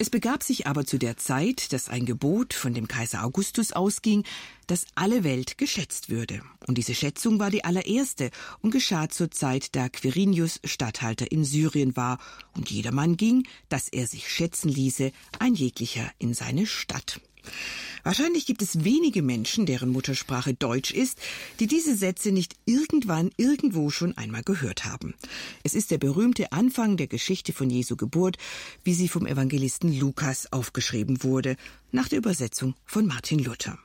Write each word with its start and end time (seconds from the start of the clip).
Es 0.00 0.10
begab 0.10 0.44
sich 0.44 0.68
aber 0.68 0.86
zu 0.86 0.96
der 0.96 1.16
Zeit, 1.16 1.72
dass 1.72 1.88
ein 1.88 2.06
Gebot 2.06 2.54
von 2.54 2.72
dem 2.72 2.86
Kaiser 2.86 3.24
Augustus 3.24 3.72
ausging, 3.72 4.22
dass 4.68 4.86
alle 4.94 5.24
Welt 5.24 5.58
geschätzt 5.58 6.08
würde. 6.08 6.40
Und 6.68 6.78
diese 6.78 6.94
Schätzung 6.94 7.40
war 7.40 7.50
die 7.50 7.64
allererste 7.64 8.30
und 8.62 8.70
geschah 8.70 9.08
zur 9.08 9.32
Zeit, 9.32 9.74
da 9.74 9.88
Quirinius 9.88 10.60
Statthalter 10.62 11.32
in 11.32 11.44
Syrien 11.44 11.96
war, 11.96 12.18
und 12.56 12.70
jedermann 12.70 13.16
ging, 13.16 13.48
dass 13.68 13.88
er 13.88 14.06
sich 14.06 14.30
schätzen 14.30 14.68
ließe, 14.68 15.10
ein 15.40 15.54
jeglicher 15.54 16.08
in 16.20 16.32
seine 16.32 16.66
Stadt. 16.66 17.20
Wahrscheinlich 18.04 18.46
gibt 18.46 18.62
es 18.62 18.84
wenige 18.84 19.22
Menschen, 19.22 19.66
deren 19.66 19.90
Muttersprache 19.90 20.54
Deutsch 20.54 20.92
ist, 20.92 21.18
die 21.60 21.66
diese 21.66 21.96
Sätze 21.96 22.32
nicht 22.32 22.54
irgendwann 22.64 23.30
irgendwo 23.36 23.90
schon 23.90 24.16
einmal 24.16 24.42
gehört 24.42 24.84
haben. 24.84 25.14
Es 25.62 25.74
ist 25.74 25.90
der 25.90 25.98
berühmte 25.98 26.52
Anfang 26.52 26.96
der 26.96 27.06
Geschichte 27.06 27.52
von 27.52 27.68
Jesu 27.68 27.96
Geburt, 27.96 28.38
wie 28.84 28.94
sie 28.94 29.08
vom 29.08 29.26
Evangelisten 29.26 29.98
Lukas 29.98 30.52
aufgeschrieben 30.52 31.22
wurde, 31.22 31.56
nach 31.92 32.08
der 32.08 32.18
Übersetzung 32.18 32.74
von 32.84 33.06
Martin 33.06 33.40
Luther. 33.40 33.78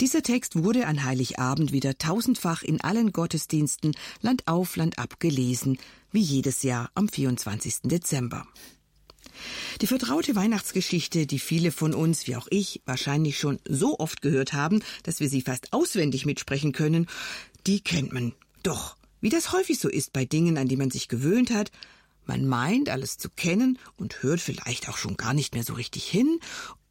Dieser 0.00 0.22
Text 0.22 0.62
wurde 0.62 0.86
an 0.86 1.04
Heiligabend 1.04 1.72
wieder 1.72 1.96
tausendfach 1.98 2.62
in 2.62 2.80
allen 2.80 3.12
Gottesdiensten 3.12 3.94
Land 4.20 4.46
auf, 4.46 4.76
Land 4.76 4.98
ab 4.98 5.20
gelesen, 5.20 5.78
wie 6.12 6.20
jedes 6.20 6.62
Jahr 6.62 6.90
am 6.94 7.08
24. 7.08 7.82
Dezember. 7.84 8.46
Die 9.80 9.86
vertraute 9.86 10.36
Weihnachtsgeschichte, 10.36 11.26
die 11.26 11.38
viele 11.38 11.72
von 11.72 11.94
uns, 11.94 12.26
wie 12.26 12.36
auch 12.36 12.48
ich, 12.50 12.82
wahrscheinlich 12.84 13.38
schon 13.38 13.58
so 13.68 13.98
oft 13.98 14.22
gehört 14.22 14.52
haben, 14.52 14.82
dass 15.02 15.20
wir 15.20 15.28
sie 15.28 15.42
fast 15.42 15.72
auswendig 15.72 16.26
mitsprechen 16.26 16.72
können, 16.72 17.06
die 17.66 17.80
kennt 17.80 18.12
man. 18.12 18.32
Doch, 18.62 18.96
wie 19.20 19.28
das 19.28 19.52
häufig 19.52 19.78
so 19.78 19.88
ist 19.88 20.12
bei 20.12 20.24
Dingen, 20.24 20.58
an 20.58 20.68
die 20.68 20.76
man 20.76 20.90
sich 20.90 21.08
gewöhnt 21.08 21.50
hat, 21.50 21.70
man 22.24 22.46
meint 22.46 22.88
alles 22.88 23.18
zu 23.18 23.28
kennen 23.30 23.78
und 23.96 24.22
hört 24.22 24.40
vielleicht 24.40 24.88
auch 24.88 24.96
schon 24.96 25.16
gar 25.16 25.32
nicht 25.32 25.54
mehr 25.54 25.62
so 25.62 25.74
richtig 25.74 26.08
hin 26.08 26.40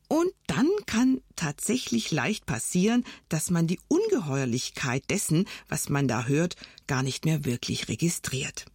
und 0.07 0.31
dann 0.47 0.69
kann 0.85 1.21
tatsächlich 1.35 2.11
leicht 2.11 2.45
passieren, 2.45 3.03
dass 3.27 3.49
man 3.49 3.67
die 3.67 3.79
Ungeheuerlichkeit 3.87 5.09
dessen, 5.09 5.45
was 5.67 5.89
man 5.89 6.07
da 6.07 6.25
hört, 6.25 6.55
gar 6.87 7.03
nicht 7.03 7.25
mehr 7.25 7.43
wirklich 7.45 7.87
registriert. 7.87 8.65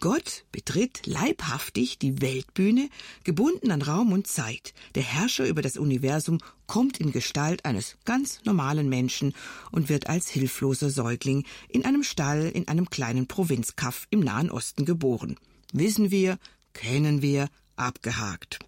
Gott 0.00 0.44
betritt 0.52 1.06
leibhaftig 1.06 1.98
die 1.98 2.20
Weltbühne, 2.20 2.88
gebunden 3.24 3.70
an 3.70 3.82
Raum 3.82 4.12
und 4.12 4.26
Zeit. 4.26 4.74
Der 4.94 5.02
Herrscher 5.02 5.46
über 5.46 5.62
das 5.62 5.76
Universum 5.76 6.38
kommt 6.66 6.98
in 6.98 7.12
Gestalt 7.12 7.64
eines 7.64 7.96
ganz 8.04 8.40
normalen 8.44 8.88
Menschen 8.88 9.34
und 9.70 9.88
wird 9.88 10.08
als 10.08 10.28
hilfloser 10.28 10.90
Säugling 10.90 11.44
in 11.68 11.84
einem 11.84 12.02
Stall 12.02 12.48
in 12.48 12.68
einem 12.68 12.90
kleinen 12.90 13.26
Provinzkaff 13.26 14.06
im 14.10 14.20
Nahen 14.20 14.50
Osten 14.50 14.84
geboren. 14.84 15.36
Wissen 15.72 16.10
wir, 16.10 16.38
kennen 16.72 17.22
wir, 17.22 17.48
abgehakt. 17.76 18.58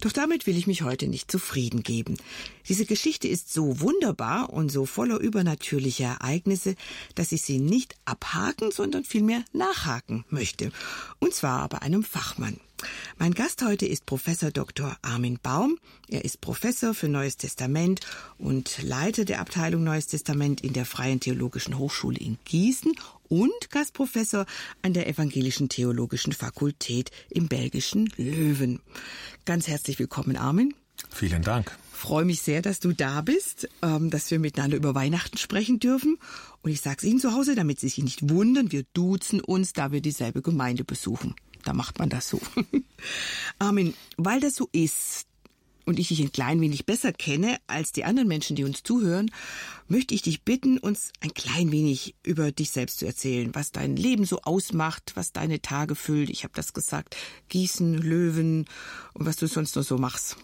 Doch 0.00 0.12
damit 0.12 0.46
will 0.46 0.56
ich 0.56 0.66
mich 0.66 0.82
heute 0.82 1.08
nicht 1.08 1.30
zufrieden 1.30 1.82
geben. 1.82 2.16
Diese 2.68 2.86
Geschichte 2.86 3.28
ist 3.28 3.52
so 3.52 3.80
wunderbar 3.80 4.50
und 4.50 4.70
so 4.70 4.86
voller 4.86 5.18
übernatürlicher 5.18 6.18
Ereignisse, 6.20 6.74
dass 7.14 7.32
ich 7.32 7.42
sie 7.42 7.58
nicht 7.58 7.96
abhaken, 8.04 8.70
sondern 8.70 9.04
vielmehr 9.04 9.44
nachhaken 9.52 10.24
möchte. 10.28 10.72
Und 11.18 11.34
zwar 11.34 11.68
bei 11.68 11.82
einem 11.82 12.02
Fachmann. 12.02 12.60
Mein 13.18 13.34
Gast 13.34 13.62
heute 13.62 13.86
ist 13.86 14.06
Professor 14.06 14.50
Dr. 14.50 14.96
Armin 15.02 15.38
Baum. 15.42 15.78
Er 16.08 16.24
ist 16.24 16.40
Professor 16.40 16.94
für 16.94 17.08
Neues 17.08 17.36
Testament 17.36 18.00
und 18.38 18.82
Leiter 18.82 19.24
der 19.24 19.40
Abteilung 19.40 19.84
Neues 19.84 20.06
Testament 20.06 20.62
in 20.62 20.72
der 20.72 20.86
Freien 20.86 21.20
Theologischen 21.20 21.78
Hochschule 21.78 22.18
in 22.18 22.38
Gießen 22.44 22.92
und 23.28 23.70
Gastprofessor 23.70 24.46
an 24.82 24.92
der 24.92 25.08
Evangelischen 25.08 25.68
Theologischen 25.68 26.32
Fakultät 26.32 27.10
im 27.30 27.48
belgischen 27.48 28.10
Löwen. 28.16 28.80
Ganz 29.44 29.68
herzlich 29.68 29.98
willkommen, 29.98 30.36
Armin. 30.36 30.74
Vielen 31.10 31.42
Dank. 31.42 31.76
Freue 31.92 32.24
mich 32.24 32.40
sehr, 32.40 32.62
dass 32.62 32.80
du 32.80 32.92
da 32.92 33.20
bist, 33.20 33.68
ähm, 33.82 34.10
dass 34.10 34.30
wir 34.30 34.38
miteinander 34.38 34.76
über 34.76 34.94
Weihnachten 34.94 35.36
sprechen 35.36 35.80
dürfen. 35.80 36.18
Und 36.62 36.70
ich 36.70 36.80
sage 36.80 36.96
es 36.98 37.04
Ihnen 37.04 37.20
zu 37.20 37.34
Hause, 37.34 37.54
damit 37.54 37.80
Sie 37.80 37.88
sich 37.88 38.02
nicht 38.02 38.30
wundern, 38.30 38.72
wir 38.72 38.84
duzen 38.94 39.40
uns, 39.40 39.72
da 39.74 39.92
wir 39.92 40.00
dieselbe 40.00 40.40
Gemeinde 40.40 40.84
besuchen. 40.84 41.34
Da 41.64 41.72
macht 41.72 41.98
man 41.98 42.08
das 42.08 42.28
so. 42.28 42.40
Armin, 43.58 43.94
weil 44.16 44.40
das 44.40 44.54
so 44.54 44.68
ist, 44.72 45.26
und 45.90 45.98
ich 45.98 46.08
dich 46.08 46.20
ein 46.20 46.32
klein 46.32 46.60
wenig 46.60 46.86
besser 46.86 47.12
kenne 47.12 47.58
als 47.66 47.92
die 47.92 48.04
anderen 48.04 48.28
Menschen, 48.28 48.56
die 48.56 48.64
uns 48.64 48.82
zuhören, 48.82 49.30
möchte 49.88 50.14
ich 50.14 50.22
dich 50.22 50.42
bitten, 50.42 50.78
uns 50.78 51.12
ein 51.20 51.34
klein 51.34 51.72
wenig 51.72 52.14
über 52.22 52.52
dich 52.52 52.70
selbst 52.70 53.00
zu 53.00 53.06
erzählen, 53.06 53.54
was 53.54 53.72
dein 53.72 53.96
Leben 53.96 54.24
so 54.24 54.40
ausmacht, 54.42 55.12
was 55.14 55.32
deine 55.32 55.60
Tage 55.62 55.94
füllt. 55.96 56.30
Ich 56.30 56.44
habe 56.44 56.54
das 56.54 56.72
gesagt, 56.72 57.16
Gießen, 57.48 57.98
Löwen 57.98 58.66
und 59.14 59.26
was 59.26 59.36
du 59.36 59.46
sonst 59.46 59.76
noch 59.76 59.82
so 59.82 59.98
machst. 59.98 60.36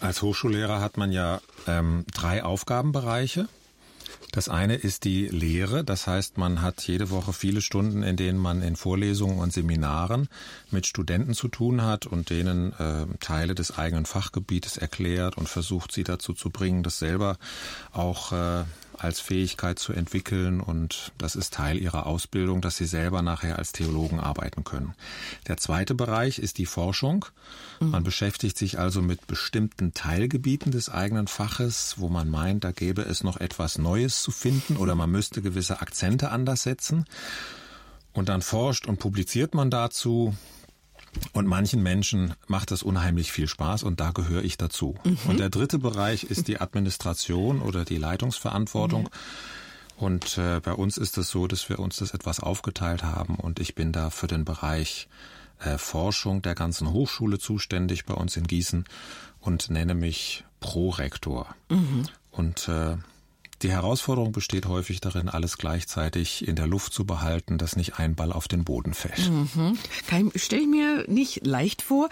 Als 0.00 0.20
Hochschullehrer 0.20 0.80
hat 0.80 0.98
man 0.98 1.12
ja 1.12 1.40
ähm, 1.66 2.04
drei 2.12 2.44
Aufgabenbereiche. 2.44 3.48
Das 4.34 4.48
eine 4.48 4.74
ist 4.74 5.04
die 5.04 5.28
Lehre, 5.28 5.84
das 5.84 6.08
heißt, 6.08 6.38
man 6.38 6.60
hat 6.60 6.82
jede 6.88 7.10
Woche 7.10 7.32
viele 7.32 7.60
Stunden, 7.60 8.02
in 8.02 8.16
denen 8.16 8.36
man 8.36 8.62
in 8.62 8.74
Vorlesungen 8.74 9.38
und 9.38 9.52
Seminaren 9.52 10.28
mit 10.72 10.88
Studenten 10.88 11.34
zu 11.34 11.46
tun 11.46 11.82
hat 11.82 12.06
und 12.06 12.30
denen 12.30 12.72
äh, 12.72 13.06
Teile 13.20 13.54
des 13.54 13.78
eigenen 13.78 14.06
Fachgebietes 14.06 14.76
erklärt 14.76 15.38
und 15.38 15.48
versucht, 15.48 15.92
sie 15.92 16.02
dazu 16.02 16.32
zu 16.32 16.50
bringen, 16.50 16.82
das 16.82 16.98
selber 16.98 17.38
auch 17.92 18.32
äh, 18.32 18.64
als 18.98 19.20
Fähigkeit 19.20 19.78
zu 19.78 19.92
entwickeln 19.92 20.60
und 20.60 21.12
das 21.18 21.36
ist 21.36 21.54
Teil 21.54 21.78
ihrer 21.78 22.06
Ausbildung, 22.06 22.60
dass 22.60 22.76
sie 22.76 22.86
selber 22.86 23.22
nachher 23.22 23.58
als 23.58 23.72
Theologen 23.72 24.20
arbeiten 24.20 24.64
können. 24.64 24.94
Der 25.48 25.56
zweite 25.56 25.94
Bereich 25.94 26.38
ist 26.38 26.58
die 26.58 26.66
Forschung. 26.66 27.26
Man 27.80 28.02
mhm. 28.02 28.04
beschäftigt 28.04 28.56
sich 28.56 28.78
also 28.78 29.02
mit 29.02 29.26
bestimmten 29.26 29.94
Teilgebieten 29.94 30.72
des 30.72 30.88
eigenen 30.88 31.26
Faches, 31.26 31.94
wo 31.98 32.08
man 32.08 32.30
meint, 32.30 32.64
da 32.64 32.72
gäbe 32.72 33.02
es 33.02 33.24
noch 33.24 33.38
etwas 33.38 33.78
Neues 33.78 34.22
zu 34.22 34.30
finden 34.30 34.76
oder 34.76 34.94
man 34.94 35.10
müsste 35.10 35.42
gewisse 35.42 35.80
Akzente 35.80 36.30
anders 36.30 36.62
setzen. 36.62 37.04
Und 38.12 38.28
dann 38.28 38.42
forscht 38.42 38.86
und 38.86 38.98
publiziert 38.98 39.54
man 39.54 39.70
dazu, 39.70 40.34
und 41.32 41.46
manchen 41.46 41.82
Menschen 41.82 42.34
macht 42.46 42.70
das 42.70 42.82
unheimlich 42.82 43.32
viel 43.32 43.48
Spaß 43.48 43.82
und 43.82 44.00
da 44.00 44.10
gehöre 44.10 44.42
ich 44.42 44.56
dazu. 44.56 44.96
Mhm. 45.04 45.18
Und 45.28 45.40
der 45.40 45.50
dritte 45.50 45.78
Bereich 45.78 46.24
ist 46.24 46.48
die 46.48 46.60
Administration 46.60 47.60
oder 47.60 47.84
die 47.84 47.98
Leitungsverantwortung. 47.98 49.04
Mhm. 49.04 49.08
Und 49.96 50.38
äh, 50.38 50.60
bei 50.60 50.72
uns 50.72 50.96
ist 50.96 51.18
es 51.18 51.30
so, 51.30 51.46
dass 51.46 51.68
wir 51.68 51.78
uns 51.78 51.96
das 51.96 52.12
etwas 52.12 52.40
aufgeteilt 52.40 53.04
haben 53.04 53.36
und 53.36 53.60
ich 53.60 53.74
bin 53.74 53.92
da 53.92 54.10
für 54.10 54.26
den 54.26 54.44
Bereich 54.44 55.08
äh, 55.60 55.78
Forschung 55.78 56.42
der 56.42 56.54
ganzen 56.54 56.90
Hochschule 56.92 57.38
zuständig 57.38 58.04
bei 58.04 58.14
uns 58.14 58.36
in 58.36 58.46
Gießen 58.46 58.84
und 59.40 59.70
nenne 59.70 59.94
mich 59.94 60.44
Prorektor. 60.60 61.54
Mhm. 61.68 62.06
Und 62.32 62.68
äh, 62.68 62.96
die 63.64 63.72
Herausforderung 63.72 64.32
besteht 64.32 64.66
häufig 64.66 65.00
darin, 65.00 65.30
alles 65.30 65.56
gleichzeitig 65.56 66.46
in 66.46 66.54
der 66.54 66.66
Luft 66.66 66.92
zu 66.92 67.06
behalten, 67.06 67.56
dass 67.56 67.76
nicht 67.76 67.98
ein 67.98 68.14
Ball 68.14 68.30
auf 68.30 68.46
den 68.46 68.62
Boden 68.62 68.92
fällt. 68.92 69.30
Mhm. 69.30 69.78
Stell 70.36 70.60
ich 70.60 70.68
mir 70.68 71.04
nicht 71.08 71.46
leicht 71.46 71.80
vor. 71.80 72.10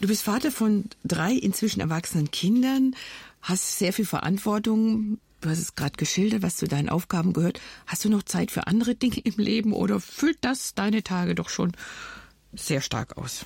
Du 0.00 0.06
bist 0.06 0.22
Vater 0.22 0.52
von 0.52 0.84
drei 1.02 1.32
inzwischen 1.32 1.80
erwachsenen 1.80 2.30
Kindern, 2.30 2.94
hast 3.42 3.78
sehr 3.78 3.92
viel 3.92 4.06
Verantwortung. 4.06 5.18
Du 5.40 5.50
hast 5.50 5.58
es 5.58 5.74
gerade 5.74 5.96
geschildert, 5.96 6.42
was 6.42 6.56
zu 6.56 6.68
deinen 6.68 6.88
Aufgaben 6.88 7.32
gehört. 7.32 7.60
Hast 7.86 8.04
du 8.04 8.08
noch 8.08 8.22
Zeit 8.22 8.52
für 8.52 8.68
andere 8.68 8.94
Dinge 8.94 9.18
im 9.18 9.34
Leben 9.36 9.72
oder 9.72 9.98
füllt 9.98 10.38
das 10.42 10.74
deine 10.74 11.02
Tage 11.02 11.34
doch 11.34 11.48
schon 11.48 11.72
sehr 12.54 12.80
stark 12.80 13.18
aus? 13.18 13.44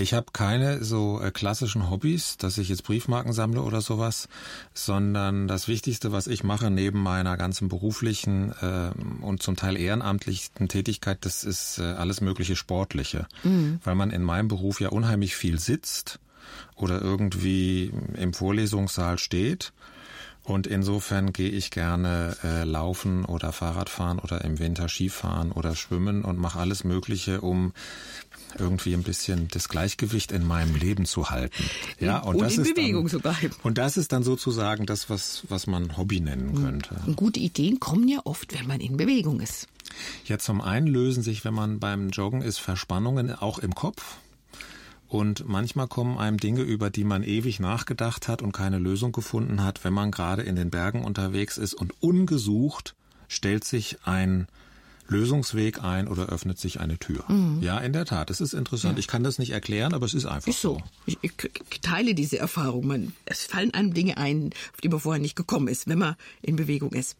Ich 0.00 0.14
habe 0.14 0.26
keine 0.32 0.84
so 0.84 1.20
äh, 1.20 1.32
klassischen 1.32 1.90
Hobbys, 1.90 2.36
dass 2.36 2.56
ich 2.58 2.68
jetzt 2.68 2.84
Briefmarken 2.84 3.32
sammle 3.32 3.62
oder 3.62 3.80
sowas, 3.80 4.28
sondern 4.72 5.48
das 5.48 5.66
Wichtigste, 5.66 6.12
was 6.12 6.28
ich 6.28 6.44
mache 6.44 6.70
neben 6.70 7.02
meiner 7.02 7.36
ganzen 7.36 7.68
beruflichen 7.68 8.52
äh, 8.60 8.90
und 9.22 9.42
zum 9.42 9.56
Teil 9.56 9.76
ehrenamtlichen 9.76 10.68
Tätigkeit, 10.68 11.18
das 11.22 11.42
ist 11.42 11.78
äh, 11.78 11.82
alles 11.82 12.20
mögliche 12.20 12.54
Sportliche, 12.54 13.26
mhm. 13.42 13.80
weil 13.82 13.96
man 13.96 14.10
in 14.10 14.22
meinem 14.22 14.46
Beruf 14.46 14.80
ja 14.80 14.90
unheimlich 14.90 15.34
viel 15.34 15.58
sitzt 15.58 16.20
oder 16.76 17.02
irgendwie 17.02 17.92
im 18.14 18.32
Vorlesungssaal 18.32 19.18
steht. 19.18 19.72
Und 20.48 20.66
insofern 20.66 21.34
gehe 21.34 21.50
ich 21.50 21.70
gerne 21.70 22.34
äh, 22.42 22.64
laufen 22.64 23.26
oder 23.26 23.52
Fahrradfahren 23.52 24.18
oder 24.18 24.42
im 24.46 24.58
Winter 24.58 24.88
Skifahren 24.88 25.52
oder 25.52 25.76
schwimmen 25.76 26.24
und 26.24 26.38
mache 26.38 26.58
alles 26.58 26.84
Mögliche, 26.84 27.42
um 27.42 27.74
irgendwie 28.58 28.94
ein 28.94 29.02
bisschen 29.02 29.48
das 29.48 29.68
Gleichgewicht 29.68 30.32
in 30.32 30.46
meinem 30.46 30.74
Leben 30.74 31.04
zu 31.04 31.30
halten. 31.30 31.62
Ja, 32.00 32.18
und, 32.18 32.36
und 32.36 32.42
das 32.42 32.56
in 32.56 32.62
ist 32.62 32.74
Bewegung 32.74 33.04
dann, 33.04 33.10
zu 33.10 33.20
bleiben. 33.20 33.54
Und 33.62 33.78
das 33.78 33.96
ist 33.96 34.12
dann 34.12 34.22
sozusagen 34.22 34.86
das, 34.86 35.10
was, 35.10 35.44
was 35.48 35.66
man 35.66 35.96
Hobby 35.96 36.20
nennen 36.20 36.54
hm. 36.54 36.62
könnte. 36.62 36.96
Und 37.06 37.16
gute 37.16 37.40
Ideen 37.40 37.80
kommen 37.80 38.08
ja 38.08 38.20
oft, 38.24 38.58
wenn 38.58 38.66
man 38.66 38.80
in 38.80 38.96
Bewegung 38.96 39.40
ist. 39.40 39.68
Ja, 40.26 40.38
zum 40.38 40.60
einen 40.60 40.86
lösen 40.86 41.22
sich, 41.22 41.44
wenn 41.44 41.54
man 41.54 41.78
beim 41.78 42.10
Joggen 42.10 42.42
ist, 42.42 42.58
Verspannungen 42.58 43.34
auch 43.34 43.58
im 43.58 43.74
Kopf. 43.74 44.16
Und 45.08 45.48
manchmal 45.48 45.88
kommen 45.88 46.18
einem 46.18 46.36
Dinge, 46.36 46.60
über 46.60 46.90
die 46.90 47.04
man 47.04 47.22
ewig 47.22 47.60
nachgedacht 47.60 48.28
hat 48.28 48.42
und 48.42 48.52
keine 48.52 48.78
Lösung 48.78 49.10
gefunden 49.10 49.64
hat, 49.64 49.82
wenn 49.82 49.94
man 49.94 50.10
gerade 50.10 50.42
in 50.42 50.54
den 50.54 50.68
Bergen 50.68 51.02
unterwegs 51.02 51.56
ist 51.56 51.72
und 51.72 51.94
ungesucht 52.02 52.94
stellt 53.26 53.64
sich 53.64 53.98
ein 54.04 54.48
Lösungsweg 55.08 55.82
ein 55.82 56.06
oder 56.06 56.26
öffnet 56.26 56.58
sich 56.58 56.80
eine 56.80 56.98
Tür. 56.98 57.24
Mhm. 57.28 57.62
Ja, 57.62 57.78
in 57.78 57.92
der 57.92 58.04
Tat. 58.04 58.30
Es 58.30 58.40
ist 58.40 58.52
interessant. 58.52 58.94
Ja. 58.94 59.00
Ich 59.00 59.08
kann 59.08 59.24
das 59.24 59.38
nicht 59.38 59.50
erklären, 59.50 59.94
aber 59.94 60.06
es 60.06 60.14
ist 60.14 60.26
einfach 60.26 60.48
ist 60.48 60.60
so. 60.60 60.74
so. 60.74 60.82
Ich, 61.06 61.18
ich, 61.22 61.32
ich, 61.70 61.80
teile 61.80 62.14
diese 62.14 62.38
Erfahrung. 62.38 62.86
Man, 62.86 63.12
es 63.24 63.44
fallen 63.44 63.72
einem 63.74 63.94
Dinge 63.94 64.18
ein, 64.18 64.50
auf 64.72 64.80
die 64.82 64.88
man 64.88 65.00
vorher 65.00 65.20
nicht 65.20 65.36
gekommen 65.36 65.68
ist, 65.68 65.88
wenn 65.88 65.98
man 65.98 66.16
in 66.42 66.56
Bewegung 66.56 66.92
ist. 66.92 67.16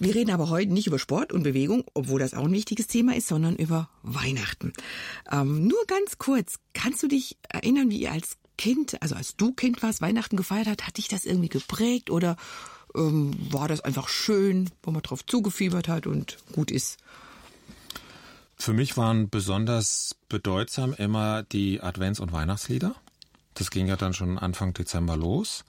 Wir 0.00 0.14
reden 0.14 0.30
aber 0.30 0.48
heute 0.48 0.72
nicht 0.72 0.86
über 0.86 0.98
Sport 0.98 1.32
und 1.32 1.42
Bewegung, 1.42 1.84
obwohl 1.92 2.20
das 2.20 2.32
auch 2.32 2.44
ein 2.44 2.52
wichtiges 2.52 2.86
Thema 2.86 3.16
ist, 3.16 3.26
sondern 3.26 3.56
über 3.56 3.90
Weihnachten. 4.04 4.72
Ähm, 5.30 5.66
nur 5.66 5.84
ganz 5.88 6.18
kurz, 6.18 6.60
kannst 6.72 7.02
du 7.02 7.08
dich 7.08 7.36
erinnern, 7.48 7.90
wie 7.90 8.02
ihr 8.02 8.12
als 8.12 8.37
Kind, 8.58 9.00
also 9.00 9.14
als 9.14 9.36
du 9.36 9.52
Kind 9.52 9.82
warst, 9.82 10.02
Weihnachten 10.02 10.36
gefeiert 10.36 10.66
hat, 10.66 10.86
hat 10.86 10.98
dich 10.98 11.08
das 11.08 11.24
irgendwie 11.24 11.48
geprägt 11.48 12.10
oder 12.10 12.36
ähm, 12.94 13.34
war 13.50 13.68
das 13.68 13.80
einfach 13.80 14.08
schön, 14.08 14.70
wo 14.82 14.90
man 14.90 15.02
drauf 15.02 15.24
zugefiebert 15.24 15.88
hat 15.88 16.06
und 16.06 16.36
gut 16.52 16.70
ist? 16.70 16.98
Für 18.56 18.72
mich 18.72 18.96
waren 18.96 19.30
besonders 19.30 20.16
bedeutsam 20.28 20.92
immer 20.92 21.44
die 21.44 21.80
Advents- 21.80 22.20
und 22.20 22.32
Weihnachtslieder. 22.32 22.94
Das 23.54 23.70
ging 23.70 23.86
ja 23.86 23.96
dann 23.96 24.12
schon 24.12 24.38
Anfang 24.38 24.74
Dezember 24.74 25.16
los. 25.16 25.64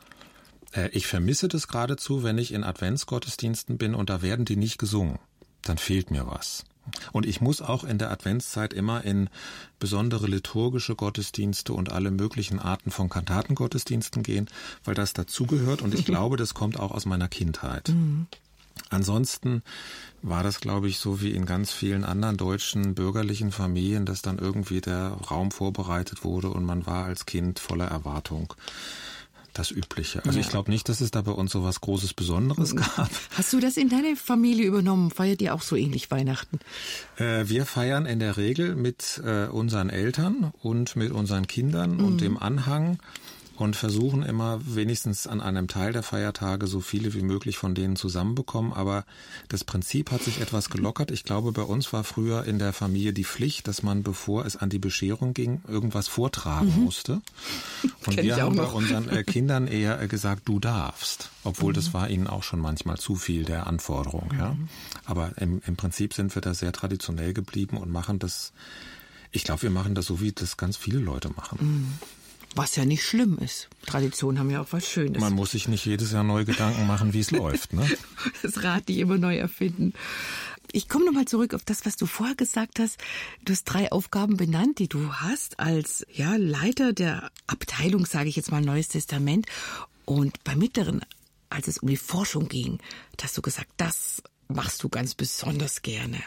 Äh, 0.73 0.89
ich 0.89 1.07
vermisse 1.07 1.47
das 1.47 1.67
geradezu, 1.67 2.23
wenn 2.23 2.37
ich 2.37 2.51
in 2.51 2.63
Adventsgottesdiensten 2.63 3.77
bin 3.77 3.95
und 3.95 4.09
da 4.09 4.21
werden 4.21 4.45
die 4.45 4.57
nicht 4.57 4.79
gesungen. 4.79 5.19
Dann 5.61 5.77
fehlt 5.77 6.09
mir 6.09 6.25
was. 6.27 6.65
Und 7.11 7.25
ich 7.25 7.41
muss 7.41 7.61
auch 7.61 7.83
in 7.83 7.97
der 7.97 8.11
Adventszeit 8.11 8.73
immer 8.73 9.03
in 9.03 9.29
besondere 9.79 10.27
liturgische 10.27 10.95
Gottesdienste 10.95 11.73
und 11.73 11.91
alle 11.91 12.11
möglichen 12.11 12.59
Arten 12.59 12.91
von 12.91 13.09
Kantatengottesdiensten 13.09 14.23
gehen, 14.23 14.49
weil 14.83 14.95
das 14.95 15.13
dazugehört 15.13 15.81
und 15.81 15.93
ich 15.93 16.05
glaube, 16.05 16.37
das 16.37 16.53
kommt 16.53 16.79
auch 16.79 16.91
aus 16.91 17.05
meiner 17.05 17.27
Kindheit. 17.27 17.89
Mhm. 17.89 18.27
Ansonsten 18.89 19.61
war 20.21 20.43
das, 20.43 20.61
glaube 20.61 20.87
ich, 20.87 20.99
so 20.99 21.21
wie 21.21 21.31
in 21.31 21.45
ganz 21.45 21.71
vielen 21.71 22.03
anderen 22.03 22.37
deutschen 22.37 22.95
bürgerlichen 22.95 23.51
Familien, 23.51 24.05
dass 24.05 24.21
dann 24.21 24.39
irgendwie 24.39 24.81
der 24.81 25.11
Raum 25.29 25.51
vorbereitet 25.51 26.23
wurde 26.23 26.49
und 26.49 26.65
man 26.65 26.85
war 26.85 27.05
als 27.05 27.25
Kind 27.25 27.59
voller 27.59 27.87
Erwartung 27.87 28.53
das 29.59 29.71
Übliche. 29.71 30.23
Also 30.25 30.39
ja. 30.39 30.45
ich 30.45 30.49
glaube 30.49 30.71
nicht, 30.71 30.89
dass 30.89 31.01
es 31.01 31.11
da 31.11 31.21
bei 31.21 31.31
uns 31.31 31.51
so 31.51 31.63
was 31.63 31.81
Großes 31.81 32.13
Besonderes 32.13 32.75
gab. 32.75 33.09
Hast 33.35 33.53
du 33.53 33.59
das 33.59 33.77
in 33.77 33.89
deine 33.89 34.15
Familie 34.15 34.65
übernommen? 34.65 35.11
Feiert 35.11 35.41
ihr 35.41 35.53
auch 35.53 35.61
so 35.61 35.75
ähnlich 35.75 36.09
Weihnachten? 36.09 36.59
Äh, 37.17 37.49
wir 37.49 37.65
feiern 37.65 38.05
in 38.05 38.19
der 38.19 38.37
Regel 38.37 38.75
mit 38.75 39.21
äh, 39.23 39.47
unseren 39.47 39.89
Eltern 39.89 40.51
und 40.61 40.95
mit 40.95 41.11
unseren 41.11 41.47
Kindern 41.47 41.97
mhm. 41.97 42.05
und 42.05 42.21
dem 42.21 42.37
Anhang 42.37 42.99
und 43.59 43.75
versuchen 43.75 44.23
immer 44.23 44.59
wenigstens 44.63 45.27
an 45.27 45.41
einem 45.41 45.67
Teil 45.67 45.91
der 45.91 46.03
Feiertage 46.03 46.65
so 46.65 46.79
viele 46.79 47.13
wie 47.13 47.21
möglich 47.21 47.57
von 47.57 47.75
denen 47.75 47.97
zusammenbekommen. 47.97 48.71
Aber 48.71 49.05
das 49.49 49.63
Prinzip 49.63 50.11
hat 50.11 50.23
sich 50.23 50.39
etwas 50.39 50.69
gelockert. 50.69 51.11
Ich 51.11 51.25
glaube, 51.25 51.51
bei 51.51 51.63
uns 51.63 51.91
war 51.91 52.03
früher 52.03 52.45
in 52.45 52.57
der 52.57 52.71
Familie 52.71 53.11
die 53.11 53.25
Pflicht, 53.25 53.67
dass 53.67 53.83
man, 53.83 54.01
bevor 54.03 54.45
es 54.45 54.55
an 54.55 54.69
die 54.69 54.79
Bescherung 54.79 55.33
ging, 55.33 55.61
irgendwas 55.67 56.07
vortragen 56.07 56.73
mhm. 56.73 56.83
musste. 56.85 57.21
Und 58.05 58.21
wir 58.21 58.37
haben 58.37 58.55
bei 58.55 58.65
unseren 58.65 59.09
äh, 59.09 59.23
Kindern 59.27 59.67
eher 59.67 60.01
äh, 60.01 60.07
gesagt, 60.07 60.47
du 60.47 60.59
darfst. 60.59 61.29
Obwohl 61.43 61.73
mhm. 61.73 61.75
das 61.75 61.93
war 61.93 62.09
ihnen 62.09 62.27
auch 62.27 62.43
schon 62.43 62.61
manchmal 62.61 62.97
zu 62.97 63.15
viel 63.15 63.43
der 63.43 63.67
Anforderung. 63.67 64.31
Ja. 64.37 64.53
Mhm. 64.53 64.69
Aber 65.05 65.33
im, 65.37 65.61
im 65.65 65.75
Prinzip 65.75 66.13
sind 66.13 66.33
wir 66.33 66.41
da 66.41 66.53
sehr 66.53 66.71
traditionell 66.71 67.33
geblieben 67.33 67.77
und 67.77 67.91
machen 67.91 68.19
das 68.19 68.53
ich 69.31 69.43
glaube, 69.43 69.61
wir 69.61 69.69
machen 69.69 69.93
das 69.93 70.07
so, 70.07 70.21
wie 70.21 70.31
das 70.31 70.57
ganz 70.57 70.75
viele 70.75 70.97
Leute 70.97 71.29
machen. 71.29 71.99
Was 72.55 72.75
ja 72.75 72.85
nicht 72.85 73.03
schlimm 73.03 73.37
ist. 73.37 73.69
Traditionen 73.85 74.39
haben 74.39 74.49
ja 74.49 74.61
auch 74.61 74.71
was 74.71 74.89
Schönes. 74.89 75.21
Man 75.21 75.33
muss 75.33 75.51
sich 75.51 75.67
nicht 75.67 75.85
jedes 75.85 76.11
Jahr 76.11 76.23
neue 76.23 76.45
Gedanken 76.45 76.87
machen, 76.87 77.13
wie 77.13 77.19
es 77.19 77.31
läuft. 77.31 77.73
Ne? 77.73 77.87
Das 78.41 78.63
Rad 78.63 78.89
nicht 78.89 78.97
immer 78.97 79.17
neu 79.17 79.37
erfinden. 79.37 79.93
Ich 80.71 80.87
komme 80.87 81.05
nochmal 81.05 81.25
zurück 81.25 81.53
auf 81.53 81.63
das, 81.63 81.85
was 81.85 81.95
du 81.95 82.05
vorher 82.05 82.35
gesagt 82.35 82.79
hast. 82.79 82.99
Du 83.43 83.53
hast 83.53 83.63
drei 83.63 83.91
Aufgaben 83.91 84.37
benannt, 84.37 84.79
die 84.79 84.87
du 84.87 85.13
hast 85.13 85.59
als 85.59 86.05
ja, 86.11 86.35
Leiter 86.35 86.93
der 86.93 87.31
Abteilung, 87.47 88.05
sage 88.05 88.29
ich 88.29 88.35
jetzt 88.35 88.51
mal, 88.51 88.61
Neues 88.61 88.87
Testament. 88.87 89.47
Und 90.05 90.43
beim 90.43 90.59
Mittleren, 90.59 91.01
als 91.49 91.67
es 91.67 91.79
um 91.79 91.89
die 91.89 91.97
Forschung 91.97 92.49
ging, 92.49 92.79
hast 93.21 93.37
du 93.37 93.41
gesagt, 93.41 93.69
das 93.77 94.21
machst 94.47 94.83
du 94.83 94.89
ganz 94.89 95.15
besonders 95.15 95.81
gerne. 95.81 96.19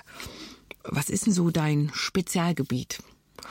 Was 0.85 1.11
ist 1.11 1.27
denn 1.27 1.33
so 1.33 1.51
dein 1.51 1.91
Spezialgebiet? 1.95 3.01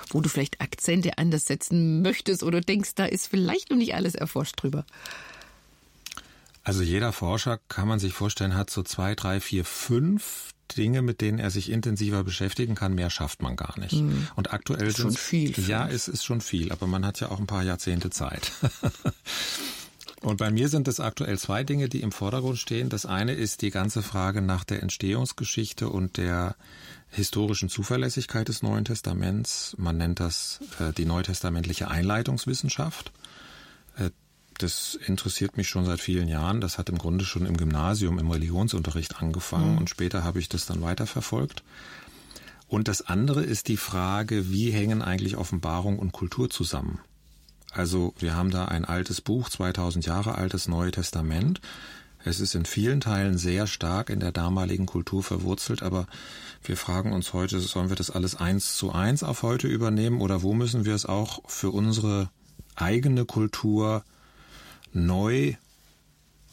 Wo 0.09 0.21
du 0.21 0.29
vielleicht 0.29 0.61
Akzente 0.61 1.17
anders 1.17 1.45
setzen 1.45 2.01
möchtest 2.01 2.43
oder 2.43 2.61
denkst, 2.61 2.91
da 2.95 3.05
ist 3.05 3.27
vielleicht 3.27 3.69
noch 3.69 3.77
nicht 3.77 3.95
alles 3.95 4.15
erforscht 4.15 4.61
drüber? 4.61 4.85
Also 6.63 6.83
jeder 6.83 7.11
Forscher, 7.11 7.59
kann 7.69 7.87
man 7.87 7.99
sich 7.99 8.13
vorstellen, 8.13 8.55
hat 8.55 8.69
so 8.69 8.83
zwei, 8.83 9.15
drei, 9.15 9.39
vier, 9.39 9.65
fünf 9.65 10.51
Dinge, 10.77 11.01
mit 11.01 11.21
denen 11.21 11.39
er 11.39 11.49
sich 11.49 11.69
intensiver 11.69 12.23
beschäftigen 12.23 12.75
kann. 12.75 12.93
Mehr 12.93 13.09
schafft 13.09 13.41
man 13.41 13.55
gar 13.55 13.79
nicht. 13.79 13.93
Mhm. 13.93 14.27
Und 14.35 14.53
aktuell 14.53 14.87
ist 14.87 14.99
schon 14.99 15.11
viel. 15.11 15.53
Ja, 15.67 15.87
es 15.87 16.07
ist 16.07 16.23
schon 16.23 16.41
viel, 16.41 16.71
aber 16.71 16.87
man 16.87 17.05
hat 17.05 17.19
ja 17.19 17.29
auch 17.29 17.39
ein 17.39 17.47
paar 17.47 17.63
Jahrzehnte 17.63 18.09
Zeit. 18.09 18.51
Und 20.21 20.37
bei 20.37 20.51
mir 20.51 20.69
sind 20.69 20.87
es 20.87 20.99
aktuell 20.99 21.39
zwei 21.39 21.63
Dinge, 21.63 21.89
die 21.89 22.01
im 22.01 22.11
Vordergrund 22.11 22.59
stehen. 22.59 22.89
Das 22.89 23.07
eine 23.07 23.33
ist 23.33 23.63
die 23.63 23.71
ganze 23.71 24.03
Frage 24.03 24.43
nach 24.43 24.63
der 24.63 24.83
Entstehungsgeschichte 24.83 25.89
und 25.89 26.17
der 26.17 26.55
historischen 27.11 27.69
Zuverlässigkeit 27.69 28.47
des 28.47 28.63
Neuen 28.63 28.85
Testaments. 28.85 29.75
Man 29.77 29.97
nennt 29.97 30.19
das 30.19 30.59
äh, 30.79 30.93
die 30.93 31.05
neutestamentliche 31.05 31.89
Einleitungswissenschaft. 31.89 33.11
Äh, 33.97 34.11
das 34.57 34.95
interessiert 34.95 35.57
mich 35.57 35.67
schon 35.67 35.85
seit 35.85 35.99
vielen 35.99 36.27
Jahren. 36.27 36.61
Das 36.61 36.77
hat 36.77 36.89
im 36.89 36.97
Grunde 36.97 37.25
schon 37.25 37.45
im 37.45 37.57
Gymnasium 37.57 38.19
im 38.19 38.29
Religionsunterricht 38.29 39.21
angefangen 39.21 39.73
mhm. 39.73 39.77
und 39.79 39.89
später 39.89 40.23
habe 40.23 40.39
ich 40.39 40.49
das 40.49 40.65
dann 40.65 40.81
weiterverfolgt. 40.81 41.63
Und 42.67 42.87
das 42.87 43.01
andere 43.01 43.43
ist 43.43 43.67
die 43.67 43.77
Frage, 43.77 44.49
wie 44.49 44.71
hängen 44.71 45.01
eigentlich 45.01 45.35
Offenbarung 45.35 45.99
und 45.99 46.13
Kultur 46.13 46.49
zusammen? 46.49 46.99
Also 47.73 48.13
wir 48.19 48.35
haben 48.35 48.51
da 48.51 48.65
ein 48.65 48.85
altes 48.85 49.19
Buch, 49.19 49.49
2000 49.49 50.05
Jahre 50.05 50.35
altes 50.35 50.67
Neue 50.67 50.91
Testament. 50.91 51.59
Es 52.23 52.39
ist 52.39 52.55
in 52.55 52.65
vielen 52.65 53.01
Teilen 53.01 53.37
sehr 53.37 53.67
stark 53.67 54.09
in 54.09 54.19
der 54.19 54.31
damaligen 54.31 54.85
Kultur 54.85 55.23
verwurzelt, 55.23 55.83
aber 55.83 56.07
wir 56.63 56.77
fragen 56.77 57.13
uns 57.13 57.33
heute, 57.33 57.59
sollen 57.59 57.89
wir 57.89 57.95
das 57.95 58.11
alles 58.11 58.35
eins 58.35 58.75
zu 58.75 58.91
eins 58.91 59.23
auf 59.23 59.43
heute 59.43 59.67
übernehmen 59.67 60.21
oder 60.21 60.43
wo 60.43 60.53
müssen 60.53 60.85
wir 60.85 60.93
es 60.93 61.05
auch 61.05 61.41
für 61.47 61.71
unsere 61.71 62.29
eigene 62.75 63.25
Kultur 63.25 64.03
neu 64.93 65.55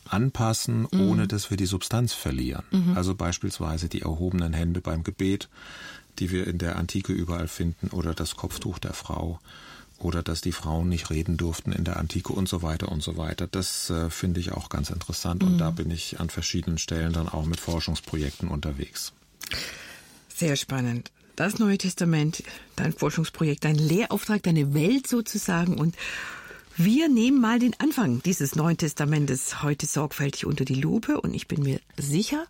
anpassen, 0.07 0.87
mhm. 0.91 1.01
ohne 1.09 1.29
dass 1.29 1.51
wir 1.51 1.57
die 1.57 1.67
Substanz 1.67 2.15
verlieren. 2.15 2.65
Mhm. 2.71 2.97
Also 2.97 3.15
beispielsweise 3.15 3.89
die 3.89 4.03
erhobenen 4.03 4.53
Hände 4.53 4.81
beim 4.81 5.05
Gebet, 5.05 5.49
die 6.19 6.31
wir 6.31 6.47
in 6.47 6.59
der 6.59 6.77
Antike 6.77 7.13
überall 7.13 7.49
finden, 7.49 7.89
oder 7.89 8.15
das 8.15 8.37
Kopftuch 8.37 8.79
der 8.79 8.95
Frau 8.95 9.39
oder 9.99 10.23
dass 10.23 10.41
die 10.41 10.53
Frauen 10.53 10.89
nicht 10.89 11.11
reden 11.11 11.37
durften 11.37 11.73
in 11.73 11.85
der 11.85 11.97
Antike 11.97 12.33
und 12.33 12.49
so 12.49 12.63
weiter 12.63 12.91
und 12.91 13.03
so 13.03 13.17
weiter. 13.17 13.47
Das 13.47 13.91
äh, 13.91 14.11
finde 14.11 14.41
ich 14.41 14.53
auch 14.53 14.69
ganz 14.69 14.91
interessant 14.91 15.43
und 15.43 15.55
mhm. 15.55 15.59
da 15.59 15.71
bin 15.71 15.91
ich 15.91 16.21
an 16.21 16.31
verschiedenen 16.31 16.79
Stellen 16.79 17.13
dann 17.13 17.29
auch 17.29 17.45
mit 17.45 17.61
Forschungsprojekten 17.61 18.49
unterwegs. 18.49 19.13
Sehr 20.35 20.57
spannend. 20.57 21.11
Das 21.35 21.59
Neue 21.59 21.79
Testament, 21.79 22.43
dein 22.77 22.93
Forschungsprojekt, 22.93 23.65
dein 23.65 23.77
Lehrauftrag, 23.77 24.43
deine 24.43 24.75
Welt 24.75 25.07
sozusagen 25.07 25.79
und 25.79 25.95
wir 26.77 27.09
nehmen 27.09 27.41
mal 27.41 27.59
den 27.59 27.75
Anfang 27.81 28.23
dieses 28.23 28.55
Neuen 28.55 28.77
Testamentes 28.77 29.65
heute 29.65 29.87
sorgfältig 29.87 30.47
unter 30.47 30.65
die 30.65 30.75
Lupe 30.77 31.21
und 31.21 31.35
ich 31.35 31.49
bin 31.49 31.63
mir 31.63 31.81
sicher, 31.97 32.47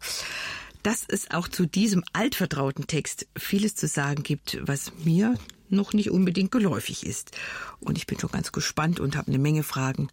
dass 0.82 1.04
es 1.08 1.30
auch 1.30 1.48
zu 1.48 1.64
diesem 1.66 2.04
altvertrauten 2.12 2.86
Text 2.86 3.26
vieles 3.36 3.74
zu 3.74 3.86
sagen 3.88 4.22
gibt, 4.22 4.58
was 4.62 4.92
mir 5.04 5.34
noch 5.70 5.92
nicht 5.92 6.10
unbedingt 6.10 6.50
geläufig 6.50 7.06
ist. 7.06 7.32
Und 7.80 7.98
ich 7.98 8.06
bin 8.06 8.18
schon 8.18 8.30
ganz 8.30 8.52
gespannt 8.52 9.00
und 9.00 9.16
habe 9.16 9.28
eine 9.28 9.38
Menge 9.38 9.62
Fragen 9.62 10.08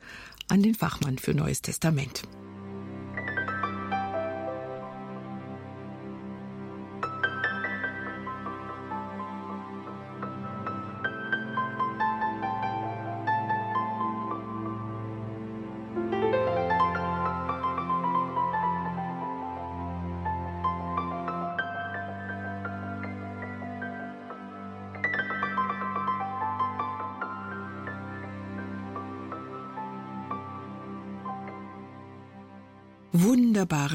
an 0.47 0.61
den 0.61 0.75
Fachmann 0.75 1.17
für 1.17 1.33
Neues 1.33 1.61
Testament. 1.61 2.23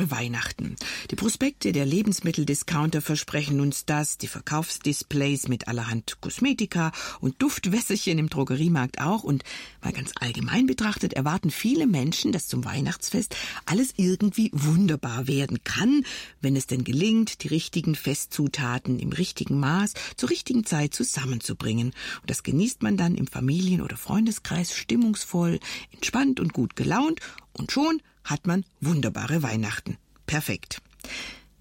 Wunderbare 0.00 0.10
Weihnachten. 0.20 0.76
Die 1.10 1.16
Prospekte 1.16 1.72
der 1.72 1.84
Lebensmitteldiscounter 1.84 3.02
versprechen 3.02 3.60
uns 3.60 3.84
das, 3.84 4.18
die 4.18 4.28
Verkaufsdisplays 4.28 5.48
mit 5.48 5.68
allerhand 5.68 6.20
Kosmetika 6.20 6.92
und 7.20 7.40
Duftwässerchen 7.42 8.18
im 8.18 8.28
Drogeriemarkt 8.28 9.00
auch 9.00 9.22
und 9.22 9.44
mal 9.82 9.92
ganz 9.92 10.12
allgemein 10.20 10.66
betrachtet 10.66 11.12
erwarten 11.14 11.50
viele 11.50 11.86
Menschen, 11.86 12.32
dass 12.32 12.48
zum 12.48 12.64
Weihnachtsfest 12.64 13.36
alles 13.66 13.92
irgendwie 13.96 14.50
wunderbar 14.52 15.26
werden 15.26 15.62
kann, 15.64 16.04
wenn 16.40 16.56
es 16.56 16.66
denn 16.66 16.84
gelingt, 16.84 17.42
die 17.42 17.48
richtigen 17.48 17.94
Festzutaten 17.94 18.98
im 18.98 19.12
richtigen 19.12 19.58
Maß 19.58 19.94
zur 20.16 20.30
richtigen 20.30 20.64
Zeit 20.64 20.94
zusammenzubringen. 20.94 21.88
Und 22.20 22.30
das 22.30 22.42
genießt 22.42 22.82
man 22.82 22.96
dann 22.96 23.16
im 23.16 23.26
Familien- 23.26 23.82
oder 23.82 23.96
Freundeskreis 23.96 24.74
stimmungsvoll, 24.74 25.60
entspannt 25.92 26.40
und 26.40 26.52
gut 26.52 26.76
gelaunt 26.76 27.20
und 27.52 27.72
schon 27.72 28.00
hat 28.24 28.46
man 28.46 28.64
wunderbare 28.80 29.42
Weihnachten. 29.42 29.96
Perfekt. 30.26 30.80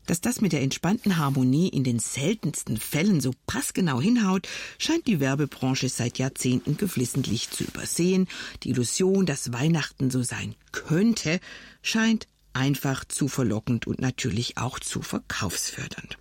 Dass 0.05 0.21
das 0.21 0.41
mit 0.41 0.53
der 0.53 0.61
entspannten 0.61 1.17
Harmonie 1.17 1.69
in 1.69 1.83
den 1.83 1.99
seltensten 1.99 2.77
Fällen 2.77 3.21
so 3.21 3.31
passgenau 3.45 4.01
hinhaut, 4.01 4.47
scheint 4.79 5.05
die 5.05 5.19
Werbebranche 5.19 5.87
seit 5.87 6.17
Jahrzehnten 6.17 6.77
geflissentlich 6.77 7.51
zu 7.51 7.63
übersehen. 7.63 8.27
Die 8.63 8.69
Illusion, 8.69 9.27
dass 9.27 9.53
Weihnachten 9.53 10.09
so 10.09 10.23
sein 10.23 10.55
könnte, 10.71 11.39
scheint 11.83 12.27
einfach 12.53 13.05
zu 13.05 13.27
verlockend 13.27 13.85
und 13.85 14.01
natürlich 14.01 14.57
auch 14.57 14.79
zu 14.79 15.03
verkaufsfördernd. 15.03 16.17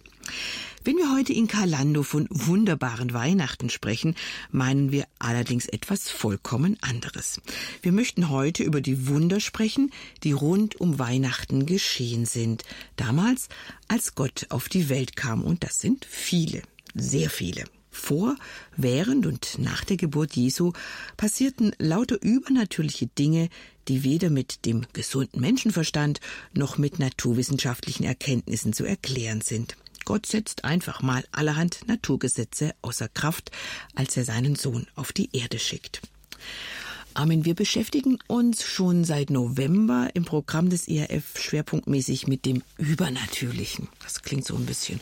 Wenn 0.84 0.96
wir 0.96 1.12
heute 1.12 1.32
in 1.32 1.48
Kalando 1.48 2.02
von 2.02 2.28
wunderbaren 2.30 3.12
Weihnachten 3.12 3.68
sprechen, 3.68 4.14
meinen 4.50 4.92
wir 4.92 5.06
allerdings 5.18 5.66
etwas 5.66 6.08
vollkommen 6.08 6.76
anderes. 6.80 7.40
Wir 7.82 7.92
möchten 7.92 8.28
heute 8.28 8.62
über 8.62 8.80
die 8.80 9.08
Wunder 9.08 9.40
sprechen, 9.40 9.90
die 10.22 10.32
rund 10.32 10.80
um 10.80 10.98
Weihnachten 10.98 11.66
geschehen 11.66 12.26
sind. 12.26 12.62
Damals, 12.96 13.48
als 13.88 14.14
Gott 14.14 14.46
auf 14.50 14.68
die 14.68 14.88
Welt 14.88 15.16
kam. 15.16 15.42
Und 15.42 15.64
das 15.64 15.80
sind 15.80 16.04
viele, 16.08 16.62
sehr 16.94 17.30
viele. 17.30 17.64
Vor, 17.90 18.36
während 18.76 19.26
und 19.26 19.58
nach 19.58 19.84
der 19.84 19.96
Geburt 19.96 20.36
Jesu 20.36 20.72
passierten 21.16 21.72
lauter 21.78 22.22
übernatürliche 22.22 23.08
Dinge, 23.08 23.48
die 23.88 24.04
weder 24.04 24.30
mit 24.30 24.64
dem 24.66 24.86
gesunden 24.92 25.40
Menschenverstand 25.40 26.20
noch 26.52 26.78
mit 26.78 27.00
naturwissenschaftlichen 27.00 28.04
Erkenntnissen 28.04 28.72
zu 28.72 28.84
erklären 28.84 29.40
sind. 29.40 29.76
Gott 30.08 30.24
setzt 30.24 30.64
einfach 30.64 31.02
mal 31.02 31.22
allerhand 31.32 31.86
Naturgesetze 31.86 32.74
außer 32.80 33.10
Kraft, 33.10 33.50
als 33.94 34.16
er 34.16 34.24
seinen 34.24 34.56
Sohn 34.56 34.86
auf 34.94 35.12
die 35.12 35.28
Erde 35.36 35.58
schickt. 35.58 36.00
Armin, 37.12 37.44
wir 37.44 37.54
beschäftigen 37.54 38.18
uns 38.26 38.62
schon 38.64 39.04
seit 39.04 39.28
November 39.28 40.08
im 40.14 40.24
Programm 40.24 40.70
des 40.70 40.88
IRF 40.88 41.38
schwerpunktmäßig 41.38 42.26
mit 42.26 42.46
dem 42.46 42.62
Übernatürlichen. 42.78 43.88
Das 44.02 44.22
klingt 44.22 44.46
so 44.46 44.56
ein 44.56 44.64
bisschen 44.64 44.98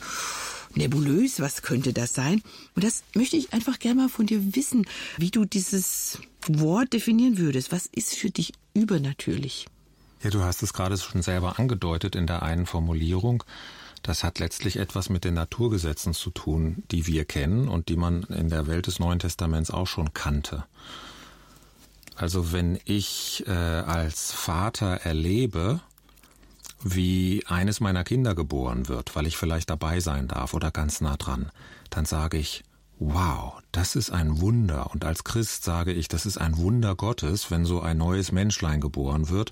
nebulös. 0.75 1.39
Was 1.39 1.61
könnte 1.61 1.93
das 1.93 2.13
sein? 2.13 2.41
Und 2.75 2.83
das 2.83 3.03
möchte 3.15 3.37
ich 3.37 3.53
einfach 3.53 3.79
gerne 3.79 4.01
mal 4.01 4.09
von 4.09 4.25
dir 4.25 4.57
wissen, 4.57 4.85
wie 5.17 5.31
du 5.31 5.45
dieses 5.45 6.19
Wort 6.49 6.91
definieren 6.91 7.37
würdest. 7.37 7.71
Was 7.71 7.85
ist 7.85 8.13
für 8.13 8.29
dich 8.29 8.51
übernatürlich? 8.73 9.67
Ja, 10.21 10.31
du 10.31 10.41
hast 10.41 10.63
es 10.63 10.73
gerade 10.73 10.97
schon 10.97 11.21
selber 11.21 11.59
angedeutet 11.59 12.13
in 12.13 12.27
der 12.27 12.43
einen 12.43 12.65
Formulierung. 12.65 13.45
Das 14.07 14.23
hat 14.23 14.39
letztlich 14.39 14.77
etwas 14.77 15.09
mit 15.09 15.25
den 15.25 15.33
Naturgesetzen 15.33 16.13
zu 16.13 16.29
tun, 16.29 16.81
die 16.91 17.07
wir 17.07 17.25
kennen 17.25 17.67
und 17.67 17.89
die 17.89 17.97
man 17.97 18.23
in 18.23 18.47
der 18.47 18.65
Welt 18.65 18.87
des 18.87 18.99
Neuen 18.99 19.19
Testaments 19.19 19.69
auch 19.69 19.85
schon 19.85 20.13
kannte. 20.13 20.63
Also 22.15 22.53
wenn 22.53 22.79
ich 22.85 23.43
äh, 23.47 23.51
als 23.51 24.31
Vater 24.31 25.01
erlebe, 25.03 25.81
wie 26.81 27.43
eines 27.47 27.81
meiner 27.81 28.05
Kinder 28.05 28.33
geboren 28.33 28.87
wird, 28.87 29.13
weil 29.17 29.27
ich 29.27 29.35
vielleicht 29.35 29.69
dabei 29.69 29.99
sein 29.99 30.29
darf 30.29 30.53
oder 30.53 30.71
ganz 30.71 31.01
nah 31.01 31.17
dran, 31.17 31.51
dann 31.89 32.05
sage 32.05 32.37
ich, 32.37 32.63
wow, 32.99 33.59
das 33.73 33.97
ist 33.97 34.11
ein 34.11 34.39
Wunder. 34.39 34.89
Und 34.93 35.03
als 35.03 35.25
Christ 35.25 35.65
sage 35.65 35.91
ich, 35.91 36.07
das 36.07 36.25
ist 36.25 36.37
ein 36.37 36.55
Wunder 36.55 36.95
Gottes, 36.95 37.51
wenn 37.51 37.65
so 37.65 37.81
ein 37.81 37.97
neues 37.97 38.31
Menschlein 38.31 38.79
geboren 38.79 39.27
wird. 39.27 39.51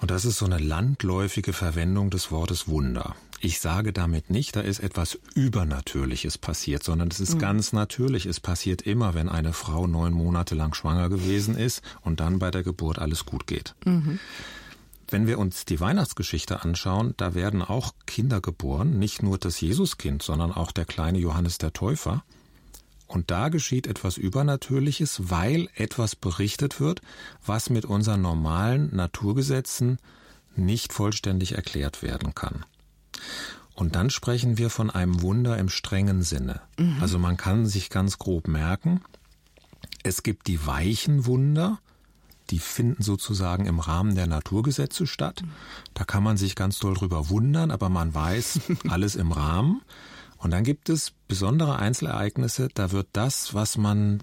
Und 0.00 0.10
das 0.10 0.24
ist 0.24 0.38
so 0.38 0.46
eine 0.46 0.58
landläufige 0.58 1.52
Verwendung 1.52 2.10
des 2.10 2.30
Wortes 2.30 2.68
Wunder. 2.68 3.16
Ich 3.40 3.60
sage 3.60 3.92
damit 3.92 4.30
nicht, 4.30 4.56
da 4.56 4.60
ist 4.60 4.80
etwas 4.80 5.18
Übernatürliches 5.34 6.38
passiert, 6.38 6.82
sondern 6.82 7.08
es 7.08 7.20
ist 7.20 7.34
mhm. 7.34 7.38
ganz 7.38 7.72
natürlich. 7.72 8.26
Es 8.26 8.40
passiert 8.40 8.82
immer, 8.82 9.14
wenn 9.14 9.28
eine 9.28 9.52
Frau 9.52 9.86
neun 9.86 10.12
Monate 10.12 10.54
lang 10.54 10.74
schwanger 10.74 11.08
gewesen 11.08 11.56
ist 11.56 11.82
und 12.00 12.20
dann 12.20 12.38
bei 12.38 12.50
der 12.50 12.64
Geburt 12.64 12.98
alles 12.98 13.26
gut 13.26 13.46
geht. 13.46 13.74
Mhm. 13.84 14.18
Wenn 15.10 15.26
wir 15.26 15.38
uns 15.38 15.64
die 15.64 15.80
Weihnachtsgeschichte 15.80 16.62
anschauen, 16.62 17.14
da 17.16 17.34
werden 17.34 17.62
auch 17.62 17.92
Kinder 18.06 18.40
geboren, 18.40 18.98
nicht 18.98 19.22
nur 19.22 19.38
das 19.38 19.60
Jesuskind, 19.60 20.22
sondern 20.22 20.52
auch 20.52 20.70
der 20.70 20.84
kleine 20.84 21.18
Johannes 21.18 21.58
der 21.58 21.72
Täufer. 21.72 22.24
Und 23.08 23.30
da 23.30 23.48
geschieht 23.48 23.86
etwas 23.86 24.18
Übernatürliches, 24.18 25.30
weil 25.30 25.68
etwas 25.74 26.14
berichtet 26.14 26.78
wird, 26.78 27.00
was 27.44 27.70
mit 27.70 27.84
unseren 27.84 28.20
normalen 28.20 28.94
Naturgesetzen 28.94 29.98
nicht 30.54 30.92
vollständig 30.92 31.52
erklärt 31.56 32.02
werden 32.02 32.34
kann. 32.34 32.64
Und 33.74 33.94
dann 33.94 34.10
sprechen 34.10 34.58
wir 34.58 34.70
von 34.70 34.90
einem 34.90 35.22
Wunder 35.22 35.56
im 35.56 35.68
strengen 35.68 36.22
Sinne. 36.22 36.60
Mhm. 36.78 36.98
Also 37.00 37.18
man 37.18 37.36
kann 37.36 37.64
sich 37.66 37.90
ganz 37.90 38.18
grob 38.18 38.46
merken, 38.46 39.00
es 40.02 40.22
gibt 40.22 40.46
die 40.46 40.66
weichen 40.66 41.26
Wunder, 41.26 41.78
die 42.50 42.58
finden 42.58 43.02
sozusagen 43.02 43.66
im 43.66 43.78
Rahmen 43.78 44.14
der 44.14 44.26
Naturgesetze 44.26 45.06
statt. 45.06 45.42
Da 45.94 46.04
kann 46.04 46.22
man 46.22 46.36
sich 46.36 46.54
ganz 46.54 46.78
doll 46.78 46.94
drüber 46.94 47.28
wundern, 47.28 47.70
aber 47.70 47.88
man 47.88 48.14
weiß, 48.14 48.60
alles 48.88 49.16
im 49.16 49.32
Rahmen. 49.32 49.82
Und 50.38 50.52
dann 50.52 50.64
gibt 50.64 50.88
es 50.88 51.12
besondere 51.26 51.78
Einzelereignisse, 51.78 52.68
da 52.72 52.92
wird 52.92 53.08
das, 53.12 53.54
was 53.54 53.76
man 53.76 54.22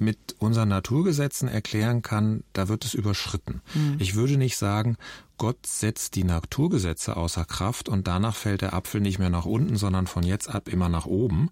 mit 0.00 0.34
unseren 0.38 0.70
Naturgesetzen 0.70 1.46
erklären 1.46 2.02
kann, 2.02 2.42
da 2.54 2.68
wird 2.68 2.84
es 2.84 2.94
überschritten. 2.94 3.60
Mhm. 3.74 3.96
Ich 3.98 4.14
würde 4.14 4.36
nicht 4.36 4.56
sagen, 4.56 4.96
Gott 5.36 5.66
setzt 5.66 6.16
die 6.16 6.24
Naturgesetze 6.24 7.16
außer 7.16 7.44
Kraft 7.44 7.88
und 7.88 8.08
danach 8.08 8.34
fällt 8.34 8.62
der 8.62 8.72
Apfel 8.74 9.00
nicht 9.00 9.18
mehr 9.18 9.30
nach 9.30 9.44
unten, 9.44 9.76
sondern 9.76 10.06
von 10.06 10.22
jetzt 10.22 10.48
ab 10.48 10.68
immer 10.68 10.88
nach 10.88 11.06
oben, 11.06 11.50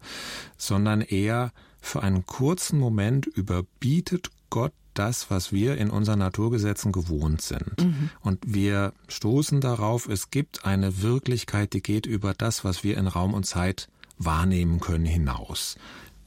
sondern 0.56 1.02
eher 1.02 1.52
für 1.80 2.02
einen 2.02 2.26
kurzen 2.26 2.78
Moment 2.78 3.26
überbietet 3.26 4.30
Gott 4.50 4.72
das, 4.98 5.30
was 5.30 5.52
wir 5.52 5.76
in 5.78 5.90
unseren 5.90 6.18
Naturgesetzen 6.18 6.92
gewohnt 6.92 7.40
sind. 7.42 7.80
Mhm. 7.80 8.10
Und 8.20 8.40
wir 8.46 8.92
stoßen 9.08 9.60
darauf, 9.60 10.08
es 10.08 10.30
gibt 10.30 10.64
eine 10.64 11.02
Wirklichkeit, 11.02 11.72
die 11.72 11.82
geht 11.82 12.06
über 12.06 12.34
das, 12.34 12.64
was 12.64 12.84
wir 12.84 12.96
in 12.96 13.06
Raum 13.06 13.34
und 13.34 13.44
Zeit 13.44 13.88
wahrnehmen 14.18 14.80
können, 14.80 15.06
hinaus. 15.06 15.76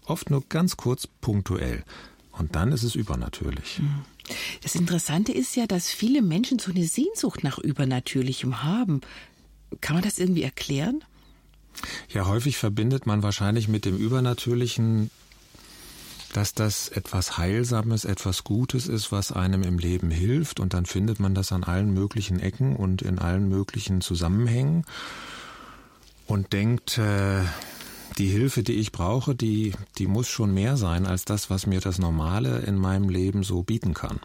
Oft 0.05 0.29
nur 0.29 0.43
ganz 0.47 0.77
kurz 0.77 1.07
punktuell. 1.07 1.83
Und 2.31 2.55
dann 2.55 2.71
ist 2.71 2.83
es 2.83 2.95
übernatürlich. 2.95 3.79
Mhm. 3.79 4.05
Das 4.63 4.75
Interessante 4.75 5.31
ist 5.31 5.55
ja, 5.55 5.67
dass 5.67 5.91
viele 5.91 6.21
Menschen 6.21 6.59
so 6.59 6.71
eine 6.71 6.85
Sehnsucht 6.85 7.43
nach 7.43 7.59
Übernatürlichem 7.59 8.63
haben. 8.63 9.01
Kann 9.81 9.95
man 9.95 10.03
das 10.03 10.19
irgendwie 10.19 10.43
erklären? 10.43 11.03
Ja, 12.09 12.27
häufig 12.27 12.57
verbindet 12.57 13.05
man 13.05 13.23
wahrscheinlich 13.23 13.67
mit 13.67 13.85
dem 13.85 13.97
Übernatürlichen 13.97 15.09
dass 16.31 16.53
das 16.53 16.89
etwas 16.89 17.37
Heilsames, 17.37 18.05
etwas 18.05 18.43
Gutes 18.43 18.87
ist, 18.87 19.11
was 19.11 19.31
einem 19.31 19.63
im 19.63 19.77
Leben 19.77 20.11
hilft 20.11 20.59
und 20.59 20.73
dann 20.73 20.85
findet 20.85 21.19
man 21.19 21.35
das 21.35 21.51
an 21.51 21.63
allen 21.63 21.93
möglichen 21.93 22.39
Ecken 22.39 22.75
und 22.75 23.01
in 23.01 23.19
allen 23.19 23.49
möglichen 23.49 24.01
Zusammenhängen 24.01 24.85
und 26.27 26.53
denkt, 26.53 26.97
äh, 26.97 27.41
die 28.17 28.27
Hilfe, 28.27 28.63
die 28.63 28.73
ich 28.73 28.91
brauche, 28.91 29.35
die, 29.35 29.73
die 29.97 30.07
muss 30.07 30.27
schon 30.27 30.53
mehr 30.53 30.77
sein 30.77 31.05
als 31.05 31.25
das, 31.25 31.49
was 31.49 31.65
mir 31.65 31.79
das 31.79 31.97
Normale 31.97 32.59
in 32.59 32.75
meinem 32.75 33.09
Leben 33.09 33.43
so 33.43 33.63
bieten 33.63 33.93
kann. 33.93 34.19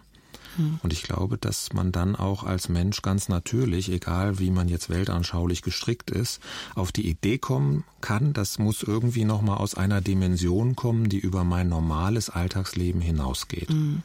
Hm. 0.56 0.80
Und 0.82 0.92
ich 0.92 1.02
glaube, 1.02 1.38
dass 1.38 1.72
man 1.72 1.92
dann 1.92 2.16
auch 2.16 2.44
als 2.44 2.68
Mensch 2.68 3.02
ganz 3.02 3.28
natürlich, 3.28 3.90
egal 3.90 4.38
wie 4.38 4.50
man 4.50 4.68
jetzt 4.68 4.90
weltanschaulich 4.90 5.62
gestrickt 5.62 6.10
ist, 6.10 6.40
auf 6.74 6.92
die 6.92 7.08
Idee 7.08 7.38
kommen 7.38 7.84
kann, 8.00 8.32
das 8.32 8.58
muss 8.58 8.82
irgendwie 8.82 9.24
nochmal 9.24 9.58
aus 9.58 9.74
einer 9.74 10.00
Dimension 10.00 10.76
kommen, 10.76 11.08
die 11.08 11.18
über 11.18 11.44
mein 11.44 11.68
normales 11.68 12.30
Alltagsleben 12.30 13.00
hinausgeht. 13.00 13.70
Mhm. 13.70 14.02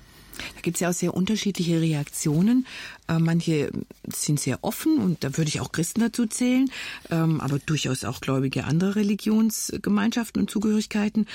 Da 0.56 0.62
gibt 0.62 0.78
es 0.78 0.82
ja 0.82 0.90
auch 0.90 0.94
sehr 0.94 1.14
unterschiedliche 1.14 1.82
Reaktionen. 1.82 2.66
Äh, 3.08 3.20
manche 3.20 3.72
sind 4.08 4.40
sehr 4.40 4.64
offen 4.64 4.98
und 4.98 5.24
da 5.24 5.38
würde 5.38 5.50
ich 5.50 5.60
auch 5.62 5.72
Christen 5.72 6.02
dazu 6.02 6.26
zählen, 6.26 6.70
ähm, 7.10 7.42
aber 7.42 7.60
durchaus 7.60 8.04
auch 8.04 8.22
Gläubige 8.22 8.64
anderer 8.64 8.96
Religionsgemeinschaften 8.96 10.42
und 10.42 10.50
Zugehörigkeiten. 10.50 11.28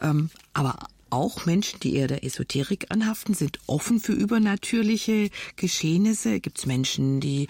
Ähm, 0.00 0.30
aber 0.52 0.78
auch 1.10 1.46
Menschen, 1.46 1.80
die 1.80 1.94
eher 1.94 2.08
der 2.08 2.24
Esoterik 2.24 2.86
anhaften, 2.90 3.34
sind 3.34 3.58
offen 3.66 4.00
für 4.00 4.12
übernatürliche 4.12 5.30
Geschehnisse. 5.56 6.40
Gibt 6.40 6.58
es 6.58 6.66
Menschen, 6.66 7.20
die 7.20 7.48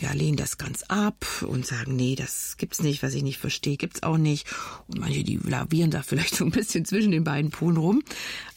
ja, 0.00 0.12
lehnen 0.12 0.36
das 0.36 0.58
ganz 0.58 0.82
ab 0.84 1.24
und 1.46 1.66
sagen, 1.66 1.96
nee, 1.96 2.14
das 2.14 2.56
gibt's 2.56 2.82
nicht, 2.82 3.02
was 3.02 3.14
ich 3.14 3.22
nicht 3.22 3.38
verstehe, 3.38 3.76
gibt's 3.76 4.02
auch 4.02 4.18
nicht. 4.18 4.46
Und 4.88 5.00
manche, 5.00 5.24
die 5.24 5.36
lavieren 5.36 5.90
da 5.90 6.02
vielleicht 6.04 6.34
so 6.34 6.44
ein 6.44 6.50
bisschen 6.50 6.84
zwischen 6.84 7.12
den 7.12 7.24
beiden 7.24 7.50
Polen 7.50 7.76
rum. 7.76 8.02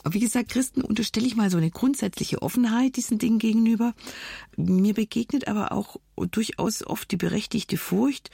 Aber 0.04 0.14
wie 0.14 0.20
gesagt, 0.20 0.50
Christen 0.50 0.82
unterstelle 0.82 1.26
ich 1.26 1.36
mal 1.36 1.50
so 1.50 1.58
eine 1.58 1.72
grundsätzliche 1.72 2.42
Offenheit 2.42 2.98
diesen 2.98 3.20
Dingen 3.20 3.40
gegenüber. 3.40 3.94
Mir 4.58 4.94
begegnet 4.94 5.48
aber 5.48 5.72
auch 5.72 5.98
durchaus 6.16 6.86
oft 6.86 7.10
die 7.12 7.18
berechtigte 7.18 7.78
Furcht, 7.78 8.30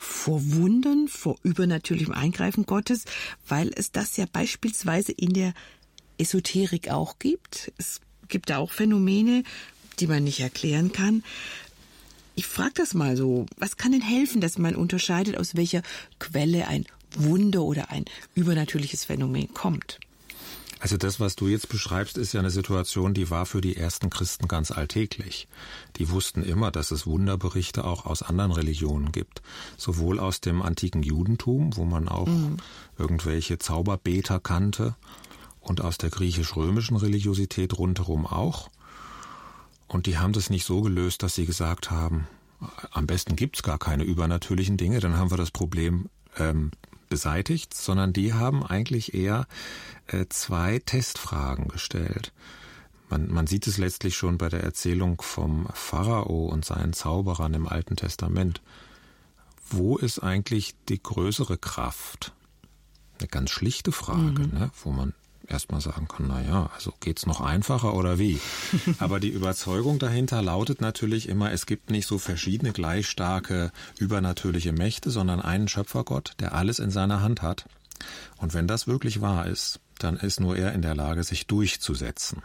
vor 0.00 0.40
Wundern, 0.52 1.08
vor 1.08 1.36
übernatürlichem 1.42 2.14
Eingreifen 2.14 2.64
Gottes, 2.64 3.04
weil 3.46 3.70
es 3.76 3.92
das 3.92 4.16
ja 4.16 4.24
beispielsweise 4.32 5.12
in 5.12 5.34
der 5.34 5.52
Esoterik 6.16 6.90
auch 6.90 7.18
gibt. 7.18 7.70
Es 7.76 8.00
gibt 8.28 8.48
da 8.48 8.56
auch 8.56 8.72
Phänomene, 8.72 9.44
die 9.98 10.06
man 10.06 10.24
nicht 10.24 10.40
erklären 10.40 10.92
kann. 10.92 11.22
Ich 12.34 12.46
frage 12.46 12.72
das 12.76 12.94
mal 12.94 13.16
so, 13.16 13.44
was 13.58 13.76
kann 13.76 13.92
denn 13.92 14.00
helfen, 14.00 14.40
dass 14.40 14.56
man 14.56 14.74
unterscheidet, 14.74 15.36
aus 15.36 15.54
welcher 15.54 15.82
Quelle 16.18 16.66
ein 16.66 16.86
Wunder 17.14 17.62
oder 17.62 17.90
ein 17.90 18.06
übernatürliches 18.34 19.04
Phänomen 19.04 19.52
kommt? 19.52 20.00
Also 20.80 20.96
das, 20.96 21.20
was 21.20 21.36
du 21.36 21.46
jetzt 21.46 21.68
beschreibst, 21.68 22.18
ist 22.18 22.32
ja 22.32 22.40
eine 22.40 22.50
Situation, 22.50 23.14
die 23.14 23.30
war 23.30 23.46
für 23.46 23.60
die 23.60 23.76
ersten 23.76 24.08
Christen 24.10 24.48
ganz 24.48 24.70
alltäglich. 24.70 25.46
Die 25.96 26.10
wussten 26.10 26.42
immer, 26.42 26.70
dass 26.70 26.90
es 26.90 27.06
Wunderberichte 27.06 27.84
auch 27.84 28.06
aus 28.06 28.22
anderen 28.22 28.50
Religionen 28.50 29.12
gibt. 29.12 29.42
Sowohl 29.76 30.18
aus 30.18 30.40
dem 30.40 30.62
antiken 30.62 31.02
Judentum, 31.02 31.76
wo 31.76 31.84
man 31.84 32.08
auch 32.08 32.26
mhm. 32.26 32.56
irgendwelche 32.98 33.58
Zauberbeter 33.58 34.40
kannte, 34.40 34.96
und 35.60 35.82
aus 35.82 35.98
der 35.98 36.10
griechisch-römischen 36.10 36.96
Religiosität 36.96 37.78
rundherum 37.78 38.26
auch. 38.26 38.70
Und 39.86 40.06
die 40.06 40.18
haben 40.18 40.32
das 40.32 40.50
nicht 40.50 40.64
so 40.64 40.80
gelöst, 40.80 41.22
dass 41.22 41.34
sie 41.34 41.46
gesagt 41.46 41.90
haben, 41.90 42.26
am 42.90 43.06
besten 43.06 43.36
gibt's 43.36 43.62
gar 43.62 43.78
keine 43.78 44.04
übernatürlichen 44.04 44.76
Dinge, 44.76 45.00
dann 45.00 45.16
haben 45.16 45.30
wir 45.30 45.36
das 45.36 45.50
Problem 45.50 46.08
ähm, 46.38 46.70
beseitigt, 47.10 47.74
sondern 47.74 48.14
die 48.14 48.32
haben 48.32 48.64
eigentlich 48.64 49.12
eher 49.12 49.46
äh, 50.06 50.24
zwei 50.30 50.78
Testfragen 50.78 51.68
gestellt. 51.68 52.32
Man, 53.10 53.28
man 53.28 53.46
sieht 53.46 53.66
es 53.66 53.76
letztlich 53.76 54.16
schon 54.16 54.38
bei 54.38 54.48
der 54.48 54.62
Erzählung 54.62 55.20
vom 55.20 55.68
Pharao 55.74 56.46
und 56.46 56.64
seinen 56.64 56.94
Zauberern 56.94 57.52
im 57.52 57.68
Alten 57.68 57.96
Testament. 57.96 58.62
Wo 59.68 59.98
ist 59.98 60.20
eigentlich 60.20 60.74
die 60.88 61.02
größere 61.02 61.58
Kraft? 61.58 62.32
Eine 63.18 63.28
ganz 63.28 63.50
schlichte 63.50 63.92
Frage, 63.92 64.46
mhm. 64.46 64.58
ne, 64.58 64.70
wo 64.82 64.90
man 64.90 65.12
erstmal 65.50 65.80
sagen 65.80 66.08
kann, 66.08 66.26
na 66.28 66.42
ja, 66.42 66.70
also 66.74 66.92
geht's 67.00 67.26
noch 67.26 67.40
einfacher 67.40 67.94
oder 67.94 68.18
wie? 68.18 68.40
Aber 68.98 69.20
die 69.20 69.28
Überzeugung 69.28 69.98
dahinter 69.98 70.42
lautet 70.42 70.80
natürlich 70.80 71.28
immer, 71.28 71.52
es 71.52 71.66
gibt 71.66 71.90
nicht 71.90 72.06
so 72.06 72.18
verschiedene 72.18 72.72
gleich 72.72 73.08
starke 73.08 73.72
übernatürliche 73.98 74.72
Mächte, 74.72 75.10
sondern 75.10 75.40
einen 75.40 75.68
Schöpfergott, 75.68 76.34
der 76.40 76.54
alles 76.54 76.78
in 76.78 76.90
seiner 76.90 77.20
Hand 77.20 77.42
hat. 77.42 77.66
Und 78.38 78.54
wenn 78.54 78.66
das 78.66 78.86
wirklich 78.86 79.20
wahr 79.20 79.46
ist, 79.46 79.80
dann 79.98 80.16
ist 80.16 80.40
nur 80.40 80.56
er 80.56 80.72
in 80.72 80.82
der 80.82 80.94
Lage, 80.94 81.24
sich 81.24 81.46
durchzusetzen. 81.46 82.42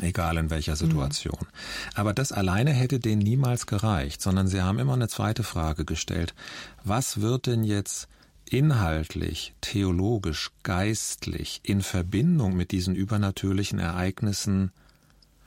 Egal 0.00 0.38
in 0.38 0.50
welcher 0.50 0.74
Situation. 0.74 1.38
Mhm. 1.40 1.46
Aber 1.94 2.14
das 2.14 2.32
alleine 2.32 2.72
hätte 2.72 2.98
denen 2.98 3.22
niemals 3.22 3.66
gereicht, 3.66 4.22
sondern 4.22 4.48
sie 4.48 4.62
haben 4.62 4.78
immer 4.78 4.94
eine 4.94 5.08
zweite 5.08 5.42
Frage 5.42 5.84
gestellt. 5.84 6.34
Was 6.82 7.20
wird 7.20 7.46
denn 7.46 7.62
jetzt 7.62 8.08
inhaltlich, 8.48 9.54
theologisch, 9.60 10.50
geistlich 10.62 11.60
in 11.62 11.82
Verbindung 11.82 12.56
mit 12.56 12.70
diesen 12.70 12.94
übernatürlichen 12.94 13.78
Ereignissen 13.78 14.72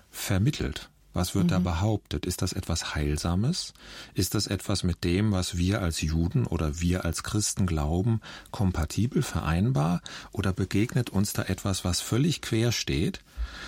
vermittelt? 0.10 0.90
Was 1.16 1.34
wird 1.34 1.46
mhm. 1.46 1.50
da 1.50 1.60
behauptet? 1.60 2.26
Ist 2.26 2.42
das 2.42 2.52
etwas 2.52 2.94
Heilsames? 2.94 3.74
Ist 4.14 4.36
das 4.36 4.48
etwas 4.48 4.84
mit 4.84 5.06
dem, 5.06 5.32
was 5.32 5.58
wir 5.58 5.82
als 5.82 6.02
Juden 6.02 6.46
oder 6.46 6.82
wir 6.82 7.06
als 7.06 7.24
Christen 7.24 7.66
glauben, 7.66 8.20
kompatibel, 8.52 9.24
vereinbar? 9.24 10.02
Oder 10.34 10.52
begegnet 10.52 11.10
uns 11.10 11.32
da 11.32 11.44
etwas, 11.44 11.86
was 11.86 12.02
völlig 12.02 12.42
quer 12.42 12.74
steht? 12.74 13.22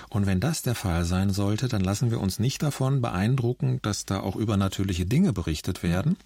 Und 0.09 0.25
wenn 0.25 0.41
das 0.41 0.61
der 0.61 0.75
Fall 0.75 1.05
sein 1.05 1.29
sollte, 1.29 1.69
dann 1.69 1.81
lassen 1.81 2.11
wir 2.11 2.19
uns 2.19 2.37
nicht 2.37 2.61
davon 2.63 3.01
beeindrucken, 3.01 3.79
dass 3.81 4.05
da 4.05 4.19
auch 4.19 4.35
übernatürliche 4.35 5.05
Dinge 5.05 5.31
berichtet 5.31 5.83
werden, 5.83 6.17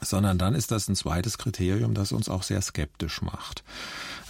sondern 0.00 0.38
dann 0.38 0.54
ist 0.54 0.70
das 0.70 0.88
ein 0.88 0.96
zweites 0.96 1.38
Kriterium, 1.38 1.94
das 1.94 2.12
uns 2.12 2.28
auch 2.28 2.42
sehr 2.42 2.62
skeptisch 2.62 3.22
macht. 3.22 3.62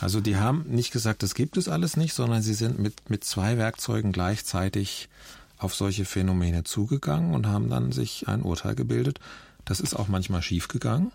Also 0.01 0.21
die 0.21 0.37
haben 0.37 0.65
nicht 0.69 0.93
gesagt, 0.93 1.23
das 1.23 1.35
gibt 1.35 1.57
es 1.57 1.69
alles 1.69 1.97
nicht, 1.97 2.15
sondern 2.15 2.43
sie 2.43 2.55
sind 2.55 2.79
mit, 2.79 3.09
mit 3.09 3.25
zwei 3.25 3.57
Werkzeugen 3.57 4.13
gleichzeitig 4.13 5.09
auf 5.59 5.75
solche 5.75 6.05
Phänomene 6.05 6.65
zugegangen 6.65 7.35
und 7.35 7.47
haben 7.47 7.71
dann 7.71 7.93
sich 7.93 8.27
ein 8.29 8.43
Urteil 8.43 8.75
gebildet. 8.75 9.21
Das 9.65 9.81
ist 9.81 9.95
auch 9.95 10.09
manchmal 10.09 10.43
schiefgegangen. 10.43 11.13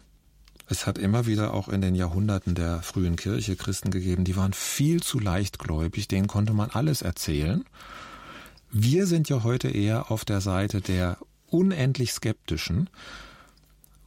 Es 0.69 0.85
hat 0.85 0.97
immer 0.97 1.25
wieder 1.25 1.53
auch 1.53 1.69
in 1.69 1.81
den 1.81 1.95
Jahrhunderten 1.95 2.55
der 2.55 2.81
frühen 2.81 3.15
Kirche 3.15 3.55
Christen 3.55 3.89
gegeben, 3.91 4.25
die 4.25 4.35
waren 4.35 4.53
viel 4.53 5.01
zu 5.01 5.19
leichtgläubig, 5.19 6.07
denen 6.07 6.27
konnte 6.27 6.53
man 6.53 6.69
alles 6.71 7.01
erzählen. 7.01 7.63
Wir 8.71 9.07
sind 9.07 9.29
ja 9.29 9.43
heute 9.43 9.69
eher 9.69 10.11
auf 10.11 10.25
der 10.25 10.41
Seite 10.41 10.81
der 10.81 11.17
unendlich 11.49 12.11
Skeptischen, 12.11 12.89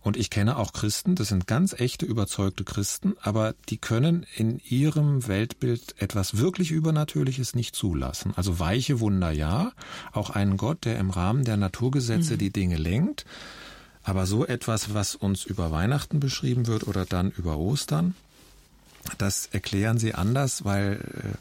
und 0.02 0.16
ich 0.16 0.30
kenne 0.30 0.56
auch 0.56 0.72
Christen, 0.72 1.14
das 1.14 1.28
sind 1.28 1.46
ganz 1.46 1.78
echte, 1.78 2.06
überzeugte 2.06 2.64
Christen, 2.64 3.14
aber 3.20 3.54
die 3.68 3.76
können 3.76 4.24
in 4.34 4.58
ihrem 4.60 5.26
Weltbild 5.26 5.94
etwas 5.98 6.38
wirklich 6.38 6.70
Übernatürliches 6.70 7.54
nicht 7.54 7.76
zulassen. 7.76 8.32
Also 8.36 8.58
weiche 8.58 9.00
Wunder 9.00 9.30
ja, 9.30 9.72
auch 10.12 10.30
einen 10.30 10.56
Gott, 10.56 10.84
der 10.84 10.98
im 10.98 11.10
Rahmen 11.10 11.44
der 11.44 11.58
Naturgesetze 11.58 12.34
mhm. 12.34 12.38
die 12.38 12.50
Dinge 12.50 12.76
lenkt, 12.76 13.26
aber 14.02 14.24
so 14.24 14.46
etwas, 14.46 14.94
was 14.94 15.14
uns 15.14 15.44
über 15.44 15.70
Weihnachten 15.70 16.18
beschrieben 16.18 16.66
wird 16.66 16.86
oder 16.86 17.04
dann 17.04 17.30
über 17.30 17.58
Ostern, 17.58 18.14
das 19.18 19.48
erklären 19.52 19.98
sie 19.98 20.14
anders, 20.14 20.64
weil, 20.64 21.36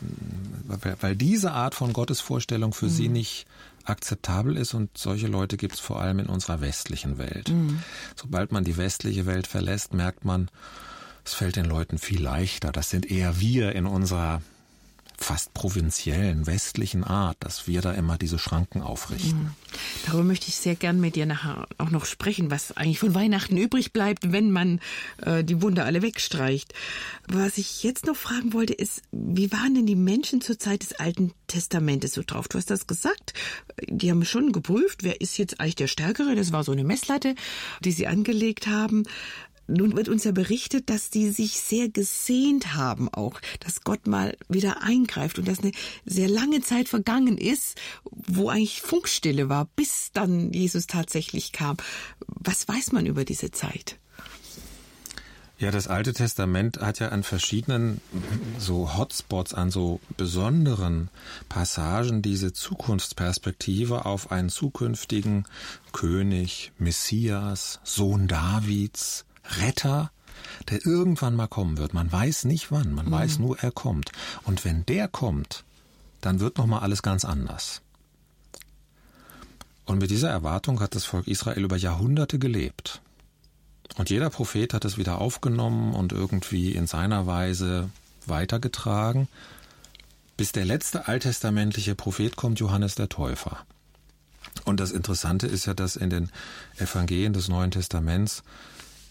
äh, 0.68 0.96
weil 1.02 1.16
diese 1.16 1.52
Art 1.52 1.76
von 1.76 1.94
Gottesvorstellung 1.94 2.74
für 2.74 2.86
mhm. 2.86 2.90
sie 2.90 3.10
nicht 3.10 3.46
akzeptabel 3.90 4.58
ist 4.58 4.74
und 4.74 4.98
solche 4.98 5.28
Leute 5.28 5.58
gibt 5.58 5.76
es 5.76 5.80
vor 5.80 6.02
allem 6.02 6.20
in 6.20 6.28
unserer 6.28 6.62
westlichen 6.62 7.18
Welt. 7.18 7.50
Mhm. 7.50 7.82
Sobald 8.16 8.52
man 8.52 8.64
die 8.64 8.78
westliche 8.78 9.26
Welt 9.26 9.48
verlässt, 9.48 9.94
merkt 9.94 10.26
man, 10.26 10.50
es 11.26 11.34
fällt 11.34 11.56
den 11.56 11.66
Leuten 11.66 11.98
viel 11.98 12.22
leichter. 12.22 12.72
Das 12.72 12.90
sind 12.90 13.10
eher 13.10 13.40
wir 13.40 13.74
in 13.74 13.86
unserer 13.86 14.42
fast 15.20 15.54
provinziellen, 15.54 16.48
westlichen 16.48 17.04
Art, 17.04 17.38
dass 17.42 17.68
wir 17.68 17.82
da 17.82 17.92
immer 17.92 18.18
diese 18.18 18.40
Schranken 18.40 18.82
aufrichten. 18.82 19.40
Mhm. 19.40 19.52
Darüber 20.06 20.24
möchte 20.24 20.48
ich 20.48 20.56
sehr 20.56 20.76
gern 20.76 21.00
mit 21.00 21.16
dir 21.16 21.26
nachher 21.26 21.68
auch 21.78 21.90
noch 21.90 22.06
sprechen, 22.06 22.50
was 22.52 22.76
eigentlich 22.76 23.00
von 23.00 23.14
Weihnachten 23.14 23.58
übrig 23.58 23.94
bleibt, 23.94 24.32
wenn 24.32 24.52
man 24.52 24.80
äh, 25.22 25.44
die 25.44 25.62
Wunder 25.62 25.86
alle 25.86 26.02
wegstreicht. 26.02 26.74
Was 27.28 27.58
ich 27.58 27.84
jetzt 27.84 28.06
noch 28.06 28.16
fragen 28.16 28.54
wollte, 28.54 28.74
ist, 28.74 29.02
wie 29.12 29.52
waren 29.52 29.76
denn 29.76 29.86
die 29.86 29.96
Menschen 29.96 30.42
zur 30.42 30.58
Zeit 30.58 30.84
des 30.84 30.94
Alten 30.94 31.34
Testamentes 31.48 32.14
so 32.14 32.24
drauf? 32.26 32.48
Du 32.48 32.58
hast 32.58 32.70
das 32.70 32.88
gesagt. 32.88 33.34
Die 33.88 34.10
haben 34.10 34.26
schon 34.26 34.52
geprüft, 34.52 35.04
wer 35.04 35.22
ist 35.22 35.38
jetzt 35.38 35.60
eigentlich 35.60 35.76
der 35.76 35.88
Stärkere. 35.88 36.36
Das 36.36 36.52
war 36.52 36.64
so 36.64 36.72
eine 36.72 36.84
Messlatte, 36.84 37.36
die 37.84 37.92
sie 37.92 38.08
angelegt 38.08 38.68
haben. 38.68 39.04
Nun 39.70 39.96
wird 39.96 40.10
uns 40.10 40.24
ja 40.24 40.32
berichtet, 40.32 40.90
dass 40.90 41.10
die 41.10 41.30
sich 41.30 41.60
sehr 41.60 41.90
gesehnt 41.90 42.76
haben 42.76 43.08
auch, 43.10 43.40
dass 43.60 43.84
Gott 43.84 44.08
mal 44.08 44.36
wieder 44.48 44.82
eingreift 44.82 45.38
und 45.38 45.48
dass 45.48 45.60
eine 45.60 45.72
sehr 46.06 46.28
lange 46.28 46.62
Zeit 46.62 46.90
vergangen 46.90 47.38
ist, 47.38 47.80
wo 48.04 48.50
eigentlich 48.50 48.82
Funkstille 48.82 49.48
war, 49.48 49.66
bis 49.76 50.12
dann 50.14 50.52
Jesus 50.52 50.88
tatsächlich 50.88 51.52
kam. 51.52 51.78
Was 52.28 52.68
weiß 52.68 52.92
man 52.92 53.06
über 53.06 53.26
diese 53.26 53.52
Zeit? 53.52 54.00
Ja, 55.60 55.72
das 55.72 55.90
Alte 55.90 56.14
Testament 56.14 56.80
hat 56.80 57.00
ja 57.00 57.10
an 57.10 57.22
verschiedenen 57.22 58.00
so 58.58 58.96
Hotspots, 58.96 59.54
an 59.54 59.72
so 59.72 60.00
besonderen 60.16 61.10
Passagen 61.50 62.22
diese 62.22 62.54
Zukunftsperspektive 62.54 64.06
auf 64.06 64.32
einen 64.32 64.48
zukünftigen 64.48 65.46
König, 65.92 66.72
Messias, 66.78 67.82
Sohn 67.84 68.30
Davids, 68.30 69.26
Retter, 69.58 70.12
der 70.70 70.86
irgendwann 70.86 71.36
mal 71.36 71.48
kommen 71.48 71.78
wird. 71.78 71.94
Man 71.94 72.12
weiß 72.12 72.46
nicht 72.46 72.72
wann, 72.72 72.94
man 72.94 73.08
mhm. 73.08 73.12
weiß 73.12 73.40
nur, 73.40 73.60
er 73.60 73.72
kommt. 73.72 74.12
Und 74.44 74.66
wenn 74.66 74.86
der 74.86 75.08
kommt, 75.08 75.64
dann 76.22 76.40
wird 76.40 76.58
noch 76.58 76.66
mal 76.66 76.80
alles 76.80 77.02
ganz 77.02 77.26
anders. 77.26 77.82
Und 79.86 80.00
mit 80.00 80.12
dieser 80.12 80.30
Erwartung 80.30 80.82
hat 80.82 80.94
das 80.94 81.06
Volk 81.06 81.28
Israel 81.28 81.64
über 81.64 81.78
Jahrhunderte 81.78 82.38
gelebt. 82.38 83.02
Und 83.98 84.10
jeder 84.10 84.30
Prophet 84.30 84.74
hat 84.74 84.86
es 84.86 84.98
wieder 84.98 85.20
aufgenommen 85.20 85.94
und 85.94 86.12
irgendwie 86.14 86.74
in 86.74 86.86
seiner 86.86 87.26
Weise 87.26 87.90
weitergetragen, 88.28 89.28
bis 90.38 90.52
der 90.52 90.66
letzte 90.66 91.08
alttestamentliche 91.08 91.96
Prophet 91.96 92.36
kommt, 92.36 92.60
Johannes 92.60 92.96
der 92.96 93.10
Täufer. 93.10 93.66
Und 94.64 94.80
das 94.80 94.92
Interessante 94.92 95.48
ist 95.48 95.66
ja, 95.66 95.74
dass 95.74 95.96
in 95.96 96.10
den 96.10 96.30
Evangelien 96.78 97.34
des 97.34 97.48
Neuen 97.48 97.72
Testaments 97.72 98.44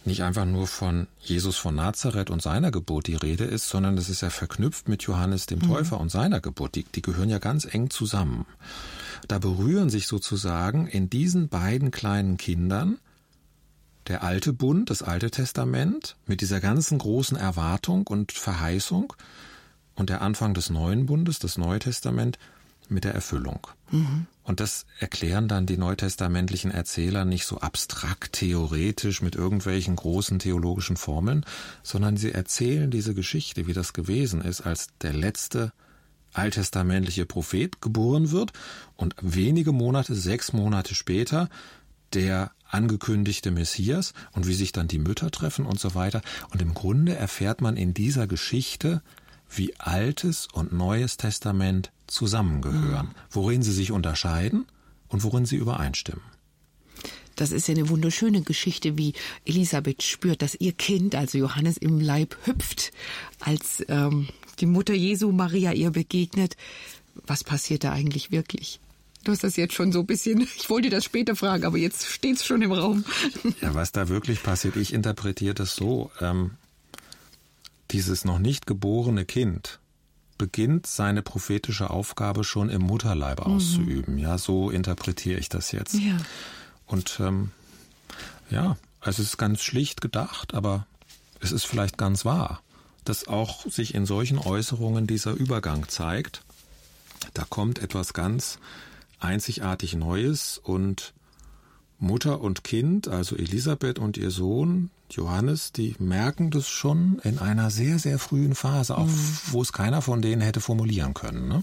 nicht 0.04 0.22
einfach 0.22 0.44
nur 0.44 0.66
von 0.66 1.06
Jesus 1.20 1.56
von 1.56 1.74
Nazareth 1.74 2.30
und 2.30 2.40
seiner 2.40 2.70
Geburt 2.70 3.06
die 3.06 3.16
Rede 3.16 3.44
ist, 3.44 3.68
sondern 3.68 3.98
es 3.98 4.08
ist 4.08 4.22
ja 4.22 4.30
verknüpft 4.30 4.88
mit 4.88 5.02
Johannes 5.02 5.46
dem 5.46 5.58
mhm. 5.58 5.68
Täufer 5.68 5.96
mhm. 5.96 6.02
und 6.02 6.10
seiner 6.10 6.40
Geburt. 6.40 6.74
Die, 6.74 6.84
die 6.84 7.02
gehören 7.02 7.28
ja 7.28 7.38
ganz 7.38 7.64
eng 7.64 7.90
zusammen. 7.90 8.46
Da 9.26 9.38
berühren 9.38 9.90
sich 9.90 10.06
sozusagen 10.06 10.86
in 10.86 11.10
diesen 11.10 11.48
beiden 11.48 11.90
kleinen 11.90 12.36
Kindern 12.36 12.98
der 14.06 14.22
alte 14.22 14.52
Bund, 14.52 14.90
das 14.90 15.02
alte 15.02 15.30
Testament, 15.30 16.16
mit 16.26 16.40
dieser 16.40 16.60
ganzen 16.60 16.98
großen 16.98 17.36
Erwartung 17.36 18.06
und 18.06 18.32
Verheißung 18.32 19.12
und 19.94 20.08
der 20.08 20.22
Anfang 20.22 20.54
des 20.54 20.70
neuen 20.70 21.06
Bundes, 21.06 21.38
das 21.38 21.58
Neue 21.58 21.78
Testament, 21.78 22.38
mit 22.88 23.04
der 23.04 23.14
Erfüllung. 23.14 23.66
Mhm. 23.90 24.26
Und 24.48 24.60
das 24.60 24.86
erklären 24.98 25.46
dann 25.46 25.66
die 25.66 25.76
neutestamentlichen 25.76 26.70
Erzähler 26.70 27.26
nicht 27.26 27.44
so 27.44 27.58
abstrakt 27.58 28.32
theoretisch 28.32 29.20
mit 29.20 29.36
irgendwelchen 29.36 29.94
großen 29.94 30.38
theologischen 30.38 30.96
Formeln, 30.96 31.44
sondern 31.82 32.16
sie 32.16 32.32
erzählen 32.32 32.90
diese 32.90 33.12
Geschichte, 33.12 33.66
wie 33.66 33.74
das 33.74 33.92
gewesen 33.92 34.40
ist, 34.40 34.62
als 34.62 34.88
der 35.02 35.12
letzte 35.12 35.74
alttestamentliche 36.32 37.26
Prophet 37.26 37.82
geboren 37.82 38.30
wird 38.30 38.54
und 38.96 39.14
wenige 39.20 39.72
Monate, 39.72 40.14
sechs 40.14 40.54
Monate 40.54 40.94
später 40.94 41.50
der 42.14 42.50
angekündigte 42.70 43.50
Messias 43.50 44.14
und 44.32 44.46
wie 44.46 44.54
sich 44.54 44.72
dann 44.72 44.88
die 44.88 44.98
Mütter 44.98 45.30
treffen 45.30 45.66
und 45.66 45.78
so 45.78 45.94
weiter. 45.94 46.22
Und 46.48 46.62
im 46.62 46.72
Grunde 46.72 47.14
erfährt 47.14 47.60
man 47.60 47.76
in 47.76 47.92
dieser 47.92 48.26
Geschichte, 48.26 49.02
wie 49.50 49.78
Altes 49.78 50.48
und 50.50 50.72
Neues 50.72 51.18
Testament 51.18 51.92
zusammengehören, 52.08 53.06
mhm. 53.06 53.14
worin 53.30 53.62
sie 53.62 53.72
sich 53.72 53.92
unterscheiden 53.92 54.66
und 55.08 55.22
worin 55.22 55.46
sie 55.46 55.56
übereinstimmen. 55.56 56.24
Das 57.36 57.52
ist 57.52 57.68
ja 57.68 57.74
eine 57.74 57.88
wunderschöne 57.88 58.42
Geschichte, 58.42 58.98
wie 58.98 59.12
Elisabeth 59.44 60.02
spürt, 60.02 60.42
dass 60.42 60.56
ihr 60.56 60.72
Kind, 60.72 61.14
also 61.14 61.38
Johannes, 61.38 61.76
im 61.76 62.00
Leib 62.00 62.36
hüpft, 62.44 62.90
als 63.38 63.84
ähm, 63.88 64.26
die 64.58 64.66
Mutter 64.66 64.92
Jesu 64.92 65.30
Maria 65.30 65.72
ihr 65.72 65.92
begegnet. 65.92 66.56
Was 67.26 67.44
passiert 67.44 67.84
da 67.84 67.92
eigentlich 67.92 68.32
wirklich? 68.32 68.80
Du 69.22 69.30
hast 69.30 69.44
das 69.44 69.56
jetzt 69.56 69.74
schon 69.74 69.92
so 69.92 70.00
ein 70.00 70.06
bisschen, 70.06 70.40
ich 70.56 70.68
wollte 70.68 70.90
das 70.90 71.04
später 71.04 71.36
fragen, 71.36 71.64
aber 71.64 71.78
jetzt 71.78 72.06
steht 72.06 72.36
es 72.36 72.44
schon 72.44 72.62
im 72.62 72.72
Raum. 72.72 73.04
Ja, 73.60 73.74
was 73.74 73.92
da 73.92 74.08
wirklich 74.08 74.42
passiert, 74.42 74.74
ich 74.76 74.92
interpretiere 74.92 75.54
das 75.54 75.76
so, 75.76 76.10
ähm, 76.20 76.52
dieses 77.92 78.24
noch 78.24 78.40
nicht 78.40 78.66
geborene 78.66 79.24
Kind 79.24 79.78
beginnt 80.38 80.86
seine 80.86 81.22
prophetische 81.22 81.90
Aufgabe 81.90 82.44
schon 82.44 82.70
im 82.70 82.82
Mutterleib 82.82 83.46
mhm. 83.46 83.54
auszuüben. 83.54 84.18
Ja, 84.18 84.38
so 84.38 84.70
interpretiere 84.70 85.38
ich 85.38 85.48
das 85.48 85.72
jetzt. 85.72 85.94
Ja. 85.94 86.16
Und 86.86 87.18
ähm, 87.20 87.50
ja, 88.50 88.76
also 89.00 89.22
es 89.22 89.30
ist 89.30 89.36
ganz 89.36 89.60
schlicht 89.62 90.00
gedacht, 90.00 90.54
aber 90.54 90.86
es 91.40 91.52
ist 91.52 91.64
vielleicht 91.64 91.98
ganz 91.98 92.24
wahr, 92.24 92.62
dass 93.04 93.28
auch 93.28 93.66
sich 93.66 93.94
in 93.94 94.06
solchen 94.06 94.38
Äußerungen 94.38 95.06
dieser 95.06 95.32
Übergang 95.32 95.88
zeigt. 95.88 96.42
Da 97.34 97.44
kommt 97.48 97.80
etwas 97.80 98.12
ganz 98.12 98.58
einzigartig 99.20 99.94
Neues 99.94 100.58
und 100.58 101.12
Mutter 101.98 102.40
und 102.40 102.64
Kind, 102.64 103.08
also 103.08 103.36
Elisabeth 103.36 103.98
und 103.98 104.16
ihr 104.16 104.30
Sohn 104.30 104.90
Johannes, 105.10 105.72
die 105.72 105.94
merken 105.98 106.50
das 106.50 106.68
schon 106.68 107.20
in 107.24 107.38
einer 107.38 107.70
sehr, 107.70 107.98
sehr 107.98 108.18
frühen 108.18 108.54
Phase, 108.54 108.96
auch 108.96 109.06
mhm. 109.06 109.38
wo 109.50 109.62
es 109.62 109.72
keiner 109.72 110.02
von 110.02 110.22
denen 110.22 110.42
hätte 110.42 110.60
formulieren 110.60 111.14
können. 111.14 111.48
Ne? 111.48 111.62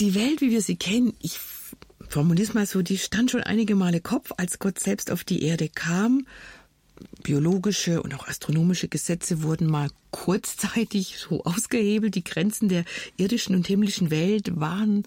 Die 0.00 0.14
Welt, 0.14 0.40
wie 0.40 0.50
wir 0.50 0.60
sie 0.60 0.76
kennen, 0.76 1.14
ich 1.20 1.38
formuliere 2.08 2.48
es 2.48 2.54
mal 2.54 2.66
so, 2.66 2.82
die 2.82 2.98
stand 2.98 3.30
schon 3.30 3.42
einige 3.42 3.74
Male 3.74 4.00
Kopf, 4.00 4.32
als 4.36 4.58
Gott 4.58 4.78
selbst 4.78 5.10
auf 5.10 5.24
die 5.24 5.42
Erde 5.42 5.68
kam. 5.68 6.26
Biologische 7.22 8.02
und 8.02 8.14
auch 8.14 8.28
astronomische 8.28 8.88
Gesetze 8.88 9.42
wurden 9.42 9.66
mal 9.66 9.88
kurzzeitig 10.10 11.16
so 11.18 11.42
ausgehebelt. 11.44 12.14
Die 12.14 12.22
Grenzen 12.22 12.68
der 12.68 12.84
irdischen 13.16 13.54
und 13.56 13.66
himmlischen 13.66 14.10
Welt 14.10 14.60
waren 14.60 15.04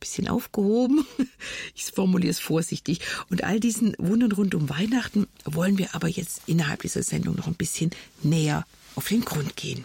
bisschen 0.00 0.28
aufgehoben. 0.28 1.06
Ich 1.74 1.84
formuliere 1.84 2.30
es 2.30 2.40
vorsichtig. 2.40 3.00
Und 3.30 3.44
all 3.44 3.60
diesen 3.60 3.94
Wundern 3.98 4.32
rund 4.32 4.54
um 4.54 4.68
Weihnachten 4.68 5.26
wollen 5.44 5.78
wir 5.78 5.94
aber 5.94 6.08
jetzt 6.08 6.42
innerhalb 6.46 6.82
dieser 6.82 7.02
Sendung 7.02 7.36
noch 7.36 7.46
ein 7.46 7.54
bisschen 7.54 7.90
näher 8.22 8.66
auf 8.94 9.08
den 9.08 9.24
Grund 9.24 9.56
gehen. 9.56 9.84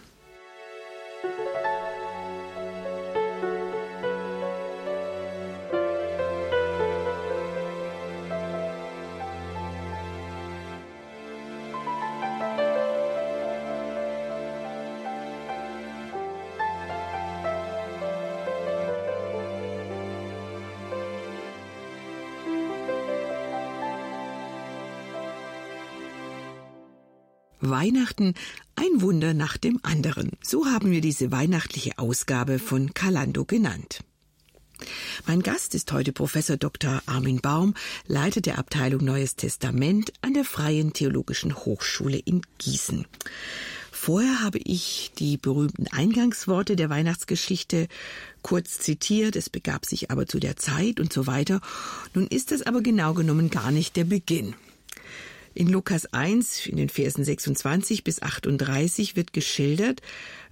Weihnachten 27.82 28.34
ein 28.76 29.00
Wunder 29.00 29.34
nach 29.34 29.56
dem 29.56 29.80
anderen. 29.82 30.30
So 30.40 30.66
haben 30.66 30.92
wir 30.92 31.00
diese 31.00 31.32
weihnachtliche 31.32 31.98
Ausgabe 31.98 32.60
von 32.60 32.94
Kalando 32.94 33.44
genannt. 33.44 34.04
Mein 35.26 35.42
Gast 35.42 35.74
ist 35.74 35.90
heute 35.90 36.12
Professor 36.12 36.56
Dr. 36.56 37.02
Armin 37.06 37.40
Baum, 37.40 37.74
Leiter 38.06 38.40
der 38.40 38.58
Abteilung 38.58 39.04
Neues 39.04 39.34
Testament 39.34 40.12
an 40.22 40.32
der 40.32 40.44
Freien 40.44 40.92
Theologischen 40.92 41.56
Hochschule 41.56 42.18
in 42.18 42.42
Gießen. 42.58 43.04
Vorher 43.90 44.42
habe 44.42 44.58
ich 44.58 45.10
die 45.18 45.36
berühmten 45.36 45.88
Eingangsworte 45.88 46.76
der 46.76 46.88
Weihnachtsgeschichte 46.88 47.88
kurz 48.42 48.78
zitiert, 48.78 49.34
es 49.34 49.50
begab 49.50 49.86
sich 49.86 50.12
aber 50.12 50.26
zu 50.26 50.38
der 50.38 50.56
Zeit 50.56 51.00
und 51.00 51.12
so 51.12 51.26
weiter. 51.26 51.60
Nun 52.14 52.28
ist 52.28 52.52
das 52.52 52.62
aber 52.62 52.80
genau 52.80 53.12
genommen 53.12 53.50
gar 53.50 53.72
nicht 53.72 53.96
der 53.96 54.04
Beginn. 54.04 54.54
In 55.54 55.68
Lukas 55.68 56.06
1, 56.06 56.66
in 56.66 56.76
den 56.76 56.88
Versen 56.88 57.24
26 57.24 58.04
bis 58.04 58.22
38 58.22 59.16
wird 59.16 59.32
geschildert, 59.32 60.00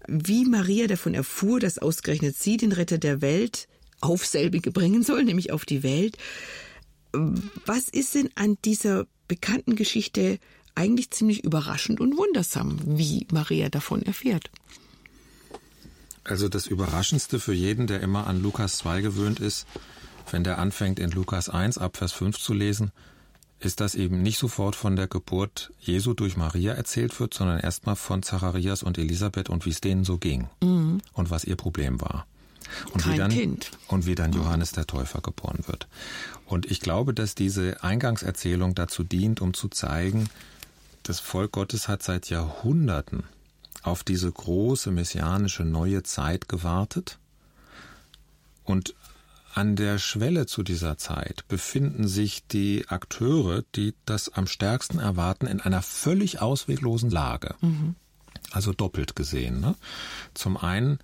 wie 0.06 0.44
Maria 0.44 0.86
davon 0.86 1.14
erfuhr, 1.14 1.60
dass 1.60 1.78
ausgerechnet 1.78 2.36
sie 2.36 2.56
den 2.56 2.72
Retter 2.72 2.98
der 2.98 3.20
Welt 3.20 3.68
auf 4.00 4.26
selbige 4.26 4.70
bringen 4.70 5.02
soll, 5.02 5.24
nämlich 5.24 5.52
auf 5.52 5.64
die 5.64 5.82
Welt. 5.82 6.16
Was 7.12 7.88
ist 7.88 8.14
denn 8.14 8.30
an 8.34 8.56
dieser 8.64 9.06
bekannten 9.26 9.76
Geschichte 9.76 10.38
eigentlich 10.74 11.10
ziemlich 11.10 11.44
überraschend 11.44 12.00
und 12.00 12.16
wundersam, 12.16 12.78
wie 12.84 13.26
Maria 13.32 13.68
davon 13.68 14.02
erfährt? 14.02 14.50
Also 16.24 16.48
das 16.48 16.66
Überraschendste 16.66 17.40
für 17.40 17.54
jeden, 17.54 17.86
der 17.86 18.00
immer 18.00 18.26
an 18.26 18.42
Lukas 18.42 18.78
2 18.78 19.00
gewöhnt 19.00 19.40
ist, 19.40 19.66
wenn 20.30 20.44
der 20.44 20.58
anfängt 20.58 20.98
in 20.98 21.10
Lukas 21.10 21.48
1 21.48 21.78
ab 21.78 21.96
Vers 21.96 22.12
5 22.12 22.38
zu 22.38 22.52
lesen, 22.52 22.92
ist, 23.60 23.80
dass 23.80 23.94
eben 23.94 24.22
nicht 24.22 24.38
sofort 24.38 24.74
von 24.74 24.96
der 24.96 25.06
Geburt 25.06 25.72
Jesu 25.78 26.14
durch 26.14 26.36
Maria 26.36 26.72
erzählt 26.72 27.18
wird, 27.20 27.34
sondern 27.34 27.60
erstmal 27.60 27.96
von 27.96 28.22
Zacharias 28.22 28.82
und 28.82 28.98
Elisabeth 28.98 29.50
und 29.50 29.66
wie 29.66 29.70
es 29.70 29.80
denen 29.80 30.04
so 30.04 30.18
ging 30.18 30.48
mhm. 30.62 31.00
und 31.12 31.30
was 31.30 31.44
ihr 31.44 31.56
Problem 31.56 32.00
war. 32.00 32.26
Und 32.92 33.02
Kein 33.02 33.12
wie 33.12 33.16
dann, 33.18 33.30
Kind. 33.30 33.70
Und 33.88 34.06
wie 34.06 34.14
dann 34.14 34.32
Johannes 34.32 34.72
der 34.72 34.86
Täufer 34.86 35.20
geboren 35.20 35.64
wird. 35.66 35.88
Und 36.46 36.70
ich 36.70 36.80
glaube, 36.80 37.12
dass 37.12 37.34
diese 37.34 37.82
Eingangserzählung 37.82 38.74
dazu 38.74 39.04
dient, 39.04 39.40
um 39.40 39.54
zu 39.54 39.68
zeigen, 39.68 40.28
das 41.02 41.20
Volk 41.20 41.52
Gottes 41.52 41.88
hat 41.88 42.02
seit 42.02 42.30
Jahrhunderten 42.30 43.24
auf 43.82 44.04
diese 44.04 44.30
große 44.30 44.90
messianische 44.90 45.64
neue 45.64 46.02
Zeit 46.02 46.48
gewartet 46.48 47.18
und 48.64 48.94
an 49.54 49.76
der 49.76 49.98
Schwelle 49.98 50.46
zu 50.46 50.62
dieser 50.62 50.96
Zeit 50.96 51.44
befinden 51.48 52.06
sich 52.06 52.46
die 52.46 52.86
Akteure, 52.88 53.62
die 53.74 53.94
das 54.06 54.28
am 54.28 54.46
stärksten 54.46 54.98
erwarten, 54.98 55.46
in 55.46 55.60
einer 55.60 55.82
völlig 55.82 56.40
ausweglosen 56.40 57.10
Lage. 57.10 57.54
Mhm. 57.60 57.96
Also 58.52 58.72
doppelt 58.72 59.16
gesehen. 59.16 59.60
Ne? 59.60 59.74
Zum 60.34 60.56
einen 60.56 60.98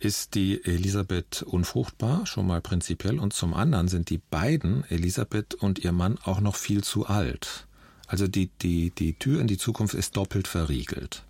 ist 0.00 0.34
die 0.34 0.64
Elisabeth 0.64 1.42
unfruchtbar, 1.42 2.26
schon 2.26 2.46
mal 2.46 2.60
prinzipiell, 2.60 3.18
und 3.18 3.32
zum 3.32 3.54
anderen 3.54 3.88
sind 3.88 4.10
die 4.10 4.18
beiden, 4.18 4.84
Elisabeth 4.90 5.54
und 5.54 5.78
ihr 5.78 5.92
Mann, 5.92 6.18
auch 6.24 6.40
noch 6.40 6.56
viel 6.56 6.84
zu 6.84 7.06
alt. 7.06 7.66
Also 8.06 8.28
die, 8.28 8.50
die, 8.60 8.90
die 8.90 9.14
Tür 9.14 9.40
in 9.40 9.46
die 9.46 9.56
Zukunft 9.56 9.94
ist 9.94 10.16
doppelt 10.16 10.46
verriegelt. 10.46 11.24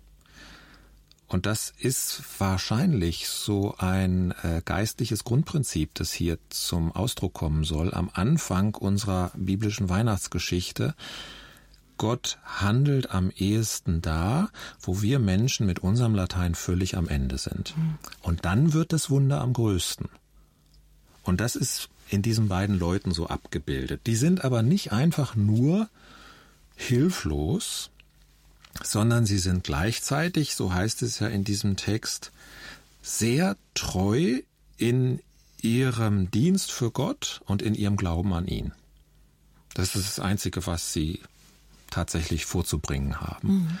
Und 1.27 1.45
das 1.45 1.73
ist 1.79 2.21
wahrscheinlich 2.37 3.27
so 3.27 3.75
ein 3.77 4.31
äh, 4.43 4.61
geistliches 4.63 5.23
Grundprinzip, 5.23 5.93
das 5.95 6.13
hier 6.13 6.37
zum 6.49 6.91
Ausdruck 6.91 7.33
kommen 7.33 7.63
soll 7.63 7.93
am 7.93 8.11
Anfang 8.13 8.75
unserer 8.75 9.31
biblischen 9.35 9.89
Weihnachtsgeschichte. 9.89 10.93
Gott 11.97 12.37
handelt 12.43 13.11
am 13.11 13.31
ehesten 13.35 14.01
da, 14.01 14.49
wo 14.79 15.01
wir 15.01 15.17
Menschen 15.19 15.65
mit 15.65 15.79
unserem 15.79 16.13
Latein 16.13 16.53
völlig 16.53 16.97
am 16.97 17.07
Ende 17.07 17.37
sind. 17.37 17.75
Mhm. 17.75 17.95
Und 18.21 18.45
dann 18.45 18.73
wird 18.73 18.93
das 18.93 19.09
Wunder 19.09 19.41
am 19.41 19.53
größten. 19.53 20.09
Und 21.23 21.41
das 21.41 21.55
ist 21.55 21.89
in 22.09 22.21
diesen 22.21 22.49
beiden 22.49 22.77
Leuten 22.77 23.11
so 23.11 23.27
abgebildet. 23.27 24.01
Die 24.05 24.15
sind 24.15 24.45
aber 24.45 24.61
nicht 24.61 24.91
einfach 24.91 25.35
nur 25.35 25.89
hilflos, 26.75 27.89
sondern 28.83 29.25
sie 29.25 29.37
sind 29.37 29.63
gleichzeitig, 29.63 30.55
so 30.55 30.73
heißt 30.73 31.01
es 31.01 31.19
ja 31.19 31.27
in 31.27 31.43
diesem 31.43 31.75
Text, 31.75 32.31
sehr 33.01 33.55
treu 33.73 34.41
in 34.77 35.19
ihrem 35.61 36.29
Dienst 36.31 36.71
für 36.71 36.91
Gott 36.91 37.41
und 37.45 37.61
in 37.61 37.75
ihrem 37.75 37.97
Glauben 37.97 38.33
an 38.33 38.47
ihn. 38.47 38.73
Das 39.73 39.95
ist 39.95 40.07
das 40.07 40.19
Einzige, 40.19 40.65
was 40.67 40.93
sie 40.93 41.21
tatsächlich 41.89 42.45
vorzubringen 42.45 43.21
haben. 43.21 43.47
Mhm. 43.47 43.79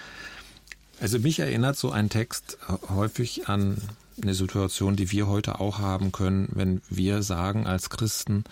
Also 0.99 1.19
mich 1.19 1.39
erinnert 1.39 1.77
so 1.77 1.91
ein 1.91 2.09
Text 2.09 2.57
häufig 2.89 3.49
an 3.49 3.77
eine 4.21 4.33
Situation, 4.33 4.95
die 4.95 5.11
wir 5.11 5.27
heute 5.27 5.59
auch 5.59 5.79
haben 5.79 6.11
können, 6.11 6.49
wenn 6.53 6.81
wir 6.89 7.21
sagen 7.21 7.67
als 7.67 7.89
Christen, 7.89 8.43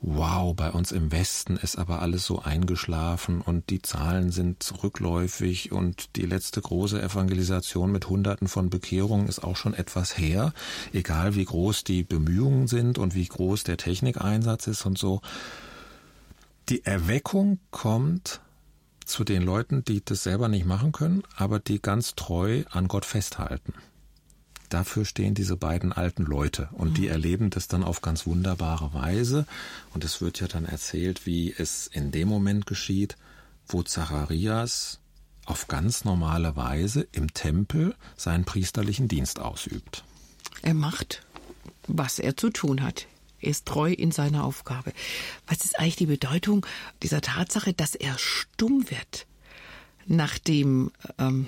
wow, 0.00 0.54
bei 0.54 0.70
uns 0.70 0.92
im 0.92 1.12
Westen 1.12 1.56
ist 1.56 1.76
aber 1.76 2.02
alles 2.02 2.24
so 2.24 2.40
eingeschlafen 2.42 3.40
und 3.40 3.70
die 3.70 3.80
Zahlen 3.80 4.30
sind 4.30 4.72
rückläufig 4.82 5.72
und 5.72 6.16
die 6.16 6.26
letzte 6.26 6.60
große 6.60 7.00
Evangelisation 7.00 7.92
mit 7.92 8.08
Hunderten 8.08 8.48
von 8.48 8.70
Bekehrungen 8.70 9.28
ist 9.28 9.42
auch 9.42 9.56
schon 9.56 9.74
etwas 9.74 10.18
her, 10.18 10.52
egal 10.92 11.34
wie 11.34 11.44
groß 11.44 11.84
die 11.84 12.02
Bemühungen 12.02 12.66
sind 12.66 12.98
und 12.98 13.14
wie 13.14 13.26
groß 13.26 13.64
der 13.64 13.76
Technikeinsatz 13.76 14.66
ist 14.66 14.84
und 14.84 14.98
so. 14.98 15.20
Die 16.68 16.84
Erweckung 16.84 17.58
kommt 17.70 18.40
zu 19.04 19.22
den 19.22 19.42
Leuten, 19.42 19.84
die 19.84 20.02
das 20.04 20.22
selber 20.22 20.48
nicht 20.48 20.64
machen 20.64 20.92
können, 20.92 21.22
aber 21.36 21.60
die 21.60 21.80
ganz 21.80 22.14
treu 22.14 22.64
an 22.70 22.88
Gott 22.88 23.04
festhalten 23.04 23.74
dafür 24.74 25.04
stehen 25.04 25.34
diese 25.34 25.56
beiden 25.56 25.92
alten 25.92 26.24
Leute 26.24 26.68
und 26.72 26.90
mhm. 26.90 26.94
die 26.94 27.06
erleben 27.06 27.50
das 27.50 27.68
dann 27.68 27.84
auf 27.84 28.02
ganz 28.02 28.26
wunderbare 28.26 28.92
Weise 28.92 29.46
und 29.94 30.02
es 30.02 30.20
wird 30.20 30.40
ja 30.40 30.48
dann 30.48 30.64
erzählt, 30.64 31.26
wie 31.26 31.54
es 31.56 31.86
in 31.86 32.10
dem 32.10 32.26
Moment 32.26 32.66
geschieht, 32.66 33.16
wo 33.68 33.84
Zacharias 33.84 34.98
auf 35.46 35.68
ganz 35.68 36.04
normale 36.04 36.56
Weise 36.56 37.06
im 37.12 37.32
Tempel 37.32 37.94
seinen 38.16 38.44
priesterlichen 38.44 39.06
Dienst 39.06 39.38
ausübt. 39.38 40.02
Er 40.62 40.74
macht, 40.74 41.22
was 41.86 42.18
er 42.18 42.36
zu 42.36 42.50
tun 42.50 42.82
hat. 42.82 43.06
Er 43.40 43.50
ist 43.50 43.66
treu 43.66 43.92
in 43.92 44.10
seiner 44.10 44.42
Aufgabe. 44.42 44.92
Was 45.46 45.64
ist 45.64 45.78
eigentlich 45.78 45.96
die 45.96 46.06
Bedeutung 46.06 46.66
dieser 47.02 47.20
Tatsache, 47.20 47.74
dass 47.74 47.94
er 47.94 48.18
stumm 48.18 48.90
wird, 48.90 49.26
nachdem 50.06 50.90
ähm, 51.18 51.46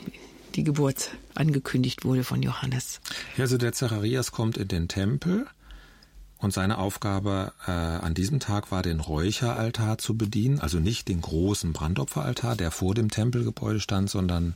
die 0.57 0.65
Geburt 0.65 1.11
angekündigt 1.35 2.05
wurde 2.05 2.25
von 2.25 2.43
Johannes. 2.43 3.01
Ja, 3.37 3.45
also 3.45 3.59
der 3.59 3.73
Zacharias 3.73 4.33
kommt 4.33 4.57
in 4.57 4.69
den 4.69 4.89
Tempel 4.89 5.47
und 6.39 6.53
seine 6.53 6.79
Aufgabe 6.79 7.53
äh, 7.67 7.71
an 7.71 8.15
diesem 8.15 8.41
Tag 8.41 8.71
war, 8.71 8.83
den 8.83 9.01
Räucheraltar 9.01 9.99
zu 9.99 10.17
bedienen, 10.17 10.61
also 10.61 10.79
nicht 10.79 11.09
den 11.09 11.21
großen 11.21 11.73
Brandopferaltar, 11.73 12.57
der 12.57 12.71
vor 12.71 12.95
dem 12.95 13.11
Tempelgebäude 13.11 13.81
stand, 13.81 14.11
sondern 14.11 14.55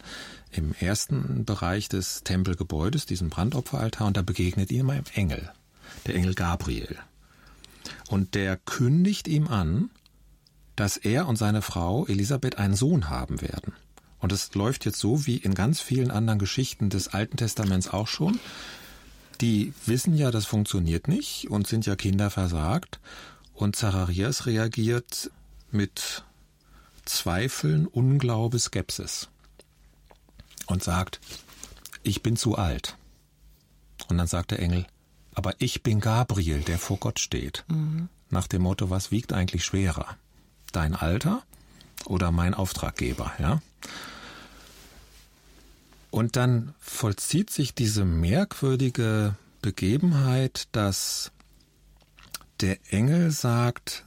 im 0.50 0.74
ersten 0.78 1.44
Bereich 1.44 1.88
des 1.88 2.22
Tempelgebäudes, 2.24 3.06
diesen 3.06 3.30
Brandopferaltar, 3.30 4.06
und 4.06 4.16
da 4.16 4.22
begegnet 4.22 4.70
ihm 4.70 4.90
ein 4.90 5.04
Engel, 5.14 5.50
der 6.06 6.16
Engel 6.16 6.34
Gabriel. 6.34 6.96
Und 8.08 8.34
der 8.34 8.56
kündigt 8.56 9.26
ihm 9.26 9.48
an, 9.48 9.90
dass 10.76 10.96
er 10.96 11.28
und 11.28 11.36
seine 11.36 11.62
Frau 11.62 12.06
Elisabeth 12.06 12.58
einen 12.58 12.74
Sohn 12.74 13.08
haben 13.08 13.40
werden. 13.40 13.72
Und 14.20 14.32
es 14.32 14.54
läuft 14.54 14.84
jetzt 14.84 14.98
so 14.98 15.26
wie 15.26 15.36
in 15.36 15.54
ganz 15.54 15.80
vielen 15.80 16.10
anderen 16.10 16.38
Geschichten 16.38 16.90
des 16.90 17.08
Alten 17.08 17.36
Testaments 17.36 17.88
auch 17.88 18.06
schon. 18.06 18.38
Die 19.40 19.72
wissen 19.86 20.14
ja, 20.14 20.30
das 20.30 20.44
funktioniert 20.44 21.08
nicht 21.08 21.50
und 21.50 21.66
sind 21.66 21.86
ja 21.86 21.96
Kinder 21.96 22.30
versagt. 22.30 23.00
Und 23.54 23.76
Zacharias 23.76 24.46
reagiert 24.46 25.30
mit 25.70 26.24
Zweifeln, 27.04 27.86
Unglaube, 27.86 28.58
Skepsis 28.58 29.28
und 30.66 30.82
sagt, 30.82 31.20
ich 32.02 32.22
bin 32.22 32.36
zu 32.36 32.56
alt. 32.56 32.96
Und 34.08 34.18
dann 34.18 34.26
sagt 34.26 34.50
der 34.50 34.60
Engel, 34.60 34.86
aber 35.34 35.54
ich 35.58 35.82
bin 35.82 36.00
Gabriel, 36.00 36.60
der 36.60 36.78
vor 36.78 36.98
Gott 36.98 37.20
steht. 37.20 37.64
Mhm. 37.68 38.08
Nach 38.30 38.46
dem 38.46 38.62
Motto, 38.62 38.90
was 38.90 39.10
wiegt 39.10 39.32
eigentlich 39.32 39.64
schwerer? 39.64 40.16
Dein 40.72 40.94
Alter 40.94 41.42
oder 42.06 42.30
mein 42.30 42.54
Auftraggeber, 42.54 43.32
ja? 43.38 43.60
Und 46.10 46.36
dann 46.36 46.74
vollzieht 46.80 47.50
sich 47.50 47.74
diese 47.74 48.04
merkwürdige 48.04 49.36
Begebenheit, 49.62 50.68
dass 50.72 51.30
der 52.60 52.78
Engel 52.92 53.30
sagt, 53.30 54.04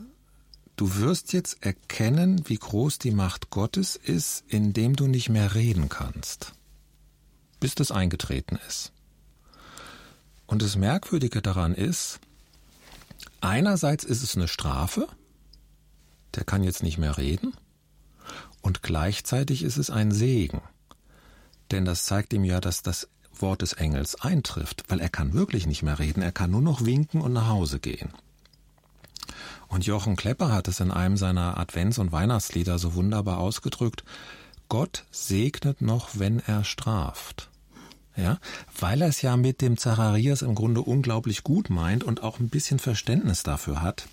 du 0.76 0.96
wirst 0.98 1.34
jetzt 1.34 1.64
erkennen, 1.64 2.48
wie 2.50 2.58
groß 2.58 3.00
die 3.00 3.12
Macht 3.12 3.50
Gottes 3.52 3.96
ist, 3.96 4.44
indem 4.48 4.96
du 4.96 5.08
nicht 5.08 5.30
mehr 5.30 5.56
reden 5.56 5.90
kannst, 5.90 6.54
bis 7.60 7.74
das 7.76 7.92
eingetreten 7.92 8.60
ist. 8.68 8.92
Und 10.46 10.62
das 10.62 10.76
Merkwürdige 10.76 11.42
daran 11.42 11.74
ist, 11.74 12.20
einerseits 13.40 14.04
ist 14.04 14.24
es 14.24 14.36
eine 14.36 14.48
Strafe, 14.48 15.08
der 16.36 16.44
kann 16.44 16.64
jetzt 16.64 16.84
nicht 16.84 16.98
mehr 16.98 17.18
reden, 17.18 17.54
und 18.64 18.82
gleichzeitig 18.82 19.62
ist 19.62 19.78
es 19.78 19.92
ein 19.92 20.12
Segen. 20.12 20.62
Denn 21.70 21.86
das 21.86 22.06
zeigt 22.06 22.34
ihm 22.34 22.44
ja, 22.44 22.60
dass 22.60 22.82
das 22.82 23.08
Wort 23.40 23.62
des 23.62 23.74
Engels 23.74 24.20
eintrifft, 24.20 24.86
weil 24.88 25.00
er 25.00 25.10
kann 25.10 25.34
wirklich 25.34 25.68
nicht 25.68 25.84
mehr 25.84 26.00
reden, 26.00 26.24
er 26.24 26.32
kann 26.32 26.50
nur 26.50 26.62
noch 26.62 26.86
winken 26.86 27.22
und 27.22 27.34
nach 27.34 27.48
Hause 27.48 27.80
gehen. 27.80 28.14
Und 29.68 29.86
Jochen 29.86 30.16
Klepper 30.16 30.52
hat 30.52 30.68
es 30.68 30.80
in 30.80 30.92
einem 30.92 31.18
seiner 31.18 31.58
Advents- 31.58 32.00
und 32.00 32.12
Weihnachtslieder 32.12 32.80
so 32.80 32.96
wunderbar 32.96 33.40
ausgedrückt, 33.40 34.04
Gott 34.70 35.06
segnet 35.12 35.82
noch, 35.82 36.10
wenn 36.14 36.40
er 36.40 36.64
straft. 36.64 37.50
Ja, 38.16 38.38
weil 38.80 39.02
er 39.02 39.08
es 39.08 39.24
ja 39.24 39.36
mit 39.36 39.62
dem 39.62 39.78
Zacharias 39.78 40.44
im 40.44 40.54
Grunde 40.54 40.82
unglaublich 40.82 41.44
gut 41.44 41.72
meint 41.72 42.04
und 42.04 42.22
auch 42.22 42.40
ein 42.40 42.50
bisschen 42.50 42.78
Verständnis 42.78 43.42
dafür 43.42 43.82
hat, 43.82 44.08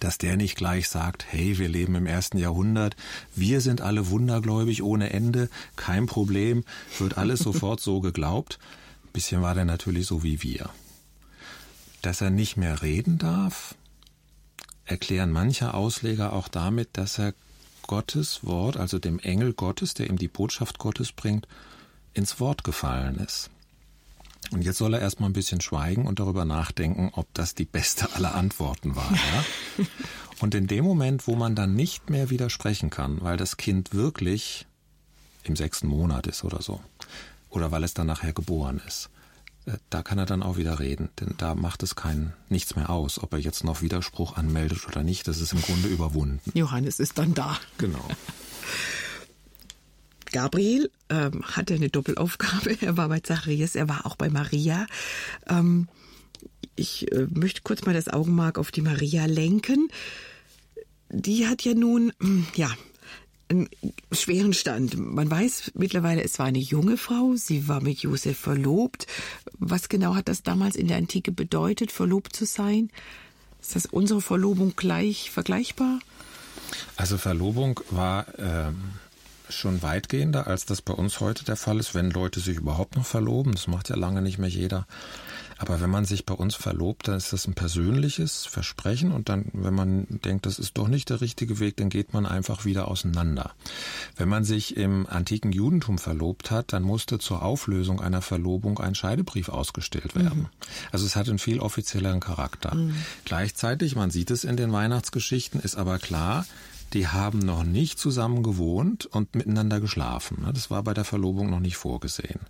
dass 0.00 0.18
der 0.18 0.36
nicht 0.36 0.56
gleich 0.56 0.88
sagt, 0.88 1.24
hey, 1.28 1.58
wir 1.58 1.68
leben 1.68 1.94
im 1.94 2.06
ersten 2.06 2.38
Jahrhundert, 2.38 2.96
wir 3.34 3.60
sind 3.60 3.80
alle 3.80 4.10
wundergläubig 4.10 4.82
ohne 4.82 5.12
Ende, 5.12 5.48
kein 5.76 6.06
Problem, 6.06 6.64
wird 6.98 7.18
alles 7.18 7.40
sofort 7.44 7.80
so 7.80 8.00
geglaubt. 8.00 8.58
Ein 9.04 9.12
bisschen 9.12 9.42
war 9.42 9.54
der 9.54 9.64
natürlich 9.64 10.06
so 10.06 10.22
wie 10.22 10.42
wir. 10.42 10.70
Dass 12.00 12.20
er 12.20 12.30
nicht 12.30 12.56
mehr 12.56 12.82
reden 12.82 13.18
darf, 13.18 13.74
erklären 14.84 15.30
manche 15.30 15.74
Ausleger 15.74 16.32
auch 16.32 16.48
damit, 16.48 16.90
dass 16.94 17.18
er 17.18 17.34
Gottes 17.82 18.44
Wort, 18.44 18.76
also 18.76 18.98
dem 18.98 19.18
Engel 19.18 19.52
Gottes, 19.52 19.94
der 19.94 20.08
ihm 20.08 20.18
die 20.18 20.28
Botschaft 20.28 20.78
Gottes 20.78 21.12
bringt, 21.12 21.46
ins 22.14 22.40
Wort 22.40 22.64
gefallen 22.64 23.16
ist. 23.16 23.50
Und 24.52 24.62
jetzt 24.62 24.78
soll 24.78 24.94
er 24.94 25.00
erstmal 25.00 25.30
ein 25.30 25.34
bisschen 25.34 25.60
schweigen 25.60 26.06
und 26.06 26.20
darüber 26.20 26.44
nachdenken, 26.44 27.10
ob 27.14 27.32
das 27.34 27.54
die 27.54 27.64
beste 27.64 28.14
aller 28.14 28.34
Antworten 28.34 28.96
war. 28.96 29.12
Ja? 29.78 29.84
Und 30.40 30.54
in 30.56 30.66
dem 30.66 30.84
Moment, 30.84 31.28
wo 31.28 31.36
man 31.36 31.54
dann 31.54 31.74
nicht 31.74 32.10
mehr 32.10 32.28
widersprechen 32.28 32.90
kann, 32.90 33.22
weil 33.22 33.36
das 33.36 33.56
Kind 33.56 33.94
wirklich 33.94 34.66
im 35.44 35.54
sechsten 35.54 35.86
Monat 35.86 36.26
ist 36.26 36.42
oder 36.42 36.60
so, 36.60 36.80
oder 37.48 37.70
weil 37.70 37.84
es 37.84 37.94
dann 37.94 38.08
nachher 38.08 38.32
geboren 38.32 38.80
ist, 38.86 39.08
äh, 39.66 39.78
da 39.90 40.02
kann 40.02 40.18
er 40.18 40.26
dann 40.26 40.42
auch 40.42 40.56
wieder 40.56 40.80
reden, 40.80 41.10
denn 41.20 41.34
da 41.38 41.54
macht 41.54 41.82
es 41.82 41.94
kein 41.94 42.32
nichts 42.48 42.74
mehr 42.74 42.90
aus, 42.90 43.22
ob 43.22 43.32
er 43.32 43.38
jetzt 43.38 43.62
noch 43.62 43.82
Widerspruch 43.82 44.36
anmeldet 44.36 44.86
oder 44.88 45.02
nicht. 45.02 45.28
Das 45.28 45.40
ist 45.40 45.52
im 45.52 45.62
Grunde 45.62 45.88
überwunden. 45.88 46.40
Johannes 46.54 46.98
ist 46.98 47.18
dann 47.18 47.34
da. 47.34 47.58
Genau. 47.78 48.04
Gabriel 50.32 50.90
ähm, 51.08 51.42
hatte 51.42 51.74
eine 51.74 51.88
Doppelaufgabe. 51.88 52.76
Er 52.80 52.96
war 52.96 53.08
bei 53.08 53.20
Zacharias, 53.20 53.76
er 53.76 53.88
war 53.88 54.06
auch 54.06 54.16
bei 54.16 54.28
Maria. 54.28 54.86
Ähm, 55.48 55.88
ich 56.74 57.12
äh, 57.12 57.26
möchte 57.30 57.62
kurz 57.62 57.84
mal 57.84 57.94
das 57.94 58.08
Augenmerk 58.08 58.58
auf 58.58 58.70
die 58.70 58.82
Maria 58.82 59.26
lenken. 59.26 59.88
Die 61.10 61.46
hat 61.46 61.62
ja 61.62 61.74
nun, 61.74 62.12
hm, 62.20 62.46
ja, 62.54 62.70
einen 63.48 63.68
schweren 64.10 64.54
Stand. 64.54 64.96
Man 64.96 65.30
weiß 65.30 65.72
mittlerweile, 65.74 66.22
es 66.22 66.38
war 66.38 66.46
eine 66.46 66.58
junge 66.58 66.96
Frau, 66.96 67.34
sie 67.36 67.68
war 67.68 67.82
mit 67.82 67.98
Josef 67.98 68.38
verlobt. 68.38 69.06
Was 69.58 69.88
genau 69.88 70.14
hat 70.14 70.28
das 70.28 70.42
damals 70.42 70.76
in 70.76 70.88
der 70.88 70.96
Antike 70.96 71.32
bedeutet, 71.32 71.92
verlobt 71.92 72.34
zu 72.34 72.46
sein? 72.46 72.90
Ist 73.60 73.76
das 73.76 73.86
unsere 73.86 74.20
Verlobung 74.20 74.74
gleich 74.74 75.30
vergleichbar? 75.30 76.00
Also 76.96 77.18
Verlobung 77.18 77.80
war 77.90 78.26
ähm, 78.38 78.94
schon 79.54 79.82
weitgehender, 79.82 80.46
als 80.46 80.66
das 80.66 80.82
bei 80.82 80.92
uns 80.92 81.20
heute 81.20 81.44
der 81.44 81.56
Fall 81.56 81.78
ist, 81.78 81.94
wenn 81.94 82.10
Leute 82.10 82.40
sich 82.40 82.56
überhaupt 82.56 82.96
noch 82.96 83.06
verloben. 83.06 83.52
Das 83.52 83.66
macht 83.66 83.88
ja 83.88 83.96
lange 83.96 84.22
nicht 84.22 84.38
mehr 84.38 84.48
jeder. 84.48 84.86
Aber 85.62 85.80
wenn 85.80 85.90
man 85.90 86.04
sich 86.04 86.26
bei 86.26 86.34
uns 86.34 86.56
verlobt, 86.56 87.06
dann 87.06 87.16
ist 87.16 87.32
das 87.32 87.46
ein 87.46 87.54
persönliches 87.54 88.46
Versprechen 88.46 89.12
und 89.12 89.28
dann, 89.28 89.44
wenn 89.52 89.74
man 89.74 90.06
denkt, 90.08 90.44
das 90.44 90.58
ist 90.58 90.76
doch 90.76 90.88
nicht 90.88 91.08
der 91.08 91.20
richtige 91.20 91.60
Weg, 91.60 91.76
dann 91.76 91.88
geht 91.88 92.12
man 92.12 92.26
einfach 92.26 92.64
wieder 92.64 92.88
auseinander. 92.88 93.52
Wenn 94.16 94.28
man 94.28 94.42
sich 94.42 94.76
im 94.76 95.06
antiken 95.06 95.52
Judentum 95.52 95.98
verlobt 95.98 96.50
hat, 96.50 96.72
dann 96.72 96.82
musste 96.82 97.20
zur 97.20 97.42
Auflösung 97.42 98.00
einer 98.00 98.22
Verlobung 98.22 98.80
ein 98.80 98.96
Scheidebrief 98.96 99.50
ausgestellt 99.50 100.16
werden. 100.16 100.40
Mhm. 100.40 100.48
Also 100.90 101.06
es 101.06 101.14
hat 101.14 101.28
einen 101.28 101.38
viel 101.38 101.60
offizielleren 101.60 102.18
Charakter. 102.18 102.74
Mhm. 102.74 102.96
Gleichzeitig, 103.24 103.94
man 103.94 104.10
sieht 104.10 104.32
es 104.32 104.42
in 104.42 104.56
den 104.56 104.72
Weihnachtsgeschichten, 104.72 105.60
ist 105.60 105.76
aber 105.76 106.00
klar, 106.00 106.44
die 106.92 107.08
haben 107.08 107.38
noch 107.38 107.64
nicht 107.64 107.98
zusammen 107.98 108.42
gewohnt 108.42 109.06
und 109.06 109.34
miteinander 109.34 109.80
geschlafen. 109.80 110.46
Das 110.54 110.70
war 110.70 110.82
bei 110.82 110.94
der 110.94 111.04
Verlobung 111.04 111.50
noch 111.50 111.60
nicht 111.60 111.76
vorgesehen. 111.76 112.40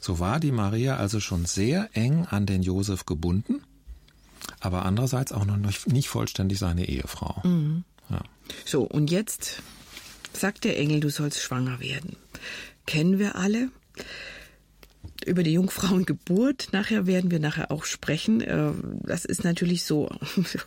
So 0.00 0.18
war 0.18 0.40
die 0.40 0.52
Maria 0.52 0.96
also 0.96 1.20
schon 1.20 1.46
sehr 1.46 1.88
eng 1.92 2.26
an 2.26 2.46
den 2.46 2.62
Josef 2.62 3.06
gebunden, 3.06 3.62
aber 4.60 4.84
andererseits 4.84 5.32
auch 5.32 5.44
noch 5.44 5.56
nicht 5.86 6.08
vollständig 6.08 6.58
seine 6.58 6.88
Ehefrau. 6.88 7.40
Mhm. 7.44 7.84
Ja. 8.10 8.22
So, 8.64 8.82
und 8.82 9.10
jetzt 9.10 9.62
sagt 10.32 10.64
der 10.64 10.78
Engel, 10.78 11.00
du 11.00 11.10
sollst 11.10 11.40
schwanger 11.40 11.80
werden. 11.80 12.16
Kennen 12.86 13.18
wir 13.18 13.36
alle 13.36 13.70
über 15.26 15.42
die 15.42 15.52
Jungfrauengeburt. 15.52 16.68
Nachher 16.72 17.06
werden 17.06 17.30
wir 17.30 17.40
nachher 17.40 17.70
auch 17.70 17.84
sprechen. 17.84 18.40
Äh, 18.40 18.72
das 19.02 19.24
ist 19.24 19.44
natürlich 19.44 19.84
so, 19.84 20.08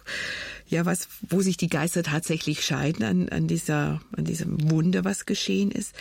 ja, 0.68 0.86
was, 0.86 1.08
wo 1.28 1.42
sich 1.42 1.58
die 1.58 1.70
Geister 1.70 2.04
tatsächlich 2.04 2.66
scheiden 2.66 3.04
an, 3.04 3.30
an 3.30 3.48
dieser, 3.48 4.02
an 4.16 4.26
diesem 4.26 4.70
Wunder, 4.70 5.04
was 5.04 5.26
geschehen 5.26 5.72
ist. 5.72 5.96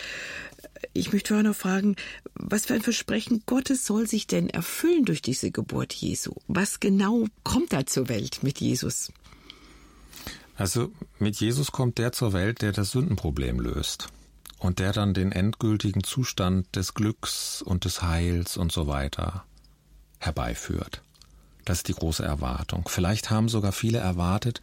Ich 0.93 1.13
möchte 1.13 1.29
vorher 1.29 1.47
noch 1.47 1.55
fragen, 1.55 1.95
was 2.33 2.65
für 2.65 2.73
ein 2.73 2.81
Versprechen 2.81 3.43
Gottes 3.45 3.85
soll 3.85 4.07
sich 4.07 4.27
denn 4.27 4.49
erfüllen 4.49 5.05
durch 5.05 5.21
diese 5.21 5.51
Geburt 5.51 5.93
Jesu? 5.93 6.33
Was 6.47 6.79
genau 6.79 7.25
kommt 7.43 7.73
da 7.73 7.85
zur 7.85 8.09
Welt 8.09 8.43
mit 8.43 8.59
Jesus? 8.59 9.11
Also 10.55 10.91
mit 11.19 11.37
Jesus 11.37 11.71
kommt 11.71 11.97
der 11.97 12.11
zur 12.11 12.33
Welt, 12.33 12.61
der 12.61 12.71
das 12.71 12.91
Sündenproblem 12.91 13.59
löst 13.59 14.09
und 14.61 14.77
der 14.77 14.93
dann 14.93 15.15
den 15.15 15.31
endgültigen 15.31 16.03
Zustand 16.03 16.75
des 16.75 16.93
Glücks 16.93 17.63
und 17.63 17.83
des 17.83 18.03
Heils 18.03 18.57
und 18.57 18.71
so 18.71 18.85
weiter 18.85 19.43
herbeiführt. 20.19 21.01
Das 21.65 21.79
ist 21.79 21.87
die 21.87 21.95
große 21.95 22.23
Erwartung. 22.23 22.87
Vielleicht 22.87 23.31
haben 23.31 23.49
sogar 23.49 23.71
viele 23.71 23.97
erwartet, 23.97 24.61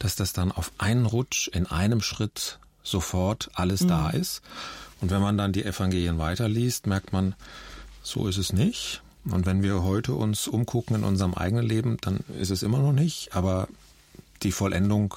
dass 0.00 0.16
das 0.16 0.32
dann 0.32 0.50
auf 0.50 0.72
einen 0.78 1.06
Rutsch 1.06 1.46
in 1.48 1.66
einem 1.66 2.00
Schritt 2.00 2.58
sofort 2.82 3.48
alles 3.54 3.82
mhm. 3.82 3.88
da 3.88 4.10
ist. 4.10 4.42
Und 5.00 5.12
wenn 5.12 5.22
man 5.22 5.38
dann 5.38 5.52
die 5.52 5.64
Evangelien 5.64 6.18
weiterliest, 6.18 6.88
merkt 6.88 7.12
man, 7.12 7.36
so 8.02 8.26
ist 8.26 8.38
es 8.38 8.52
nicht. 8.52 9.02
Und 9.26 9.46
wenn 9.46 9.62
wir 9.62 9.84
heute 9.84 10.14
uns 10.14 10.48
umgucken 10.48 10.96
in 10.96 11.04
unserem 11.04 11.34
eigenen 11.34 11.66
Leben, 11.66 11.98
dann 12.00 12.24
ist 12.40 12.50
es 12.50 12.64
immer 12.64 12.78
noch 12.78 12.92
nicht. 12.92 13.36
Aber 13.36 13.68
die 14.42 14.52
Vollendung 14.52 15.14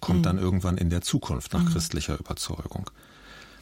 kommt 0.00 0.20
mhm. 0.20 0.24
dann 0.24 0.38
irgendwann 0.38 0.76
in 0.76 0.90
der 0.90 1.02
Zukunft 1.02 1.52
nach 1.52 1.62
mhm. 1.62 1.68
christlicher 1.68 2.18
Überzeugung. 2.18 2.90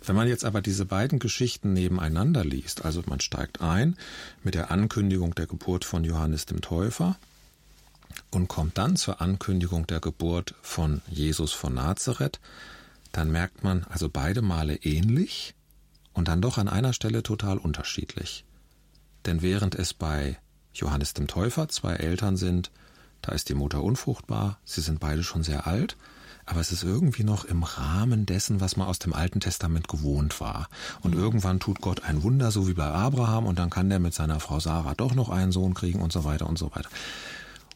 Wenn 0.04 0.16
man 0.16 0.26
jetzt 0.26 0.44
aber 0.44 0.62
diese 0.62 0.84
beiden 0.84 1.18
Geschichten 1.18 1.72
nebeneinander 1.72 2.44
liest, 2.44 2.84
also 2.84 3.02
man 3.06 3.20
steigt 3.20 3.60
ein 3.60 3.96
mit 4.42 4.54
der 4.54 4.70
Ankündigung 4.70 5.34
der 5.34 5.46
Geburt 5.46 5.84
von 5.84 6.02
Johannes 6.02 6.46
dem 6.46 6.60
Täufer 6.60 7.16
und 8.30 8.48
kommt 8.48 8.78
dann 8.78 8.96
zur 8.96 9.20
Ankündigung 9.20 9.86
der 9.86 10.00
Geburt 10.00 10.54
von 10.60 11.02
Jesus 11.08 11.52
von 11.52 11.74
Nazareth, 11.74 12.40
dann 13.12 13.30
merkt 13.30 13.62
man 13.62 13.84
also 13.84 14.08
beide 14.08 14.42
Male 14.42 14.74
ähnlich 14.76 15.54
und 16.14 16.28
dann 16.28 16.42
doch 16.42 16.58
an 16.58 16.68
einer 16.68 16.92
Stelle 16.92 17.22
total 17.22 17.58
unterschiedlich. 17.58 18.44
Denn 19.24 19.40
während 19.40 19.76
es 19.76 19.94
bei 19.94 20.36
Johannes 20.74 21.14
dem 21.14 21.28
Täufer 21.28 21.68
zwei 21.68 21.94
Eltern 21.94 22.36
sind, 22.36 22.70
da 23.20 23.32
ist 23.32 23.48
die 23.48 23.54
Mutter 23.54 23.82
unfruchtbar, 23.82 24.58
sie 24.64 24.80
sind 24.80 24.98
beide 24.98 25.22
schon 25.22 25.44
sehr 25.44 25.66
alt, 25.66 25.96
aber 26.46 26.60
es 26.60 26.72
ist 26.72 26.82
irgendwie 26.82 27.24
noch 27.24 27.44
im 27.44 27.62
Rahmen 27.62 28.26
dessen, 28.26 28.60
was 28.60 28.76
man 28.76 28.88
aus 28.88 28.98
dem 28.98 29.12
Alten 29.12 29.40
Testament 29.40 29.88
gewohnt 29.88 30.40
war. 30.40 30.68
Und 31.00 31.14
mhm. 31.14 31.20
irgendwann 31.20 31.60
tut 31.60 31.80
Gott 31.80 32.04
ein 32.04 32.22
Wunder, 32.22 32.50
so 32.50 32.68
wie 32.68 32.74
bei 32.74 32.86
Abraham, 32.86 33.46
und 33.46 33.58
dann 33.58 33.70
kann 33.70 33.88
der 33.88 33.98
mit 33.98 34.14
seiner 34.14 34.40
Frau 34.40 34.60
Sarah 34.60 34.94
doch 34.94 35.14
noch 35.14 35.28
einen 35.28 35.52
Sohn 35.52 35.74
kriegen 35.74 36.00
und 36.00 36.12
so 36.12 36.24
weiter 36.24 36.48
und 36.48 36.58
so 36.58 36.70
weiter. 36.74 36.88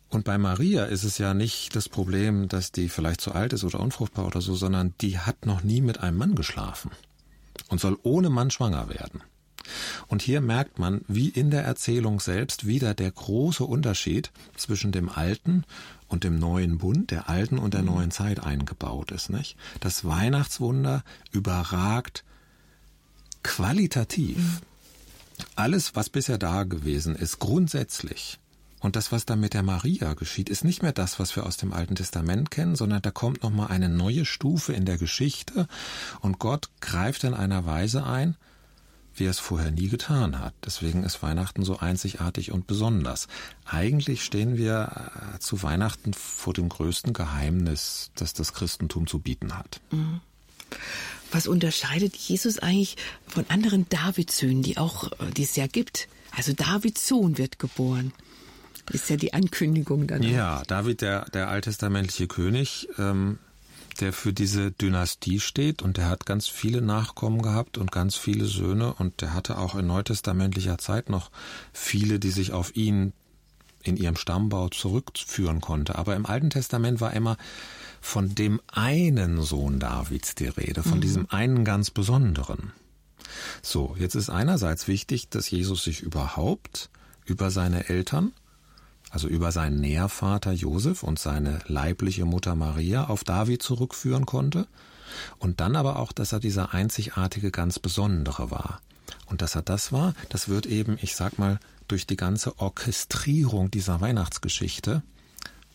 Und 0.09 0.25
bei 0.25 0.39
Maria 0.39 0.85
ist 0.85 1.05
es 1.05 1.19
ja 1.19 1.35
nicht 1.35 1.75
das 1.75 1.89
Problem, 1.89 2.49
dass 2.49 2.73
die 2.73 2.89
vielleicht 2.89 3.21
zu 3.21 3.33
alt 3.33 3.53
ist 3.53 3.65
oder 3.65 3.81
unfruchtbar 3.81 4.27
oder 4.27 4.41
so, 4.41 4.55
sondern 4.55 4.95
die 5.01 5.19
hat 5.19 5.47
noch 5.47 5.63
nie 5.63 5.81
mit 5.81 6.01
einem 6.01 6.17
Mann 6.17 6.35
geschlafen 6.35 6.91
und 7.69 7.81
soll 7.81 7.99
ohne 8.03 8.31
Mann 8.31 8.51
schwanger 8.51 8.89
werden. 8.89 9.23
Und 10.07 10.23
hier 10.23 10.41
merkt 10.41 10.79
man, 10.79 11.01
wie 11.09 11.29
in 11.29 11.51
der 11.51 11.65
Erzählung 11.65 12.21
selbst 12.21 12.67
wieder 12.67 12.95
der 12.95 13.11
große 13.11 13.65
Unterschied 13.65 14.31
zwischen 14.57 14.93
dem 14.93 15.09
alten 15.09 15.65
und 16.09 16.25
dem 16.25 16.39
neuen 16.39 16.79
Bund, 16.79 17.11
der 17.11 17.29
alten 17.29 17.59
und 17.59 17.75
der 17.75 17.83
mhm. 17.83 17.89
neuen 17.89 18.11
Zeit 18.11 18.43
eingebaut 18.43 19.11
ist. 19.11 19.31
Nicht? 19.31 19.57
Das 19.81 20.05
Weihnachtswunder 20.05 21.03
überragt 21.33 22.25
qualitativ 23.43 24.39
mhm. 24.39 24.59
alles, 25.55 25.95
was 25.95 26.11
bisher 26.11 26.39
da 26.39 26.65
gewesen 26.65 27.15
ist, 27.15 27.39
grundsätzlich. 27.39 28.39
Und 28.81 28.95
das, 28.95 29.11
was 29.11 29.25
da 29.25 29.37
mit 29.37 29.55
der 29.55 29.63
Maria 29.63 30.15
geschieht, 30.15 30.49
ist 30.49 30.63
nicht 30.63 30.83
mehr 30.83 30.93
das, 30.93 31.19
was 31.19 31.35
wir 31.35 31.47
aus 31.47 31.57
dem 31.57 31.73
Alten 31.73 31.95
Testament 31.95 32.51
kennen, 32.51 32.77
sondern 32.77 33.03
da 33.03 33.11
kommt 33.11 33.43
nochmal 33.43 33.69
eine 33.69 33.89
neue 33.89 34.25
Stufe 34.25 34.75
in 34.75 34.85
der 34.85 34.99
Geschichte 34.99 35.67
und 36.21 36.39
Gott 36.39 36.69
greift 36.81 37.25
in 37.25 37.35
einer 37.35 37.65
Weise 37.65 38.05
ein, 38.05 38.37
wie 39.19 39.25
er 39.25 39.31
es 39.31 39.39
vorher 39.39 39.71
nie 39.71 39.89
getan 39.89 40.39
hat. 40.39 40.55
Deswegen 40.65 41.03
ist 41.03 41.23
Weihnachten 41.23 41.65
so 41.65 41.79
einzigartig 41.79 42.53
und 42.53 42.67
besonders. 42.67 43.29
Eigentlich 43.65 44.25
stehen 44.25 44.57
wir 44.57 45.11
äh, 45.35 45.39
zu 45.39 45.63
Weihnachten 45.63 46.15
vor 46.15 46.55
dem 46.55 46.69
größten 46.69 47.13
Geheimnis, 47.13 48.11
das 48.15 48.33
das 48.33 48.53
Christentum 48.53 49.07
zu 49.07 49.19
bieten 49.19 49.57
hat. 49.57 49.81
Mhm. 49.91 50.21
Was 51.33 51.47
unterscheidet 51.47 52.15
Jesus 52.15 52.59
eigentlich 52.59 52.97
von 53.27 53.45
anderen 53.49 53.89
Davidsöhnen, 53.89 54.63
die 54.63 54.79
auch, 54.79 55.13
äh, 55.13 55.31
die 55.37 55.43
es 55.43 55.57
ja 55.57 55.67
gibt? 55.67 56.09
Also 56.31 56.53
Davids 56.53 57.07
Sohn 57.07 57.39
wird 57.39 57.59
geboren. 57.59 58.13
Ist 58.93 59.11
ja 59.11 59.17
die 59.17 59.35
Ankündigung 59.35 60.07
dann. 60.07 60.23
Ja, 60.23 60.63
David, 60.69 61.01
der, 61.01 61.25
der 61.31 61.49
alttestamentliche 61.49 62.29
König, 62.29 62.89
ähm, 62.99 63.39
der 63.97 64.13
für 64.13 64.33
diese 64.33 64.71
Dynastie 64.71 65.41
steht 65.41 65.83
und 65.83 65.97
der 65.97 66.09
hat 66.09 66.27
ganz 66.27 66.49
viele 66.49 66.81
Nachkommen 66.81 67.43
gehabt 67.43 67.79
und 67.79 67.93
ganz 67.93 68.17
viele 68.17 68.47
Söhne 68.47 68.95
und 68.95 69.21
der 69.21 69.35
hatte 69.35 69.59
auch 69.59 69.75
in 69.75 69.87
neutestamentlicher 69.87 70.79
Zeit 70.79 71.11
noch 71.11 71.31
viele, 71.73 72.19
die 72.19 72.31
sich 72.31 72.53
auf 72.53 72.75
ihn 72.77 73.13
in 73.83 73.97
ihrem 73.97 74.17
Stammbau 74.17 74.69
zurückführen 74.69 75.61
konnte. 75.61 75.97
Aber 75.97 76.17
im 76.17 76.27
Alten 76.27 76.51
Testament 76.51 77.01
war 77.01 77.13
immer 77.13 77.37
von 78.01 78.35
dem 78.35 78.61
einen 78.69 79.43
Sohn 79.43 79.79
Davids 79.79 80.35
die 80.35 80.49
Rede, 80.49 80.83
von 80.83 80.99
mhm. 80.99 81.03
diesem 81.03 81.31
einen 81.31 81.65
ganz 81.65 81.91
besonderen. 81.91 82.73
So, 83.63 83.97
jetzt 83.99 84.15
ist 84.15 84.31
einerseits 84.31 84.89
wichtig, 84.89 85.29
dass 85.29 85.51
Jesus 85.51 85.85
sich 85.85 86.03
überhaupt 86.03 86.91
über 87.25 87.51
seine 87.51 87.89
Eltern 87.89 88.33
also 89.17 89.29
über 89.29 89.51
seinen 89.51 89.81
Nährvater 89.81 90.53
Josef 90.53 91.03
und 91.03 91.19
seine 91.19 91.61
leibliche 91.69 92.27
Mutter 92.27 92.55
Maria 92.55 93.07
auf 93.07 93.25
David 93.25 93.63
zurückführen 93.63 94.27
konnte, 94.27 94.67
und 95.39 95.61
dann 95.61 95.75
aber 95.75 95.99
auch, 95.99 96.13
dass 96.13 96.33
er 96.33 96.39
dieser 96.39 96.75
einzigartige, 96.75 97.51
ganz 97.51 97.79
Besondere 97.79 98.51
war. 98.51 98.83
Und 99.25 99.41
dass 99.41 99.55
er 99.55 99.63
das 99.63 99.91
war, 99.91 100.13
das 100.29 100.51
wird 100.51 100.67
eben, 100.67 100.99
ich 101.01 101.17
sag 101.17 101.39
mal, 101.39 101.59
durch 101.89 102.07
die 102.07 102.17
ganze 102.17 102.59
Orchestrierung 102.59 103.71
dieser 103.71 104.03
Weihnachtsgeschichte 104.03 105.03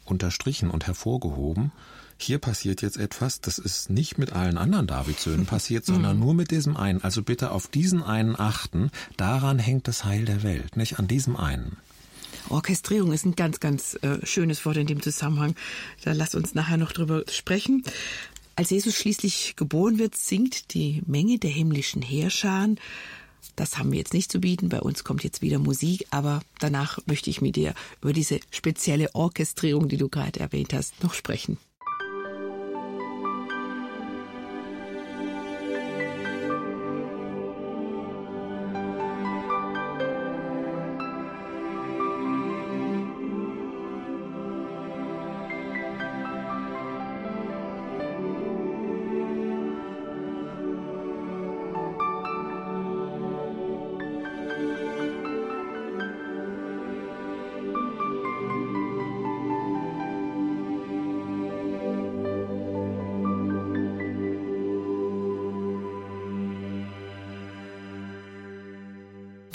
unterstrichen 0.06 0.70
und 0.70 0.86
hervorgehoben. 0.86 1.72
Hier 2.20 2.38
passiert 2.38 2.84
jetzt 2.84 2.98
etwas, 2.98 3.42
das 3.42 3.58
ist 3.58 3.90
nicht 3.90 4.20
mit 4.20 4.34
allen 4.34 4.60
anderen 4.60 4.86
Davidsöhnen 4.86 5.48
passiert, 5.48 5.84
sondern 5.88 6.18
mhm. 6.18 6.24
nur 6.26 6.34
mit 6.36 6.52
diesem 6.52 6.78
einen. 6.78 7.04
Also 7.04 7.24
bitte 7.24 7.50
auf 7.50 7.70
diesen 7.70 8.04
einen 8.04 8.40
achten. 8.40 8.92
Daran 9.18 9.58
hängt 9.58 9.88
das 9.88 10.06
Heil 10.06 10.26
der 10.26 10.44
Welt, 10.44 10.78
nicht 10.78 11.00
an 11.00 11.08
diesem 11.08 11.36
einen. 11.36 11.78
Orchestrierung 12.50 13.12
ist 13.12 13.26
ein 13.26 13.36
ganz, 13.36 13.60
ganz 13.60 13.98
äh, 14.02 14.26
schönes 14.26 14.66
Wort 14.66 14.78
in 14.78 14.88
dem 14.88 15.02
Zusammenhang. 15.02 15.56
Da 16.04 16.14
lass 16.14 16.36
uns 16.36 16.54
nachher 16.54 16.78
noch 16.78 16.92
drüber 16.92 17.24
sprechen. 17.30 17.84
Als 18.56 18.70
Jesus 18.70 18.96
schließlich 18.96 19.56
geboren 19.56 19.98
wird, 19.98 20.16
singt 20.16 20.74
die 20.74 21.02
Menge 21.06 21.40
der 21.40 21.50
himmlischen 21.50 22.02
Heerscharen. 22.02 22.80
Das 23.56 23.78
haben 23.78 23.92
wir 23.92 24.00
jetzt 24.00 24.14
nicht 24.14 24.32
zu 24.32 24.40
bieten. 24.40 24.70
Bei 24.70 24.82
uns 24.82 25.04
kommt 25.04 25.24
jetzt 25.24 25.42
wieder 25.42 25.60
Musik, 25.60 26.06
aber 26.12 26.42
danach 26.60 27.00
möchte 27.06 27.30
ich 27.30 27.42
mit 27.42 27.56
dir 27.56 27.74
über 28.02 28.14
diese 28.14 28.40
spezielle 28.52 29.14
Orchestrierung, 29.16 29.88
die 29.88 29.98
du 29.98 30.10
gerade 30.10 30.40
erwähnt 30.40 30.74
hast, 30.74 31.02
noch 31.04 31.14
sprechen. 31.14 31.58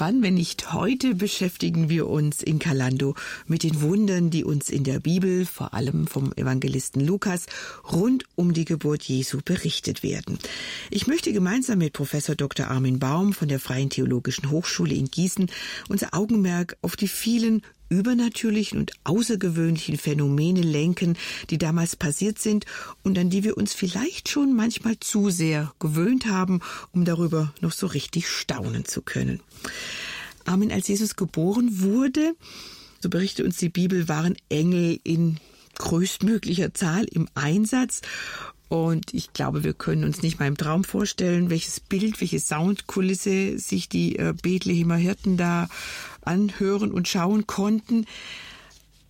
Wann, 0.06 0.22
wenn 0.22 0.34
nicht 0.34 0.72
heute, 0.72 1.16
beschäftigen 1.16 1.88
wir 1.88 2.06
uns 2.06 2.40
in 2.40 2.60
Kalando 2.60 3.16
mit 3.48 3.64
den 3.64 3.80
Wundern, 3.80 4.30
die 4.30 4.44
uns 4.44 4.70
in 4.70 4.84
der 4.84 5.00
Bibel, 5.00 5.44
vor 5.44 5.74
allem 5.74 6.06
vom 6.06 6.32
Evangelisten 6.36 7.04
Lukas, 7.04 7.46
rund 7.90 8.22
um 8.36 8.54
die 8.54 8.64
Geburt 8.64 9.02
Jesu 9.02 9.40
berichtet 9.44 10.04
werden. 10.04 10.38
Ich 10.92 11.08
möchte 11.08 11.32
gemeinsam 11.32 11.78
mit 11.78 11.92
Professor 11.92 12.36
Dr. 12.36 12.68
Armin 12.68 13.00
Baum 13.00 13.32
von 13.32 13.48
der 13.48 13.58
Freien 13.58 13.90
Theologischen 13.90 14.52
Hochschule 14.52 14.94
in 14.94 15.10
Gießen 15.10 15.50
unser 15.88 16.14
Augenmerk 16.14 16.76
auf 16.82 16.94
die 16.94 17.08
vielen 17.08 17.62
übernatürlichen 17.88 18.78
und 18.80 18.92
außergewöhnlichen 19.04 19.96
Phänomene 19.96 20.62
lenken, 20.62 21.16
die 21.50 21.58
damals 21.58 21.96
passiert 21.96 22.38
sind 22.38 22.66
und 23.02 23.18
an 23.18 23.30
die 23.30 23.44
wir 23.44 23.56
uns 23.56 23.74
vielleicht 23.74 24.28
schon 24.28 24.54
manchmal 24.54 24.98
zu 25.00 25.30
sehr 25.30 25.72
gewöhnt 25.78 26.26
haben, 26.26 26.60
um 26.92 27.04
darüber 27.04 27.52
noch 27.60 27.72
so 27.72 27.86
richtig 27.86 28.28
staunen 28.28 28.84
zu 28.84 29.02
können. 29.02 29.40
Amen, 30.44 30.70
als 30.70 30.88
Jesus 30.88 31.16
geboren 31.16 31.80
wurde, 31.80 32.34
so 33.00 33.08
berichtet 33.08 33.44
uns 33.44 33.56
die 33.56 33.68
Bibel, 33.68 34.08
waren 34.08 34.36
Engel 34.48 34.98
in 35.02 35.38
größtmöglicher 35.78 36.72
Zahl 36.74 37.04
im 37.04 37.28
Einsatz 37.34 38.00
und 38.68 39.14
ich 39.14 39.32
glaube, 39.32 39.62
wir 39.62 39.74
können 39.74 40.04
uns 40.04 40.22
nicht 40.22 40.40
mal 40.40 40.46
im 40.46 40.56
Traum 40.56 40.82
vorstellen, 40.82 41.50
welches 41.50 41.78
Bild, 41.80 42.20
welche 42.20 42.40
Soundkulisse 42.40 43.58
sich 43.58 43.88
die 43.88 44.18
äh, 44.18 44.34
Bethlehemer 44.40 44.96
Hirten 44.96 45.36
da 45.36 45.68
anhören 46.22 46.90
und 46.90 47.06
schauen 47.06 47.46
konnten. 47.46 48.06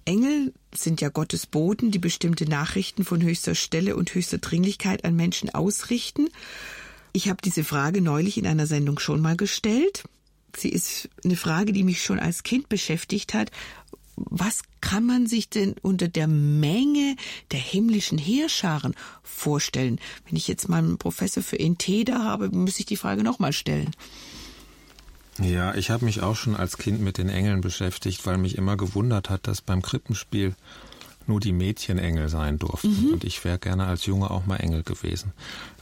Engel 0.05 0.53
sind 0.75 1.01
ja 1.01 1.09
Gottes 1.09 1.47
Boten, 1.47 1.91
die 1.91 1.99
bestimmte 1.99 2.49
Nachrichten 2.49 3.05
von 3.05 3.23
höchster 3.23 3.55
Stelle 3.55 3.97
und 3.97 4.15
höchster 4.15 4.39
Dringlichkeit 4.39 5.05
an 5.05 5.17
Menschen 5.17 5.55
ausrichten. 5.55 6.29
Ich 7.13 7.29
habe 7.29 7.39
diese 7.43 7.65
Frage 7.65 8.03
neulich 8.03 8.37
in 8.37 8.47
einer 8.47 8.67
Sendung 8.67 8.99
schon 8.99 9.23
mal 9.23 9.37
gestellt. 9.37 10.05
Sie 10.55 10.69
ist 10.69 11.09
eine 11.25 11.37
Frage, 11.37 11.73
die 11.73 11.83
mich 11.83 12.03
schon 12.03 12.19
als 12.19 12.43
Kind 12.43 12.69
beschäftigt 12.69 13.33
hat 13.33 13.51
was 14.17 14.63
kann 14.81 15.05
man 15.05 15.27
sich 15.27 15.49
denn 15.49 15.75
unter 15.83 16.09
der 16.09 16.27
Menge 16.27 17.17
der 17.53 17.61
himmlischen 17.61 18.19
Heerscharen 18.19 18.95
vorstellen? 19.23 20.01
Wenn 20.27 20.37
ich 20.37 20.49
jetzt 20.49 20.69
mal 20.69 20.79
einen 20.79 20.99
Professor 20.99 21.43
für 21.43 21.59
NT 21.59 22.09
da 22.09 22.25
habe, 22.25 22.49
muss 22.51 22.81
ich 22.81 22.87
die 22.87 22.97
Frage 22.97 23.23
nochmal 23.23 23.53
stellen. 23.53 23.93
Ja, 25.39 25.75
ich 25.75 25.91
habe 25.91 26.07
mich 26.07 26.23
auch 26.23 26.35
schon 26.35 26.57
als 26.57 26.79
Kind 26.79 27.01
mit 27.01 27.19
den 27.19 27.29
Engeln 27.29 27.61
beschäftigt, 27.61 28.25
weil 28.25 28.39
mich 28.39 28.57
immer 28.57 28.79
gewundert 28.79 29.29
hat, 29.29 29.47
dass 29.47 29.61
beim 29.61 29.83
Krippenspiel 29.83 30.55
nur 31.29 31.41
die 31.41 31.53
Mädchen 31.53 31.99
Engel 31.99 32.29
sein 32.29 32.59
durften. 32.59 33.07
Mhm. 33.07 33.13
Und 33.15 33.25
ich 33.25 33.45
wäre 33.45 33.59
gerne 33.59 33.87
als 33.87 34.07
Junge 34.07 34.31
auch 34.31 34.47
mal 34.47 34.57
Engel 34.57 34.83
gewesen. 34.83 35.33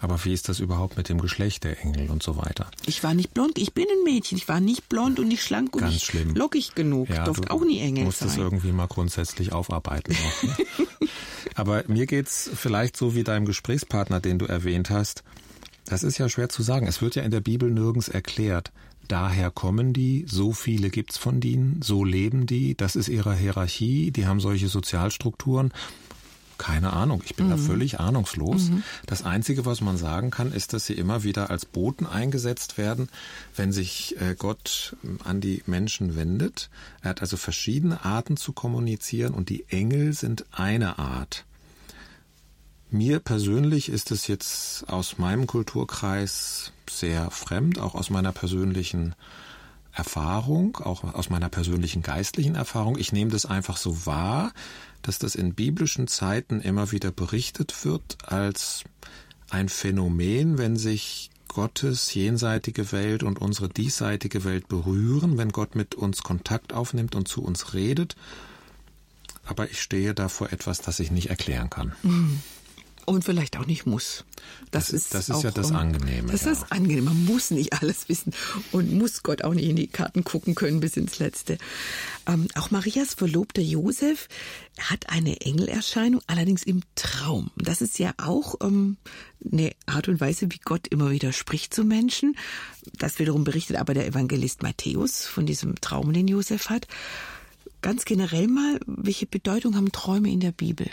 Aber 0.00 0.24
wie 0.24 0.32
ist 0.32 0.48
das 0.48 0.60
überhaupt 0.60 0.96
mit 0.96 1.08
dem 1.08 1.20
Geschlecht 1.20 1.64
der 1.64 1.80
Engel 1.82 2.10
und 2.10 2.22
so 2.22 2.36
weiter? 2.36 2.70
Ich 2.86 3.02
war 3.02 3.14
nicht 3.14 3.34
blond, 3.34 3.58
ich 3.58 3.72
bin 3.74 3.86
ein 3.90 4.04
Mädchen. 4.04 4.38
Ich 4.38 4.48
war 4.48 4.60
nicht 4.60 4.88
blond 4.88 5.18
und 5.18 5.28
nicht 5.28 5.42
schlank 5.42 5.74
und 5.74 5.82
Ganz 5.82 5.94
nicht 5.94 6.04
schlimm. 6.06 6.34
lockig 6.34 6.74
genug. 6.74 7.08
Ja, 7.08 7.24
Durfte 7.24 7.50
auch 7.50 7.64
nie 7.64 7.80
Engel 7.80 8.04
musst 8.04 8.18
sein. 8.18 8.28
musst 8.28 8.38
es 8.38 8.42
irgendwie 8.42 8.72
mal 8.72 8.86
grundsätzlich 8.88 9.52
aufarbeiten. 9.52 10.14
Auch, 10.14 10.42
ne? 10.42 10.56
Aber 11.54 11.84
mir 11.86 12.06
geht's 12.06 12.50
vielleicht 12.54 12.96
so 12.96 13.14
wie 13.14 13.22
deinem 13.24 13.46
Gesprächspartner, 13.46 14.20
den 14.20 14.38
du 14.38 14.46
erwähnt 14.46 14.90
hast. 14.90 15.22
Das 15.86 16.02
ist 16.02 16.18
ja 16.18 16.28
schwer 16.28 16.48
zu 16.48 16.62
sagen. 16.62 16.86
Es 16.86 17.02
wird 17.02 17.14
ja 17.14 17.22
in 17.22 17.30
der 17.30 17.40
Bibel 17.40 17.70
nirgends 17.70 18.08
erklärt. 18.08 18.72
Daher 19.08 19.50
kommen 19.50 19.92
die, 19.92 20.24
so 20.28 20.52
viele 20.52 20.90
gibt's 20.90 21.18
von 21.18 21.40
denen, 21.40 21.82
so 21.82 22.04
leben 22.04 22.46
die, 22.46 22.74
das 22.74 22.96
ist 22.96 23.08
ihre 23.08 23.34
Hierarchie, 23.34 24.10
die 24.10 24.26
haben 24.26 24.40
solche 24.40 24.68
Sozialstrukturen. 24.68 25.72
Keine 26.56 26.92
Ahnung, 26.92 27.22
ich 27.24 27.34
bin 27.34 27.46
mhm. 27.46 27.50
da 27.50 27.56
völlig 27.56 27.98
ahnungslos. 28.00 28.70
Mhm. 28.70 28.84
Das 29.06 29.24
Einzige, 29.24 29.66
was 29.66 29.80
man 29.80 29.96
sagen 29.96 30.30
kann, 30.30 30.52
ist, 30.52 30.72
dass 30.72 30.86
sie 30.86 30.94
immer 30.94 31.24
wieder 31.24 31.50
als 31.50 31.66
Boten 31.66 32.06
eingesetzt 32.06 32.78
werden, 32.78 33.08
wenn 33.56 33.72
sich 33.72 34.16
äh, 34.20 34.36
Gott 34.38 34.96
ähm, 35.02 35.18
an 35.24 35.40
die 35.40 35.62
Menschen 35.66 36.16
wendet. 36.16 36.70
Er 37.02 37.10
hat 37.10 37.22
also 37.22 37.36
verschiedene 37.36 38.04
Arten 38.04 38.36
zu 38.36 38.52
kommunizieren 38.52 39.34
und 39.34 39.48
die 39.48 39.64
Engel 39.68 40.12
sind 40.12 40.46
eine 40.52 40.98
Art. 40.98 41.44
Mir 42.90 43.18
persönlich 43.18 43.88
ist 43.88 44.10
es 44.10 44.26
jetzt 44.26 44.88
aus 44.88 45.18
meinem 45.18 45.46
Kulturkreis 45.46 46.72
sehr 46.88 47.30
fremd, 47.30 47.78
auch 47.78 47.94
aus 47.94 48.10
meiner 48.10 48.32
persönlichen 48.32 49.14
Erfahrung, 49.92 50.76
auch 50.78 51.04
aus 51.14 51.30
meiner 51.30 51.48
persönlichen 51.48 52.02
geistlichen 52.02 52.56
Erfahrung. 52.56 52.98
Ich 52.98 53.12
nehme 53.12 53.30
das 53.30 53.46
einfach 53.46 53.76
so 53.76 54.06
wahr, 54.06 54.52
dass 55.02 55.18
das 55.18 55.34
in 55.34 55.54
biblischen 55.54 56.08
Zeiten 56.08 56.60
immer 56.60 56.92
wieder 56.92 57.10
berichtet 57.10 57.84
wird 57.84 58.18
als 58.24 58.84
ein 59.50 59.68
Phänomen, 59.68 60.58
wenn 60.58 60.76
sich 60.76 61.30
Gottes 61.48 62.12
jenseitige 62.14 62.90
Welt 62.90 63.22
und 63.22 63.40
unsere 63.40 63.68
diesseitige 63.68 64.42
Welt 64.42 64.66
berühren, 64.66 65.38
wenn 65.38 65.52
Gott 65.52 65.76
mit 65.76 65.94
uns 65.94 66.24
Kontakt 66.24 66.72
aufnimmt 66.72 67.14
und 67.14 67.28
zu 67.28 67.44
uns 67.44 67.74
redet. 67.74 68.16
Aber 69.44 69.70
ich 69.70 69.80
stehe 69.80 70.14
da 70.14 70.28
vor 70.28 70.52
etwas, 70.52 70.80
das 70.80 70.98
ich 70.98 71.12
nicht 71.12 71.30
erklären 71.30 71.70
kann. 71.70 71.92
Mhm. 72.02 72.42
Und 73.06 73.24
vielleicht 73.24 73.56
auch 73.58 73.66
nicht 73.66 73.86
muss. 73.86 74.24
Das, 74.70 74.86
das 74.86 74.92
ist, 74.92 75.14
das 75.14 75.28
ist 75.28 75.34
auch, 75.34 75.44
ja 75.44 75.50
das 75.50 75.72
Angenehme. 75.72 76.32
Das 76.32 76.42
ist 76.42 76.62
das 76.62 76.72
Angenehme. 76.72 77.10
Man 77.10 77.24
muss 77.24 77.50
nicht 77.50 77.72
alles 77.74 78.08
wissen 78.08 78.32
und 78.72 78.92
muss 78.92 79.22
Gott 79.22 79.42
auch 79.42 79.54
nicht 79.54 79.68
in 79.68 79.76
die 79.76 79.88
Karten 79.88 80.24
gucken 80.24 80.54
können 80.54 80.80
bis 80.80 80.96
ins 80.96 81.18
Letzte. 81.18 81.58
Ähm, 82.26 82.48
auch 82.54 82.70
Marias 82.70 83.14
Verlobter 83.14 83.62
Josef 83.62 84.28
hat 84.78 85.10
eine 85.10 85.40
Engelerscheinung, 85.40 86.22
allerdings 86.26 86.62
im 86.62 86.82
Traum. 86.94 87.50
Das 87.56 87.80
ist 87.82 87.98
ja 87.98 88.12
auch 88.16 88.56
ähm, 88.62 88.96
eine 89.50 89.72
Art 89.86 90.08
und 90.08 90.20
Weise, 90.20 90.50
wie 90.50 90.60
Gott 90.64 90.88
immer 90.88 91.10
wieder 91.10 91.32
spricht 91.32 91.74
zu 91.74 91.84
Menschen. 91.84 92.36
Das 92.98 93.18
wiederum 93.18 93.44
berichtet 93.44 93.76
aber 93.76 93.94
der 93.94 94.06
Evangelist 94.06 94.62
Matthäus 94.62 95.26
von 95.26 95.46
diesem 95.46 95.80
Traum, 95.80 96.12
den 96.12 96.28
Josef 96.28 96.70
hat. 96.70 96.88
Ganz 97.82 98.06
generell 98.06 98.48
mal, 98.48 98.80
welche 98.86 99.26
Bedeutung 99.26 99.76
haben 99.76 99.92
Träume 99.92 100.30
in 100.30 100.40
der 100.40 100.52
Bibel? 100.52 100.88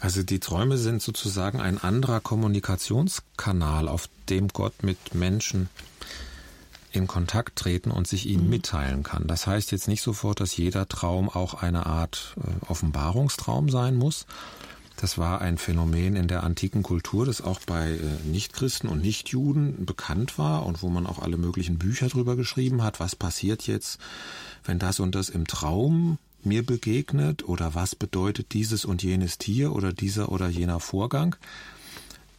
Also 0.00 0.22
die 0.22 0.40
Träume 0.40 0.78
sind 0.78 1.02
sozusagen 1.02 1.60
ein 1.60 1.78
anderer 1.78 2.20
Kommunikationskanal, 2.20 3.86
auf 3.86 4.08
dem 4.30 4.48
Gott 4.48 4.82
mit 4.82 5.14
Menschen 5.14 5.68
in 6.92 7.06
Kontakt 7.06 7.56
treten 7.56 7.90
und 7.90 8.08
sich 8.08 8.26
ihnen 8.26 8.44
mhm. 8.44 8.50
mitteilen 8.50 9.02
kann. 9.02 9.26
Das 9.26 9.46
heißt 9.46 9.70
jetzt 9.72 9.88
nicht 9.88 10.02
sofort, 10.02 10.40
dass 10.40 10.56
jeder 10.56 10.88
Traum 10.88 11.28
auch 11.28 11.54
eine 11.54 11.86
Art 11.86 12.34
äh, 12.38 12.66
Offenbarungstraum 12.66 13.68
sein 13.68 13.96
muss. 13.96 14.26
Das 14.96 15.16
war 15.16 15.40
ein 15.40 15.56
Phänomen 15.56 16.16
in 16.16 16.28
der 16.28 16.42
antiken 16.42 16.82
Kultur, 16.82 17.24
das 17.24 17.40
auch 17.40 17.60
bei 17.60 17.92
äh, 17.92 17.98
Nichtchristen 18.26 18.88
und 18.88 19.02
Nichtjuden 19.02 19.86
bekannt 19.86 20.36
war 20.38 20.66
und 20.66 20.82
wo 20.82 20.88
man 20.88 21.06
auch 21.06 21.20
alle 21.20 21.36
möglichen 21.36 21.78
Bücher 21.78 22.08
drüber 22.08 22.36
geschrieben 22.36 22.82
hat. 22.82 23.00
Was 23.00 23.16
passiert 23.16 23.66
jetzt, 23.66 24.00
wenn 24.64 24.78
das 24.78 24.98
und 24.98 25.14
das 25.14 25.28
im 25.28 25.46
Traum 25.46 26.18
mir 26.46 26.64
begegnet 26.64 27.48
oder 27.48 27.74
was 27.74 27.94
bedeutet 27.94 28.52
dieses 28.52 28.84
und 28.84 29.02
jenes 29.02 29.38
Tier 29.38 29.72
oder 29.72 29.92
dieser 29.92 30.30
oder 30.30 30.48
jener 30.48 30.80
Vorgang. 30.80 31.36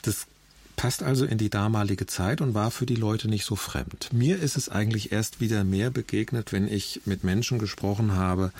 Das 0.01 0.27
passt 0.75 1.03
also 1.03 1.25
in 1.25 1.37
die 1.37 1.49
damalige 1.49 2.07
Zeit 2.07 2.41
und 2.41 2.53
war 2.53 2.71
für 2.71 2.85
die 2.85 2.95
Leute 2.95 3.27
nicht 3.27 3.45
so 3.45 3.55
fremd. 3.55 4.09
Mir 4.11 4.39
ist 4.39 4.57
es 4.57 4.69
eigentlich 4.69 5.11
erst 5.11 5.39
wieder 5.39 5.63
mehr 5.63 5.91
begegnet, 5.91 6.51
wenn 6.51 6.67
ich 6.67 7.01
mit 7.05 7.23
Menschen 7.23 7.59
gesprochen 7.59 8.13
habe, 8.15 8.51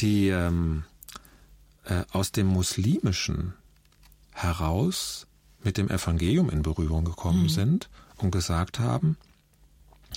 die 0.00 0.28
ähm, 0.28 0.84
äh, 1.84 2.02
aus 2.10 2.32
dem 2.32 2.46
muslimischen 2.46 3.54
heraus 4.32 5.26
mit 5.62 5.76
dem 5.76 5.88
Evangelium 5.88 6.50
in 6.50 6.62
Berührung 6.62 7.04
gekommen 7.04 7.44
mhm. 7.44 7.48
sind 7.48 7.88
und 8.16 8.30
gesagt 8.30 8.78
haben, 8.80 9.16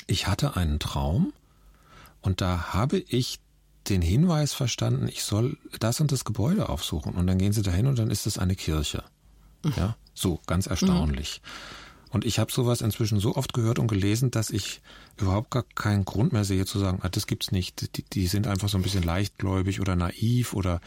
ich 0.07 0.27
hatte 0.27 0.55
einen 0.55 0.79
Traum 0.79 1.33
und 2.21 2.41
da 2.41 2.73
habe 2.73 2.97
ich 2.97 3.39
den 3.89 4.01
Hinweis 4.01 4.53
verstanden, 4.53 5.07
ich 5.07 5.23
soll 5.23 5.57
das 5.79 5.99
und 5.99 6.11
das 6.11 6.25
Gebäude 6.25 6.69
aufsuchen. 6.69 7.13
Und 7.13 7.27
dann 7.27 7.37
gehen 7.37 7.53
sie 7.53 7.61
dahin 7.61 7.87
und 7.87 7.99
dann 7.99 8.09
ist 8.09 8.27
es 8.27 8.37
eine 8.37 8.55
Kirche. 8.55 9.03
Ja, 9.75 9.95
so, 10.13 10.39
ganz 10.47 10.67
erstaunlich. 10.67 11.41
Mhm. 11.43 11.87
Und 12.09 12.25
ich 12.25 12.39
habe 12.39 12.51
sowas 12.51 12.81
inzwischen 12.81 13.19
so 13.19 13.35
oft 13.35 13.53
gehört 13.53 13.79
und 13.79 13.87
gelesen, 13.87 14.31
dass 14.31 14.49
ich 14.49 14.81
überhaupt 15.17 15.51
gar 15.51 15.63
keinen 15.63 16.05
Grund 16.05 16.31
mehr 16.31 16.45
sehe 16.45 16.65
zu 16.65 16.79
sagen, 16.79 16.99
ah, 17.01 17.09
das 17.09 17.27
gibt's 17.27 17.51
nicht. 17.51 17.97
Die, 17.97 18.03
die 18.03 18.27
sind 18.27 18.47
einfach 18.47 18.69
so 18.69 18.77
ein 18.77 18.81
bisschen 18.81 19.03
leichtgläubig 19.03 19.81
oder 19.81 19.95
naiv 19.95 20.53
oder 20.53 20.79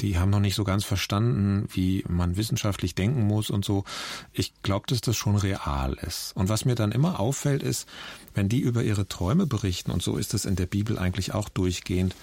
die 0.00 0.18
haben 0.18 0.30
noch 0.30 0.40
nicht 0.40 0.54
so 0.54 0.64
ganz 0.64 0.84
verstanden, 0.84 1.68
wie 1.72 2.04
man 2.08 2.36
wissenschaftlich 2.36 2.94
denken 2.94 3.26
muss 3.26 3.50
und 3.50 3.64
so. 3.64 3.84
Ich 4.32 4.52
glaube, 4.62 4.86
dass 4.88 5.00
das 5.00 5.16
schon 5.16 5.36
real 5.36 5.94
ist. 6.06 6.32
Und 6.36 6.48
was 6.48 6.64
mir 6.64 6.74
dann 6.74 6.92
immer 6.92 7.18
auffällt, 7.20 7.62
ist, 7.62 7.88
wenn 8.34 8.48
die 8.48 8.60
über 8.60 8.82
ihre 8.82 9.08
Träume 9.08 9.46
berichten, 9.46 9.90
und 9.90 10.02
so 10.02 10.16
ist 10.16 10.34
es 10.34 10.44
in 10.44 10.56
der 10.56 10.66
Bibel 10.66 10.98
eigentlich 10.98 11.34
auch 11.34 11.48
durchgehend, 11.48 12.14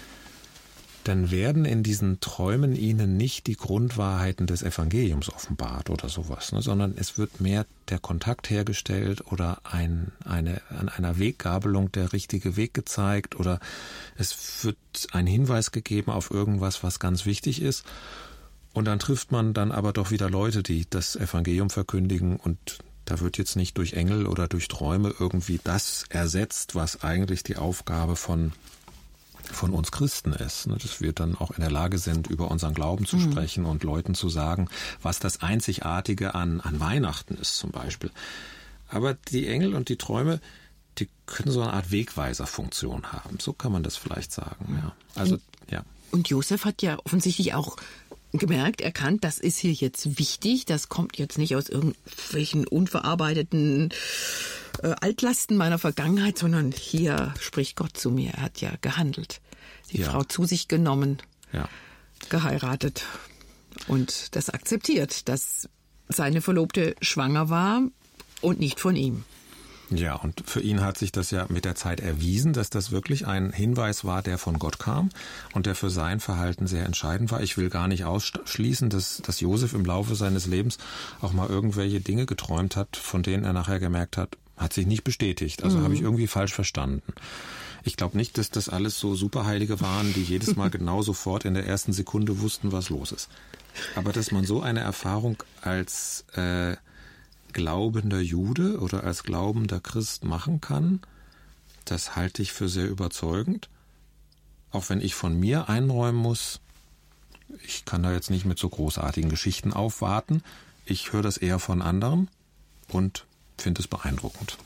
dann 1.04 1.32
werden 1.32 1.66
in 1.66 1.84
diesen 1.84 2.20
Träumen 2.20 2.76
ihnen 2.76 3.18
nicht 3.18 3.48
die 3.48 3.56
Grundwahrheiten 3.56 4.48
des 4.48 4.64
Evangeliums 4.64 5.30
offenbart 5.30 5.90
oder 5.90 6.10
sowas, 6.10 6.52
ne, 6.52 6.62
sondern 6.62 6.94
es 6.98 7.18
wird 7.18 7.42
mehr 7.42 7.66
der 7.90 8.00
Kontakt 8.00 8.50
hergestellt 8.50 9.32
oder 9.32 9.60
ein, 9.64 10.12
eine, 10.24 10.62
an 10.70 10.90
einer 10.90 11.20
Weggabelung 11.20 11.92
der 11.92 12.14
richtige 12.14 12.56
Weg 12.56 12.74
gezeigt 12.74 13.36
oder 13.36 13.60
es 14.18 14.64
wird 14.64 14.78
ein 15.12 15.28
Hinweis 15.28 15.72
gegeben 15.72 16.12
auf 16.12 16.32
irgendwas, 16.32 16.84
was 16.84 17.00
ganz 17.00 17.26
wichtig 17.26 17.62
ist. 17.62 17.86
Und 18.74 18.86
dann 18.86 19.00
trifft 19.00 19.32
man 19.32 19.54
dann 19.54 19.72
aber 19.72 19.94
doch 19.94 20.10
wieder 20.10 20.30
Leute, 20.30 20.64
die 20.64 20.88
das 20.90 21.16
Evangelium 21.16 21.70
verkündigen 21.70 22.38
und 22.38 22.80
Da 23.06 23.20
wird 23.20 23.38
jetzt 23.38 23.56
nicht 23.56 23.78
durch 23.78 23.94
Engel 23.94 24.26
oder 24.28 24.48
durch 24.48 24.68
Träume 24.68 25.14
irgendwie 25.20 25.60
das 25.64 26.06
ersetzt, 26.10 26.74
was 26.74 27.04
eigentlich 27.04 27.44
die 27.44 27.58
Aufgabe 27.58 28.16
von 28.16 28.54
von 29.52 29.72
uns 29.72 29.92
Christen 29.92 30.34
ist, 30.34 30.68
ne, 30.68 30.78
dass 30.78 31.02
wir 31.02 31.14
dann 31.14 31.36
auch 31.36 31.52
in 31.52 31.62
der 31.62 31.72
Lage 31.72 31.98
sind, 31.98 32.28
über 32.28 32.50
unseren 32.50 32.74
Glauben 32.74 33.06
zu 33.06 33.18
mhm. 33.18 33.32
sprechen 33.32 33.66
und 33.66 33.84
Leuten 33.84 34.16
zu 34.16 34.30
sagen, 34.30 34.70
was 35.02 35.20
das 35.20 35.42
Einzigartige 35.42 36.36
an, 36.36 36.62
an 36.62 36.80
Weihnachten 36.80 37.36
ist 37.36 37.58
zum 37.58 37.72
Beispiel. 37.72 38.12
Aber 38.90 39.14
die 39.14 39.48
Engel 39.48 39.76
und 39.76 39.90
die 39.90 39.98
Träume, 39.98 40.40
die 41.00 41.10
können 41.26 41.52
so 41.52 41.62
eine 41.62 41.74
Art 41.74 41.92
Wegweiserfunktion 41.92 43.12
haben. 43.12 43.40
So 43.40 43.54
kann 43.54 43.72
man 43.72 43.84
das 43.84 43.98
vielleicht 43.98 44.32
sagen. 44.32 44.80
Ja. 44.82 44.96
Also, 45.16 45.40
ja. 45.70 45.84
Und 46.12 46.30
Josef 46.30 46.66
hat 46.66 46.84
ja 46.84 47.00
offensichtlich 47.04 47.56
auch 47.56 47.76
gemerkt, 48.34 48.82
erkannt, 48.82 49.24
das 49.24 49.38
ist 49.38 49.58
hier 49.58 49.74
jetzt 49.74 50.18
wichtig, 50.18 50.66
das 50.66 50.90
kommt 50.90 51.18
jetzt 51.18 51.38
nicht 51.38 51.56
aus 51.56 51.70
irgendwelchen 51.70 52.68
unverarbeiteten 52.68 53.90
äh, 54.82 54.96
Altlasten 55.02 55.56
meiner 55.58 55.78
Vergangenheit, 55.78 56.38
sondern 56.38 56.72
hier 56.72 57.34
spricht 57.40 57.76
Gott 57.76 57.96
zu 57.96 58.12
mir. 58.12 58.32
Er 58.32 58.42
hat 58.44 58.62
ja 58.62 58.72
gehandelt, 58.82 59.42
die 59.92 60.00
ja. 60.00 60.10
Frau 60.10 60.24
zu 60.24 60.46
sich 60.46 60.68
genommen, 60.68 61.22
ja. 61.52 61.70
geheiratet 62.30 63.06
und 63.88 64.36
das 64.36 64.50
akzeptiert, 64.50 65.30
dass 65.30 65.70
seine 66.10 66.42
Verlobte 66.42 66.96
schwanger 67.02 67.50
war 67.50 67.84
und 68.42 68.60
nicht 68.60 68.80
von 68.80 68.96
ihm. 68.96 69.24
Ja, 69.98 70.16
und 70.16 70.44
für 70.46 70.62
ihn 70.62 70.82
hat 70.82 70.98
sich 70.98 71.12
das 71.12 71.32
ja 71.32 71.46
mit 71.50 71.66
der 71.66 71.76
Zeit 71.76 72.00
erwiesen, 72.00 72.54
dass 72.54 72.70
das 72.70 72.92
wirklich 72.92 73.28
ein 73.28 73.52
Hinweis 73.52 74.04
war, 74.06 74.22
der 74.22 74.38
von 74.38 74.60
Gott 74.60 74.80
kam 74.80 75.10
und 75.54 75.66
der 75.66 75.76
für 75.76 75.90
sein 75.90 76.20
Verhalten 76.20 76.68
sehr 76.68 76.86
entscheidend 76.86 77.32
war. 77.32 77.42
Ich 77.42 77.58
will 77.58 77.70
gar 77.70 77.88
nicht 77.88 78.06
ausschließen, 78.06 78.90
dass, 78.90 79.18
dass 79.18 79.40
Josef 79.40 79.74
im 79.74 79.86
Laufe 79.86 80.16
seines 80.16 80.46
Lebens 80.46 80.78
auch 81.22 81.34
mal 81.34 81.50
irgendwelche 81.50 82.02
Dinge 82.02 82.26
geträumt 82.26 82.76
hat, 82.76 82.96
von 82.98 83.24
denen 83.24 83.44
er 83.44 83.54
nachher 83.54 83.80
gemerkt 83.80 84.18
hat, 84.18 84.38
hat 84.58 84.74
sich 84.74 84.86
nicht 84.86 85.04
bestätigt. 85.04 85.64
Also 85.64 85.80
mhm. 85.80 85.84
habe 85.84 85.94
ich 85.94 86.02
irgendwie 86.02 86.28
falsch 86.28 86.54
verstanden. 86.54 87.14
Ich 87.84 87.98
glaube 87.98 88.18
nicht, 88.18 88.38
dass 88.38 88.50
das 88.50 88.70
alles 88.70 88.98
so 88.98 89.16
Superheilige 89.16 89.82
waren, 89.82 90.14
die 90.14 90.24
jedes 90.24 90.56
Mal 90.56 90.70
genau 90.72 91.02
sofort 91.02 91.46
in 91.46 91.54
der 91.54 91.68
ersten 91.68 91.94
Sekunde 91.94 92.42
wussten, 92.42 92.72
was 92.72 92.90
los 92.90 93.12
ist. 93.12 93.30
Aber 93.96 94.14
dass 94.14 94.32
man 94.32 94.46
so 94.46 94.62
eine 94.62 94.82
Erfahrung 94.82 95.38
als 95.62 96.26
äh, 96.36 96.76
glaubender 97.54 98.20
Jude 98.20 98.80
oder 98.80 99.04
als 99.04 99.24
glaubender 99.24 99.80
Christ 99.80 100.24
machen 100.24 100.62
kann, 100.62 101.02
das 101.86 102.16
halte 102.16 102.42
ich 102.42 102.52
für 102.52 102.70
sehr 102.70 102.90
überzeugend. 102.90 103.70
Auch 104.72 104.90
wenn 104.90 105.02
ich 105.02 105.16
von 105.16 105.40
mir 105.40 105.70
einräumen 105.70 106.20
muss, 106.20 106.60
ich 107.66 107.86
kann 107.86 108.04
da 108.04 108.12
jetzt 108.12 108.32
nicht 108.32 108.46
mit 108.46 108.58
so 108.58 108.70
großartigen 108.70 109.30
Geschichten 109.30 109.74
aufwarten. 109.74 110.44
Ich 110.86 111.14
höre 111.14 111.22
das 111.22 111.38
eher 111.38 111.60
von 111.60 111.82
anderen 111.82 112.30
und 112.90 113.26
finde 113.58 113.82
es 113.82 113.88
beeindruckend. 113.88 114.58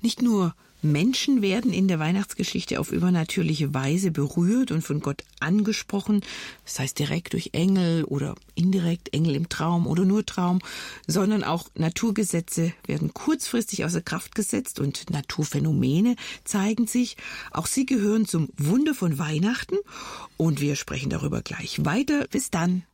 Nicht 0.00 0.22
nur 0.22 0.54
Menschen 0.84 1.42
werden 1.42 1.72
in 1.72 1.88
der 1.88 1.98
Weihnachtsgeschichte 1.98 2.78
auf 2.78 2.92
übernatürliche 2.92 3.74
Weise 3.74 4.10
berührt 4.10 4.70
und 4.70 4.82
von 4.82 5.00
Gott 5.00 5.24
angesprochen, 5.40 6.20
das 6.64 6.78
heißt 6.78 6.98
direkt 6.98 7.32
durch 7.32 7.50
Engel 7.52 8.04
oder 8.04 8.34
indirekt 8.54 9.12
Engel 9.12 9.34
im 9.34 9.48
Traum 9.48 9.86
oder 9.86 10.04
nur 10.04 10.24
Traum, 10.24 10.60
sondern 11.06 11.42
auch 11.42 11.68
Naturgesetze 11.74 12.72
werden 12.86 13.12
kurzfristig 13.14 13.84
außer 13.84 14.02
Kraft 14.02 14.34
gesetzt 14.34 14.78
und 14.78 15.10
Naturphänomene 15.10 16.16
zeigen 16.44 16.86
sich. 16.86 17.16
Auch 17.50 17.66
sie 17.66 17.86
gehören 17.86 18.26
zum 18.26 18.48
Wunder 18.56 18.94
von 18.94 19.18
Weihnachten 19.18 19.76
und 20.36 20.60
wir 20.60 20.76
sprechen 20.76 21.10
darüber 21.10 21.42
gleich 21.42 21.84
weiter. 21.84 22.26
Bis 22.30 22.50
dann. 22.50 22.84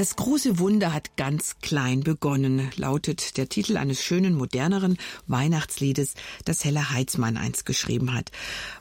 Das 0.00 0.16
große 0.16 0.58
Wunder 0.58 0.94
hat 0.94 1.18
ganz 1.18 1.56
klein 1.60 2.00
begonnen, 2.00 2.70
lautet 2.76 3.36
der 3.36 3.50
Titel 3.50 3.76
eines 3.76 4.02
schönen, 4.02 4.34
moderneren 4.34 4.96
Weihnachtsliedes, 5.26 6.14
das 6.46 6.64
Hella 6.64 6.88
Heitzmann 6.88 7.36
einst 7.36 7.66
geschrieben 7.66 8.14
hat. 8.14 8.30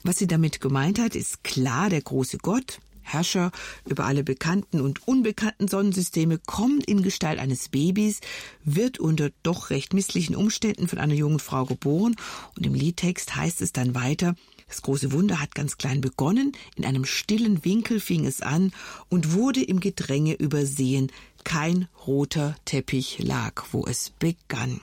Was 0.01 0.15
sie 0.15 0.28
damit 0.28 0.61
gemeint 0.61 0.97
hat, 0.97 1.17
ist 1.17 1.43
klar, 1.43 1.89
der 1.89 2.01
große 2.01 2.38
Gott, 2.38 2.80
Herrscher 3.01 3.51
über 3.86 4.05
alle 4.05 4.24
bekannten 4.24 4.80
und 4.80 5.09
unbekannten 5.09 5.67
Sonnensysteme, 5.67 6.38
kommt 6.38 6.86
in 6.86 7.03
Gestalt 7.03 7.39
eines 7.39 7.67
Babys, 7.67 8.22
wird 8.63 8.97
unter 8.97 9.30
doch 9.43 9.72
recht 9.72 9.93
misslichen 9.93 10.38
Umständen 10.38 10.88
von 10.88 10.99
einer 10.99 11.15
jungen 11.15 11.39
Frau 11.39 11.65
geboren 11.65 12.15
und 12.55 12.65
im 12.65 12.74
Liedtext 12.74 13.36
heißt 13.36 13.61
es 13.61 13.74
dann 13.74 13.93
weiter, 13.93 14.36
das 14.70 14.84
große 14.84 15.11
Wunder 15.11 15.41
hat 15.41 15.55
ganz 15.55 15.78
klein 15.78 15.99
begonnen, 15.99 16.53
in 16.76 16.86
einem 16.86 17.03
stillen 17.03 17.65
Winkel 17.65 17.99
fing 17.99 18.26
es 18.26 18.41
an 18.41 18.72
und 19.09 19.34
wurde 19.34 19.63
im 19.63 19.80
Gedränge 19.80 20.36
übersehen. 20.36 21.11
Kein 21.43 21.88
roter 22.05 22.55
Teppich 22.65 23.20
lag, 23.20 23.65
wo 23.72 23.86
es 23.86 24.11
begann. 24.11 24.80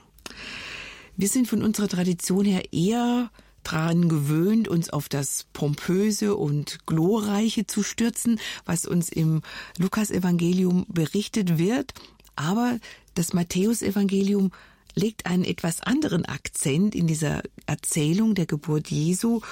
Wir 1.16 1.28
sind 1.28 1.48
von 1.48 1.62
unserer 1.62 1.88
Tradition 1.88 2.44
her 2.44 2.72
eher 2.72 3.30
daran 3.62 4.08
gewöhnt, 4.08 4.68
uns 4.68 4.90
auf 4.90 5.08
das 5.08 5.46
Pompöse 5.52 6.36
und 6.36 6.86
Glorreiche 6.86 7.66
zu 7.66 7.82
stürzen, 7.82 8.40
was 8.64 8.86
uns 8.86 9.08
im 9.08 9.42
Lukasevangelium 9.78 10.86
berichtet 10.88 11.58
wird. 11.58 11.94
Aber 12.36 12.78
das 13.14 13.32
Matthäusevangelium 13.32 14.52
legt 14.96 15.26
einen 15.26 15.44
etwas 15.44 15.82
anderen 15.82 16.24
Akzent 16.24 16.94
in 16.94 17.06
dieser 17.06 17.42
Erzählung 17.66 18.34
der 18.34 18.46
Geburt 18.46 18.90
Jesu. 18.90 19.42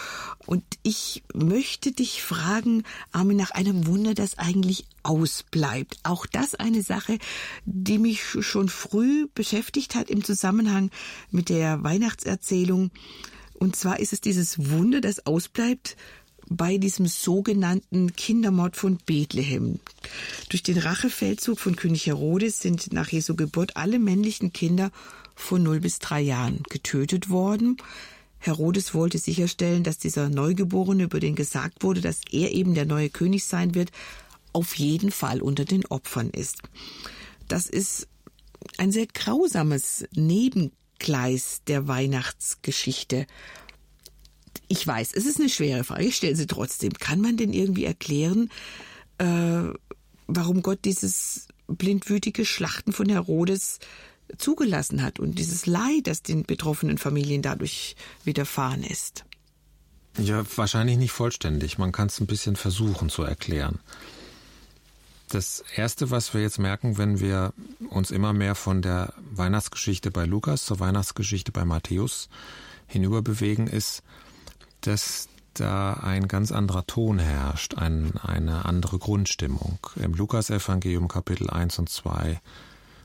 Und 0.47 0.65
ich 0.83 1.23
möchte 1.35 1.93
dich 1.93 2.23
fragen, 2.23 2.83
Armin, 3.13 3.37
nach 3.37 3.51
einem 3.51 3.87
Wunder, 3.87 4.15
das 4.15 4.39
eigentlich 4.39 4.87
ausbleibt. 5.03 5.99
Auch 6.03 6.27
das 6.27 6.55
eine 6.55 6.83
Sache, 6.83 7.19
die 7.67 7.99
mich 7.99 8.23
schon 8.41 8.71
früh 8.71 9.29
beschäftigt 9.35 9.95
hat 9.95 10.11
im 10.11 10.25
Zusammenhang 10.25 10.91
mit 11.31 11.51
der 11.51 11.85
Weihnachtserzählung. 11.85 12.91
Und 13.53 13.77
zwar 13.77 14.01
ist 14.01 14.15
es 14.15 14.23
dieses 14.23 14.71
Wunder, 14.71 15.03
das 15.03 15.27
ausbleibt 15.27 15.97
bei 16.49 16.79
diesem 16.79 17.07
sogenannten 17.07 18.15
Kindermord 18.15 18.77
von 18.77 18.99
Bethlehem. 19.05 19.81
Durch 20.49 20.63
den 20.63 20.79
Rachefeldzug 20.79 21.59
von 21.59 21.77
König 21.77 22.07
Herodes 22.07 22.61
sind 22.61 22.93
nach 22.93 23.09
Jesu 23.09 23.35
Geburt 23.35 23.77
alle 23.77 23.99
männlichen 23.99 24.53
Kinder 24.53 24.91
von 25.35 25.63
0 25.63 25.81
bis 25.81 25.99
3 25.99 26.21
Jahren 26.21 26.63
getötet 26.69 27.31
worden. 27.31 27.77
Herodes 28.39 28.95
wollte 28.95 29.19
sicherstellen, 29.19 29.85
dass 29.85 29.99
dieser 29.99 30.29
Neugeborene, 30.29 31.05
über 31.05 31.21
den 31.21 31.35
gesagt 31.35 31.83
wurde, 31.83 32.01
dass 32.01 32.21
er 32.31 32.53
eben 32.53 32.75
der 32.75 32.85
neue 32.85 33.09
König 33.09 33.45
sein 33.45 33.75
wird, 33.75 33.91
auf 34.53 34.75
jeden 34.77 35.11
Fall 35.11 35.41
unter 35.41 35.65
den 35.65 35.87
Opfern 35.87 36.31
ist. 36.31 36.59
Das 37.49 37.67
ist 37.67 38.07
ein 38.79 38.93
sehr 38.93 39.07
grausames 39.07 40.07
Nebengleis 40.15 41.63
der 41.67 41.89
Weihnachtsgeschichte. 41.89 43.27
Ich 44.69 44.87
weiß, 44.87 45.13
es 45.15 45.27
ist 45.27 45.41
eine 45.41 45.49
schwere 45.49 45.85
Frage, 45.85 46.05
ich 46.05 46.17
stelle 46.17 46.37
sie 46.37 46.47
trotzdem. 46.47 46.93
Kann 46.93 47.21
man 47.21 47.37
denn 47.37 47.53
irgendwie 47.53 47.85
erklären, 47.85 48.51
äh, 49.19 49.65
warum 50.27 50.63
Gott 50.63 50.81
dieses 50.85 51.49
blindwütige 51.67 52.45
Schlachten 52.45 52.93
von 52.93 53.09
Herodes 53.09 53.79
zugelassen 54.39 55.03
hat 55.03 55.19
und 55.21 55.39
dieses 55.39 55.67
Leid, 55.67 56.07
das 56.07 56.23
den 56.23 56.45
betroffenen 56.45 56.99
Familien 56.99 57.43
dadurch 57.43 57.97
widerfahren 58.25 58.83
ist. 58.83 59.25
Ja, 60.19 60.45
wahrscheinlich 60.57 60.97
nicht 60.97 61.13
vollständig. 61.13 61.79
Man 61.79 61.93
kann 61.93 62.07
es 62.07 62.21
ein 62.21 62.27
bisschen 62.27 62.57
versuchen 62.57 63.09
zu 63.09 63.23
erklären. 63.23 63.81
Das 65.29 65.65
Erste, 65.75 66.11
was 66.11 66.35
wir 66.35 66.43
jetzt 66.43 66.59
merken, 66.59 66.99
wenn 66.99 67.19
wir 67.19 67.53
uns 67.91 68.11
immer 68.11 68.33
mehr 68.33 68.55
von 68.55 68.83
der 68.83 69.15
Weihnachtsgeschichte 69.33 70.11
bei 70.11 70.27
Lukas 70.27 70.65
zur 70.65 70.79
Weihnachtsgeschichte 70.79 71.51
bei 71.51 71.65
Matthäus 71.65 72.29
hinüber 72.87 73.23
bewegen, 73.23 73.67
ist, 73.67 74.03
dass 74.83 75.29
da 75.55 75.95
ein 75.95 76.29
ganz 76.29 76.53
anderer 76.53 76.87
Ton 76.87 77.19
herrscht, 77.19 77.75
ein, 77.75 78.13
eine 78.23 78.65
andere 78.65 78.99
Grundstimmung. 78.99 79.79
Im 79.97 80.15
Lukasevangelium 80.15 81.09
Kapitel 81.09 81.49
1 81.51 81.79
und 81.79 81.89
2 81.89 82.41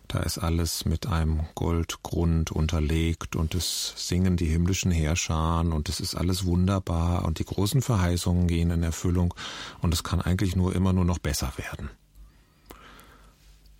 da 0.10 0.20
ist 0.22 0.40
alles 0.40 0.86
mit 0.86 1.06
einem 1.06 1.42
Goldgrund 1.54 2.52
unterlegt 2.52 3.36
und 3.36 3.54
es 3.54 3.94
singen 3.96 4.38
die 4.38 4.48
himmlischen 4.48 4.92
Heerscharen 4.92 5.72
und 5.72 5.88
es 5.88 6.00
ist 6.00 6.16
alles 6.16 6.46
wunderbar 6.46 7.26
und 7.26 7.38
die 7.38 7.46
großen 7.46 7.84
Verheißungen 7.84 8.48
gehen 8.48 8.72
in 8.72 8.82
Erfüllung 8.82 9.36
und 9.82 9.94
es 9.94 10.04
kann 10.04 10.20
eigentlich 10.20 10.56
nur 10.56 10.76
immer 10.76 10.94
nur 10.94 11.06
noch 11.06 11.20
besser 11.20 11.54
werden. 11.58 11.92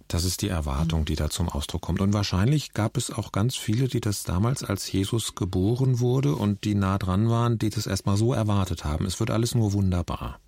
Das 0.08 0.24
ist 0.24 0.44
die 0.44 0.50
Erwartung, 0.50 1.04
die 1.06 1.16
da 1.16 1.32
zum 1.32 1.50
Ausdruck 1.50 1.82
kommt. 1.82 2.02
Und 2.02 2.14
wahrscheinlich 2.14 2.74
gab 2.74 2.98
es 2.98 3.12
auch 3.12 3.32
ganz 3.32 3.56
viele, 3.56 3.88
die 3.88 4.00
das 4.00 4.24
damals, 4.24 4.64
als 4.64 4.92
Jesus 4.92 5.36
geboren 5.36 6.00
wurde 6.00 6.36
und 6.36 6.64
die 6.64 6.74
nah 6.74 6.98
dran 6.98 7.30
waren, 7.30 7.60
die 7.60 7.70
das 7.70 7.86
erstmal 7.86 8.18
so 8.18 8.34
erwartet 8.34 8.86
haben. 8.86 9.06
Es 9.06 9.20
wird 9.20 9.30
alles 9.30 9.54
nur 9.54 9.74
wunderbar. 9.74 10.40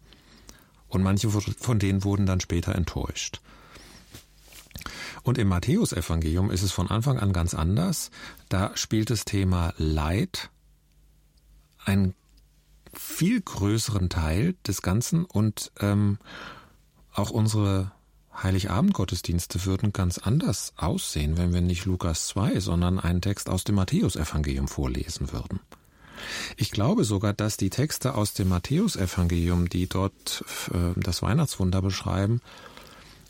Und 0.87 1.03
manche 1.03 1.29
von 1.29 1.79
denen 1.79 2.03
wurden 2.03 2.25
dann 2.25 2.39
später 2.39 2.73
enttäuscht. 2.73 3.39
Und 5.23 5.37
im 5.37 5.47
Matthäusevangelium 5.49 6.49
ist 6.49 6.63
es 6.63 6.71
von 6.71 6.89
Anfang 6.89 7.19
an 7.19 7.33
ganz 7.33 7.53
anders. 7.53 8.11
Da 8.49 8.75
spielt 8.75 9.09
das 9.09 9.25
Thema 9.25 9.73
Leid 9.77 10.49
einen 11.85 12.13
viel 12.93 13.39
größeren 13.41 14.09
Teil 14.09 14.55
des 14.67 14.81
Ganzen 14.81 15.25
und 15.25 15.71
ähm, 15.79 16.17
auch 17.13 17.29
unsere 17.29 17.91
Heiligabend-Gottesdienste 18.33 19.65
würden 19.65 19.93
ganz 19.93 20.17
anders 20.17 20.73
aussehen, 20.77 21.37
wenn 21.37 21.53
wir 21.53 21.61
nicht 21.61 21.85
Lukas 21.85 22.27
2, 22.27 22.59
sondern 22.59 22.99
einen 22.99 23.21
Text 23.21 23.49
aus 23.49 23.63
dem 23.63 23.75
Matthäusevangelium 23.75 24.67
vorlesen 24.67 25.31
würden. 25.31 25.59
Ich 26.55 26.71
glaube 26.71 27.03
sogar, 27.03 27.33
dass 27.33 27.57
die 27.57 27.69
Texte 27.69 28.15
aus 28.15 28.33
dem 28.33 28.49
Matthäusevangelium, 28.49 29.69
die 29.69 29.87
dort 29.87 30.43
äh, 30.71 30.99
das 30.99 31.21
Weihnachtswunder 31.21 31.81
beschreiben, 31.81 32.41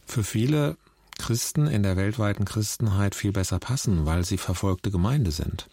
für 0.06 0.24
viele 0.24 0.78
Christen 1.18 1.68
in 1.68 1.84
der 1.84 1.98
weltweiten 1.98 2.46
Christenheit 2.46 3.16
viel 3.16 3.32
besser 3.32 3.60
passen, 3.60 4.06
weil 4.06 4.26
sie 4.26 4.38
verfolgte 4.38 4.92
Gemeinde 4.92 5.32
sind. 5.32 5.68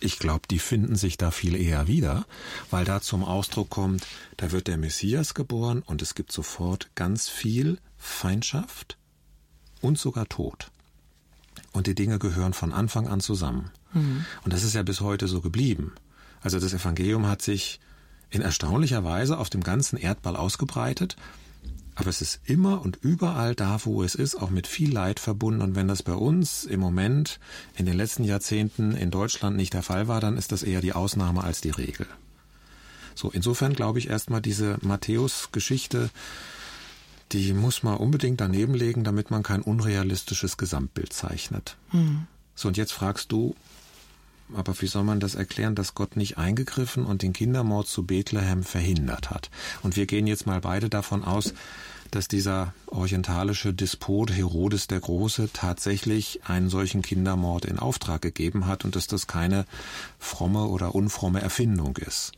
Ich 0.00 0.18
glaube, 0.18 0.42
die 0.50 0.58
finden 0.58 0.96
sich 0.96 1.18
da 1.18 1.30
viel 1.30 1.54
eher 1.54 1.86
wieder, 1.86 2.24
weil 2.70 2.86
da 2.86 3.02
zum 3.02 3.22
Ausdruck 3.22 3.68
kommt, 3.68 4.06
da 4.38 4.50
wird 4.50 4.66
der 4.66 4.78
Messias 4.78 5.34
geboren 5.34 5.82
und 5.84 6.00
es 6.00 6.14
gibt 6.14 6.32
sofort 6.32 6.88
ganz 6.94 7.28
viel 7.28 7.78
Feindschaft 7.98 8.96
und 9.82 9.98
sogar 9.98 10.26
Tod. 10.26 10.70
Und 11.72 11.86
die 11.86 11.94
Dinge 11.94 12.18
gehören 12.18 12.54
von 12.54 12.72
Anfang 12.72 13.08
an 13.08 13.20
zusammen. 13.20 13.70
Mhm. 13.92 14.24
Und 14.42 14.52
das 14.54 14.62
ist 14.62 14.74
ja 14.74 14.82
bis 14.82 15.00
heute 15.02 15.28
so 15.28 15.42
geblieben. 15.42 15.92
Also 16.40 16.58
das 16.58 16.72
Evangelium 16.72 17.26
hat 17.26 17.42
sich 17.42 17.80
in 18.30 18.40
erstaunlicher 18.40 19.04
Weise 19.04 19.38
auf 19.38 19.50
dem 19.50 19.62
ganzen 19.62 19.98
Erdball 19.98 20.36
ausgebreitet, 20.36 21.16
aber 22.00 22.10
es 22.10 22.20
ist 22.20 22.40
immer 22.44 22.82
und 22.82 22.98
überall 23.02 23.54
da, 23.54 23.78
wo 23.84 24.02
es 24.02 24.14
ist, 24.14 24.34
auch 24.34 24.50
mit 24.50 24.66
viel 24.66 24.92
Leid 24.92 25.20
verbunden. 25.20 25.62
Und 25.62 25.76
wenn 25.76 25.86
das 25.86 26.02
bei 26.02 26.14
uns 26.14 26.64
im 26.64 26.80
Moment 26.80 27.38
in 27.76 27.86
den 27.86 27.96
letzten 27.96 28.24
Jahrzehnten 28.24 28.92
in 28.92 29.10
Deutschland 29.10 29.56
nicht 29.56 29.74
der 29.74 29.82
Fall 29.82 30.08
war, 30.08 30.20
dann 30.20 30.36
ist 30.36 30.50
das 30.50 30.62
eher 30.62 30.80
die 30.80 30.92
Ausnahme 30.92 31.44
als 31.44 31.60
die 31.60 31.70
Regel. 31.70 32.06
So, 33.14 33.30
insofern 33.30 33.74
glaube 33.74 33.98
ich 33.98 34.08
erstmal 34.08 34.40
diese 34.40 34.78
Matthäus-Geschichte 34.82 36.10
die 37.32 37.52
muss 37.52 37.82
man 37.82 37.96
unbedingt 37.96 38.40
daneben 38.40 38.74
legen, 38.74 39.04
damit 39.04 39.30
man 39.30 39.42
kein 39.42 39.62
unrealistisches 39.62 40.56
Gesamtbild 40.56 41.12
zeichnet. 41.12 41.76
Mhm. 41.92 42.26
So, 42.54 42.68
und 42.68 42.76
jetzt 42.76 42.92
fragst 42.92 43.30
du, 43.32 43.54
aber 44.54 44.80
wie 44.80 44.86
soll 44.86 45.04
man 45.04 45.20
das 45.20 45.34
erklären, 45.34 45.74
dass 45.74 45.94
Gott 45.94 46.16
nicht 46.16 46.38
eingegriffen 46.38 47.04
und 47.04 47.22
den 47.22 47.32
Kindermord 47.32 47.88
zu 47.88 48.04
Bethlehem 48.04 48.62
verhindert 48.62 49.30
hat? 49.30 49.50
Und 49.82 49.96
wir 49.96 50.06
gehen 50.06 50.26
jetzt 50.26 50.46
mal 50.46 50.60
beide 50.60 50.88
davon 50.88 51.24
aus, 51.24 51.54
dass 52.10 52.28
dieser 52.28 52.74
orientalische 52.86 53.72
Despot 53.72 54.32
Herodes 54.32 54.86
der 54.88 55.00
Große 55.00 55.50
tatsächlich 55.52 56.40
einen 56.44 56.68
solchen 56.68 57.02
Kindermord 57.02 57.64
in 57.64 57.78
Auftrag 57.78 58.22
gegeben 58.22 58.66
hat 58.66 58.84
und 58.84 58.96
dass 58.96 59.06
das 59.06 59.26
keine 59.26 59.64
fromme 60.18 60.66
oder 60.66 60.94
unfromme 60.94 61.40
Erfindung 61.40 61.96
ist. 61.96 62.32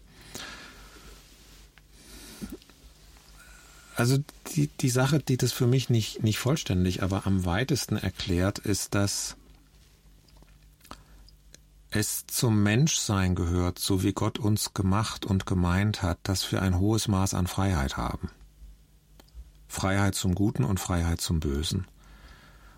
Also 3.94 4.18
die, 4.54 4.68
die 4.80 4.90
Sache, 4.90 5.18
die 5.20 5.36
das 5.36 5.52
für 5.52 5.66
mich 5.66 5.90
nicht, 5.90 6.22
nicht 6.22 6.38
vollständig, 6.38 7.02
aber 7.02 7.26
am 7.26 7.44
weitesten 7.44 7.96
erklärt, 7.96 8.58
ist, 8.58 8.94
dass 8.94 9.36
es 11.94 12.26
zum 12.26 12.62
Menschsein 12.62 13.34
gehört, 13.34 13.78
so 13.78 14.02
wie 14.02 14.12
Gott 14.12 14.38
uns 14.38 14.72
gemacht 14.72 15.26
und 15.26 15.44
gemeint 15.46 16.02
hat, 16.02 16.18
dass 16.22 16.50
wir 16.50 16.62
ein 16.62 16.78
hohes 16.78 17.06
Maß 17.06 17.34
an 17.34 17.46
Freiheit 17.46 17.96
haben. 17.96 18.30
Freiheit 19.68 20.14
zum 20.14 20.34
Guten 20.34 20.64
und 20.64 20.80
Freiheit 20.80 21.20
zum 21.20 21.40
Bösen. 21.40 21.86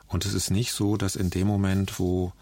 Und 0.08 0.26
es 0.26 0.34
ist 0.34 0.50
nicht 0.50 0.72
so, 0.72 0.96
dass 0.96 1.16
in 1.16 1.30
dem 1.30 1.46
Moment, 1.46 1.98
wo 1.98 2.32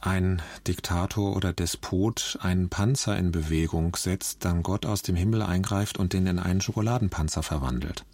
ein 0.00 0.40
Diktator 0.66 1.36
oder 1.36 1.52
Despot 1.52 2.38
einen 2.40 2.68
Panzer 2.68 3.16
in 3.18 3.32
Bewegung 3.32 3.96
setzt, 3.96 4.44
dann 4.44 4.62
Gott 4.62 4.86
aus 4.86 5.02
dem 5.02 5.16
Himmel 5.16 5.42
eingreift 5.42 5.98
und 5.98 6.12
den 6.12 6.26
in 6.26 6.38
einen 6.38 6.60
Schokoladenpanzer 6.60 7.42
verwandelt. 7.42 8.04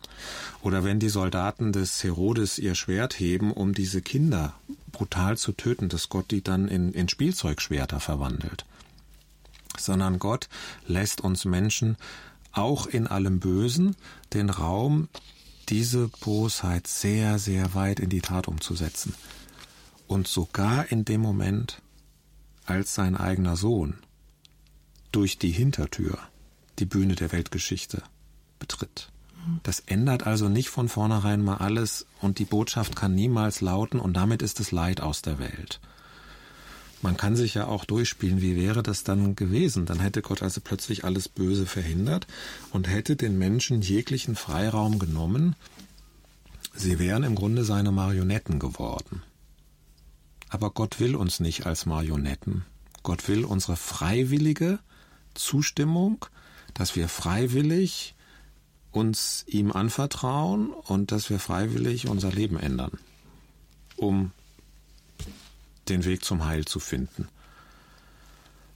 Oder 0.63 0.85
wenn 0.85 1.01
die 1.01 1.09
Soldaten 1.09 1.73
des 1.73 2.03
Herodes 2.03 2.59
ihr 2.59 2.75
Schwert 2.75 3.19
heben, 3.19 3.53
um 3.53 3.73
diese 3.73 4.01
Kinder 4.01 4.55
brutal 4.93 5.37
zu 5.37 5.53
töten, 5.53 5.89
dass 5.89 6.09
Gott 6.09 6.31
die 6.31 6.43
dann 6.43 6.69
in, 6.69 6.93
in 6.93 7.09
Spielzeugschwerter 7.09 8.01
verwandelt. 8.01 8.65
Sondern 9.79 10.19
Gott 10.19 10.49
lässt 10.87 11.23
uns 11.23 11.45
Menschen 11.45 11.97
auch 12.53 12.87
in 12.87 13.07
allem 13.07 13.41
Bösen 13.41 13.97
den 14.33 14.51
Raum, 14.51 15.09
diese 15.69 16.09
Bosheit 16.21 16.87
sehr, 16.87 17.39
sehr 17.39 17.75
weit 17.75 17.99
in 17.99 18.11
die 18.11 18.21
Tat 18.21 18.49
umzusetzen. 18.49 19.15
Und 20.07 20.29
sogar 20.29 20.93
in 20.93 21.05
dem 21.05 21.23
Moment, 21.23 21.81
als 22.67 22.95
sein 22.95 23.17
eigener 23.17 23.57
Sohn 23.57 23.99
durch 25.11 25.39
die 25.39 25.51
Hintertür 25.51 26.19
die 26.79 26.87
Bühne 26.87 27.15
der 27.15 27.33
Weltgeschichte 27.33 28.03
betritt. 28.59 29.12
Das 29.63 29.81
ändert 29.81 30.27
also 30.27 30.49
nicht 30.49 30.69
von 30.69 30.89
vornherein 30.89 31.43
mal 31.43 31.57
alles 31.57 32.07
und 32.21 32.39
die 32.39 32.45
Botschaft 32.45 32.97
kann 32.97 33.15
niemals 33.15 33.61
lauten 33.61 33.99
und 33.99 34.15
damit 34.15 34.43
ist 34.43 34.61
das 34.61 34.71
Leid 34.73 35.01
aus 35.01 35.23
der 35.23 35.39
Welt. 35.39 35.81
Man 37.03 37.17
kann 37.17 37.35
sich 37.35 37.55
ja 37.55 37.67
auch 37.67 37.85
durchspielen, 37.85 38.41
wie 38.41 38.55
wäre 38.55 38.85
das 38.85 39.03
dann 39.03 39.35
gewesen? 39.35 39.87
Dann 39.87 39.99
hätte 39.99 40.23
Gott 40.23 40.43
also 40.43 40.61
plötzlich 40.61 41.05
alles 41.05 41.29
Böse 41.29 41.67
verhindert 41.67 42.29
und 42.71 42.89
hätte 42.89 43.17
den 43.17 43.39
Menschen 43.39 43.83
jeglichen 43.83 44.37
Freiraum 44.37 45.01
genommen. 45.01 45.57
Sie 46.75 47.01
wären 47.01 47.25
im 47.25 47.35
Grunde 47.35 47.65
seine 47.65 47.91
Marionetten 47.91 48.61
geworden. 48.61 49.23
Aber 50.49 50.71
Gott 50.71 51.01
will 51.01 51.17
uns 51.17 51.41
nicht 51.41 51.67
als 51.67 51.87
Marionetten. 51.87 52.65
Gott 53.03 53.27
will 53.27 53.45
unsere 53.45 53.77
freiwillige 53.77 54.79
Zustimmung, 55.35 56.27
dass 56.73 56.95
wir 56.95 57.09
freiwillig 57.09 58.15
uns 58.93 59.45
ihm 59.47 59.73
anvertrauen 59.73 60.71
und 60.71 61.13
dass 61.13 61.31
wir 61.31 61.39
freiwillig 61.39 62.09
unser 62.09 62.31
Leben 62.31 62.59
ändern, 62.59 62.99
um 63.97 64.33
den 65.89 66.05
Weg 66.05 66.25
zum 66.25 66.45
Heil 66.45 66.65
zu 66.65 66.79
finden. 66.79 67.29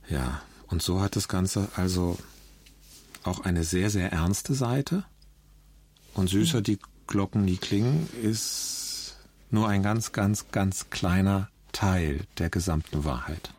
Ja, 0.09 0.43
und 0.69 0.83
so 0.83 1.01
hat 1.01 1.17
das 1.17 1.29
Ganze 1.29 1.69
also 1.77 2.19
auch 3.25 3.41
eine 3.41 3.65
sehr, 3.65 3.91
sehr 3.91 4.13
ernste 4.13 4.55
Seite. 4.55 5.05
Und 6.15 6.31
süßer 6.31 6.63
die 6.63 6.79
Glocken 7.07 7.45
nie 7.45 7.57
klingen, 7.57 8.09
ist 8.23 9.17
nur 9.51 9.69
ein 9.69 9.83
ganz, 9.83 10.13
ganz, 10.13 10.47
ganz 10.51 10.91
kleiner 10.91 11.49
Teil 11.73 12.27
der 12.39 12.51
gesamten 12.51 13.05
Wahrheit. 13.05 13.51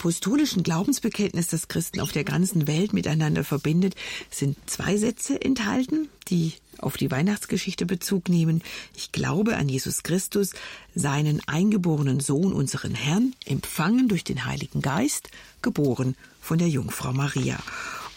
Apostolischen 0.00 0.62
Glaubensbekenntnis, 0.62 1.48
das 1.48 1.68
Christen 1.68 2.00
auf 2.00 2.10
der 2.10 2.24
ganzen 2.24 2.66
Welt 2.66 2.94
miteinander 2.94 3.44
verbindet, 3.44 3.96
sind 4.30 4.56
zwei 4.64 4.96
Sätze 4.96 5.38
enthalten, 5.42 6.08
die 6.28 6.54
auf 6.78 6.96
die 6.96 7.10
Weihnachtsgeschichte 7.10 7.84
Bezug 7.84 8.30
nehmen. 8.30 8.62
Ich 8.96 9.12
glaube 9.12 9.58
an 9.58 9.68
Jesus 9.68 10.02
Christus, 10.02 10.52
seinen 10.94 11.42
eingeborenen 11.46 12.20
Sohn, 12.20 12.54
unseren 12.54 12.94
Herrn, 12.94 13.34
empfangen 13.44 14.08
durch 14.08 14.24
den 14.24 14.46
Heiligen 14.46 14.80
Geist, 14.80 15.28
geboren 15.60 16.16
von 16.40 16.56
der 16.56 16.68
Jungfrau 16.68 17.12
Maria. 17.12 17.58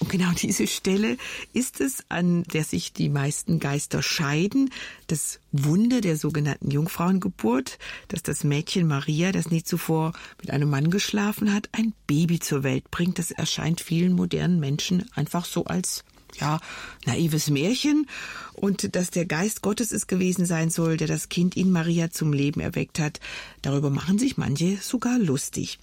Und 0.03 0.09
genau 0.09 0.31
diese 0.33 0.67
Stelle 0.67 1.15
ist 1.53 1.79
es, 1.79 2.03
an 2.09 2.43
der 2.43 2.65
sich 2.65 2.91
die 2.91 3.07
meisten 3.07 3.61
Geister 3.61 4.03
scheiden. 4.03 4.69
Das 5.07 5.39
Wunder 5.53 6.01
der 6.01 6.17
sogenannten 6.17 6.69
Jungfrauengeburt, 6.71 7.79
dass 8.09 8.21
das 8.21 8.43
Mädchen 8.43 8.85
Maria, 8.85 9.31
das 9.31 9.49
nie 9.49 9.63
zuvor 9.63 10.11
mit 10.41 10.51
einem 10.51 10.69
Mann 10.69 10.89
geschlafen 10.89 11.53
hat, 11.53 11.69
ein 11.71 11.93
Baby 12.05 12.41
zur 12.41 12.63
Welt 12.63 12.91
bringt. 12.91 13.17
Das 13.17 13.31
erscheint 13.31 13.79
vielen 13.79 14.11
modernen 14.11 14.59
Menschen 14.59 15.09
einfach 15.15 15.45
so 15.45 15.63
als 15.63 16.03
ja, 16.37 16.59
naives 17.05 17.49
Märchen 17.49 18.07
und 18.55 18.97
dass 18.97 19.09
der 19.09 19.25
Geist 19.25 19.61
Gottes 19.61 19.93
es 19.93 20.07
gewesen 20.07 20.45
sein 20.45 20.69
soll, 20.69 20.97
der 20.97 21.07
das 21.07 21.29
Kind 21.29 21.55
in 21.55 21.71
Maria 21.71 22.11
zum 22.11 22.33
Leben 22.33 22.59
erweckt 22.59 22.99
hat. 22.99 23.21
Darüber 23.61 23.89
machen 23.89 24.19
sich 24.19 24.35
manche 24.35 24.75
sogar 24.81 25.17
lustig. 25.17 25.79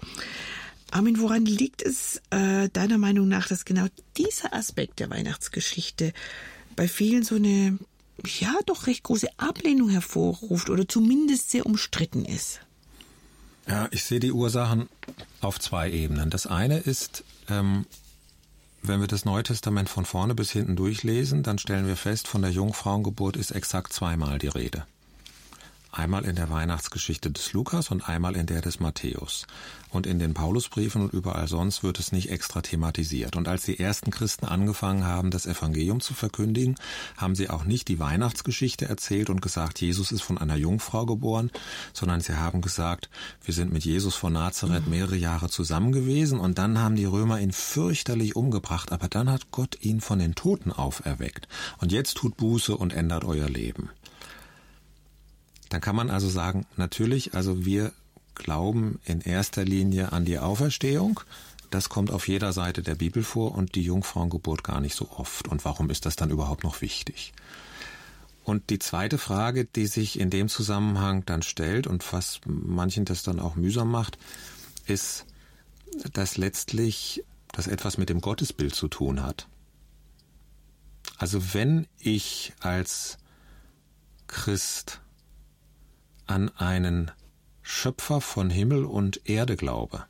Armin, 0.90 1.20
woran 1.20 1.44
liegt 1.44 1.82
es 1.82 2.20
äh, 2.30 2.68
deiner 2.68 2.98
Meinung 2.98 3.28
nach, 3.28 3.48
dass 3.48 3.64
genau 3.64 3.86
dieser 4.16 4.52
Aspekt 4.52 5.00
der 5.00 5.10
Weihnachtsgeschichte 5.10 6.12
bei 6.76 6.88
vielen 6.88 7.22
so 7.22 7.36
eine, 7.36 7.78
ja, 8.24 8.54
doch 8.66 8.86
recht 8.86 9.02
große 9.04 9.28
Ablehnung 9.36 9.90
hervorruft 9.90 10.70
oder 10.70 10.86
zumindest 10.88 11.50
sehr 11.50 11.66
umstritten 11.66 12.24
ist? 12.24 12.60
Ja, 13.68 13.88
ich 13.92 14.04
sehe 14.04 14.20
die 14.20 14.32
Ursachen 14.32 14.88
auf 15.40 15.60
zwei 15.60 15.90
Ebenen. 15.90 16.30
Das 16.30 16.46
eine 16.46 16.78
ist, 16.78 17.24
ähm, 17.48 17.86
wenn 18.82 19.00
wir 19.00 19.06
das 19.06 19.24
Neue 19.24 19.42
Testament 19.42 19.88
von 19.88 20.04
vorne 20.04 20.34
bis 20.34 20.50
hinten 20.50 20.74
durchlesen, 20.74 21.42
dann 21.42 21.58
stellen 21.58 21.86
wir 21.86 21.96
fest, 21.96 22.26
von 22.26 22.42
der 22.42 22.50
Jungfrauengeburt 22.50 23.36
ist 23.36 23.52
exakt 23.52 23.92
zweimal 23.92 24.38
die 24.38 24.48
Rede. 24.48 24.86
Einmal 25.92 26.24
in 26.24 26.36
der 26.36 26.50
Weihnachtsgeschichte 26.50 27.32
des 27.32 27.52
Lukas 27.52 27.90
und 27.90 28.08
einmal 28.08 28.36
in 28.36 28.46
der 28.46 28.60
des 28.60 28.78
Matthäus. 28.78 29.46
Und 29.90 30.06
in 30.06 30.20
den 30.20 30.34
Paulusbriefen 30.34 31.02
und 31.02 31.12
überall 31.12 31.48
sonst 31.48 31.82
wird 31.82 31.98
es 31.98 32.12
nicht 32.12 32.30
extra 32.30 32.62
thematisiert. 32.62 33.34
Und 33.34 33.48
als 33.48 33.64
die 33.64 33.80
ersten 33.80 34.12
Christen 34.12 34.46
angefangen 34.46 35.04
haben, 35.04 35.32
das 35.32 35.46
Evangelium 35.46 36.00
zu 36.00 36.14
verkündigen, 36.14 36.76
haben 37.16 37.34
sie 37.34 37.50
auch 37.50 37.64
nicht 37.64 37.88
die 37.88 37.98
Weihnachtsgeschichte 37.98 38.88
erzählt 38.88 39.30
und 39.30 39.42
gesagt, 39.42 39.80
Jesus 39.80 40.12
ist 40.12 40.22
von 40.22 40.38
einer 40.38 40.54
Jungfrau 40.54 41.06
geboren, 41.06 41.50
sondern 41.92 42.20
sie 42.20 42.36
haben 42.36 42.60
gesagt, 42.60 43.10
wir 43.44 43.52
sind 43.52 43.72
mit 43.72 43.84
Jesus 43.84 44.14
von 44.14 44.32
Nazareth 44.32 44.86
mehrere 44.86 45.16
Jahre 45.16 45.50
zusammen 45.50 45.90
gewesen 45.90 46.38
und 46.38 46.58
dann 46.58 46.78
haben 46.78 46.94
die 46.94 47.04
Römer 47.04 47.40
ihn 47.40 47.52
fürchterlich 47.52 48.36
umgebracht, 48.36 48.92
aber 48.92 49.08
dann 49.08 49.28
hat 49.28 49.50
Gott 49.50 49.76
ihn 49.80 50.00
von 50.00 50.20
den 50.20 50.36
Toten 50.36 50.70
auferweckt. 50.70 51.48
Und 51.78 51.90
jetzt 51.90 52.16
tut 52.16 52.36
Buße 52.36 52.76
und 52.76 52.92
ändert 52.92 53.24
euer 53.24 53.48
Leben. 53.48 53.90
Dann 55.70 55.80
kann 55.80 55.96
man 55.96 56.10
also 56.10 56.28
sagen, 56.28 56.66
natürlich, 56.76 57.34
also 57.34 57.64
wir 57.64 57.92
glauben 58.34 59.00
in 59.04 59.20
erster 59.20 59.64
Linie 59.64 60.12
an 60.12 60.24
die 60.24 60.38
Auferstehung. 60.38 61.20
Das 61.70 61.88
kommt 61.88 62.10
auf 62.10 62.26
jeder 62.26 62.52
Seite 62.52 62.82
der 62.82 62.96
Bibel 62.96 63.22
vor 63.22 63.54
und 63.54 63.76
die 63.76 63.82
Jungfrauengeburt 63.82 64.64
gar 64.64 64.80
nicht 64.80 64.96
so 64.96 65.08
oft. 65.10 65.46
Und 65.48 65.64
warum 65.64 65.88
ist 65.88 66.04
das 66.04 66.16
dann 66.16 66.30
überhaupt 66.30 66.64
noch 66.64 66.80
wichtig? 66.82 67.32
Und 68.42 68.70
die 68.70 68.80
zweite 68.80 69.16
Frage, 69.16 69.64
die 69.64 69.86
sich 69.86 70.18
in 70.18 70.28
dem 70.28 70.48
Zusammenhang 70.48 71.24
dann 71.24 71.42
stellt 71.42 71.86
und 71.86 72.12
was 72.12 72.40
manchen 72.46 73.04
das 73.04 73.22
dann 73.22 73.38
auch 73.38 73.54
mühsam 73.54 73.90
macht, 73.90 74.18
ist, 74.86 75.24
dass 76.12 76.36
letztlich 76.36 77.22
das 77.52 77.68
etwas 77.68 77.96
mit 77.96 78.08
dem 78.08 78.20
Gottesbild 78.20 78.74
zu 78.74 78.88
tun 78.88 79.22
hat. 79.22 79.46
Also 81.16 81.54
wenn 81.54 81.86
ich 81.98 82.54
als 82.60 83.18
Christ 84.26 85.00
an 86.30 86.48
einen 86.56 87.10
Schöpfer 87.60 88.20
von 88.20 88.50
Himmel 88.50 88.84
und 88.84 89.28
Erde 89.28 89.56
glaube, 89.56 90.04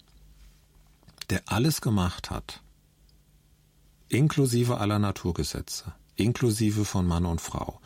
der 1.31 1.43
alles 1.47 1.81
gemacht 1.81 2.31
hat, 2.31 2.61
inklusive 4.09 4.79
aller 4.79 4.99
Naturgesetze, 4.99 5.93
inklusive 6.17 6.85
von 6.85 7.07
Mann 7.07 7.25
und 7.25 7.41
Frau, 7.41 7.81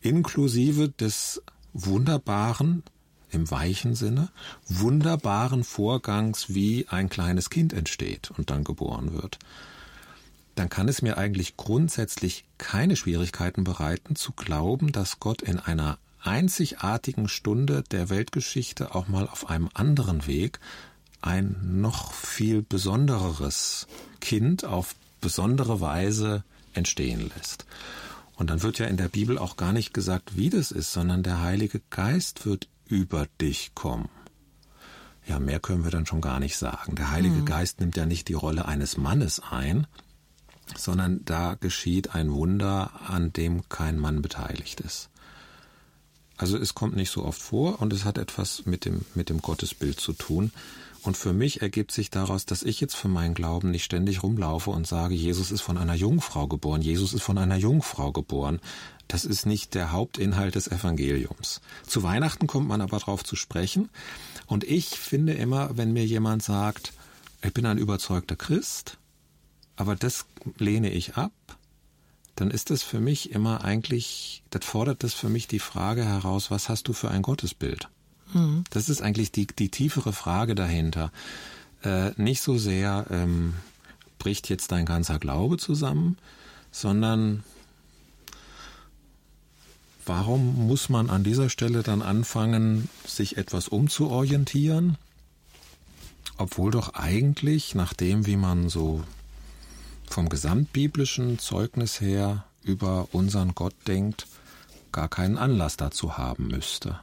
inklusive 0.00 0.88
des 0.88 1.42
wunderbaren, 1.72 2.84
im 3.30 3.50
weichen 3.50 3.96
Sinne, 3.96 4.30
wunderbaren 4.68 5.64
Vorgangs, 5.64 6.54
wie 6.54 6.86
ein 6.88 7.08
kleines 7.08 7.50
Kind 7.50 7.72
entsteht 7.72 8.30
und 8.30 8.50
dann 8.50 8.62
geboren 8.62 9.12
wird, 9.12 9.40
dann 10.54 10.68
kann 10.68 10.86
es 10.86 11.02
mir 11.02 11.18
eigentlich 11.18 11.56
grundsätzlich 11.56 12.44
keine 12.58 12.94
Schwierigkeiten 12.94 13.64
bereiten 13.64 14.14
zu 14.14 14.30
glauben, 14.30 14.92
dass 14.92 15.18
Gott 15.18 15.42
in 15.42 15.58
einer 15.58 15.98
einzigartigen 16.24 17.28
Stunde 17.28 17.82
der 17.90 18.10
Weltgeschichte 18.10 18.94
auch 18.94 19.08
mal 19.08 19.28
auf 19.28 19.48
einem 19.48 19.68
anderen 19.74 20.26
Weg 20.26 20.58
ein 21.20 21.80
noch 21.80 22.12
viel 22.12 22.62
besondereres 22.62 23.86
Kind 24.20 24.64
auf 24.64 24.94
besondere 25.20 25.80
Weise 25.80 26.44
entstehen 26.74 27.30
lässt. 27.36 27.66
Und 28.36 28.50
dann 28.50 28.62
wird 28.62 28.78
ja 28.78 28.86
in 28.86 28.96
der 28.96 29.08
Bibel 29.08 29.38
auch 29.38 29.56
gar 29.56 29.72
nicht 29.72 29.94
gesagt, 29.94 30.36
wie 30.36 30.50
das 30.50 30.70
ist, 30.70 30.92
sondern 30.92 31.22
der 31.22 31.40
Heilige 31.40 31.80
Geist 31.90 32.46
wird 32.46 32.68
über 32.86 33.26
dich 33.40 33.74
kommen. 33.74 34.08
Ja, 35.26 35.38
mehr 35.38 35.60
können 35.60 35.84
wir 35.84 35.90
dann 35.90 36.04
schon 36.04 36.20
gar 36.20 36.40
nicht 36.40 36.56
sagen. 36.58 36.96
Der 36.96 37.10
Heilige 37.10 37.36
mhm. 37.36 37.46
Geist 37.46 37.80
nimmt 37.80 37.96
ja 37.96 38.04
nicht 38.04 38.28
die 38.28 38.34
Rolle 38.34 38.66
eines 38.66 38.98
Mannes 38.98 39.40
ein, 39.40 39.86
sondern 40.76 41.24
da 41.24 41.54
geschieht 41.54 42.14
ein 42.14 42.32
Wunder, 42.32 42.90
an 43.08 43.32
dem 43.32 43.68
kein 43.68 43.98
Mann 43.98 44.20
beteiligt 44.20 44.80
ist. 44.80 45.08
Also 46.36 46.58
es 46.58 46.74
kommt 46.74 46.96
nicht 46.96 47.10
so 47.10 47.24
oft 47.24 47.40
vor 47.40 47.80
und 47.80 47.92
es 47.92 48.04
hat 48.04 48.18
etwas 48.18 48.66
mit 48.66 48.84
dem, 48.84 49.04
mit 49.14 49.28
dem 49.28 49.40
Gottesbild 49.40 50.00
zu 50.00 50.12
tun. 50.12 50.52
Und 51.02 51.18
für 51.18 51.34
mich 51.34 51.60
ergibt 51.60 51.92
sich 51.92 52.08
daraus, 52.08 52.46
dass 52.46 52.62
ich 52.62 52.80
jetzt 52.80 52.96
für 52.96 53.08
meinen 53.08 53.34
Glauben 53.34 53.70
nicht 53.70 53.84
ständig 53.84 54.22
rumlaufe 54.22 54.70
und 54.70 54.86
sage, 54.86 55.14
Jesus 55.14 55.52
ist 55.52 55.60
von 55.60 55.76
einer 55.76 55.94
Jungfrau 55.94 56.48
geboren, 56.48 56.80
Jesus 56.80 57.12
ist 57.12 57.22
von 57.22 57.36
einer 57.36 57.56
Jungfrau 57.56 58.10
geboren. 58.10 58.58
Das 59.06 59.26
ist 59.26 59.44
nicht 59.44 59.74
der 59.74 59.92
Hauptinhalt 59.92 60.54
des 60.54 60.66
Evangeliums. 60.66 61.60
Zu 61.86 62.02
Weihnachten 62.02 62.46
kommt 62.46 62.68
man 62.68 62.80
aber 62.80 62.98
darauf 62.98 63.22
zu 63.22 63.36
sprechen. 63.36 63.90
Und 64.46 64.64
ich 64.64 64.88
finde 64.88 65.34
immer, 65.34 65.76
wenn 65.76 65.92
mir 65.92 66.06
jemand 66.06 66.42
sagt, 66.42 66.94
ich 67.42 67.52
bin 67.52 67.66
ein 67.66 67.76
überzeugter 67.76 68.36
Christ, 68.36 68.96
aber 69.76 69.96
das 69.96 70.24
lehne 70.56 70.90
ich 70.90 71.16
ab, 71.16 71.32
dann 72.36 72.50
ist 72.50 72.70
es 72.70 72.82
für 72.82 73.00
mich 73.00 73.32
immer 73.32 73.64
eigentlich, 73.64 74.42
das 74.50 74.64
fordert 74.64 75.02
das 75.04 75.14
für 75.14 75.28
mich 75.28 75.46
die 75.46 75.60
Frage 75.60 76.04
heraus, 76.04 76.50
was 76.50 76.68
hast 76.68 76.88
du 76.88 76.92
für 76.92 77.10
ein 77.10 77.22
Gottesbild? 77.22 77.88
Mhm. 78.32 78.64
Das 78.70 78.88
ist 78.88 79.02
eigentlich 79.02 79.32
die, 79.32 79.46
die 79.46 79.68
tiefere 79.68 80.12
Frage 80.12 80.54
dahinter. 80.54 81.12
Äh, 81.82 82.10
nicht 82.16 82.42
so 82.42 82.58
sehr, 82.58 83.06
ähm, 83.10 83.54
bricht 84.18 84.48
jetzt 84.48 84.72
dein 84.72 84.86
ganzer 84.86 85.18
Glaube 85.18 85.58
zusammen, 85.58 86.16
sondern 86.72 87.44
warum 90.06 90.66
muss 90.66 90.88
man 90.88 91.10
an 91.10 91.24
dieser 91.24 91.50
Stelle 91.50 91.82
dann 91.82 92.02
anfangen, 92.02 92.88
sich 93.06 93.36
etwas 93.36 93.68
umzuorientieren? 93.68 94.96
Obwohl 96.36 96.72
doch 96.72 96.94
eigentlich, 96.94 97.74
nach 97.74 97.92
dem, 97.92 98.26
wie 98.26 98.36
man 98.36 98.68
so 98.68 99.04
vom 100.14 100.28
gesamtbiblischen 100.28 101.40
Zeugnis 101.40 102.00
her 102.00 102.44
über 102.62 103.08
unseren 103.10 103.56
Gott 103.56 103.74
denkt, 103.88 104.28
gar 104.92 105.08
keinen 105.08 105.36
Anlass 105.36 105.76
dazu 105.76 106.16
haben 106.16 106.46
müsste. 106.46 107.00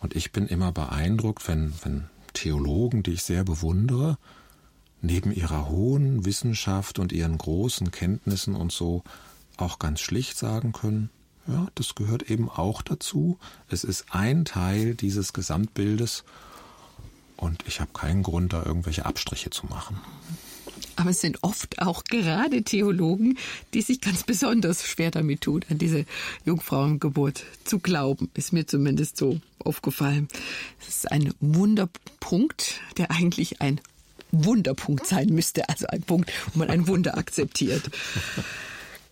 Und 0.00 0.14
ich 0.14 0.30
bin 0.30 0.46
immer 0.46 0.70
beeindruckt, 0.70 1.48
wenn, 1.48 1.72
wenn 1.82 2.04
Theologen, 2.34 3.02
die 3.02 3.12
ich 3.12 3.22
sehr 3.22 3.42
bewundere, 3.42 4.18
neben 5.00 5.32
ihrer 5.32 5.70
hohen 5.70 6.26
Wissenschaft 6.26 6.98
und 6.98 7.10
ihren 7.10 7.38
großen 7.38 7.90
Kenntnissen 7.90 8.54
und 8.54 8.70
so 8.70 9.02
auch 9.56 9.78
ganz 9.78 10.00
schlicht 10.00 10.36
sagen 10.36 10.74
können, 10.74 11.08
ja, 11.46 11.68
das 11.74 11.94
gehört 11.94 12.24
eben 12.24 12.50
auch 12.50 12.82
dazu. 12.82 13.38
Es 13.70 13.82
ist 13.82 14.04
ein 14.10 14.44
Teil 14.44 14.94
dieses 14.94 15.32
Gesamtbildes 15.32 16.24
und 17.38 17.64
ich 17.66 17.80
habe 17.80 17.92
keinen 17.94 18.22
Grund, 18.22 18.52
da 18.52 18.62
irgendwelche 18.62 19.06
Abstriche 19.06 19.48
zu 19.48 19.64
machen. 19.68 19.98
Aber 20.96 21.10
es 21.10 21.20
sind 21.20 21.42
oft 21.42 21.80
auch 21.80 22.04
gerade 22.04 22.62
Theologen, 22.62 23.38
die 23.72 23.82
sich 23.82 24.00
ganz 24.00 24.22
besonders 24.22 24.86
schwer 24.86 25.10
damit 25.10 25.42
tun, 25.42 25.64
an 25.70 25.78
diese 25.78 26.04
Jungfrauengeburt 26.44 27.44
zu 27.64 27.78
glauben. 27.78 28.30
Ist 28.34 28.52
mir 28.52 28.66
zumindest 28.66 29.16
so 29.16 29.40
aufgefallen. 29.58 30.28
Es 30.80 30.88
ist 30.88 31.12
ein 31.12 31.34
Wunderpunkt, 31.40 32.80
der 32.96 33.10
eigentlich 33.10 33.60
ein 33.60 33.80
Wunderpunkt 34.30 35.06
sein 35.06 35.28
müsste, 35.28 35.68
also 35.68 35.86
ein 35.86 36.02
Punkt, 36.02 36.30
wo 36.52 36.58
man 36.58 36.70
ein 36.70 36.88
Wunder 36.88 37.16
akzeptiert. 37.16 37.90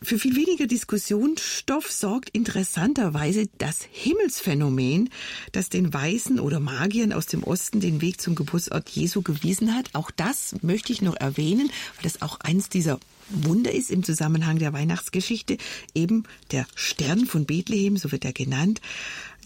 Für 0.04 0.18
viel 0.18 0.34
weniger 0.34 0.66
Diskussionsstoff 0.66 1.92
sorgt 1.92 2.30
interessanterweise 2.30 3.48
das 3.58 3.86
Himmelsphänomen, 3.92 5.10
das 5.52 5.68
den 5.68 5.94
Weißen 5.94 6.40
oder 6.40 6.58
Magiern 6.58 7.12
aus 7.12 7.26
dem 7.26 7.44
Osten 7.44 7.78
den 7.78 8.00
Weg 8.00 8.20
zum 8.20 8.34
Geburtsort 8.34 8.88
Jesu 8.88 9.22
gewiesen 9.22 9.76
hat. 9.76 9.90
Auch 9.92 10.10
das 10.10 10.56
möchte 10.60 10.92
ich 10.92 11.02
noch 11.02 11.14
erwähnen, 11.14 11.68
weil 11.96 12.02
das 12.02 12.20
auch 12.20 12.40
eins 12.40 12.68
dieser 12.68 12.98
Wunder 13.28 13.70
ist 13.70 13.92
im 13.92 14.02
Zusammenhang 14.02 14.58
der 14.58 14.72
Weihnachtsgeschichte, 14.72 15.56
eben 15.94 16.24
der 16.50 16.66
Stern 16.74 17.26
von 17.26 17.46
Bethlehem, 17.46 17.96
so 17.96 18.10
wird 18.10 18.24
er 18.24 18.32
genannt. 18.32 18.80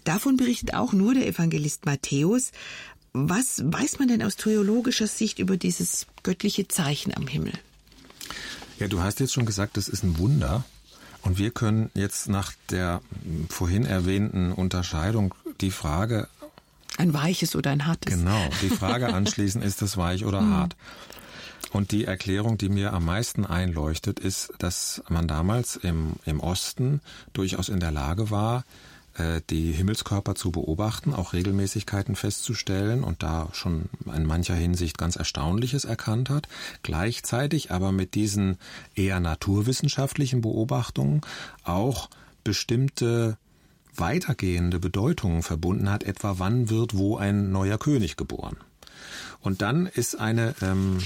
Davon 0.05 0.37
berichtet 0.37 0.73
auch 0.73 0.91
nur 0.91 1.13
der 1.13 1.27
Evangelist 1.27 1.85
Matthäus. 1.85 2.51
Was 3.13 3.61
weiß 3.63 3.99
man 3.99 4.07
denn 4.07 4.23
aus 4.23 4.37
theologischer 4.37 5.07
Sicht 5.07 5.37
über 5.37 5.55
dieses 5.55 6.07
göttliche 6.23 6.67
Zeichen 6.67 7.13
am 7.13 7.27
Himmel? 7.27 7.53
Ja, 8.79 8.87
du 8.87 9.01
hast 9.01 9.19
jetzt 9.19 9.33
schon 9.33 9.45
gesagt, 9.45 9.77
das 9.77 9.87
ist 9.87 10.03
ein 10.03 10.17
Wunder. 10.17 10.63
Und 11.21 11.37
wir 11.37 11.51
können 11.51 11.89
jetzt 11.93 12.29
nach 12.29 12.53
der 12.69 13.01
vorhin 13.49 13.85
erwähnten 13.85 14.51
Unterscheidung 14.51 15.33
die 15.61 15.71
Frage. 15.71 16.27
Ein 16.97 17.13
weiches 17.13 17.55
oder 17.55 17.71
ein 17.71 17.85
hartes. 17.85 18.13
Genau, 18.13 18.49
die 18.61 18.69
Frage 18.69 19.07
anschließen, 19.13 19.61
ist 19.61 19.81
das 19.81 19.97
weich 19.97 20.25
oder 20.25 20.39
hm. 20.39 20.53
hart? 20.53 20.75
Und 21.71 21.91
die 21.91 22.05
Erklärung, 22.05 22.57
die 22.57 22.69
mir 22.69 22.93
am 22.93 23.05
meisten 23.05 23.45
einleuchtet, 23.45 24.19
ist, 24.19 24.53
dass 24.59 25.03
man 25.09 25.27
damals 25.27 25.75
im, 25.75 26.13
im 26.25 26.39
Osten 26.39 27.01
durchaus 27.33 27.69
in 27.69 27.79
der 27.79 27.91
Lage 27.91 28.31
war, 28.31 28.63
die 29.49 29.71
Himmelskörper 29.71 30.35
zu 30.35 30.51
beobachten, 30.51 31.13
auch 31.13 31.33
Regelmäßigkeiten 31.33 32.15
festzustellen 32.15 33.03
und 33.03 33.23
da 33.23 33.49
schon 33.53 33.89
in 34.13 34.25
mancher 34.25 34.55
Hinsicht 34.55 34.97
ganz 34.97 35.15
Erstaunliches 35.15 35.85
erkannt 35.85 36.29
hat, 36.29 36.47
gleichzeitig 36.83 37.71
aber 37.71 37.91
mit 37.91 38.13
diesen 38.15 38.57
eher 38.95 39.19
naturwissenschaftlichen 39.19 40.41
Beobachtungen 40.41 41.21
auch 41.63 42.09
bestimmte 42.43 43.37
weitergehende 43.95 44.79
Bedeutungen 44.79 45.41
verbunden 45.41 45.89
hat, 45.89 46.03
etwa 46.03 46.35
wann 46.37 46.69
wird 46.69 46.95
wo 46.95 47.17
ein 47.17 47.51
neuer 47.51 47.77
König 47.77 48.15
geboren. 48.15 48.57
Und 49.41 49.61
dann 49.61 49.87
ist 49.87 50.19
eine 50.19 50.53
ähm, 50.61 50.99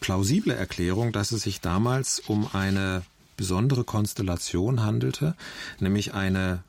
plausible 0.00 0.54
Erklärung, 0.54 1.12
dass 1.12 1.32
es 1.32 1.42
sich 1.42 1.60
damals 1.60 2.20
um 2.20 2.48
eine 2.52 3.02
besondere 3.36 3.84
Konstellation 3.84 4.82
handelte, 4.82 5.34
nämlich 5.78 6.14
eine 6.14 6.62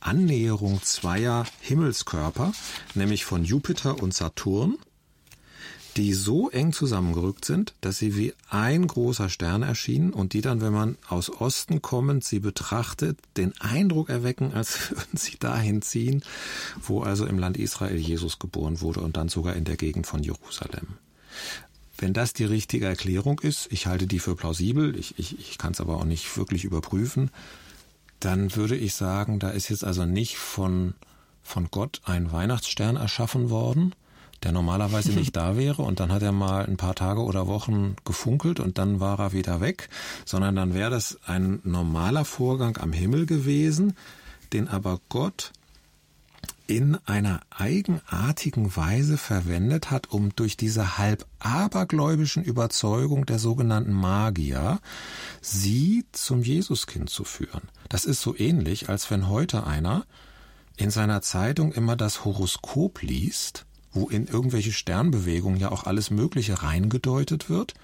Annäherung 0.00 0.82
zweier 0.82 1.46
Himmelskörper, 1.60 2.52
nämlich 2.94 3.24
von 3.24 3.44
Jupiter 3.44 4.02
und 4.02 4.14
Saturn, 4.14 4.76
die 5.96 6.14
so 6.14 6.50
eng 6.50 6.72
zusammengerückt 6.72 7.44
sind, 7.44 7.74
dass 7.80 7.98
sie 7.98 8.16
wie 8.16 8.32
ein 8.48 8.86
großer 8.86 9.28
Stern 9.28 9.62
erschienen 9.62 10.12
und 10.12 10.32
die 10.32 10.40
dann, 10.40 10.60
wenn 10.60 10.72
man 10.72 10.96
aus 11.08 11.30
Osten 11.30 11.82
kommend 11.82 12.24
sie 12.24 12.38
betrachtet, 12.38 13.18
den 13.36 13.52
Eindruck 13.60 14.08
erwecken, 14.08 14.54
als 14.54 14.90
würden 14.90 15.16
sie 15.16 15.38
dahin 15.38 15.82
ziehen, 15.82 16.22
wo 16.80 17.02
also 17.02 17.26
im 17.26 17.38
Land 17.38 17.56
Israel 17.56 17.96
Jesus 17.96 18.38
geboren 18.38 18.80
wurde 18.80 19.00
und 19.00 19.16
dann 19.16 19.28
sogar 19.28 19.56
in 19.56 19.64
der 19.64 19.76
Gegend 19.76 20.06
von 20.06 20.22
Jerusalem. 20.22 20.98
Wenn 21.98 22.14
das 22.14 22.32
die 22.32 22.44
richtige 22.44 22.86
Erklärung 22.86 23.40
ist, 23.40 23.68
ich 23.70 23.86
halte 23.86 24.06
die 24.06 24.20
für 24.20 24.34
plausibel, 24.34 24.98
ich, 24.98 25.18
ich, 25.18 25.38
ich 25.38 25.58
kann 25.58 25.72
es 25.72 25.80
aber 25.80 25.96
auch 25.96 26.04
nicht 26.04 26.34
wirklich 26.38 26.64
überprüfen, 26.64 27.30
dann 28.20 28.54
würde 28.54 28.76
ich 28.76 28.94
sagen, 28.94 29.38
da 29.38 29.50
ist 29.50 29.68
jetzt 29.68 29.84
also 29.84 30.04
nicht 30.04 30.36
von, 30.36 30.94
von 31.42 31.68
Gott 31.70 32.00
ein 32.04 32.32
Weihnachtsstern 32.32 32.96
erschaffen 32.96 33.50
worden, 33.50 33.94
der 34.42 34.52
normalerweise 34.52 35.12
nicht 35.12 35.36
da 35.36 35.56
wäre 35.56 35.82
und 35.82 36.00
dann 36.00 36.12
hat 36.12 36.22
er 36.22 36.32
mal 36.32 36.66
ein 36.66 36.76
paar 36.76 36.94
Tage 36.94 37.22
oder 37.22 37.46
Wochen 37.46 37.96
gefunkelt 38.04 38.60
und 38.60 38.78
dann 38.78 39.00
war 39.00 39.18
er 39.18 39.32
wieder 39.32 39.60
weg, 39.60 39.88
sondern 40.24 40.56
dann 40.56 40.74
wäre 40.74 40.90
das 40.90 41.18
ein 41.26 41.60
normaler 41.64 42.24
Vorgang 42.24 42.76
am 42.78 42.92
Himmel 42.92 43.26
gewesen, 43.26 43.96
den 44.52 44.68
aber 44.68 45.00
Gott 45.08 45.52
in 46.70 46.96
einer 47.04 47.40
eigenartigen 47.50 48.76
Weise 48.76 49.18
verwendet 49.18 49.90
hat, 49.90 50.10
um 50.12 50.34
durch 50.36 50.56
diese 50.56 50.98
halb 50.98 51.26
abergläubischen 51.40 52.44
Überzeugung 52.44 53.26
der 53.26 53.40
sogenannten 53.40 53.92
Magier 53.92 54.78
sie 55.40 56.04
zum 56.12 56.42
Jesuskind 56.42 57.10
zu 57.10 57.24
führen. 57.24 57.62
Das 57.88 58.04
ist 58.04 58.22
so 58.22 58.36
ähnlich, 58.36 58.88
als 58.88 59.10
wenn 59.10 59.28
heute 59.28 59.66
einer 59.66 60.06
in 60.76 60.90
seiner 60.90 61.22
Zeitung 61.22 61.72
immer 61.72 61.96
das 61.96 62.24
Horoskop 62.24 63.02
liest 63.02 63.66
wo 63.92 64.08
in 64.08 64.26
irgendwelche 64.26 64.72
Sternbewegungen 64.72 65.58
ja 65.58 65.72
auch 65.72 65.84
alles 65.84 66.10
Mögliche 66.10 66.62
reingedeutet 66.62 67.50
wird. 67.50 67.74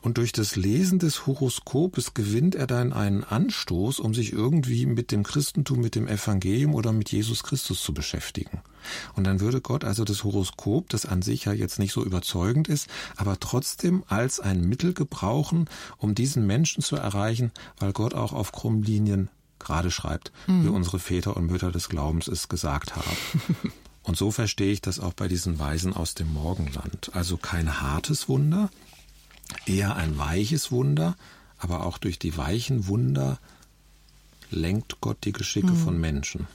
Und 0.00 0.18
durch 0.18 0.32
das 0.32 0.56
Lesen 0.56 0.98
des 0.98 1.26
Horoskopes 1.26 2.14
gewinnt 2.14 2.54
er 2.54 2.66
dann 2.66 2.92
einen 2.92 3.24
Anstoß, 3.24 4.00
um 4.00 4.14
sich 4.14 4.32
irgendwie 4.32 4.86
mit 4.86 5.12
dem 5.12 5.22
Christentum, 5.22 5.80
mit 5.80 5.94
dem 5.94 6.08
Evangelium 6.08 6.74
oder 6.74 6.92
mit 6.92 7.10
Jesus 7.10 7.42
Christus 7.42 7.82
zu 7.82 7.94
beschäftigen. 7.94 8.60
Und 9.14 9.24
dann 9.24 9.40
würde 9.40 9.60
Gott 9.60 9.84
also 9.84 10.04
das 10.04 10.24
Horoskop, 10.24 10.88
das 10.90 11.06
an 11.06 11.22
sich 11.22 11.46
ja 11.46 11.52
jetzt 11.52 11.78
nicht 11.78 11.92
so 11.92 12.04
überzeugend 12.04 12.68
ist, 12.68 12.88
aber 13.16 13.40
trotzdem 13.40 14.04
als 14.08 14.40
ein 14.40 14.60
Mittel 14.60 14.92
gebrauchen, 14.92 15.68
um 15.98 16.14
diesen 16.14 16.46
Menschen 16.46 16.82
zu 16.82 16.96
erreichen, 16.96 17.52
weil 17.78 17.92
Gott 17.92 18.14
auch 18.14 18.32
auf 18.32 18.52
Krummlinien 18.52 19.30
gerade 19.58 19.90
schreibt, 19.90 20.32
mhm. 20.46 20.64
wie 20.64 20.68
unsere 20.68 20.98
Väter 20.98 21.36
und 21.36 21.46
Mütter 21.46 21.72
des 21.72 21.88
Glaubens 21.88 22.28
es 22.28 22.48
gesagt 22.48 22.96
haben. 22.96 23.16
Und 24.06 24.18
so 24.18 24.30
verstehe 24.30 24.70
ich 24.70 24.82
das 24.82 25.00
auch 25.00 25.14
bei 25.14 25.28
diesen 25.28 25.58
Weisen 25.58 25.94
aus 25.94 26.12
dem 26.12 26.30
Morgenland. 26.30 27.10
Also 27.14 27.38
kein 27.38 27.80
hartes 27.80 28.28
Wunder, 28.28 28.68
eher 29.66 29.96
ein 29.96 30.18
weiches 30.18 30.70
Wunder, 30.70 31.16
aber 31.58 31.86
auch 31.86 31.98
durch 31.98 32.18
die 32.18 32.36
weichen 32.36 32.86
Wunder 32.86 33.38
lenkt 34.50 35.00
Gott 35.00 35.18
die 35.24 35.32
Geschicke 35.32 35.72
mhm. 35.72 35.76
von 35.76 36.00
Menschen. 36.00 36.46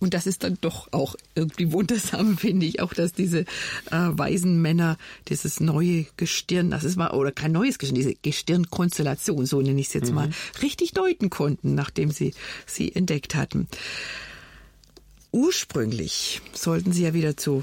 Und 0.00 0.14
das 0.14 0.26
ist 0.26 0.44
dann 0.44 0.56
doch 0.62 0.88
auch 0.92 1.14
irgendwie 1.34 1.72
wundersam, 1.72 2.38
finde 2.38 2.66
ich, 2.66 2.80
auch 2.80 2.94
dass 2.94 3.12
diese 3.12 3.40
äh, 3.40 3.46
weisen 3.90 4.60
Männer 4.62 4.96
dieses 5.28 5.60
neue 5.60 6.06
Gestirn, 6.16 6.70
das 6.70 6.84
ist 6.84 6.96
mal, 6.96 7.10
oder 7.10 7.32
kein 7.32 7.52
neues 7.52 7.78
Gestirn, 7.78 7.96
diese 7.96 8.14
Gestirnkonstellation, 8.14 9.46
so 9.46 9.60
nenne 9.60 9.80
ich 9.80 9.88
es 9.88 9.92
jetzt 9.92 10.08
mhm. 10.08 10.14
mal, 10.14 10.30
richtig 10.62 10.92
deuten 10.92 11.30
konnten, 11.30 11.74
nachdem 11.74 12.10
sie 12.10 12.32
sie 12.66 12.94
entdeckt 12.94 13.34
hatten. 13.34 13.68
Ursprünglich 15.32 16.40
sollten 16.54 16.92
sie 16.92 17.04
ja 17.04 17.14
wieder 17.14 17.36
zu 17.36 17.62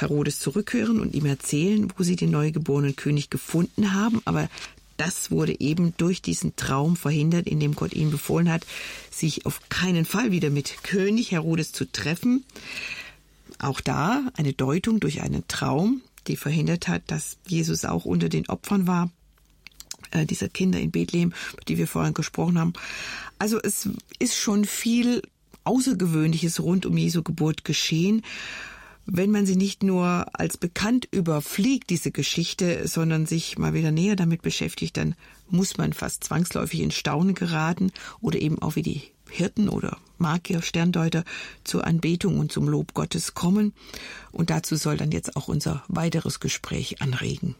Herodes 0.00 0.38
zurückkehren 0.38 1.00
und 1.00 1.14
ihm 1.14 1.26
erzählen, 1.26 1.92
wo 1.96 2.02
sie 2.02 2.16
den 2.16 2.30
neugeborenen 2.30 2.96
König 2.96 3.30
gefunden 3.30 3.94
haben, 3.94 4.22
aber 4.24 4.48
das 4.96 5.30
wurde 5.30 5.58
eben 5.60 5.94
durch 5.96 6.22
diesen 6.22 6.56
Traum 6.56 6.96
verhindert, 6.96 7.46
in 7.46 7.60
dem 7.60 7.74
Gott 7.74 7.94
ihnen 7.94 8.10
befohlen 8.10 8.50
hat, 8.50 8.66
sich 9.10 9.46
auf 9.46 9.68
keinen 9.68 10.04
Fall 10.04 10.32
wieder 10.32 10.50
mit 10.50 10.82
König 10.82 11.30
Herodes 11.30 11.72
zu 11.72 11.90
treffen. 11.90 12.44
Auch 13.60 13.80
da 13.80 14.24
eine 14.36 14.52
Deutung 14.52 14.98
durch 14.98 15.22
einen 15.22 15.46
Traum, 15.46 16.02
die 16.26 16.36
verhindert 16.36 16.88
hat, 16.88 17.02
dass 17.06 17.38
Jesus 17.46 17.84
auch 17.84 18.04
unter 18.04 18.28
den 18.28 18.48
Opfern 18.48 18.86
war 18.86 19.10
äh, 20.10 20.26
dieser 20.26 20.48
Kinder 20.48 20.80
in 20.80 20.90
Bethlehem, 20.90 21.32
die 21.68 21.78
wir 21.78 21.86
vorhin 21.86 22.14
gesprochen 22.14 22.58
haben. 22.58 22.72
Also 23.38 23.60
es 23.60 23.88
ist 24.18 24.36
schon 24.36 24.64
viel 24.64 25.22
Außergewöhnliches 25.64 26.60
rund 26.60 26.86
um 26.86 26.96
Jesu 26.96 27.22
Geburt 27.22 27.64
geschehen. 27.64 28.22
Wenn 29.10 29.30
man 29.30 29.46
sie 29.46 29.56
nicht 29.56 29.82
nur 29.82 30.26
als 30.34 30.58
bekannt 30.58 31.08
überfliegt, 31.10 31.88
diese 31.88 32.10
Geschichte, 32.10 32.86
sondern 32.86 33.24
sich 33.24 33.56
mal 33.56 33.72
wieder 33.72 33.90
näher 33.90 34.16
damit 34.16 34.42
beschäftigt, 34.42 34.98
dann 34.98 35.14
muss 35.48 35.78
man 35.78 35.94
fast 35.94 36.24
zwangsläufig 36.24 36.80
in 36.80 36.90
Staunen 36.90 37.34
geraten 37.34 37.90
oder 38.20 38.38
eben 38.38 38.60
auch 38.60 38.76
wie 38.76 38.82
die 38.82 39.00
Hirten 39.30 39.70
oder 39.70 39.96
Magier, 40.18 40.60
Sterndeuter 40.60 41.24
zur 41.64 41.86
Anbetung 41.86 42.38
und 42.38 42.52
zum 42.52 42.68
Lob 42.68 42.92
Gottes 42.92 43.32
kommen. 43.32 43.72
Und 44.30 44.50
dazu 44.50 44.76
soll 44.76 44.98
dann 44.98 45.10
jetzt 45.10 45.36
auch 45.36 45.48
unser 45.48 45.84
weiteres 45.88 46.38
Gespräch 46.38 47.00
anregen. 47.00 47.54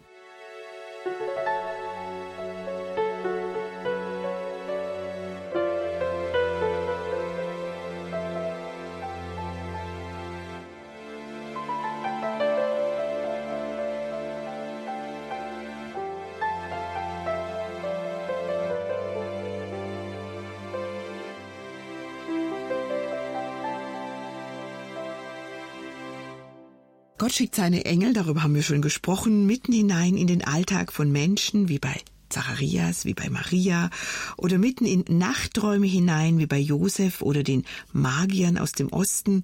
Gott 27.29 27.35
schickt 27.35 27.57
seine 27.57 27.85
Engel, 27.85 28.15
darüber 28.15 28.43
haben 28.43 28.55
wir 28.55 28.63
schon 28.63 28.81
gesprochen, 28.81 29.45
mitten 29.45 29.71
hinein 29.71 30.17
in 30.17 30.27
den 30.27 30.43
Alltag 30.43 30.95
von 30.95 31.13
Menschen, 31.13 31.69
wie 31.69 31.79
bei 31.79 31.95
Zacharias, 32.31 33.05
wie 33.05 33.13
bei 33.13 33.29
Maria, 33.29 33.91
oder 34.39 34.57
mitten 34.57 34.87
in 34.87 35.05
Nachträume 35.11 35.87
hinein, 35.87 36.39
wie 36.39 36.47
bei 36.47 36.59
Josef 36.59 37.21
oder 37.21 37.43
den 37.43 37.67
Magiern 37.93 38.57
aus 38.57 38.73
dem 38.73 38.91
Osten. 38.91 39.43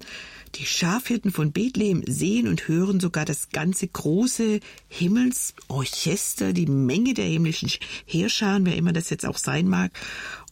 Die 0.55 0.65
Schafhirten 0.65 1.31
von 1.31 1.51
Bethlehem 1.51 2.01
sehen 2.07 2.47
und 2.47 2.67
hören 2.67 2.99
sogar 2.99 3.23
das 3.23 3.49
ganze 3.49 3.87
große 3.87 4.61
Himmelsorchester, 4.87 6.53
die 6.53 6.65
Menge 6.65 7.13
der 7.13 7.25
himmlischen 7.25 7.69
Heerscharen, 8.07 8.65
wer 8.65 8.77
immer 8.77 8.93
das 8.93 9.11
jetzt 9.11 9.27
auch 9.27 9.37
sein 9.37 9.67
mag. 9.67 9.91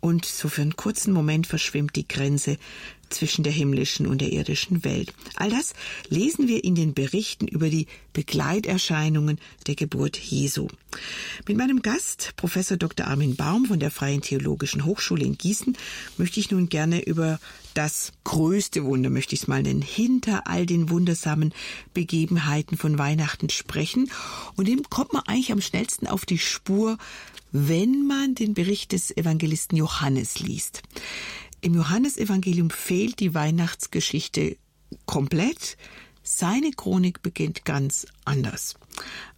Und 0.01 0.25
so 0.25 0.49
für 0.49 0.61
einen 0.61 0.75
kurzen 0.75 1.13
Moment 1.13 1.47
verschwimmt 1.47 1.95
die 1.95 2.07
Grenze 2.07 2.59
zwischen 3.13 3.43
der 3.43 3.53
himmlischen 3.53 4.07
und 4.07 4.21
der 4.21 4.31
irdischen 4.31 4.83
Welt. 4.83 5.13
All 5.35 5.49
das 5.49 5.73
lesen 6.09 6.47
wir 6.47 6.63
in 6.63 6.75
den 6.75 6.93
Berichten 6.93 7.47
über 7.47 7.69
die 7.69 7.87
Begleiterscheinungen 8.13 9.39
der 9.67 9.75
Geburt 9.75 10.17
Jesu. 10.17 10.67
Mit 11.47 11.57
meinem 11.57 11.81
Gast, 11.81 12.33
Professor 12.35 12.77
Dr. 12.77 13.07
Armin 13.07 13.35
Baum 13.35 13.65
von 13.65 13.79
der 13.79 13.91
Freien 13.91 14.21
Theologischen 14.21 14.85
Hochschule 14.85 15.25
in 15.25 15.37
Gießen, 15.37 15.77
möchte 16.17 16.39
ich 16.39 16.51
nun 16.51 16.69
gerne 16.69 17.03
über 17.03 17.39
das 17.73 18.11
größte 18.23 18.83
Wunder, 18.83 19.09
möchte 19.09 19.35
ich 19.35 19.41
es 19.41 19.47
mal 19.47 19.63
nennen, 19.63 19.81
hinter 19.81 20.47
all 20.47 20.65
den 20.65 20.89
wundersamen 20.89 21.53
Begebenheiten 21.93 22.77
von 22.77 22.97
Weihnachten 22.97 23.49
sprechen. 23.49 24.11
Und 24.55 24.67
dem 24.67 24.83
kommt 24.83 25.13
man 25.13 25.23
eigentlich 25.25 25.51
am 25.51 25.61
schnellsten 25.61 26.07
auf 26.07 26.25
die 26.25 26.37
Spur, 26.37 26.97
wenn 27.51 28.07
man 28.07 28.35
den 28.35 28.53
Bericht 28.53 28.91
des 28.91 29.15
Evangelisten 29.15 29.77
Johannes 29.77 30.39
liest. 30.39 30.81
Im 31.63 31.75
Johannesevangelium 31.75 32.69
fehlt 32.71 33.21
die 33.21 33.33
Weihnachtsgeschichte 33.33 34.57
komplett. 35.05 35.77
seine 36.21 36.71
Chronik 36.71 37.21
beginnt 37.21 37.63
ganz 37.63 38.05
anders. 38.25 38.75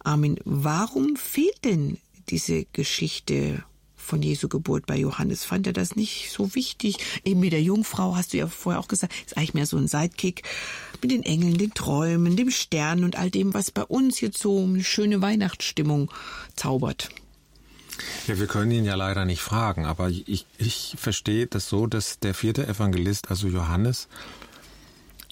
Armin, 0.00 0.40
warum 0.44 1.14
fehlt 1.14 1.64
denn 1.64 1.98
diese 2.28 2.64
Geschichte 2.72 3.62
von 3.94 4.22
Jesu 4.22 4.48
Geburt 4.48 4.86
bei 4.86 4.96
Johannes? 4.96 5.44
Fand 5.44 5.68
er 5.68 5.72
das 5.72 5.94
nicht 5.94 6.32
so 6.32 6.56
wichtig? 6.56 6.96
Eben 7.24 7.38
mit 7.38 7.52
der 7.52 7.62
Jungfrau, 7.62 8.16
hast 8.16 8.32
du 8.32 8.38
ja 8.38 8.48
vorher 8.48 8.80
auch 8.80 8.88
gesagt, 8.88 9.14
ist 9.24 9.36
eigentlich 9.36 9.54
mehr 9.54 9.66
so 9.66 9.76
ein 9.76 9.86
Sidekick. 9.86 10.42
Mit 11.02 11.12
den 11.12 11.22
Engeln, 11.22 11.56
den 11.58 11.74
Träumen, 11.74 12.34
dem 12.34 12.50
Stern 12.50 13.04
und 13.04 13.14
all 13.14 13.30
dem, 13.30 13.54
was 13.54 13.70
bei 13.70 13.84
uns 13.84 14.20
jetzt 14.20 14.38
so 14.38 14.64
eine 14.64 14.82
schöne 14.82 15.22
Weihnachtsstimmung 15.22 16.10
zaubert. 16.56 17.08
Ja, 18.26 18.38
wir 18.38 18.46
können 18.46 18.70
ihn 18.70 18.84
ja 18.84 18.94
leider 18.94 19.24
nicht 19.24 19.40
fragen, 19.40 19.86
aber 19.86 20.08
ich, 20.08 20.46
ich 20.58 20.94
verstehe 20.98 21.46
das 21.46 21.68
so, 21.68 21.86
dass 21.86 22.18
der 22.18 22.34
vierte 22.34 22.66
Evangelist, 22.66 23.30
also 23.30 23.48
Johannes, 23.48 24.08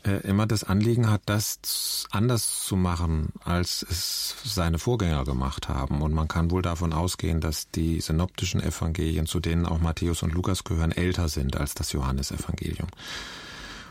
äh, 0.04 0.18
immer 0.28 0.46
das 0.46 0.64
Anliegen 0.64 1.10
hat, 1.10 1.22
das 1.26 2.06
anders 2.10 2.64
zu 2.64 2.76
machen, 2.76 3.32
als 3.42 3.84
es 3.88 4.34
seine 4.44 4.78
Vorgänger 4.78 5.24
gemacht 5.24 5.68
haben. 5.68 6.02
Und 6.02 6.12
man 6.12 6.28
kann 6.28 6.50
wohl 6.50 6.62
davon 6.62 6.92
ausgehen, 6.92 7.40
dass 7.40 7.70
die 7.70 8.00
synoptischen 8.00 8.62
Evangelien, 8.62 9.26
zu 9.26 9.40
denen 9.40 9.66
auch 9.66 9.80
Matthäus 9.80 10.22
und 10.22 10.34
Lukas 10.34 10.64
gehören, 10.64 10.92
älter 10.92 11.28
sind 11.28 11.56
als 11.56 11.74
das 11.74 11.92
Johannesevangelium. 11.92 12.88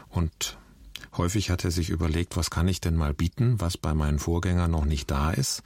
Und 0.09 0.57
häufig 1.17 1.49
hat 1.49 1.63
er 1.63 1.71
sich 1.71 1.89
überlegt, 1.89 2.37
was 2.37 2.49
kann 2.49 2.67
ich 2.67 2.81
denn 2.81 2.95
mal 2.95 3.13
bieten, 3.13 3.59
was 3.59 3.77
bei 3.77 3.93
meinen 3.93 4.19
Vorgängern 4.19 4.71
noch 4.71 4.85
nicht 4.85 5.09
da 5.11 5.31
ist. 5.31 5.63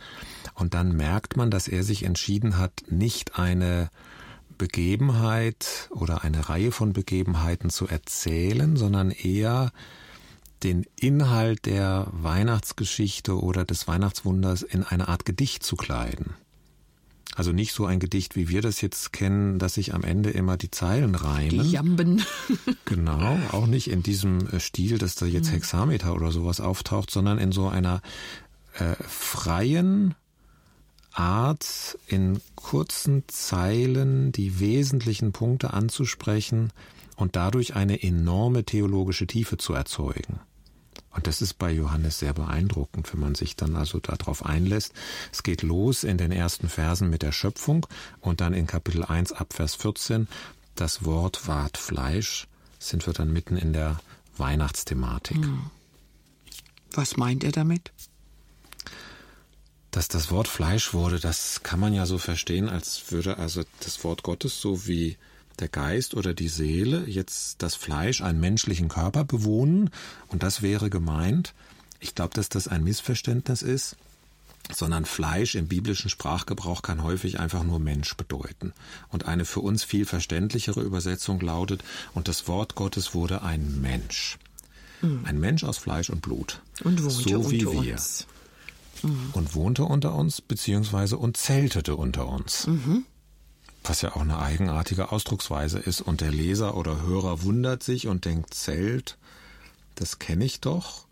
Und 0.53 0.73
dann 0.73 0.95
merkt 0.95 1.37
man, 1.37 1.51
dass 1.51 1.67
er 1.67 1.83
sich 1.83 2.03
entschieden 2.03 2.57
hat, 2.57 2.83
nicht 2.89 3.39
eine 3.39 3.89
Begebenheit 4.57 5.89
oder 5.91 6.23
eine 6.23 6.49
Reihe 6.49 6.71
von 6.71 6.93
Begebenheiten 6.93 7.69
zu 7.69 7.87
erzählen, 7.87 8.75
sondern 8.75 9.11
eher 9.11 9.71
den 10.63 10.85
Inhalt 10.95 11.65
der 11.65 12.07
Weihnachtsgeschichte 12.11 13.39
oder 13.39 13.63
des 13.65 13.87
Weihnachtswunders 13.87 14.63
in 14.63 14.83
eine 14.83 15.07
Art 15.07 15.25
Gedicht 15.25 15.63
zu 15.63 15.75
kleiden. 15.75 16.33
Also 17.37 17.51
nicht 17.51 17.71
so 17.71 17.85
ein 17.85 17.99
Gedicht, 17.99 18.35
wie 18.35 18.49
wir 18.49 18.63
das 18.63 18.81
jetzt 18.81 19.13
kennen, 19.13 19.59
dass 19.59 19.75
sich 19.75 19.93
am 19.93 20.03
Ende 20.03 20.31
immer 20.31 20.57
die 20.57 20.71
Zeilen 20.71 21.13
reimen. 21.13 21.51
Die 21.51 21.69
Jamben. 21.69 22.23
genau, 22.85 23.37
auch 23.51 23.67
nicht 23.67 23.91
in 23.91 24.01
diesem 24.01 24.47
äh, 24.47 24.59
Stil, 24.59 24.97
dass 24.97 25.13
da 25.13 25.27
jetzt 25.27 25.49
hm. 25.49 25.53
Hexameter 25.53 26.15
oder 26.15 26.31
sowas 26.31 26.59
auftaucht, 26.59 27.11
sondern 27.11 27.37
in 27.37 27.51
so 27.51 27.67
einer 27.67 28.01
äh, 28.73 28.95
freien 29.07 30.15
Art, 31.11 31.99
in 32.07 32.41
kurzen 32.55 33.23
Zeilen 33.27 34.31
die 34.31 34.59
wesentlichen 34.59 35.31
Punkte 35.31 35.75
anzusprechen 35.75 36.73
und 37.17 37.35
dadurch 37.35 37.75
eine 37.75 38.01
enorme 38.01 38.63
theologische 38.63 39.27
Tiefe 39.27 39.57
zu 39.57 39.73
erzeugen. 39.73 40.39
Und 41.17 41.25
das 41.25 41.41
ist 41.41 41.55
bei 41.55 41.71
Johannes 41.71 42.19
sehr 42.19 42.31
beeindruckend, 42.33 43.11
wenn 43.11 43.19
man 43.19 43.33
sich 43.33 43.55
dann 43.55 43.75
also 43.75 43.99
darauf 43.99 44.45
einlässt. 44.45 44.93
Es 45.33 45.41
geht 45.41 45.63
los 45.63 46.03
in 46.03 46.19
den 46.19 46.31
ersten 46.31 46.69
Versen 46.69 47.09
mit 47.09 47.23
der 47.23 47.31
Schöpfung 47.31 47.87
und 48.21 48.39
dann 48.39 48.53
in 48.53 48.67
Kapitel 48.67 49.03
1 49.03 49.33
ab 49.33 49.53
Vers 49.53 49.73
14 49.73 50.27
das 50.75 51.05
Wort 51.05 51.47
ward 51.47 51.75
Fleisch, 51.75 52.47
sind 52.77 53.07
wir 53.07 53.13
dann 53.13 53.33
mitten 53.33 53.57
in 53.57 53.73
der 53.73 53.99
Weihnachtsthematik. 54.37 55.37
Hm. 55.37 55.71
Was 56.91 57.17
meint 57.17 57.43
er 57.43 57.51
damit? 57.51 57.91
Dass 59.89 60.09
das 60.09 60.29
Wort 60.29 60.47
Fleisch 60.47 60.93
wurde, 60.93 61.19
das 61.19 61.63
kann 61.63 61.79
man 61.79 61.95
ja 61.95 62.05
so 62.05 62.19
verstehen, 62.19 62.69
als 62.69 63.11
würde 63.11 63.39
also 63.39 63.63
das 63.79 64.03
Wort 64.03 64.21
Gottes 64.21 64.61
so 64.61 64.85
wie 64.85 65.17
der 65.59 65.67
Geist 65.67 66.13
oder 66.13 66.33
die 66.33 66.47
Seele 66.47 67.05
jetzt 67.07 67.61
das 67.61 67.75
Fleisch 67.75 68.21
einen 68.21 68.39
menschlichen 68.39 68.89
Körper 68.89 69.23
bewohnen 69.23 69.89
und 70.27 70.43
das 70.43 70.61
wäre 70.61 70.89
gemeint. 70.89 71.53
Ich 71.99 72.15
glaube, 72.15 72.33
dass 72.35 72.49
das 72.49 72.67
ein 72.67 72.83
Missverständnis 72.83 73.61
ist, 73.61 73.95
sondern 74.71 75.05
Fleisch 75.05 75.55
im 75.55 75.67
biblischen 75.67 76.09
Sprachgebrauch 76.09 76.81
kann 76.81 77.03
häufig 77.03 77.39
einfach 77.39 77.63
nur 77.63 77.79
Mensch 77.79 78.15
bedeuten. 78.15 78.73
Und 79.09 79.25
eine 79.25 79.45
für 79.45 79.61
uns 79.61 79.83
viel 79.83 80.05
verständlichere 80.05 80.81
Übersetzung 80.81 81.39
lautet, 81.39 81.83
und 82.13 82.27
das 82.27 82.47
Wort 82.47 82.75
Gottes 82.75 83.13
wurde 83.13 83.41
ein 83.41 83.81
Mensch. 83.81 84.37
Mhm. 85.01 85.21
Ein 85.25 85.39
Mensch 85.39 85.63
aus 85.63 85.77
Fleisch 85.77 86.09
und 86.09 86.21
Blut. 86.21 86.61
Und 86.83 87.01
wohnte 87.03 87.29
so 87.29 87.51
wie 87.51 87.65
unter 87.65 87.83
wir. 87.83 87.93
uns. 87.93 88.27
Mhm. 89.03 89.29
Und 89.33 89.55
wohnte 89.55 89.83
unter 89.83 90.13
uns, 90.15 90.41
beziehungsweise 90.41 91.17
und 91.17 91.37
zeltete 91.37 91.95
unter 91.95 92.27
uns. 92.27 92.67
Mhm 92.67 93.05
was 93.89 94.01
ja 94.01 94.15
auch 94.15 94.21
eine 94.21 94.39
eigenartige 94.39 95.11
Ausdrucksweise 95.11 95.79
ist. 95.79 96.01
Und 96.01 96.21
der 96.21 96.31
Leser 96.31 96.75
oder 96.75 97.01
Hörer 97.01 97.43
wundert 97.43 97.83
sich 97.83 98.07
und 98.07 98.25
denkt, 98.25 98.53
Zelt, 98.53 99.17
das 99.95 100.19
kenne 100.19 100.45
ich 100.45 100.59
doch. 100.59 101.07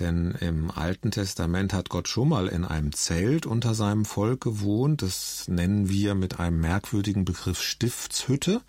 Denn 0.00 0.30
im 0.40 0.70
Alten 0.70 1.10
Testament 1.10 1.72
hat 1.72 1.88
Gott 1.88 2.06
schon 2.06 2.28
mal 2.28 2.46
in 2.46 2.64
einem 2.64 2.92
Zelt 2.92 3.46
unter 3.46 3.74
seinem 3.74 4.04
Volk 4.04 4.40
gewohnt. 4.40 5.02
Das 5.02 5.48
nennen 5.48 5.88
wir 5.88 6.14
mit 6.14 6.38
einem 6.38 6.60
merkwürdigen 6.60 7.24
Begriff 7.24 7.60
Stiftshütte. 7.60 8.60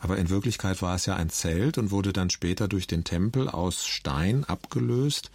Aber 0.00 0.16
in 0.18 0.28
Wirklichkeit 0.28 0.82
war 0.82 0.96
es 0.96 1.06
ja 1.06 1.14
ein 1.14 1.30
Zelt 1.30 1.78
und 1.78 1.92
wurde 1.92 2.12
dann 2.12 2.30
später 2.30 2.66
durch 2.66 2.88
den 2.88 3.04
Tempel 3.04 3.48
aus 3.48 3.86
Stein 3.86 4.44
abgelöst, 4.44 5.30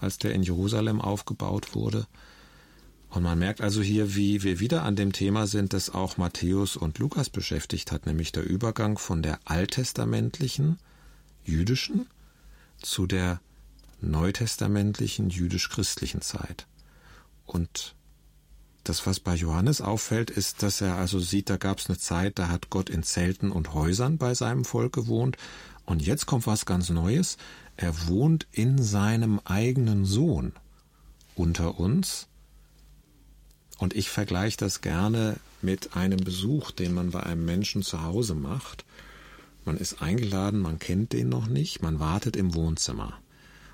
als 0.00 0.18
der 0.18 0.34
in 0.34 0.42
Jerusalem 0.42 1.00
aufgebaut 1.00 1.74
wurde. 1.74 2.06
Und 3.10 3.24
man 3.24 3.38
merkt 3.40 3.60
also 3.60 3.82
hier, 3.82 4.14
wie 4.14 4.44
wir 4.44 4.60
wieder 4.60 4.84
an 4.84 4.94
dem 4.94 5.12
Thema 5.12 5.48
sind, 5.48 5.72
das 5.72 5.90
auch 5.90 6.16
Matthäus 6.16 6.76
und 6.76 6.98
Lukas 6.98 7.28
beschäftigt 7.28 7.90
hat, 7.90 8.06
nämlich 8.06 8.30
der 8.30 8.44
Übergang 8.44 8.98
von 8.98 9.20
der 9.20 9.40
alttestamentlichen 9.44 10.78
jüdischen 11.44 12.06
zu 12.80 13.06
der 13.06 13.40
neutestamentlichen 14.00 15.28
jüdisch-christlichen 15.28 16.22
Zeit. 16.22 16.66
Und 17.46 17.96
das, 18.84 19.06
was 19.06 19.18
bei 19.18 19.34
Johannes 19.34 19.80
auffällt, 19.80 20.30
ist, 20.30 20.62
dass 20.62 20.80
er 20.80 20.96
also 20.96 21.18
sieht, 21.18 21.50
da 21.50 21.56
gab 21.56 21.78
es 21.78 21.88
eine 21.88 21.98
Zeit, 21.98 22.38
da 22.38 22.48
hat 22.48 22.70
Gott 22.70 22.88
in 22.88 23.02
Zelten 23.02 23.50
und 23.50 23.74
Häusern 23.74 24.18
bei 24.18 24.34
seinem 24.34 24.64
Volk 24.64 24.92
gewohnt. 24.92 25.36
Und 25.84 26.00
jetzt 26.00 26.26
kommt 26.26 26.46
was 26.46 26.64
ganz 26.64 26.88
Neues. 26.90 27.36
Er 27.76 28.06
wohnt 28.06 28.46
in 28.52 28.80
seinem 28.80 29.40
eigenen 29.44 30.04
Sohn 30.04 30.52
unter 31.34 31.78
uns 31.78 32.28
und 33.80 33.96
ich 33.96 34.10
vergleiche 34.10 34.58
das 34.58 34.82
gerne 34.82 35.36
mit 35.62 35.96
einem 35.96 36.20
Besuch, 36.20 36.70
den 36.70 36.92
man 36.92 37.10
bei 37.12 37.22
einem 37.22 37.46
Menschen 37.46 37.82
zu 37.82 38.02
Hause 38.02 38.34
macht. 38.34 38.84
Man 39.64 39.78
ist 39.78 40.02
eingeladen, 40.02 40.60
man 40.60 40.78
kennt 40.78 41.14
den 41.14 41.30
noch 41.30 41.46
nicht, 41.46 41.82
man 41.82 41.98
wartet 41.98 42.36
im 42.36 42.54
Wohnzimmer. 42.54 43.18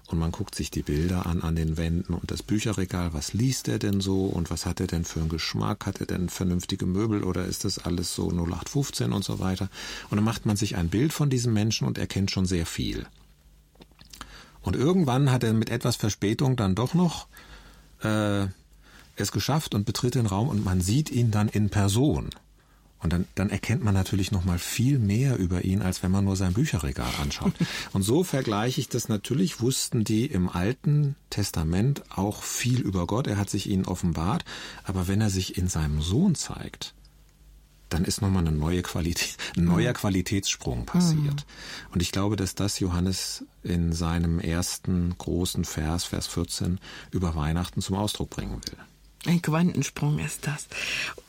Und 0.06 0.20
man 0.20 0.30
guckt 0.30 0.54
sich 0.54 0.70
die 0.70 0.84
Bilder 0.84 1.26
an 1.26 1.42
an 1.42 1.56
den 1.56 1.76
Wänden 1.76 2.14
und 2.14 2.30
das 2.30 2.44
Bücherregal, 2.44 3.12
was 3.14 3.32
liest 3.32 3.66
er 3.66 3.80
denn 3.80 4.00
so 4.00 4.26
und 4.26 4.48
was 4.48 4.64
hat 4.64 4.78
er 4.78 4.86
denn 4.86 5.04
für 5.04 5.18
einen 5.18 5.28
Geschmack, 5.28 5.86
hat 5.86 5.98
er 5.98 6.06
denn 6.06 6.28
vernünftige 6.28 6.86
Möbel 6.86 7.24
oder 7.24 7.44
ist 7.44 7.64
das 7.64 7.80
alles 7.80 8.14
so 8.14 8.30
0815 8.30 9.12
und 9.12 9.24
so 9.24 9.40
weiter. 9.40 9.68
Und 10.08 10.18
dann 10.18 10.24
macht 10.24 10.46
man 10.46 10.56
sich 10.56 10.76
ein 10.76 10.88
Bild 10.88 11.12
von 11.12 11.30
diesem 11.30 11.52
Menschen 11.52 11.88
und 11.88 11.98
erkennt 11.98 12.30
schon 12.30 12.46
sehr 12.46 12.66
viel. 12.66 13.06
Und 14.62 14.76
irgendwann 14.76 15.32
hat 15.32 15.42
er 15.42 15.52
mit 15.52 15.70
etwas 15.70 15.96
Verspätung 15.96 16.54
dann 16.54 16.76
doch 16.76 16.94
noch 16.94 17.26
äh, 18.02 18.46
es 19.16 19.32
geschafft 19.32 19.74
und 19.74 19.84
betritt 19.84 20.14
den 20.14 20.26
Raum 20.26 20.48
und 20.48 20.64
man 20.64 20.80
sieht 20.80 21.10
ihn 21.10 21.30
dann 21.30 21.48
in 21.48 21.70
Person. 21.70 22.30
Und 22.98 23.12
dann, 23.12 23.26
dann 23.34 23.50
erkennt 23.50 23.84
man 23.84 23.94
natürlich 23.94 24.32
noch 24.32 24.44
mal 24.44 24.58
viel 24.58 24.98
mehr 24.98 25.36
über 25.36 25.64
ihn, 25.64 25.82
als 25.82 26.02
wenn 26.02 26.10
man 26.10 26.24
nur 26.24 26.34
sein 26.34 26.54
Bücherregal 26.54 27.12
anschaut. 27.20 27.52
Und 27.92 28.02
so 28.02 28.24
vergleiche 28.24 28.80
ich 28.80 28.88
das. 28.88 29.08
Natürlich 29.08 29.60
wussten 29.60 30.02
die 30.02 30.26
im 30.26 30.48
Alten 30.48 31.14
Testament 31.28 32.02
auch 32.10 32.42
viel 32.42 32.80
über 32.80 33.06
Gott. 33.06 33.26
Er 33.26 33.36
hat 33.36 33.50
sich 33.50 33.68
ihnen 33.68 33.84
offenbart. 33.84 34.44
Aber 34.82 35.08
wenn 35.08 35.20
er 35.20 35.30
sich 35.30 35.58
in 35.58 35.68
seinem 35.68 36.00
Sohn 36.00 36.34
zeigt, 36.34 36.94
dann 37.90 38.04
ist 38.04 38.22
nochmal 38.22 38.46
eine 38.46 38.56
neue 38.56 38.82
Qualität, 38.82 39.36
ein 39.56 39.64
neuer 39.64 39.92
Qualitätssprung 39.92 40.86
passiert. 40.86 41.22
Mhm. 41.22 41.92
Und 41.92 42.02
ich 42.02 42.10
glaube, 42.10 42.36
dass 42.36 42.54
das 42.54 42.80
Johannes 42.80 43.44
in 43.62 43.92
seinem 43.92 44.40
ersten 44.40 45.16
großen 45.16 45.64
Vers, 45.64 46.04
Vers 46.04 46.26
14, 46.26 46.80
über 47.12 47.36
Weihnachten 47.36 47.82
zum 47.82 47.94
Ausdruck 47.96 48.30
bringen 48.30 48.60
will. 48.66 48.78
Ein 49.26 49.42
Quantensprung 49.42 50.18
ist 50.18 50.46
das. 50.46 50.68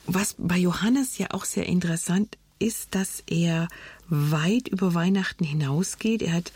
Was 0.06 0.36
bei 0.38 0.56
Johannes 0.56 1.18
ja 1.18 1.28
auch 1.30 1.44
sehr 1.44 1.66
interessant 1.66 2.38
ist, 2.58 2.94
dass 2.94 3.22
er 3.26 3.68
weit 4.08 4.68
über 4.68 4.94
Weihnachten 4.94 5.44
hinausgeht. 5.44 6.22
Er 6.22 6.32
hat 6.32 6.52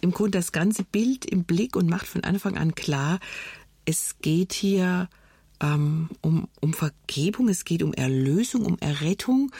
im 0.00 0.12
Grunde 0.12 0.38
das 0.38 0.52
ganze 0.52 0.84
Bild 0.84 1.24
im 1.24 1.44
Blick 1.44 1.76
und 1.76 1.88
macht 1.88 2.06
von 2.06 2.24
Anfang 2.24 2.56
an 2.56 2.74
klar, 2.74 3.18
es 3.84 4.16
geht 4.20 4.52
hier 4.52 5.08
ähm, 5.60 6.10
um, 6.20 6.48
um 6.60 6.74
Vergebung, 6.74 7.48
es 7.48 7.64
geht 7.64 7.82
um 7.82 7.92
Erlösung, 7.92 8.66
um 8.66 8.78
Errettung, 8.78 9.52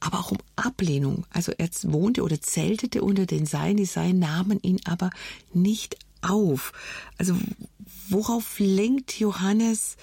aber 0.00 0.20
auch 0.20 0.30
um 0.30 0.38
Ablehnung. 0.56 1.26
Also 1.30 1.52
er 1.56 1.68
wohnte 1.82 2.22
oder 2.22 2.40
zeltete 2.40 3.02
unter 3.02 3.26
den 3.26 3.46
Seinen, 3.46 3.78
die 3.78 3.84
Seinen 3.84 4.20
nahmen 4.20 4.60
ihn 4.62 4.80
aber 4.84 5.10
nicht 5.52 5.96
auf. 6.20 6.72
Also 7.16 7.36
worauf 8.10 8.58
lenkt 8.58 9.18
Johannes 9.18 9.96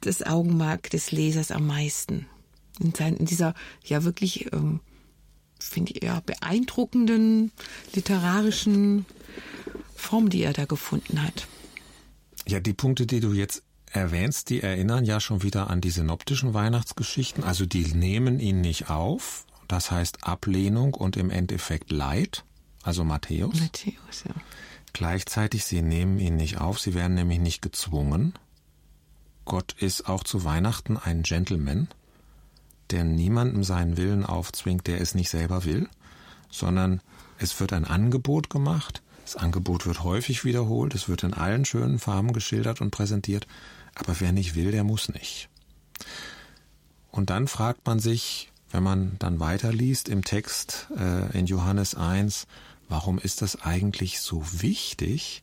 das 0.00 0.22
Augenmerk 0.22 0.90
des 0.90 1.10
Lesers 1.10 1.50
am 1.50 1.66
meisten? 1.66 2.26
In, 2.80 2.94
sein, 2.94 3.16
in 3.16 3.26
dieser 3.26 3.54
ja 3.84 4.04
wirklich, 4.04 4.52
ähm, 4.52 4.80
finde 5.58 5.92
ich, 5.92 6.04
ja, 6.04 6.20
beeindruckenden 6.20 7.50
literarischen 7.94 9.04
Form, 9.94 10.28
die 10.28 10.42
er 10.42 10.52
da 10.52 10.64
gefunden 10.64 11.22
hat. 11.22 11.48
Ja, 12.46 12.60
die 12.60 12.72
Punkte, 12.72 13.06
die 13.06 13.20
du 13.20 13.32
jetzt 13.32 13.62
erwähnst, 13.90 14.50
die 14.50 14.62
erinnern 14.62 15.04
ja 15.04 15.20
schon 15.20 15.42
wieder 15.42 15.70
an 15.70 15.80
die 15.80 15.90
synoptischen 15.90 16.54
Weihnachtsgeschichten. 16.54 17.42
Also 17.44 17.66
die 17.66 17.94
nehmen 17.94 18.38
ihn 18.38 18.60
nicht 18.60 18.90
auf. 18.90 19.44
Das 19.66 19.90
heißt 19.90 20.24
Ablehnung 20.24 20.94
und 20.94 21.16
im 21.16 21.30
Endeffekt 21.30 21.90
Leid. 21.90 22.44
Also 22.82 23.04
Matthäus. 23.04 23.60
Matthäus, 23.60 24.24
ja. 24.26 24.34
Gleichzeitig, 24.92 25.64
sie 25.64 25.82
nehmen 25.82 26.18
ihn 26.18 26.36
nicht 26.36 26.58
auf. 26.58 26.78
Sie 26.78 26.94
werden 26.94 27.14
nämlich 27.14 27.38
nicht 27.38 27.62
gezwungen. 27.62 28.34
Gott 29.44 29.74
ist 29.78 30.08
auch 30.08 30.24
zu 30.24 30.44
Weihnachten 30.44 30.96
ein 30.96 31.22
Gentleman, 31.22 31.88
der 32.90 33.04
niemandem 33.04 33.64
seinen 33.64 33.96
Willen 33.96 34.24
aufzwingt, 34.24 34.86
der 34.86 35.00
es 35.00 35.14
nicht 35.14 35.30
selber 35.30 35.64
will, 35.64 35.88
sondern 36.50 37.00
es 37.38 37.58
wird 37.60 37.72
ein 37.72 37.84
Angebot 37.84 38.50
gemacht. 38.50 39.02
Das 39.24 39.36
Angebot 39.36 39.86
wird 39.86 40.04
häufig 40.04 40.44
wiederholt. 40.44 40.94
Es 40.94 41.08
wird 41.08 41.22
in 41.22 41.34
allen 41.34 41.64
schönen 41.64 41.98
Farben 41.98 42.32
geschildert 42.32 42.80
und 42.80 42.90
präsentiert. 42.90 43.46
Aber 43.94 44.20
wer 44.20 44.32
nicht 44.32 44.54
will, 44.54 44.70
der 44.70 44.84
muss 44.84 45.08
nicht. 45.08 45.48
Und 47.10 47.30
dann 47.30 47.48
fragt 47.48 47.86
man 47.86 48.00
sich, 48.00 48.50
wenn 48.70 48.82
man 48.82 49.16
dann 49.18 49.40
weiterliest 49.40 50.08
im 50.08 50.24
Text 50.24 50.88
äh, 50.96 51.36
in 51.38 51.46
Johannes 51.46 51.94
1, 51.94 52.46
warum 52.88 53.18
ist 53.18 53.42
das 53.42 53.62
eigentlich 53.62 54.20
so 54.20 54.44
wichtig, 54.52 55.42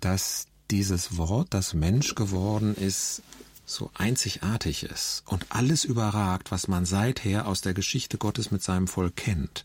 dass 0.00 0.46
dieses 0.70 1.16
Wort, 1.16 1.48
das 1.50 1.74
Mensch 1.74 2.14
geworden 2.14 2.74
ist, 2.74 3.22
so 3.64 3.90
einzigartig 3.94 4.84
ist 4.84 5.22
und 5.26 5.46
alles 5.50 5.84
überragt, 5.84 6.50
was 6.50 6.68
man 6.68 6.86
seither 6.86 7.46
aus 7.46 7.60
der 7.60 7.74
Geschichte 7.74 8.16
Gottes 8.16 8.50
mit 8.50 8.62
seinem 8.62 8.88
Volk 8.88 9.16
kennt 9.16 9.64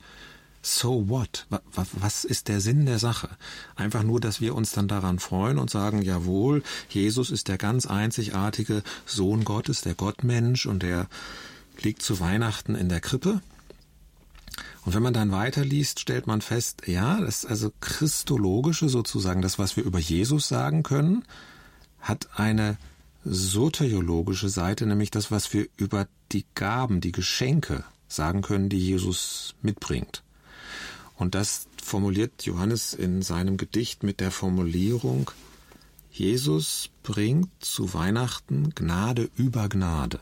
so 0.64 1.10
what? 1.10 1.46
Was 1.76 2.24
ist 2.24 2.48
der 2.48 2.62
Sinn 2.62 2.86
der 2.86 2.98
Sache? 2.98 3.30
Einfach 3.76 4.04
nur, 4.04 4.20
dass 4.20 4.40
wir 4.40 4.56
uns 4.56 4.72
dann 4.72 4.88
daran 4.88 5.20
freuen 5.20 5.60
und 5.60 5.70
sagen, 5.70 6.02
jawohl, 6.02 6.64
Jesus 6.90 7.30
ist 7.30 7.50
der 7.50 7.58
ganz 7.58 7.86
einzigartige 7.86 8.82
Sohn 9.06 9.44
Gottes, 9.44 9.82
der 9.82 9.94
Gottmensch 9.94 10.66
und 10.66 10.82
der 10.82 11.08
liegt 11.82 12.02
zu 12.02 12.20
Weihnachten 12.20 12.76
in 12.76 12.88
der 12.88 13.02
Krippe. 13.02 13.42
Und 14.86 14.94
wenn 14.94 15.04
man 15.04 15.14
dann 15.14 15.32
weiterliest, 15.32 16.00
stellt 16.00 16.28
man 16.28 16.42
fest, 16.42 16.84
ja, 16.86 17.20
das 17.20 17.46
also 17.46 17.72
christologische 17.80 18.90
sozusagen, 18.90 19.42
das, 19.42 19.60
was 19.60 19.78
wir 19.78 19.84
über 19.84 20.00
Jesus 20.00 20.48
sagen 20.48 20.84
können, 20.84 21.24
hat 22.00 22.28
eine 22.36 22.78
soteriologische 23.24 24.50
Seite, 24.50 24.86
nämlich 24.86 25.12
das, 25.12 25.32
was 25.32 25.54
wir 25.54 25.68
über 25.78 26.08
die 26.32 26.46
Gaben, 26.56 27.00
die 27.00 27.14
Geschenke 27.14 27.84
sagen 28.08 28.42
können, 28.42 28.70
die 28.70 28.80
Jesus 28.80 29.56
mitbringt. 29.62 30.24
Und 31.16 31.36
das 31.36 31.68
formuliert 31.82 32.44
Johannes 32.44 32.94
in 32.94 33.22
seinem 33.22 33.58
Gedicht 33.58 34.04
mit 34.04 34.20
der 34.20 34.32
Formulierung, 34.32 35.32
Jesus 36.12 36.90
bringt 37.02 37.50
zu 37.60 37.94
Weihnachten 37.94 38.76
Gnade 38.76 39.30
über 39.36 39.68
Gnade. 39.68 40.20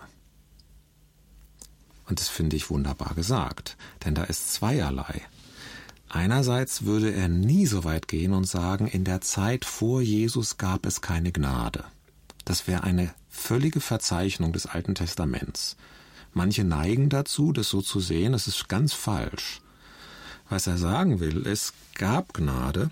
Und 2.11 2.19
das 2.19 2.27
finde 2.27 2.57
ich 2.57 2.69
wunderbar 2.69 3.15
gesagt, 3.15 3.77
denn 4.03 4.15
da 4.15 4.25
ist 4.25 4.51
zweierlei. 4.51 5.21
Einerseits 6.09 6.83
würde 6.83 7.13
er 7.13 7.29
nie 7.29 7.65
so 7.65 7.85
weit 7.85 8.09
gehen 8.09 8.33
und 8.33 8.43
sagen, 8.43 8.87
in 8.87 9.05
der 9.05 9.21
Zeit 9.21 9.63
vor 9.63 10.01
Jesus 10.01 10.57
gab 10.57 10.85
es 10.85 10.99
keine 10.99 11.31
Gnade. 11.31 11.85
Das 12.43 12.67
wäre 12.67 12.83
eine 12.83 13.13
völlige 13.29 13.79
Verzeichnung 13.79 14.51
des 14.51 14.65
Alten 14.65 14.93
Testaments. 14.93 15.77
Manche 16.33 16.65
neigen 16.65 17.07
dazu, 17.07 17.53
das 17.53 17.69
so 17.69 17.81
zu 17.81 18.01
sehen, 18.01 18.33
das 18.33 18.45
ist 18.45 18.67
ganz 18.67 18.91
falsch. 18.91 19.61
Was 20.49 20.67
er 20.67 20.77
sagen 20.77 21.21
will, 21.21 21.47
es 21.47 21.71
gab 21.95 22.33
Gnade, 22.33 22.91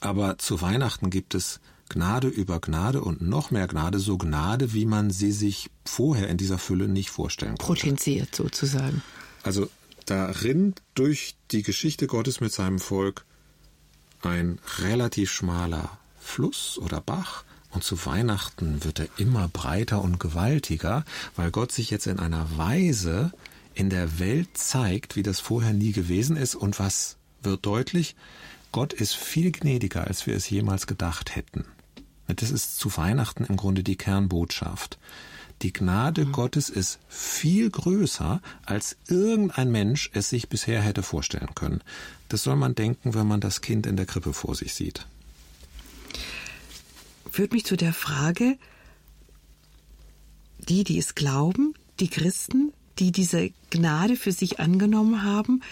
aber 0.00 0.38
zu 0.38 0.62
Weihnachten 0.62 1.10
gibt 1.10 1.34
es 1.34 1.60
Gnade 1.88 2.28
über 2.28 2.60
Gnade 2.60 3.00
und 3.00 3.22
noch 3.22 3.50
mehr 3.50 3.68
Gnade, 3.68 3.98
so 3.98 4.18
Gnade, 4.18 4.72
wie 4.72 4.86
man 4.86 5.10
sie 5.10 5.32
sich 5.32 5.70
vorher 5.84 6.28
in 6.28 6.36
dieser 6.36 6.58
Fülle 6.58 6.88
nicht 6.88 7.10
vorstellen 7.10 7.56
konnte. 7.56 7.80
Potenziert 7.80 8.34
sozusagen. 8.34 9.02
Also 9.42 9.68
darin 10.06 10.74
durch 10.94 11.36
die 11.50 11.62
Geschichte 11.62 12.06
Gottes 12.06 12.40
mit 12.40 12.52
seinem 12.52 12.78
Volk 12.78 13.24
ein 14.22 14.58
relativ 14.78 15.30
schmaler 15.30 15.98
Fluss 16.18 16.78
oder 16.78 17.00
Bach, 17.00 17.44
und 17.70 17.84
zu 17.84 18.06
Weihnachten 18.06 18.84
wird 18.84 19.00
er 19.00 19.08
immer 19.18 19.48
breiter 19.48 20.00
und 20.00 20.18
gewaltiger, 20.18 21.04
weil 21.36 21.50
Gott 21.50 21.72
sich 21.72 21.90
jetzt 21.90 22.06
in 22.06 22.18
einer 22.18 22.56
Weise 22.56 23.32
in 23.74 23.90
der 23.90 24.18
Welt 24.18 24.48
zeigt, 24.54 25.14
wie 25.14 25.22
das 25.22 25.40
vorher 25.40 25.74
nie 25.74 25.92
gewesen 25.92 26.36
ist 26.36 26.54
und 26.54 26.78
was 26.78 27.16
wird 27.42 27.66
deutlich, 27.66 28.16
Gott 28.72 28.94
ist 28.94 29.14
viel 29.14 29.52
gnädiger, 29.52 30.06
als 30.06 30.26
wir 30.26 30.34
es 30.34 30.48
jemals 30.48 30.86
gedacht 30.86 31.36
hätten. 31.36 31.66
Das 32.28 32.50
ist 32.50 32.78
zu 32.78 32.96
Weihnachten 32.96 33.44
im 33.44 33.56
Grunde 33.56 33.82
die 33.82 33.96
Kernbotschaft. 33.96 34.98
Die 35.62 35.72
Gnade 35.72 36.26
mhm. 36.26 36.32
Gottes 36.32 36.68
ist 36.68 36.98
viel 37.08 37.70
größer, 37.70 38.42
als 38.64 38.96
irgendein 39.08 39.70
Mensch 39.70 40.10
es 40.12 40.28
sich 40.28 40.48
bisher 40.48 40.82
hätte 40.82 41.02
vorstellen 41.02 41.54
können. 41.54 41.82
Das 42.28 42.42
soll 42.42 42.56
man 42.56 42.74
denken, 42.74 43.14
wenn 43.14 43.26
man 43.26 43.40
das 43.40 43.60
Kind 43.60 43.86
in 43.86 43.96
der 43.96 44.06
Krippe 44.06 44.32
vor 44.32 44.54
sich 44.54 44.74
sieht. 44.74 45.06
Führt 47.30 47.52
mich 47.52 47.64
zu 47.64 47.76
der 47.76 47.92
Frage, 47.92 48.58
die, 50.58 50.84
die 50.84 50.98
es 50.98 51.14
glauben, 51.14 51.74
die 52.00 52.08
Christen, 52.08 52.72
die 52.98 53.12
diese 53.12 53.50
Gnade 53.70 54.16
für 54.16 54.32
sich 54.32 54.60
angenommen 54.60 55.22
haben. 55.22 55.62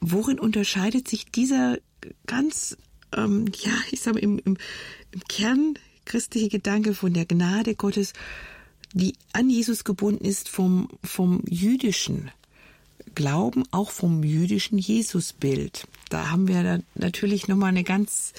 Worin 0.00 0.38
unterscheidet 0.38 1.08
sich 1.08 1.26
dieser 1.26 1.78
ganz, 2.26 2.76
ähm, 3.16 3.46
ja, 3.62 3.72
ich 3.90 4.00
sage 4.00 4.18
im, 4.18 4.38
im, 4.38 4.56
im 5.12 5.20
Kern 5.28 5.74
christliche 6.04 6.48
Gedanke 6.48 6.94
von 6.94 7.12
der 7.12 7.24
Gnade 7.26 7.74
Gottes, 7.74 8.12
die 8.92 9.14
an 9.32 9.50
Jesus 9.50 9.84
gebunden 9.84 10.24
ist, 10.24 10.48
vom, 10.48 10.88
vom 11.02 11.42
jüdischen 11.48 12.30
Glauben, 13.14 13.64
auch 13.70 13.90
vom 13.90 14.22
jüdischen 14.22 14.78
Jesusbild? 14.78 15.86
Da 16.10 16.30
haben 16.30 16.48
wir 16.48 16.62
dann 16.62 16.84
natürlich 16.94 17.48
nochmal 17.48 17.70
eine 17.70 17.84
ganz 17.84 18.32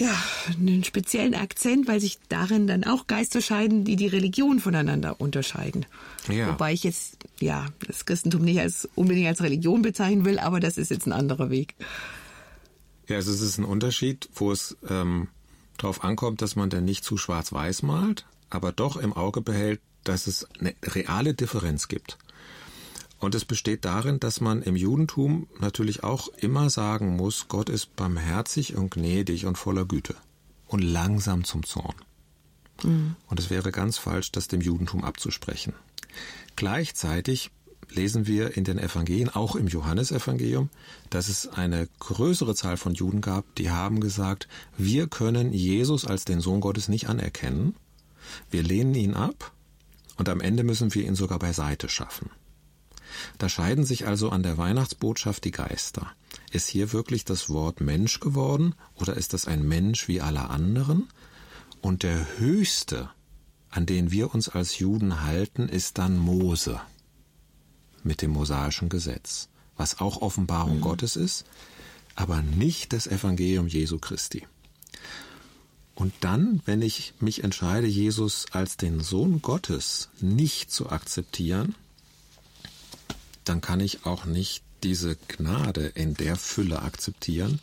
ja, 0.00 0.16
einen 0.58 0.82
speziellen 0.84 1.34
Akzent, 1.34 1.86
weil 1.86 2.00
sich 2.00 2.18
darin 2.28 2.66
dann 2.66 2.84
auch 2.84 3.06
Geister 3.06 3.42
scheiden, 3.42 3.84
die 3.84 3.96
die 3.96 4.06
Religion 4.06 4.58
voneinander 4.58 5.20
unterscheiden. 5.20 5.84
Ja. 6.32 6.48
Wobei 6.48 6.72
ich 6.72 6.84
jetzt, 6.84 7.18
ja, 7.40 7.66
das 7.86 8.06
Christentum 8.06 8.42
nicht 8.42 8.60
als, 8.60 8.88
unbedingt 8.94 9.28
als 9.28 9.42
Religion 9.42 9.82
bezeichnen 9.82 10.24
will, 10.24 10.38
aber 10.38 10.60
das 10.60 10.78
ist 10.78 10.90
jetzt 10.90 11.06
ein 11.06 11.12
anderer 11.12 11.50
Weg. 11.50 11.74
Ja, 13.10 13.16
also 13.16 13.32
es 13.32 13.40
ist 13.40 13.58
ein 13.58 13.64
Unterschied, 13.64 14.28
wo 14.36 14.52
es 14.52 14.76
ähm, 14.88 15.26
darauf 15.76 16.04
ankommt, 16.04 16.42
dass 16.42 16.54
man 16.54 16.70
dann 16.70 16.84
nicht 16.84 17.04
zu 17.04 17.16
schwarz-weiß 17.16 17.82
malt, 17.82 18.24
aber 18.50 18.70
doch 18.70 18.96
im 18.96 19.12
Auge 19.12 19.40
behält, 19.40 19.80
dass 20.04 20.28
es 20.28 20.46
eine 20.60 20.74
reale 20.84 21.34
Differenz 21.34 21.88
gibt. 21.88 22.18
Und 23.18 23.34
es 23.34 23.44
besteht 23.44 23.84
darin, 23.84 24.20
dass 24.20 24.40
man 24.40 24.62
im 24.62 24.76
Judentum 24.76 25.48
natürlich 25.58 26.04
auch 26.04 26.28
immer 26.28 26.70
sagen 26.70 27.16
muss, 27.16 27.48
Gott 27.48 27.68
ist 27.68 27.96
barmherzig 27.96 28.76
und 28.76 28.92
gnädig 28.92 29.44
und 29.44 29.58
voller 29.58 29.86
Güte 29.86 30.14
und 30.68 30.80
langsam 30.80 31.42
zum 31.42 31.66
Zorn. 31.66 31.96
Mhm. 32.84 33.16
Und 33.26 33.40
es 33.40 33.50
wäre 33.50 33.72
ganz 33.72 33.98
falsch, 33.98 34.30
das 34.30 34.46
dem 34.46 34.60
Judentum 34.60 35.02
abzusprechen. 35.02 35.74
Gleichzeitig 36.54 37.50
lesen 37.90 38.26
wir 38.26 38.56
in 38.56 38.64
den 38.64 38.78
Evangelien, 38.78 39.28
auch 39.28 39.56
im 39.56 39.66
Johannesevangelium, 39.68 40.70
dass 41.10 41.28
es 41.28 41.48
eine 41.48 41.88
größere 41.98 42.54
Zahl 42.54 42.76
von 42.76 42.94
Juden 42.94 43.20
gab, 43.20 43.54
die 43.56 43.70
haben 43.70 44.00
gesagt, 44.00 44.48
wir 44.76 45.06
können 45.06 45.52
Jesus 45.52 46.04
als 46.04 46.24
den 46.24 46.40
Sohn 46.40 46.60
Gottes 46.60 46.88
nicht 46.88 47.08
anerkennen, 47.08 47.74
wir 48.50 48.62
lehnen 48.62 48.94
ihn 48.94 49.14
ab 49.14 49.52
und 50.16 50.28
am 50.28 50.40
Ende 50.40 50.64
müssen 50.64 50.94
wir 50.94 51.04
ihn 51.04 51.14
sogar 51.14 51.38
beiseite 51.38 51.88
schaffen. 51.88 52.30
Da 53.38 53.48
scheiden 53.48 53.84
sich 53.84 54.06
also 54.06 54.30
an 54.30 54.42
der 54.42 54.56
Weihnachtsbotschaft 54.56 55.44
die 55.44 55.50
Geister. 55.50 56.12
Ist 56.52 56.68
hier 56.68 56.92
wirklich 56.92 57.24
das 57.24 57.48
Wort 57.48 57.80
Mensch 57.80 58.20
geworden 58.20 58.74
oder 58.94 59.16
ist 59.16 59.34
das 59.34 59.46
ein 59.46 59.66
Mensch 59.66 60.06
wie 60.06 60.20
alle 60.20 60.48
anderen? 60.48 61.08
Und 61.80 62.02
der 62.04 62.38
höchste, 62.38 63.10
an 63.70 63.86
den 63.86 64.12
wir 64.12 64.32
uns 64.32 64.48
als 64.48 64.78
Juden 64.78 65.22
halten, 65.22 65.68
ist 65.68 65.98
dann 65.98 66.18
Mose 66.18 66.80
mit 68.04 68.22
dem 68.22 68.30
mosaischen 68.30 68.88
Gesetz, 68.88 69.48
was 69.76 70.00
auch 70.00 70.22
Offenbarung 70.22 70.78
mhm. 70.78 70.82
Gottes 70.82 71.16
ist, 71.16 71.44
aber 72.14 72.42
nicht 72.42 72.92
das 72.92 73.06
Evangelium 73.06 73.66
Jesu 73.66 73.98
Christi. 73.98 74.46
Und 75.94 76.14
dann, 76.20 76.62
wenn 76.64 76.80
ich 76.80 77.12
mich 77.20 77.44
entscheide, 77.44 77.86
Jesus 77.86 78.46
als 78.52 78.76
den 78.76 79.00
Sohn 79.00 79.42
Gottes 79.42 80.08
nicht 80.20 80.70
zu 80.70 80.88
akzeptieren, 80.88 81.74
dann 83.44 83.60
kann 83.60 83.80
ich 83.80 84.06
auch 84.06 84.24
nicht 84.24 84.62
diese 84.82 85.16
Gnade 85.28 85.86
in 85.94 86.14
der 86.14 86.36
Fülle 86.36 86.82
akzeptieren, 86.82 87.60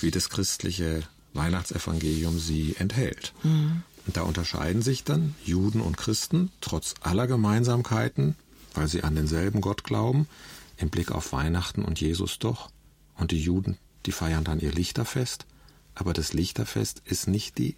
wie 0.00 0.10
das 0.10 0.30
christliche 0.30 1.02
Weihnachtsevangelium 1.34 2.38
sie 2.38 2.74
enthält. 2.78 3.32
Mhm. 3.42 3.82
Und 4.06 4.16
da 4.16 4.22
unterscheiden 4.22 4.82
sich 4.82 5.04
dann 5.04 5.34
Juden 5.44 5.80
und 5.80 5.96
Christen 5.96 6.50
trotz 6.60 6.94
aller 7.02 7.26
Gemeinsamkeiten, 7.26 8.34
weil 8.74 8.88
sie 8.88 9.04
an 9.04 9.14
denselben 9.14 9.60
Gott 9.60 9.84
glauben, 9.84 10.28
im 10.76 10.90
Blick 10.90 11.12
auf 11.12 11.32
Weihnachten 11.32 11.84
und 11.84 12.00
Jesus 12.00 12.38
doch. 12.38 12.70
Und 13.16 13.32
die 13.32 13.40
Juden, 13.40 13.76
die 14.06 14.12
feiern 14.12 14.44
dann 14.44 14.60
ihr 14.60 14.72
Lichterfest 14.72 15.46
aber 15.94 16.12
das 16.12 16.32
Lichterfest 16.32 17.02
ist 17.04 17.28
nicht 17.28 17.58
die 17.58 17.76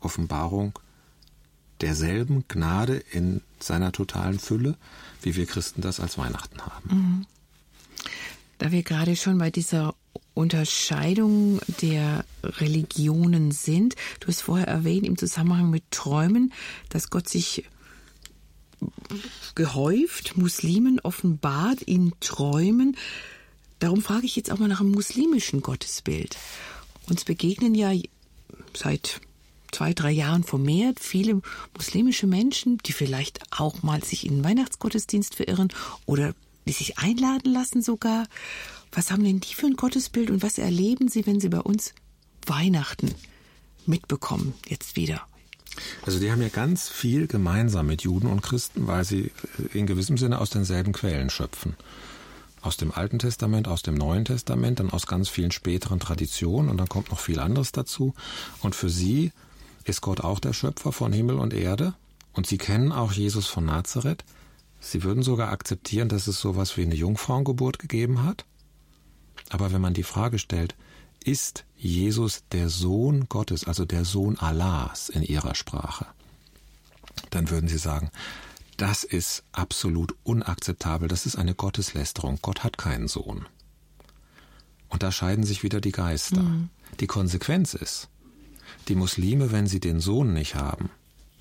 Offenbarung 0.00 0.78
derselben 1.80 2.44
Gnade 2.48 2.96
in 2.96 3.42
seiner 3.60 3.92
totalen 3.92 4.38
Fülle, 4.38 4.76
wie 5.22 5.36
wir 5.36 5.46
Christen 5.46 5.80
das 5.80 6.00
als 6.00 6.18
Weihnachten 6.18 6.60
haben. 6.62 6.88
Mhm. 6.88 7.26
Da 8.58 8.72
wir 8.72 8.82
gerade 8.82 9.16
schon 9.16 9.38
bei 9.38 9.50
dieser 9.50 9.94
Unterscheidung 10.34 11.60
der 11.80 12.24
Religionen 12.42 13.52
sind, 13.52 13.94
du 14.20 14.28
hast 14.28 14.42
vorher 14.42 14.68
erwähnt 14.68 15.06
im 15.06 15.18
Zusammenhang 15.18 15.70
mit 15.70 15.90
Träumen, 15.90 16.52
dass 16.88 17.10
Gott 17.10 17.28
sich 17.28 17.64
gehäuft 19.54 20.36
Muslimen 20.36 21.00
offenbart 21.00 21.82
in 21.82 22.12
Träumen. 22.20 22.96
Darum 23.78 24.02
frage 24.02 24.26
ich 24.26 24.36
jetzt 24.36 24.50
auch 24.50 24.58
mal 24.58 24.68
nach 24.68 24.80
einem 24.80 24.92
muslimischen 24.92 25.60
Gottesbild. 25.60 26.36
Uns 27.08 27.24
begegnen 27.24 27.74
ja 27.74 27.92
seit 28.74 29.20
zwei, 29.72 29.92
drei 29.92 30.10
Jahren 30.10 30.44
vermehrt 30.44 31.00
viele 31.00 31.42
muslimische 31.76 32.26
Menschen, 32.26 32.78
die 32.86 32.92
vielleicht 32.92 33.40
auch 33.50 33.82
mal 33.82 34.02
sich 34.02 34.26
in 34.26 34.36
den 34.36 34.44
Weihnachtsgottesdienst 34.44 35.34
verirren 35.34 35.68
oder 36.06 36.34
die 36.66 36.72
sich 36.72 36.98
einladen 36.98 37.52
lassen 37.52 37.82
sogar. 37.82 38.26
Was 38.92 39.10
haben 39.10 39.24
denn 39.24 39.40
die 39.40 39.54
für 39.54 39.66
ein 39.66 39.76
Gottesbild 39.76 40.30
und 40.30 40.42
was 40.42 40.58
erleben 40.58 41.08
sie, 41.08 41.26
wenn 41.26 41.40
sie 41.40 41.48
bei 41.48 41.60
uns 41.60 41.94
Weihnachten 42.46 43.14
mitbekommen, 43.86 44.54
jetzt 44.68 44.96
wieder? 44.96 45.26
Also 46.04 46.18
die 46.18 46.30
haben 46.30 46.42
ja 46.42 46.48
ganz 46.48 46.88
viel 46.88 47.26
gemeinsam 47.26 47.86
mit 47.86 48.02
Juden 48.02 48.26
und 48.26 48.42
Christen, 48.42 48.86
weil 48.86 49.04
sie 49.04 49.32
in 49.72 49.86
gewissem 49.86 50.18
Sinne 50.18 50.40
aus 50.40 50.50
denselben 50.50 50.92
Quellen 50.92 51.30
schöpfen. 51.30 51.76
Aus 52.62 52.76
dem 52.76 52.92
Alten 52.92 53.18
Testament, 53.18 53.68
aus 53.68 53.82
dem 53.82 53.94
Neuen 53.94 54.24
Testament, 54.24 54.80
dann 54.80 54.90
aus 54.90 55.06
ganz 55.06 55.28
vielen 55.28 55.50
späteren 55.50 56.00
Traditionen 56.00 56.70
und 56.70 56.78
dann 56.78 56.88
kommt 56.88 57.10
noch 57.10 57.20
viel 57.20 57.38
anderes 57.38 57.72
dazu. 57.72 58.14
Und 58.60 58.74
für 58.74 58.88
sie 58.88 59.32
ist 59.84 60.00
Gott 60.00 60.20
auch 60.20 60.40
der 60.40 60.52
Schöpfer 60.52 60.92
von 60.92 61.12
Himmel 61.12 61.36
und 61.36 61.52
Erde 61.52 61.94
und 62.32 62.46
sie 62.46 62.58
kennen 62.58 62.92
auch 62.92 63.12
Jesus 63.12 63.46
von 63.46 63.66
Nazareth. 63.66 64.24
Sie 64.80 65.02
würden 65.02 65.22
sogar 65.22 65.50
akzeptieren, 65.50 66.08
dass 66.08 66.26
es 66.26 66.40
sowas 66.40 66.76
wie 66.76 66.82
eine 66.82 66.94
Jungfrauengeburt 66.94 67.78
gegeben 67.78 68.22
hat. 68.22 68.44
Aber 69.50 69.72
wenn 69.72 69.80
man 69.80 69.94
die 69.94 70.02
Frage 70.02 70.38
stellt, 70.38 70.74
ist 71.24 71.64
Jesus 71.76 72.44
der 72.52 72.68
Sohn 72.68 73.28
Gottes, 73.28 73.64
also 73.64 73.84
der 73.84 74.04
Sohn 74.04 74.38
Allahs 74.38 75.08
in 75.08 75.22
ihrer 75.22 75.54
Sprache, 75.54 76.06
dann 77.30 77.50
würden 77.50 77.68
sie 77.68 77.78
sagen, 77.78 78.10
das 78.76 79.04
ist 79.04 79.44
absolut 79.52 80.14
unakzeptabel, 80.24 81.08
das 81.08 81.26
ist 81.26 81.36
eine 81.36 81.54
Gotteslästerung. 81.54 82.38
Gott 82.42 82.64
hat 82.64 82.76
keinen 82.76 83.08
Sohn. 83.08 83.46
Und 84.88 85.02
da 85.02 85.12
scheiden 85.12 85.44
sich 85.44 85.62
wieder 85.62 85.80
die 85.80 85.92
Geister. 85.92 86.42
Mhm. 86.42 86.70
Die 87.00 87.06
Konsequenz 87.06 87.74
ist, 87.74 88.08
die 88.88 88.94
Muslime, 88.94 89.52
wenn 89.52 89.66
sie 89.66 89.80
den 89.80 90.00
Sohn 90.00 90.32
nicht 90.32 90.54
haben, 90.54 90.90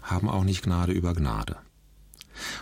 haben 0.02 0.30
auch 0.30 0.44
nicht 0.44 0.64
Gnade 0.64 0.92
über 0.92 1.14
Gnade. 1.14 1.58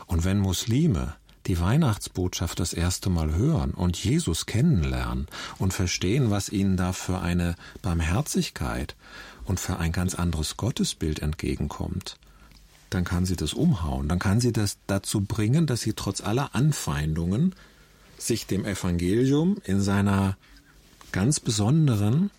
Und 0.06 0.23
wenn 0.23 0.39
Muslime 0.39 1.15
die 1.52 1.60
Weihnachtsbotschaft 1.60 2.61
das 2.61 2.72
erste 2.72 3.10
Mal 3.10 3.36
hören 3.36 3.72
und 3.72 4.02
Jesus 4.02 4.45
kennenlernen 4.45 5.28
und 5.60 5.73
verstehen, 5.73 6.32
was 6.32 6.48
ihnen 6.48 6.78
da 6.78 6.94
für 6.94 7.19
eine 7.19 7.57
Barmherzigkeit 7.82 8.95
und 9.44 9.60
für 9.60 9.78
ein 9.78 9.91
ganz 9.91 10.15
anderes 10.15 10.56
Gottesbild 10.56 11.19
entgegenkommt, 11.19 12.18
dann 12.90 13.03
kann 13.03 13.26
sie 13.26 13.36
das 13.36 13.53
umhauen, 13.53 14.07
dann 14.07 14.18
kann 14.18 14.40
sie 14.40 14.53
das 14.53 14.78
dazu 14.88 15.19
bringen, 15.19 15.68
dass 15.68 15.82
sie 15.82 15.91
trotz 15.91 16.22
aller 16.22 16.56
Anfeindungen 16.56 17.53
sich 18.18 18.48
dem 18.48 18.64
Evangelium 18.64 19.57
in 19.65 19.82
seiner 19.82 20.38
ganz 21.11 21.41
besonderen 21.41 22.32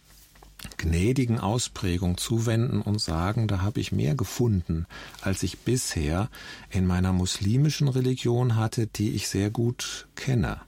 gnädigen 0.78 1.38
Ausprägung 1.38 2.16
zuwenden 2.16 2.82
und 2.82 3.00
sagen, 3.00 3.48
da 3.48 3.62
habe 3.62 3.80
ich 3.80 3.92
mehr 3.92 4.14
gefunden, 4.14 4.86
als 5.20 5.42
ich 5.42 5.60
bisher 5.60 6.28
in 6.70 6.86
meiner 6.86 7.12
muslimischen 7.12 7.88
Religion 7.88 8.56
hatte, 8.56 8.86
die 8.86 9.10
ich 9.10 9.28
sehr 9.28 9.50
gut 9.50 10.08
kenne. 10.16 10.60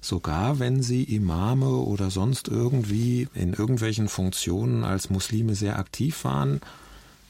Sogar 0.00 0.58
wenn 0.58 0.82
sie 0.82 1.04
Imame 1.04 1.68
oder 1.68 2.10
sonst 2.10 2.48
irgendwie 2.48 3.28
in 3.34 3.52
irgendwelchen 3.52 4.08
Funktionen 4.08 4.84
als 4.84 5.10
Muslime 5.10 5.54
sehr 5.54 5.78
aktiv 5.78 6.24
waren, 6.24 6.60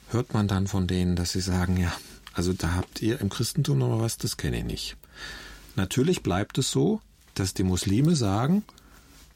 hört 0.09 0.33
man 0.33 0.47
dann 0.47 0.67
von 0.67 0.87
denen, 0.87 1.15
dass 1.15 1.31
sie 1.31 1.41
sagen, 1.41 1.77
ja, 1.77 1.91
also 2.33 2.53
da 2.53 2.75
habt 2.75 3.01
ihr 3.01 3.19
im 3.19 3.29
Christentum 3.29 3.79
noch 3.79 3.99
was, 3.99 4.17
das 4.17 4.37
kenne 4.37 4.59
ich 4.59 4.65
nicht. 4.65 4.97
Natürlich 5.75 6.23
bleibt 6.23 6.57
es 6.57 6.71
so, 6.71 7.01
dass 7.33 7.53
die 7.53 7.63
Muslime 7.63 8.15
sagen, 8.15 8.63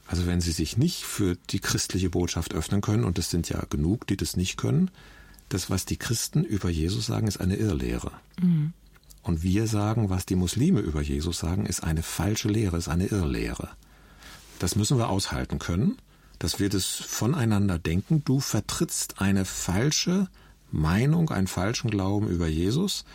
also 0.07 0.27
wenn 0.27 0.41
sie 0.41 0.52
sich 0.52 0.77
nicht 0.77 1.03
für 1.03 1.36
die 1.49 1.60
christliche 1.60 2.10
Botschaft 2.10 2.53
öffnen 2.53 2.82
können, 2.82 3.03
und 3.03 3.18
es 3.18 3.30
sind 3.30 3.49
ja 3.49 3.64
genug, 3.69 4.07
die 4.07 4.18
das 4.18 4.38
nicht 4.38 4.57
können, 4.57 4.91
das, 5.49 5.69
was 5.69 5.86
die 5.86 5.98
Christen 5.98 6.44
über 6.44 6.69
Jesus 6.69 7.06
sagen, 7.06 7.27
ist 7.27 7.40
eine 7.40 7.56
Irrlehre. 7.56 8.11
Mhm. 8.41 8.73
Und 9.23 9.41
wir 9.41 9.68
sagen, 9.68 10.10
was 10.10 10.26
die 10.26 10.36
Muslime 10.36 10.82
über 10.82 11.02
Jesus 11.02 11.40
sagen, 11.40 11.65
ist 11.65 11.84
eine 11.84 12.03
falsche 12.03 12.48
Lehre, 12.48 12.77
ist 12.77 12.88
eine 12.88 13.07
Irrlehre. 13.07 13.69
Das 14.60 14.76
müssen 14.76 14.98
wir 14.98 15.10
aushalten 15.10 15.57
können, 15.60 15.98
dass 16.38 16.60
wir 16.60 16.69
das 16.69 16.86
voneinander 16.86 17.80
denken. 17.80 18.23
Du 18.23 18.40
vertrittst 18.40 19.19
eine 19.19 19.45
falsche 19.45 20.27
Meinung, 20.72 21.32
einen 21.32 21.48
falschen 21.48 21.90
Glauben 21.90 22.27
über 22.27 22.48
Jesus. 22.48 23.06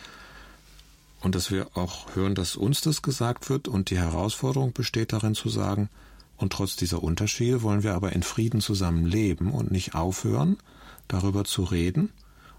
Und 1.21 1.35
dass 1.35 1.51
wir 1.51 1.77
auch 1.77 2.15
hören, 2.15 2.35
dass 2.35 2.55
uns 2.55 2.81
das 2.81 3.01
gesagt 3.01 3.49
wird 3.49 3.67
und 3.67 3.89
die 3.89 3.97
Herausforderung 3.97 4.73
besteht 4.73 5.13
darin 5.13 5.35
zu 5.35 5.49
sagen, 5.49 5.89
und 6.41 6.53
trotz 6.53 6.75
dieser 6.75 7.03
Unterschiede 7.03 7.61
wollen 7.61 7.83
wir 7.83 7.93
aber 7.93 8.13
in 8.13 8.23
Frieden 8.23 8.61
zusammen 8.61 9.05
leben 9.05 9.51
und 9.51 9.71
nicht 9.71 9.93
aufhören, 9.93 10.57
darüber 11.07 11.43
zu 11.43 11.63
reden 11.63 12.09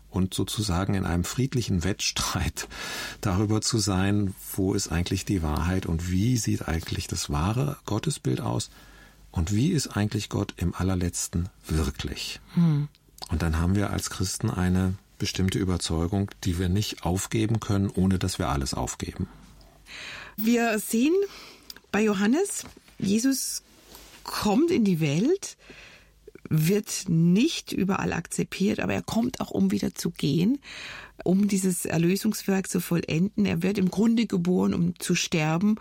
und 0.09 0.35
sozusagen 0.35 0.95
in 0.95 1.05
einem 1.05 1.25
friedlichen 1.25 1.83
Wettstreit 1.83 2.69
darüber 3.21 3.61
zu 3.61 3.79
sein, 3.79 4.35
wo 4.55 4.75
ist 4.75 4.93
eigentlich 4.93 5.25
die 5.25 5.43
Wahrheit 5.43 5.87
und 5.87 6.11
wie 6.11 6.37
sieht 6.37 6.69
eigentlich 6.69 7.09
das 7.09 7.31
wahre 7.31 7.77
Gottesbild 7.85 8.41
aus 8.41 8.71
und 9.33 9.53
wie 9.53 9.73
ist 9.73 9.97
eigentlich 9.97 10.29
Gott 10.29 10.55
im 10.59 10.75
allerletzten 10.75 11.49
wirklich. 11.67 12.41
Hm. 12.55 12.89
Und 13.31 13.43
dann 13.43 13.59
haben 13.59 13.75
wir 13.75 13.91
als 13.91 14.11
Christen 14.11 14.51
eine 14.51 14.95
bestimmte 15.19 15.59
Überzeugung, 15.59 16.31
die 16.45 16.59
wir 16.59 16.69
nicht 16.69 17.05
aufgeben 17.05 17.59
können, 17.59 17.89
ohne 17.89 18.19
dass 18.19 18.39
wir 18.39 18.49
alles 18.49 18.75
aufgeben. 18.75 19.29
Wir 20.37 20.79
sehen 20.79 21.15
bei 21.91 22.03
Johannes, 22.03 22.65
Jesus 22.99 23.63
kommt 24.23 24.71
in 24.71 24.85
die 24.85 25.01
Welt, 25.01 25.57
wird 26.49 27.05
nicht 27.09 27.73
überall 27.73 28.13
akzeptiert, 28.13 28.81
aber 28.81 28.95
er 28.95 29.03
kommt 29.03 29.41
auch, 29.41 29.51
um 29.51 29.71
wieder 29.71 29.95
zu 29.95 30.11
gehen, 30.11 30.59
um 31.25 31.49
dieses 31.49 31.87
Erlösungswerk 31.87 32.69
zu 32.69 32.81
vollenden. 32.81 33.47
Er 33.47 33.63
wird 33.63 33.79
im 33.79 33.91
Grunde 33.91 34.27
geboren, 34.27 34.75
um 34.75 34.99
zu 34.99 35.15
sterben 35.15 35.77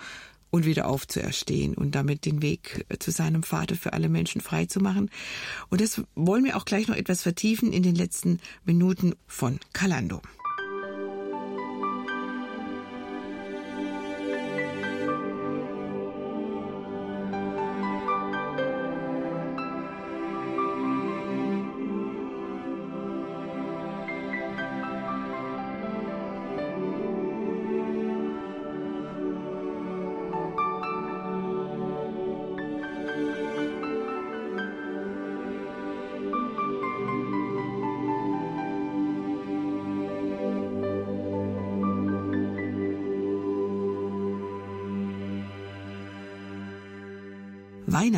und 0.50 0.66
wieder 0.66 0.88
aufzuerstehen 0.88 1.74
und 1.74 1.96
damit 1.96 2.26
den 2.26 2.42
Weg 2.42 2.86
zu 3.00 3.12
seinem 3.12 3.42
Vater 3.44 3.76
für 3.76 3.94
alle 3.94 4.10
Menschen 4.10 4.42
frei 4.42 4.66
zu 4.66 4.80
machen. 4.80 5.10
Und 5.70 5.82
das 5.82 6.02
wollen 6.16 6.44
wir 6.44 6.58
auch 6.58 6.66
gleich 6.66 6.88
noch 6.88 6.96
etwas 6.96 7.24
vertiefen 7.24 7.74
in 7.74 7.84
den 7.84 7.96
letzten 7.96 8.40
Minuten 8.66 9.16
von 9.28 9.60
Kalando. 9.74 10.22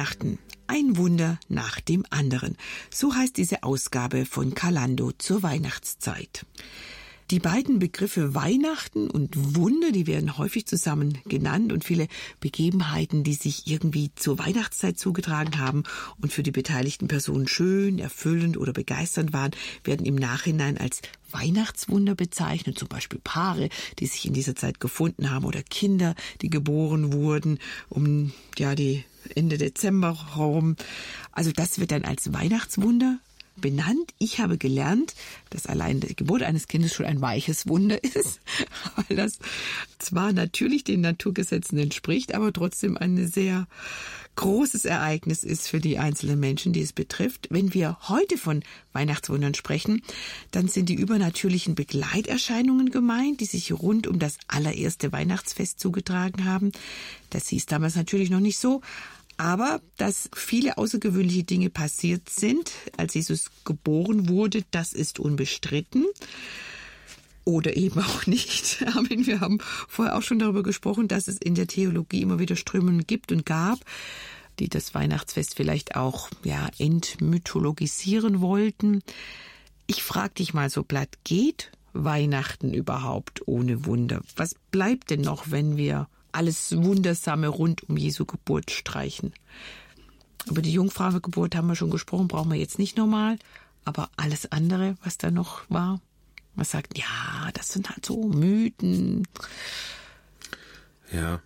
Weihnachten. 0.03 0.38
Ein 0.67 0.97
Wunder 0.97 1.39
nach 1.47 1.80
dem 1.80 2.03
anderen. 2.09 2.57
So 2.89 3.15
heißt 3.15 3.38
diese 3.38 3.63
Ausgabe 3.63 4.25
von 4.25 4.53
Kalando 4.53 5.13
zur 5.13 5.43
Weihnachtszeit. 5.43 6.45
Die 7.31 7.39
beiden 7.39 7.80
Begriffe 7.80 8.35
Weihnachten 8.35 9.09
und 9.09 9.55
Wunder, 9.55 9.93
die 9.93 10.05
werden 10.05 10.38
häufig 10.38 10.65
zusammen 10.65 11.19
genannt 11.23 11.71
und 11.71 11.85
viele 11.85 12.09
Begebenheiten, 12.41 13.23
die 13.23 13.34
sich 13.34 13.65
irgendwie 13.65 14.11
zur 14.15 14.39
Weihnachtszeit 14.39 14.99
zugetragen 14.99 15.57
haben 15.57 15.84
und 16.21 16.34
für 16.34 16.43
die 16.43 16.51
beteiligten 16.51 17.07
Personen 17.07 17.47
schön, 17.47 17.97
erfüllend 17.97 18.57
oder 18.57 18.73
begeisternd 18.73 19.31
waren, 19.31 19.51
werden 19.85 20.05
im 20.05 20.15
Nachhinein 20.15 20.77
als 20.77 21.01
Weihnachtswunder 21.31 22.13
bezeichnet, 22.13 22.77
zum 22.77 22.89
Beispiel 22.89 23.21
Paare, 23.23 23.69
die 23.99 24.07
sich 24.07 24.25
in 24.25 24.34
dieser 24.34 24.57
Zeit 24.57 24.81
gefunden 24.81 25.31
haben 25.31 25.45
oder 25.45 25.63
Kinder, 25.63 26.13
die 26.41 26.49
geboren 26.49 27.13
wurden, 27.13 27.59
um 27.88 28.34
ja 28.57 28.75
die 28.75 29.05
Ende 29.36 29.58
Dezember 29.58 30.18
rum. 30.36 30.76
Also 31.32 31.52
das 31.52 31.80
wird 31.80 31.91
dann 31.91 32.06
als 32.06 32.34
Weihnachtswunder 32.34 33.20
benannt. 33.55 34.13
Ich 34.19 34.39
habe 34.39 34.57
gelernt, 34.57 35.15
dass 35.49 35.67
allein 35.67 35.99
die 35.99 36.15
Geburt 36.15 36.43
eines 36.43 36.67
Kindes 36.67 36.93
schon 36.93 37.05
ein 37.05 37.21
weiches 37.21 37.67
Wunder 37.67 38.03
ist, 38.03 38.39
weil 38.95 39.17
das 39.17 39.39
zwar 39.99 40.34
natürlich 40.34 40.84
den 40.84 41.01
Naturgesetzen 41.01 41.77
entspricht, 41.77 42.34
aber 42.34 42.51
trotzdem 42.51 42.97
eine 42.97 43.27
sehr 43.27 43.67
großes 44.35 44.85
Ereignis 44.85 45.43
ist 45.43 45.67
für 45.67 45.80
die 45.80 45.99
einzelnen 45.99 46.39
Menschen, 46.39 46.73
die 46.73 46.81
es 46.81 46.93
betrifft. 46.93 47.47
Wenn 47.51 47.73
wir 47.73 47.97
heute 48.09 48.38
von 48.38 48.63
Weihnachtswundern 48.91 49.53
sprechen, 49.53 50.01
dann 50.51 50.67
sind 50.67 50.89
die 50.89 50.95
übernatürlichen 50.95 51.75
Begleiterscheinungen 51.75 52.89
gemeint, 52.89 53.41
die 53.41 53.45
sich 53.45 53.71
rund 53.71 54.07
um 54.07 54.19
das 54.19 54.38
allererste 54.47 55.11
Weihnachtsfest 55.11 55.80
zugetragen 55.80 56.45
haben. 56.45 56.71
Das 57.30 57.47
hieß 57.47 57.67
damals 57.67 57.95
natürlich 57.95 58.30
noch 58.30 58.39
nicht 58.39 58.57
so, 58.57 58.81
aber 59.44 59.82
dass 59.98 60.30
viele 60.34 60.78
außergewöhnliche 60.78 61.44
Dinge 61.44 61.70
passiert 61.70 62.30
sind, 62.30 62.72
als 62.95 63.14
Jesus 63.14 63.52
geboren 63.65 64.30
wurde, 64.30 64.64
das 64.72 64.94
ist 64.94 65.20
unbestritten. 65.20 66.06
Oder 67.44 67.76
eben 67.76 67.99
auch 67.99 68.26
nicht. 68.26 68.80
Wir 69.10 69.41
haben 69.41 69.57
vorher 69.90 70.15
auch 70.15 70.22
schon 70.22 70.40
darüber 70.40 70.64
gesprochen, 70.64 71.10
dass 71.10 71.28
es 71.28 71.40
in 71.40 71.56
der 71.56 71.68
Theologie 71.68 72.22
immer 72.22 72.40
wieder 72.40 72.56
Strömungen 72.56 73.06
gibt 73.06 73.34
und 73.34 73.45
gab, 73.45 73.80
die 74.60 74.70
das 74.70 74.94
Weihnachtsfest 74.94 75.56
vielleicht 75.56 75.98
auch 75.98 76.30
ja, 76.45 76.70
entmythologisieren 76.78 78.40
wollten. 78.40 79.03
Ich 79.88 80.03
frage 80.03 80.36
dich 80.36 80.53
mal 80.53 80.70
so 80.70 80.84
platt, 80.84 81.18
geht 81.26 81.74
Weihnachten 81.91 82.74
überhaupt 82.74 83.45
ohne 83.45 83.86
Wunder? 83.86 84.22
Was 84.38 84.56
bleibt 84.72 85.10
denn 85.10 85.22
noch, 85.22 85.52
wenn 85.52 85.76
wir 85.76 86.07
alles 86.34 86.76
Wundersame 86.76 87.47
rund 87.47 87.88
um 87.89 87.97
Jesu 87.97 88.26
Geburt 88.26 88.72
streichen? 88.72 89.34
Über 90.49 90.61
die 90.61 90.73
Jungfrauengeburt 90.73 91.55
haben 91.55 91.68
wir 91.68 91.76
schon 91.76 91.91
gesprochen, 91.91 92.27
brauchen 92.27 92.51
wir 92.51 92.60
jetzt 92.60 92.80
nicht 92.80 92.97
nochmal. 92.97 93.38
Aber 93.85 94.10
alles 94.15 94.51
andere, 94.51 94.95
was 95.03 95.18
da 95.18 95.31
noch 95.31 95.69
war, 95.69 95.99
man 96.55 96.65
sagt, 96.65 96.97
ja, 96.97 97.49
das 97.53 97.69
sind 97.69 97.89
halt 97.89 98.05
so 98.05 98.27
Mythen. 98.27 99.27
Ja. 101.11 101.41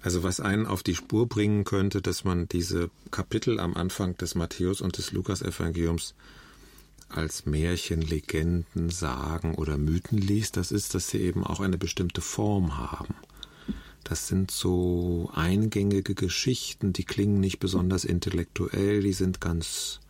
Also 0.00 0.22
was 0.22 0.40
einen 0.40 0.66
auf 0.66 0.82
die 0.82 0.94
Spur 0.94 1.28
bringen 1.28 1.64
könnte, 1.64 2.00
dass 2.00 2.24
man 2.24 2.48
diese 2.48 2.90
Kapitel 3.10 3.58
am 3.58 3.74
Anfang 3.74 4.16
des 4.16 4.34
Matthäus 4.34 4.80
und 4.80 4.96
des 4.96 5.12
Lukas-Evangeliums 5.12 6.14
als 7.08 7.46
Märchen, 7.46 8.00
Legenden, 8.00 8.90
Sagen 8.90 9.54
oder 9.54 9.76
Mythen 9.76 10.18
liest, 10.18 10.56
das 10.56 10.70
ist, 10.70 10.94
dass 10.94 11.08
sie 11.08 11.18
eben 11.18 11.44
auch 11.44 11.60
eine 11.60 11.78
bestimmte 11.78 12.20
Form 12.20 12.76
haben. 12.76 13.14
Das 14.08 14.26
sind 14.26 14.50
so 14.50 15.30
eingängige 15.34 16.14
Geschichten, 16.14 16.94
die 16.94 17.04
klingen 17.04 17.40
nicht 17.40 17.58
besonders 17.58 18.06
intellektuell, 18.06 19.02
die 19.02 19.12
sind 19.12 19.40
ganz 19.40 20.00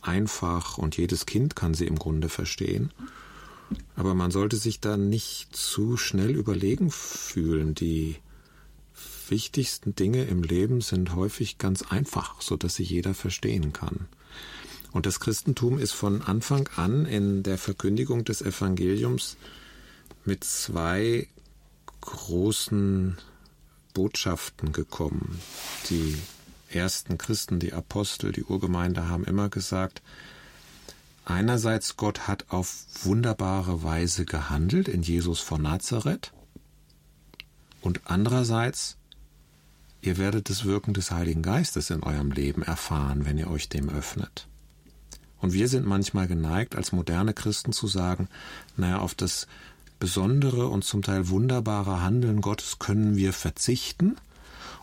einfach 0.00 0.78
und 0.78 0.96
jedes 0.96 1.26
Kind 1.26 1.54
kann 1.54 1.74
sie 1.74 1.86
im 1.86 1.98
Grunde 1.98 2.30
verstehen. 2.30 2.92
Aber 3.94 4.14
man 4.14 4.30
sollte 4.30 4.56
sich 4.56 4.80
da 4.80 4.96
nicht 4.96 5.54
zu 5.54 5.98
schnell 5.98 6.34
überlegen 6.34 6.90
fühlen. 6.90 7.74
Die 7.74 8.16
wichtigsten 9.28 9.94
Dinge 9.94 10.24
im 10.24 10.42
Leben 10.42 10.80
sind 10.80 11.14
häufig 11.14 11.58
ganz 11.58 11.82
einfach, 11.82 12.40
so 12.40 12.56
dass 12.56 12.76
sie 12.76 12.84
jeder 12.84 13.12
verstehen 13.12 13.74
kann. 13.74 14.08
Und 14.92 15.04
das 15.04 15.20
Christentum 15.20 15.78
ist 15.78 15.92
von 15.92 16.22
Anfang 16.22 16.68
an 16.76 17.04
in 17.04 17.42
der 17.42 17.58
Verkündigung 17.58 18.24
des 18.24 18.40
Evangeliums 18.40 19.36
mit 20.24 20.42
zwei 20.42 21.28
großen 22.00 23.18
Botschaften 23.92 24.72
gekommen, 24.72 25.40
die 25.90 26.16
ersten 26.68 27.18
Christen, 27.18 27.58
die 27.58 27.72
Apostel, 27.72 28.32
die 28.32 28.44
Urgemeinde 28.44 29.08
haben 29.08 29.24
immer 29.24 29.48
gesagt, 29.48 30.02
einerseits 31.24 31.96
Gott 31.96 32.26
hat 32.26 32.46
auf 32.48 32.84
wunderbare 33.02 33.82
Weise 33.82 34.24
gehandelt 34.24 34.88
in 34.88 35.02
Jesus 35.02 35.40
von 35.40 35.62
Nazareth 35.62 36.32
und 37.80 38.02
andererseits 38.04 38.96
ihr 40.02 40.18
werdet 40.18 40.50
das 40.50 40.64
Wirken 40.64 40.94
des 40.94 41.10
Heiligen 41.10 41.42
Geistes 41.42 41.90
in 41.90 42.02
eurem 42.02 42.32
Leben 42.32 42.62
erfahren, 42.62 43.24
wenn 43.24 43.38
ihr 43.38 43.50
euch 43.50 43.68
dem 43.68 43.88
öffnet. 43.88 44.48
Und 45.38 45.52
wir 45.52 45.68
sind 45.68 45.86
manchmal 45.86 46.26
geneigt, 46.28 46.76
als 46.76 46.92
moderne 46.92 47.34
Christen 47.34 47.72
zu 47.72 47.86
sagen, 47.86 48.28
naja, 48.76 48.98
auf 48.98 49.14
das 49.14 49.46
besondere 50.02 50.66
und 50.66 50.82
zum 50.84 51.02
Teil 51.02 51.28
wunderbare 51.28 52.02
Handeln 52.02 52.40
Gottes 52.40 52.78
können 52.78 53.16
wir 53.16 53.32
verzichten– 53.32 54.16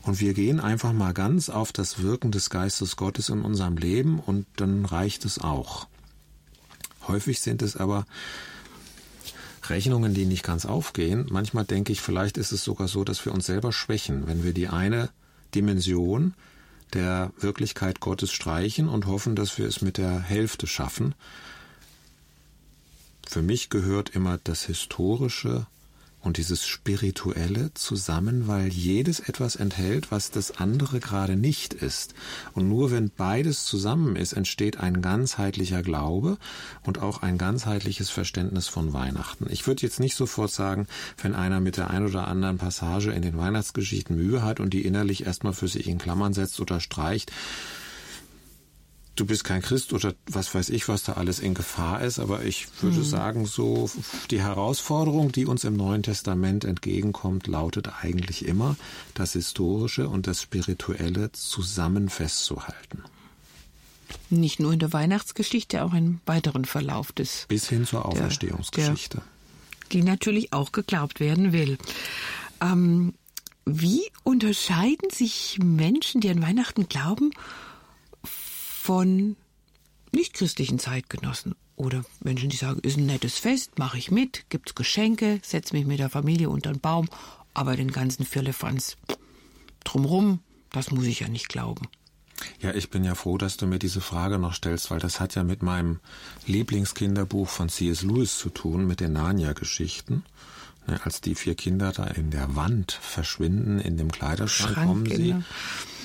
und 0.02 0.20
wir 0.20 0.34
gehen 0.34 0.60
einfach 0.60 0.94
mal 0.94 1.14
ganz 1.14 1.50
auf 1.50 1.72
das 1.72 2.02
Wirken 2.02 2.32
des 2.32 2.50
Geistes 2.50 2.96
Gottes 2.96 3.30
in 3.30 3.42
unserem 3.42 3.78
Leben 3.78 4.20
und 4.20 4.46
dann 4.56 4.86
reicht 4.86 5.26
es 5.26 5.40
auch. 5.40 5.88
Häufig 7.08 7.42
sind 7.42 7.62
es 7.62 7.76
aber 7.76 8.06
Rechnungen, 9.68 10.14
die 10.14 10.26
nicht 10.26 10.44
ganz 10.44 10.66
aufgehen. 10.66 11.28
Manchmal 11.30 11.66
denke 11.66 11.92
ich, 11.92 12.02
vielleicht 12.02 12.38
ist 12.38 12.52
es 12.52 12.64
sogar 12.64 12.88
so, 12.88 13.04
dass 13.04 13.24
wir 13.26 13.34
uns 13.34 13.46
selber 13.46 13.72
schwächen, 13.72 14.28
wenn 14.28 14.44
wir 14.44 14.54
die 14.54 14.68
eine 14.68 15.10
Dimension 15.54 16.34
der 16.94 17.32
Wirklichkeit 17.40 18.00
Gottes 18.00 18.32
streichen 18.32 18.88
und 18.88 19.06
hoffen, 19.06 19.36
dass 19.36 19.58
wir 19.58 19.68
es 19.68 19.82
mit 19.82 19.98
der 19.98 20.20
Hälfte 20.20 20.66
schaffen. 20.66 21.14
Für 23.32 23.44
mich 23.44 23.70
gehört 23.70 24.10
immer 24.16 24.40
das 24.44 24.64
Historische 24.64 25.68
und 26.20 26.38
dieses 26.38 26.66
Spirituelle 26.66 27.72
zusammen, 27.76 28.48
weil 28.48 28.70
jedes 28.70 29.20
etwas 29.20 29.56
enthält, 29.56 30.10
was 30.10 30.32
das 30.32 30.58
andere 30.58 31.00
gerade 31.00 31.36
nicht 31.36 31.76
ist. 31.76 32.16
Und 32.56 32.68
nur 32.68 32.90
wenn 32.90 33.12
beides 33.16 33.66
zusammen 33.66 34.16
ist, 34.16 34.34
entsteht 34.34 34.80
ein 34.80 35.04
ganzheitlicher 35.04 35.84
Glaube 35.84 36.40
und 36.82 36.98
auch 36.98 37.22
ein 37.22 37.38
ganzheitliches 37.38 38.10
Verständnis 38.10 38.68
von 38.68 38.94
Weihnachten. 38.94 39.46
Ich 39.52 39.68
würde 39.68 39.84
jetzt 39.84 40.00
nicht 40.00 40.16
sofort 40.16 40.52
sagen, 40.52 40.88
wenn 41.22 41.36
einer 41.36 41.60
mit 41.60 41.78
der 41.78 41.92
ein 41.92 42.08
oder 42.08 42.28
anderen 42.28 42.58
Passage 42.58 43.12
in 43.12 43.22
den 43.22 43.38
Weihnachtsgeschichten 43.38 44.16
Mühe 44.16 44.42
hat 44.42 44.60
und 44.60 44.74
die 44.74 44.86
innerlich 44.86 45.28
erstmal 45.28 45.54
für 45.54 45.68
sich 45.68 45.88
in 45.88 46.00
Klammern 46.00 46.34
setzt 46.34 46.60
oder 46.60 46.80
streicht, 46.80 47.32
du 49.20 49.26
bist 49.26 49.44
kein 49.44 49.62
Christ 49.62 49.94
oder 49.94 50.14
was 50.28 50.54
weiß 50.54 50.70
ich, 50.70 50.88
was 50.88 51.04
da 51.04 51.14
alles 51.14 51.40
in 51.40 51.54
Gefahr 51.54 52.02
ist, 52.02 52.20
aber 52.20 52.44
ich 52.44 52.68
würde 52.82 52.98
hm. 52.98 53.04
sagen, 53.04 53.46
so 53.46 53.90
die 54.32 54.42
Herausforderung, 54.42 55.32
die 55.32 55.46
uns 55.46 55.64
im 55.64 55.76
Neuen 55.76 56.04
Testament 56.04 56.66
entgegenkommt, 56.66 57.48
lautet 57.48 57.90
eigentlich 58.02 58.46
immer, 58.46 58.76
das 59.14 59.34
Historische 59.34 60.08
und 60.08 60.28
das 60.28 60.42
Spirituelle 60.42 61.32
zusammen 61.32 62.10
festzuhalten. 62.10 63.04
Nicht 64.30 64.60
nur 64.60 64.74
in 64.74 64.80
der 64.80 64.94
Weihnachtsgeschichte, 64.94 65.84
auch 65.84 65.94
im 65.94 66.20
weiteren 66.26 66.66
Verlauf 66.66 67.12
des. 67.12 67.46
Bis 67.48 67.70
hin 67.70 67.86
zur 67.86 68.06
Auferstehungsgeschichte. 68.06 69.18
Der, 69.18 69.26
die 69.92 70.04
natürlich 70.04 70.54
auch 70.54 70.72
geglaubt 70.72 71.20
werden 71.20 71.52
will. 71.52 71.78
Ähm, 72.62 73.14
wie 73.66 74.02
unterscheiden 74.24 75.10
sich 75.12 75.60
Menschen, 75.62 76.22
die 76.22 76.30
an 76.30 76.42
Weihnachten 76.42 76.88
glauben, 76.88 77.32
von 78.80 79.36
nichtchristlichen 80.12 80.80
Zeitgenossen 80.80 81.54
oder 81.76 82.04
Menschen, 82.24 82.50
die 82.50 82.58
sagen, 82.58 82.80
ist 82.80 82.98
ein 82.98 83.06
nettes 83.06 83.38
Fest, 83.38 83.78
mache 83.78 83.98
ich 83.98 84.10
mit, 84.10 84.46
gibt's 84.50 84.74
Geschenke, 84.74 85.40
setze 85.44 85.76
mich 85.76 85.86
mit 85.86 86.00
der 86.00 86.10
Familie 86.10 86.50
unter 86.50 86.72
den 86.72 86.80
Baum, 86.80 87.08
aber 87.54 87.76
den 87.76 87.92
ganzen 87.92 88.26
Firlefanz 88.26 88.98
drumrum, 89.84 90.40
das 90.72 90.92
muss 90.92 91.06
ich 91.06 91.20
ja 91.20 91.28
nicht 91.28 91.50
glauben. 91.50 91.88
Ja, 92.62 92.74
ich 92.74 92.90
bin 92.90 93.04
ja 93.04 93.16
froh, 93.16 93.38
dass 93.38 93.58
du 93.58 93.68
mir 93.68 93.80
diese 93.80 94.02
Frage 94.02 94.40
noch 94.40 94.54
stellst, 94.54 94.90
weil 94.92 95.00
das 95.00 95.20
hat 95.20 95.36
ja 95.36 95.44
mit 95.44 95.62
meinem 95.62 96.00
Lieblingskinderbuch 96.48 97.50
von 97.50 97.68
C.S. 97.68 98.02
Lewis 98.02 98.38
zu 98.38 98.50
tun, 98.50 98.88
mit 98.88 99.02
den 99.02 99.14
Narnia-Geschichten. 99.14 100.24
Ne, 100.88 101.00
als 101.04 101.20
die 101.20 101.36
vier 101.36 101.56
Kinder 101.56 101.92
da 101.92 102.06
in 102.06 102.32
der 102.32 102.56
Wand 102.56 102.94
verschwinden, 102.94 103.80
in 103.80 103.98
dem 103.98 104.10
Kleiderschrank 104.10 104.74
Schrank, 104.76 104.88
kommen 104.88 105.06
sie. 105.06 105.32
Genau 105.32 105.44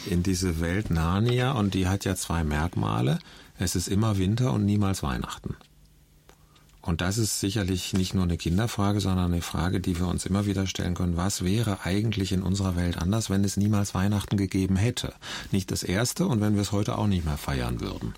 in 0.06 0.22
diese 0.22 0.60
Welt 0.60 0.90
Narnia 0.90 1.52
und 1.52 1.74
die 1.74 1.88
hat 1.88 2.04
ja 2.04 2.14
zwei 2.14 2.44
Merkmale. 2.44 3.18
Es 3.58 3.76
ist 3.76 3.88
immer 3.88 4.18
Winter 4.18 4.52
und 4.52 4.64
niemals 4.64 5.02
Weihnachten. 5.02 5.56
Und 6.82 7.00
das 7.00 7.16
ist 7.16 7.40
sicherlich 7.40 7.94
nicht 7.94 8.12
nur 8.12 8.24
eine 8.24 8.36
Kinderfrage, 8.36 9.00
sondern 9.00 9.32
eine 9.32 9.40
Frage, 9.40 9.80
die 9.80 9.98
wir 9.98 10.06
uns 10.06 10.26
immer 10.26 10.44
wieder 10.44 10.66
stellen 10.66 10.94
können. 10.94 11.16
Was 11.16 11.42
wäre 11.42 11.84
eigentlich 11.84 12.32
in 12.32 12.42
unserer 12.42 12.76
Welt 12.76 12.98
anders, 12.98 13.30
wenn 13.30 13.42
es 13.42 13.56
niemals 13.56 13.94
Weihnachten 13.94 14.36
gegeben 14.36 14.76
hätte? 14.76 15.14
Nicht 15.50 15.70
das 15.70 15.82
erste 15.82 16.26
und 16.26 16.42
wenn 16.42 16.56
wir 16.56 16.62
es 16.62 16.72
heute 16.72 16.98
auch 16.98 17.06
nicht 17.06 17.24
mehr 17.24 17.38
feiern 17.38 17.80
würden. 17.80 18.14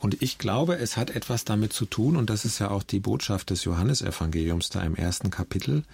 Und 0.00 0.20
ich 0.20 0.38
glaube, 0.38 0.78
es 0.78 0.96
hat 0.96 1.10
etwas 1.10 1.44
damit 1.44 1.72
zu 1.72 1.84
tun, 1.84 2.16
und 2.16 2.28
das 2.28 2.44
ist 2.44 2.58
ja 2.58 2.70
auch 2.70 2.82
die 2.82 3.00
Botschaft 3.00 3.50
des 3.50 3.64
Johannesevangeliums 3.64 4.68
da 4.70 4.82
im 4.82 4.96
ersten 4.96 5.30
Kapitel, 5.30 5.84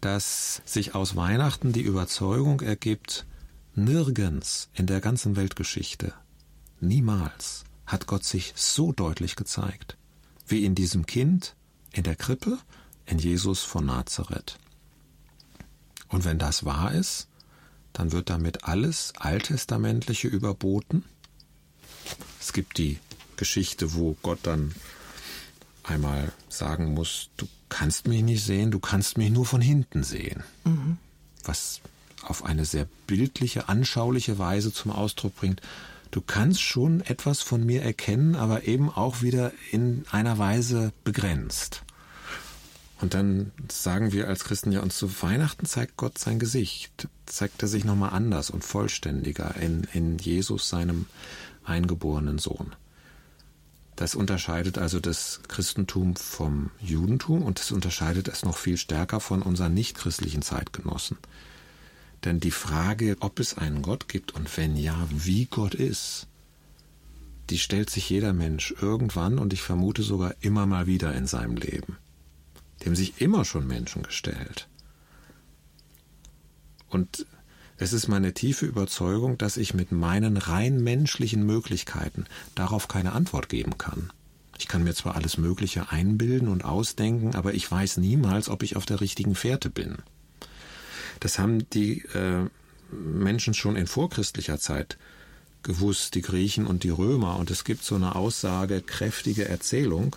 dass 0.00 0.62
sich 0.64 0.94
aus 0.94 1.16
Weihnachten 1.16 1.72
die 1.72 1.82
Überzeugung 1.82 2.60
ergibt, 2.60 3.24
Nirgends 3.74 4.68
in 4.74 4.86
der 4.86 5.00
ganzen 5.00 5.34
Weltgeschichte, 5.36 6.12
niemals 6.80 7.64
hat 7.86 8.06
Gott 8.06 8.24
sich 8.24 8.52
so 8.54 8.92
deutlich 8.92 9.34
gezeigt, 9.34 9.96
wie 10.46 10.64
in 10.64 10.74
diesem 10.74 11.06
Kind 11.06 11.54
in 11.92 12.02
der 12.02 12.16
Krippe, 12.16 12.58
in 13.06 13.18
Jesus 13.18 13.62
von 13.62 13.86
Nazareth. 13.86 14.58
Und 16.08 16.24
wenn 16.24 16.38
das 16.38 16.64
wahr 16.64 16.92
ist, 16.92 17.28
dann 17.92 18.12
wird 18.12 18.30
damit 18.30 18.64
alles 18.64 19.14
Alttestamentliche 19.16 20.28
überboten. 20.28 21.04
Es 22.40 22.52
gibt 22.52 22.78
die 22.78 22.98
Geschichte, 23.36 23.94
wo 23.94 24.16
Gott 24.22 24.40
dann 24.42 24.74
einmal 25.82 26.32
sagen 26.48 26.92
muss, 26.94 27.30
du 27.36 27.48
kannst 27.68 28.06
mich 28.06 28.22
nicht 28.22 28.44
sehen, 28.44 28.70
du 28.70 28.80
kannst 28.80 29.16
mich 29.16 29.30
nur 29.30 29.46
von 29.46 29.60
hinten 29.60 30.04
sehen. 30.04 30.42
Mhm. 30.64 30.98
Was 31.44 31.80
auf 32.24 32.44
eine 32.44 32.64
sehr 32.64 32.86
bildliche, 33.06 33.68
anschauliche 33.68 34.38
Weise 34.38 34.72
zum 34.72 34.90
Ausdruck 34.90 35.36
bringt, 35.36 35.60
du 36.10 36.20
kannst 36.20 36.60
schon 36.62 37.00
etwas 37.02 37.42
von 37.42 37.64
mir 37.64 37.82
erkennen, 37.82 38.36
aber 38.36 38.64
eben 38.64 38.90
auch 38.90 39.22
wieder 39.22 39.52
in 39.70 40.04
einer 40.10 40.38
Weise 40.38 40.92
begrenzt. 41.04 41.82
Und 43.00 43.14
dann 43.14 43.50
sagen 43.68 44.12
wir 44.12 44.28
als 44.28 44.44
Christen 44.44 44.70
ja 44.70 44.80
uns 44.80 44.96
zu 44.96 45.22
Weihnachten 45.22 45.66
zeigt 45.66 45.96
Gott 45.96 46.18
sein 46.18 46.38
Gesicht, 46.38 47.08
zeigt 47.26 47.60
er 47.60 47.68
sich 47.68 47.84
nochmal 47.84 48.10
anders 48.10 48.48
und 48.50 48.64
vollständiger 48.64 49.56
in, 49.56 49.88
in 49.92 50.18
Jesus, 50.18 50.68
seinem 50.68 51.06
eingeborenen 51.64 52.38
Sohn. 52.38 52.76
Das 53.96 54.14
unterscheidet 54.14 54.78
also 54.78 55.00
das 55.00 55.40
Christentum 55.48 56.16
vom 56.16 56.70
Judentum 56.80 57.42
und 57.42 57.60
es 57.60 57.72
unterscheidet 57.72 58.28
es 58.28 58.44
noch 58.44 58.56
viel 58.56 58.76
stärker 58.76 59.20
von 59.20 59.42
unseren 59.42 59.74
nichtchristlichen 59.74 60.42
Zeitgenossen. 60.42 61.18
Denn 62.24 62.40
die 62.40 62.50
Frage, 62.50 63.16
ob 63.20 63.40
es 63.40 63.58
einen 63.58 63.82
Gott 63.82 64.08
gibt 64.08 64.32
und 64.32 64.56
wenn 64.56 64.76
ja, 64.76 65.08
wie 65.10 65.46
Gott 65.46 65.74
ist, 65.74 66.28
die 67.50 67.58
stellt 67.58 67.90
sich 67.90 68.08
jeder 68.08 68.32
Mensch 68.32 68.74
irgendwann 68.80 69.38
und 69.38 69.52
ich 69.52 69.62
vermute 69.62 70.02
sogar 70.02 70.34
immer 70.40 70.66
mal 70.66 70.86
wieder 70.86 71.14
in 71.14 71.26
seinem 71.26 71.56
Leben. 71.56 71.98
Dem 72.84 72.94
sich 72.94 73.20
immer 73.20 73.44
schon 73.44 73.66
Menschen 73.66 74.02
gestellt. 74.02 74.68
Und 76.88 77.26
es 77.78 77.92
ist 77.92 78.06
meine 78.06 78.32
tiefe 78.32 78.66
Überzeugung, 78.66 79.38
dass 79.38 79.56
ich 79.56 79.74
mit 79.74 79.90
meinen 79.90 80.36
rein 80.36 80.82
menschlichen 80.82 81.44
Möglichkeiten 81.44 82.26
darauf 82.54 82.86
keine 82.86 83.12
Antwort 83.12 83.48
geben 83.48 83.76
kann. 83.78 84.12
Ich 84.58 84.68
kann 84.68 84.84
mir 84.84 84.94
zwar 84.94 85.16
alles 85.16 85.38
Mögliche 85.38 85.90
einbilden 85.90 86.48
und 86.48 86.64
ausdenken, 86.64 87.34
aber 87.34 87.54
ich 87.54 87.68
weiß 87.68 87.96
niemals, 87.96 88.48
ob 88.48 88.62
ich 88.62 88.76
auf 88.76 88.86
der 88.86 89.00
richtigen 89.00 89.34
Fährte 89.34 89.70
bin. 89.70 89.96
Das 91.22 91.38
haben 91.38 91.70
die 91.70 92.00
äh, 92.14 92.48
Menschen 92.90 93.54
schon 93.54 93.76
in 93.76 93.86
vorchristlicher 93.86 94.58
Zeit 94.58 94.98
gewusst, 95.62 96.16
die 96.16 96.20
Griechen 96.20 96.66
und 96.66 96.82
die 96.82 96.90
Römer. 96.90 97.36
Und 97.36 97.48
es 97.52 97.62
gibt 97.62 97.84
so 97.84 97.94
eine 97.94 98.16
aussagekräftige 98.16 99.48
Erzählung, 99.48 100.16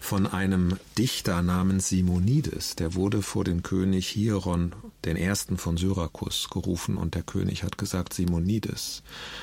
von 0.00 0.26
einem 0.26 0.78
Dichter 0.96 1.42
namens 1.42 1.90
Simonides. 1.90 2.76
Der 2.76 2.94
wurde 2.94 3.20
vor 3.20 3.44
den 3.44 3.62
König 3.62 4.08
Hieron, 4.08 4.72
den 5.04 5.16
ersten 5.16 5.58
von 5.58 5.76
Syrakus, 5.76 6.48
gerufen 6.48 6.96
und 6.96 7.14
der 7.14 7.22
König 7.22 7.62
hat 7.62 7.76
gesagt, 7.76 8.14
Simonides, 8.14 9.02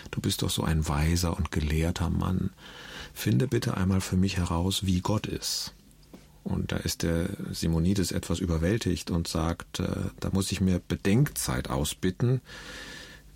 du 0.10 0.22
bist 0.22 0.42
doch 0.42 0.50
so 0.50 0.64
ein 0.64 0.88
weiser 0.88 1.38
und 1.38 1.52
gelehrter 1.52 2.10
Mann. 2.10 2.50
Finde 3.14 3.48
bitte 3.48 3.78
einmal 3.78 4.02
für 4.02 4.18
mich 4.18 4.38
heraus, 4.38 4.88
wie 4.88 5.02
Gott 5.02 5.28
ist. 5.28 5.76
Und 6.46 6.72
da 6.72 6.78
ist 6.78 7.02
der 7.02 7.28
Simonides 7.52 8.12
etwas 8.12 8.40
überwältigt 8.40 9.10
und 9.10 9.28
sagt, 9.28 9.80
äh, 9.80 9.88
da 10.20 10.30
muss 10.32 10.52
ich 10.52 10.62
mir 10.62 10.80
Bedenkzeit 10.80 11.72
ausbitten. 11.72 12.40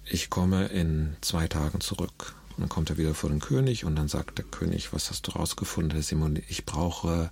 Ich 0.06 0.30
komme 0.30 0.68
in 0.68 1.16
zwei 1.22 1.48
Tagen 1.48 1.82
zurück. 1.82 2.36
Und 2.56 2.62
dann 2.62 2.70
kommt 2.70 2.92
er 2.92 2.98
wieder 2.98 3.16
vor 3.16 3.32
den 3.32 3.40
König 3.40 3.84
und 3.84 3.96
dann 3.96 4.10
sagt 4.10 4.38
der 4.38 4.46
König, 4.46 4.94
was 4.94 5.10
hast 5.10 5.26
du 5.26 5.32
rausgefunden, 5.32 5.94
Herr 5.94 6.04
Simon? 6.04 6.40
Ich 6.50 6.66
brauche 6.66 7.32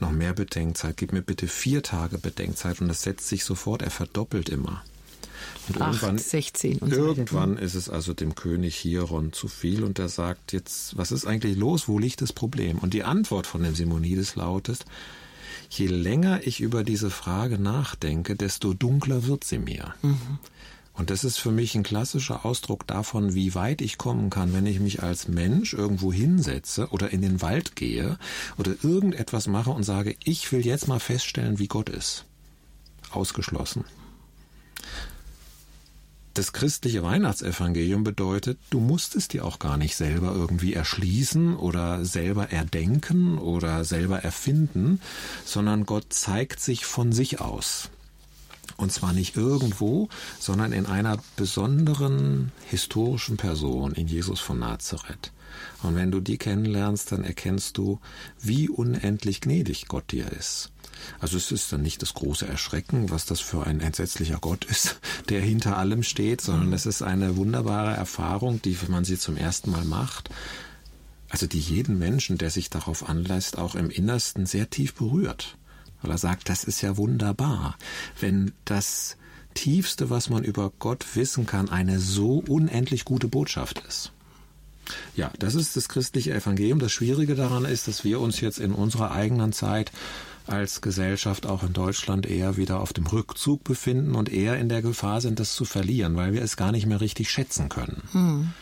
noch 0.00 0.12
mehr 0.12 0.32
Bedenkzeit. 0.32 0.96
Gib 0.96 1.12
mir 1.12 1.22
bitte 1.22 1.46
vier 1.46 1.82
Tage 1.82 2.16
Bedenkzeit. 2.16 2.80
Und 2.80 2.88
das 2.88 3.02
setzt 3.02 3.28
sich 3.28 3.44
sofort, 3.44 3.82
er 3.82 3.90
verdoppelt 3.90 4.48
immer. 4.48 4.82
Und 5.68 5.80
Acht, 5.80 6.02
irgendwann, 6.02 6.18
16 6.18 6.78
und 6.78 6.92
irgendwann 6.92 7.56
so. 7.56 7.62
ist 7.62 7.74
es 7.74 7.90
also 7.90 8.14
dem 8.14 8.34
König 8.34 8.76
Hieron 8.76 9.34
zu 9.34 9.48
viel 9.48 9.84
und 9.84 9.98
er 9.98 10.08
sagt 10.08 10.52
jetzt, 10.52 10.96
was 10.96 11.12
ist 11.12 11.26
eigentlich 11.26 11.58
los? 11.58 11.88
Wo 11.88 11.98
liegt 11.98 12.22
das 12.22 12.32
Problem? 12.32 12.78
Und 12.78 12.94
die 12.94 13.04
Antwort 13.04 13.46
von 13.46 13.62
dem 13.62 13.74
Simonides 13.74 14.34
lautet, 14.36 14.84
je 15.68 15.86
länger 15.86 16.46
ich 16.46 16.60
über 16.60 16.84
diese 16.84 17.10
Frage 17.10 17.58
nachdenke, 17.58 18.36
desto 18.36 18.74
dunkler 18.74 19.26
wird 19.26 19.44
sie 19.44 19.58
mir. 19.58 19.94
Mhm. 20.02 20.38
Und 20.94 21.10
das 21.10 21.22
ist 21.22 21.38
für 21.38 21.52
mich 21.52 21.76
ein 21.76 21.84
klassischer 21.84 22.44
Ausdruck 22.44 22.84
davon, 22.88 23.34
wie 23.34 23.54
weit 23.54 23.82
ich 23.82 23.98
kommen 23.98 24.30
kann, 24.30 24.52
wenn 24.52 24.66
ich 24.66 24.80
mich 24.80 25.00
als 25.00 25.28
Mensch 25.28 25.72
irgendwo 25.72 26.12
hinsetze 26.12 26.88
oder 26.88 27.10
in 27.10 27.22
den 27.22 27.40
Wald 27.40 27.76
gehe 27.76 28.18
oder 28.56 28.74
irgendetwas 28.82 29.46
mache 29.46 29.70
und 29.70 29.84
sage, 29.84 30.16
ich 30.24 30.50
will 30.50 30.66
jetzt 30.66 30.88
mal 30.88 30.98
feststellen, 30.98 31.60
wie 31.60 31.68
Gott 31.68 31.88
ist. 31.88 32.24
Ausgeschlossen. 33.12 33.84
Das 36.38 36.52
christliche 36.52 37.02
Weihnachtsevangelium 37.02 38.04
bedeutet, 38.04 38.60
du 38.70 38.78
musst 38.78 39.16
es 39.16 39.26
dir 39.26 39.44
auch 39.44 39.58
gar 39.58 39.76
nicht 39.76 39.96
selber 39.96 40.32
irgendwie 40.36 40.72
erschließen 40.72 41.56
oder 41.56 42.04
selber 42.04 42.52
erdenken 42.52 43.38
oder 43.38 43.84
selber 43.84 44.20
erfinden, 44.20 45.00
sondern 45.44 45.84
Gott 45.84 46.12
zeigt 46.12 46.60
sich 46.60 46.86
von 46.86 47.10
sich 47.10 47.40
aus. 47.40 47.90
Und 48.76 48.92
zwar 48.92 49.12
nicht 49.12 49.36
irgendwo, 49.36 50.10
sondern 50.38 50.70
in 50.70 50.86
einer 50.86 51.18
besonderen 51.34 52.52
historischen 52.70 53.36
Person, 53.36 53.90
in 53.90 54.06
Jesus 54.06 54.38
von 54.38 54.60
Nazareth. 54.60 55.32
Und 55.82 55.96
wenn 55.96 56.12
du 56.12 56.20
die 56.20 56.38
kennenlernst, 56.38 57.10
dann 57.10 57.24
erkennst 57.24 57.76
du, 57.78 57.98
wie 58.40 58.68
unendlich 58.68 59.40
gnädig 59.40 59.88
Gott 59.88 60.12
dir 60.12 60.30
ist. 60.30 60.70
Also 61.20 61.36
es 61.36 61.52
ist 61.52 61.72
dann 61.72 61.82
nicht 61.82 62.02
das 62.02 62.14
große 62.14 62.46
Erschrecken, 62.46 63.10
was 63.10 63.24
das 63.24 63.40
für 63.40 63.66
ein 63.66 63.80
entsetzlicher 63.80 64.38
Gott 64.40 64.64
ist, 64.64 65.00
der 65.28 65.40
hinter 65.40 65.76
allem 65.76 66.02
steht, 66.02 66.40
sondern 66.40 66.72
es 66.72 66.86
ist 66.86 67.02
eine 67.02 67.36
wunderbare 67.36 67.94
Erfahrung, 67.94 68.62
die, 68.62 68.80
wenn 68.82 68.90
man 68.90 69.04
sie 69.04 69.18
zum 69.18 69.36
ersten 69.36 69.70
Mal 69.70 69.84
macht, 69.84 70.30
also 71.28 71.46
die 71.46 71.60
jeden 71.60 71.98
Menschen, 71.98 72.38
der 72.38 72.50
sich 72.50 72.70
darauf 72.70 73.08
anlässt, 73.08 73.58
auch 73.58 73.74
im 73.74 73.90
Innersten 73.90 74.46
sehr 74.46 74.70
tief 74.70 74.94
berührt 74.94 75.58
weil 76.02 76.10
er 76.12 76.18
sagt, 76.18 76.48
das 76.48 76.64
ist 76.64 76.80
ja 76.80 76.96
wunderbar, 76.96 77.76
wenn 78.20 78.52
das 78.64 79.16
Tiefste, 79.54 80.10
was 80.10 80.30
man 80.30 80.44
über 80.44 80.72
Gott 80.78 81.04
wissen 81.14 81.46
kann, 81.46 81.68
eine 81.68 81.98
so 81.98 82.44
unendlich 82.46 83.04
gute 83.04 83.28
Botschaft 83.28 83.82
ist. 83.88 84.12
Ja, 85.16 85.32
das 85.38 85.54
ist 85.54 85.76
das 85.76 85.88
christliche 85.88 86.32
Evangelium. 86.32 86.78
Das 86.78 86.92
Schwierige 86.92 87.34
daran 87.34 87.64
ist, 87.64 87.88
dass 87.88 88.04
wir 88.04 88.20
uns 88.20 88.40
jetzt 88.40 88.58
in 88.58 88.72
unserer 88.72 89.10
eigenen 89.10 89.52
Zeit 89.52 89.92
als 90.48 90.80
Gesellschaft 90.80 91.46
auch 91.46 91.62
in 91.62 91.72
Deutschland 91.72 92.26
eher 92.26 92.56
wieder 92.56 92.80
auf 92.80 92.92
dem 92.92 93.06
Rückzug 93.06 93.64
befinden 93.64 94.14
und 94.14 94.32
eher 94.32 94.58
in 94.58 94.68
der 94.68 94.82
Gefahr 94.82 95.20
sind, 95.20 95.40
das 95.40 95.54
zu 95.54 95.64
verlieren, 95.64 96.16
weil 96.16 96.32
wir 96.32 96.42
es 96.42 96.56
gar 96.56 96.72
nicht 96.72 96.86
mehr 96.86 97.00
richtig 97.00 97.30
schätzen 97.30 97.68
können. 97.68 98.02
Hm. 98.12 98.52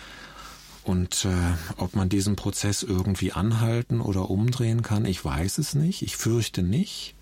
Und 0.85 1.25
äh, 1.25 1.35
ob 1.79 1.97
man 1.97 2.09
diesen 2.09 2.37
Prozess 2.37 2.85
irgendwie 2.85 3.33
anhalten 3.33 4.01
oder 4.01 4.31
umdrehen 4.31 4.83
kann, 4.83 5.05
ich 5.05 5.25
weiß 5.25 5.59
es 5.59 5.75
nicht. 5.75 6.03
Ich 6.03 6.17
fürchte 6.17 6.63
nicht. 6.63 7.17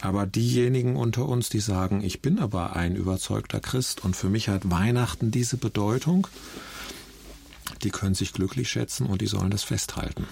Aber 0.00 0.26
diejenigen 0.26 0.96
unter 0.96 1.26
uns, 1.26 1.48
die 1.48 1.60
sagen, 1.60 2.02
ich 2.02 2.20
bin 2.20 2.38
aber 2.38 2.74
ein 2.74 2.96
überzeugter 2.96 3.60
Christ 3.60 4.04
und 4.04 4.16
für 4.16 4.28
mich 4.28 4.48
hat 4.48 4.70
Weihnachten 4.70 5.30
diese 5.30 5.56
Bedeutung, 5.56 6.26
die 7.82 7.90
können 7.90 8.14
sich 8.14 8.32
glücklich 8.32 8.68
schätzen 8.68 9.06
und 9.06 9.20
die 9.22 9.26
sollen 9.26 9.50
das 9.50 9.62
festhalten. 9.62 10.26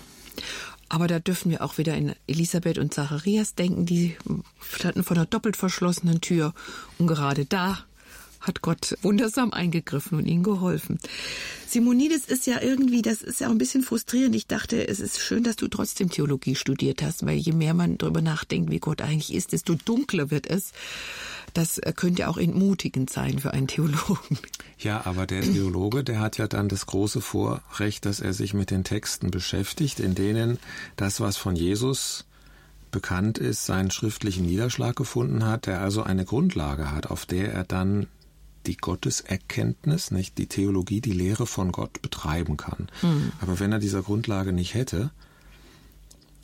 Aber 0.95 1.09
da 1.09 1.19
dürfen 1.19 1.51
wir 1.51 1.65
auch 1.65 1.77
wieder 1.77 1.97
in 1.97 2.15
Elisabeth 2.29 2.79
und 2.79 2.95
Zacharias 2.95 3.57
denken, 3.57 3.85
die 3.85 4.17
standen 4.61 5.03
vor 5.03 5.17
einer 5.17 5.27
doppelt 5.27 5.57
verschlossenen 5.57 6.21
Tür. 6.21 6.55
Und 7.01 7.09
gerade 7.09 7.47
da 7.47 7.79
hat 8.47 8.63
Gott 8.63 8.97
wundersam 9.03 9.53
eingegriffen 9.53 10.19
und 10.19 10.27
ihnen 10.27 10.43
geholfen. 10.43 10.99
Simonides 11.67 12.27
ist 12.27 12.47
ja 12.47 12.61
irgendwie, 12.61 13.03
das 13.03 13.23
ist 13.23 13.41
ja 13.41 13.49
auch 13.49 13.53
ein 13.53 13.59
bisschen 13.59 13.83
frustrierend. 13.83 14.37
Ich 14.37 14.47
dachte, 14.47 14.87
es 14.87 15.01
ist 15.01 15.19
schön, 15.19 15.43
dass 15.43 15.57
du 15.57 15.69
trotzdem 15.69 16.09
Theologie 16.09 16.55
studiert 16.55 17.03
hast, 17.03 17.27
weil 17.27 17.37
je 17.37 17.53
mehr 17.53 17.75
man 17.75 17.99
darüber 17.99 18.23
nachdenkt, 18.23 18.71
wie 18.71 18.79
Gott 18.79 19.03
eigentlich 19.03 19.35
ist, 19.35 19.53
desto 19.53 19.75
dunkler 19.75 20.31
wird 20.31 20.49
es. 20.49 20.73
Das 21.53 21.81
könnte 21.97 22.29
auch 22.29 22.37
entmutigend 22.37 23.11
sein 23.11 23.39
für 23.39 23.53
einen 23.53 23.69
Theologen. 23.69 24.39
Ja, 24.79 25.07
aber 25.07 25.27
der 25.27 25.43
Theologe, 25.43 26.05
der 26.05 26.21
hat 26.21 26.37
ja 26.37 26.49
dann 26.49 26.69
das 26.69 26.87
große 26.87 27.21
Vorrecht, 27.21 28.07
dass 28.07 28.21
er 28.21 28.33
sich 28.33 28.55
mit 28.55 28.71
den 28.71 28.85
Texten 28.85 29.31
beschäftigt, 29.31 30.01
in 30.01 30.15
denen 30.15 30.59
das, 30.97 31.21
was 31.21 31.37
von 31.37 31.57
Jesus 31.57 32.25
bekannt 32.91 33.39
ist, 33.39 33.67
seinen 33.67 33.91
schriftlichen 33.91 34.47
Niederschlag 34.47 34.95
gefunden 34.95 35.45
hat, 35.45 35.67
der 35.67 35.81
also 35.81 36.03
eine 36.03 36.25
Grundlage 36.25 36.93
hat, 36.93 37.09
auf 37.11 37.27
der 37.27 37.53
er 37.53 37.65
dann 37.65 38.07
die 38.67 38.77
Gotteserkenntnis, 38.77 40.11
nicht 40.11 40.39
die 40.39 40.47
Theologie, 40.47 41.01
die 41.01 41.13
Lehre 41.13 41.47
von 41.47 41.73
Gott 41.73 42.03
betreiben 42.03 42.57
kann. 42.57 42.89
Mhm. 43.03 43.33
Aber 43.41 43.61
wenn 43.61 43.73
er 43.73 43.79
dieser 43.79 44.03
Grundlage 44.03 44.53
nicht 44.53 44.75
hätte, 44.75 45.11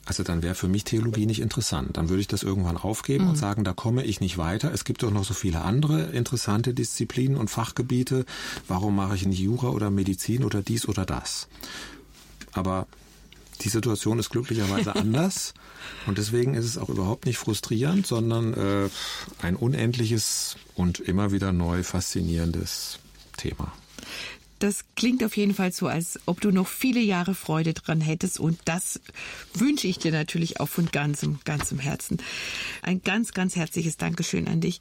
also 0.06 0.22
dann 0.22 0.42
wäre 0.42 0.55
für 0.55 0.66
mich 0.66 0.84
Theologie 0.84 1.26
nicht 1.26 1.40
interessant. 1.40 1.97
Dann 1.97 2.09
würde 2.09 2.20
ich 2.20 2.26
das 2.28 2.42
irgendwann 2.42 2.76
aufgeben 2.76 3.24
mhm. 3.24 3.30
und 3.30 3.36
sagen, 3.36 3.64
da 3.64 3.72
komme 3.72 4.02
ich 4.02 4.20
nicht 4.20 4.38
weiter. 4.38 4.72
Es 4.72 4.84
gibt 4.84 5.02
doch 5.02 5.10
noch 5.10 5.24
so 5.24 5.34
viele 5.34 5.60
andere 5.60 6.02
interessante 6.10 6.74
Disziplinen 6.74 7.36
und 7.36 7.48
Fachgebiete. 7.48 8.24
Warum 8.66 8.97
mache 8.97 9.14
ich 9.14 9.26
nicht 9.26 9.38
Jura 9.38 9.68
oder 9.68 9.90
Medizin 9.90 10.42
oder 10.42 10.62
dies 10.62 10.88
oder 10.88 11.06
das? 11.06 11.48
Aber 12.52 12.86
Die 13.62 13.68
Situation 13.68 14.18
ist 14.18 14.30
glücklicherweise 14.30 14.97
anders 14.97 15.55
und 16.06 16.18
deswegen 16.18 16.55
ist 16.55 16.64
es 16.64 16.78
auch 16.78 16.88
überhaupt 16.88 17.26
nicht 17.26 17.38
frustrierend, 17.38 18.06
sondern 18.06 18.55
äh, 18.55 18.88
ein 19.42 19.56
unendliches 19.56 20.56
und 20.81 20.98
immer 20.98 21.31
wieder 21.31 21.52
neu 21.52 21.82
faszinierendes 21.82 23.01
Thema. 23.36 23.70
Das 24.61 24.85
klingt 24.97 25.23
auf 25.23 25.36
jeden 25.36 25.55
Fall 25.55 25.73
so, 25.73 25.89
als 25.89 26.19
ob 26.24 26.40
du 26.40 26.51
noch 26.51 26.69
viele 26.69 27.01
Jahre 27.01 27.35
Freude 27.35 27.74
dran 27.74 28.01
hättest. 28.01 28.40
Und 28.40 28.59
das 28.65 29.01
wünsche 29.52 29.86
ich 29.86 29.98
dir 29.98 30.11
natürlich 30.11 30.59
auch 30.59 30.69
von 30.69 30.86
ganzem, 30.90 31.39
ganzem 31.44 31.78
Herzen. 31.78 32.19
Ein 32.82 33.02
ganz, 33.02 33.32
ganz 33.32 33.57
herzliches 33.57 33.98
Dankeschön 33.98 34.48
an 34.48 34.61
dich, 34.61 34.81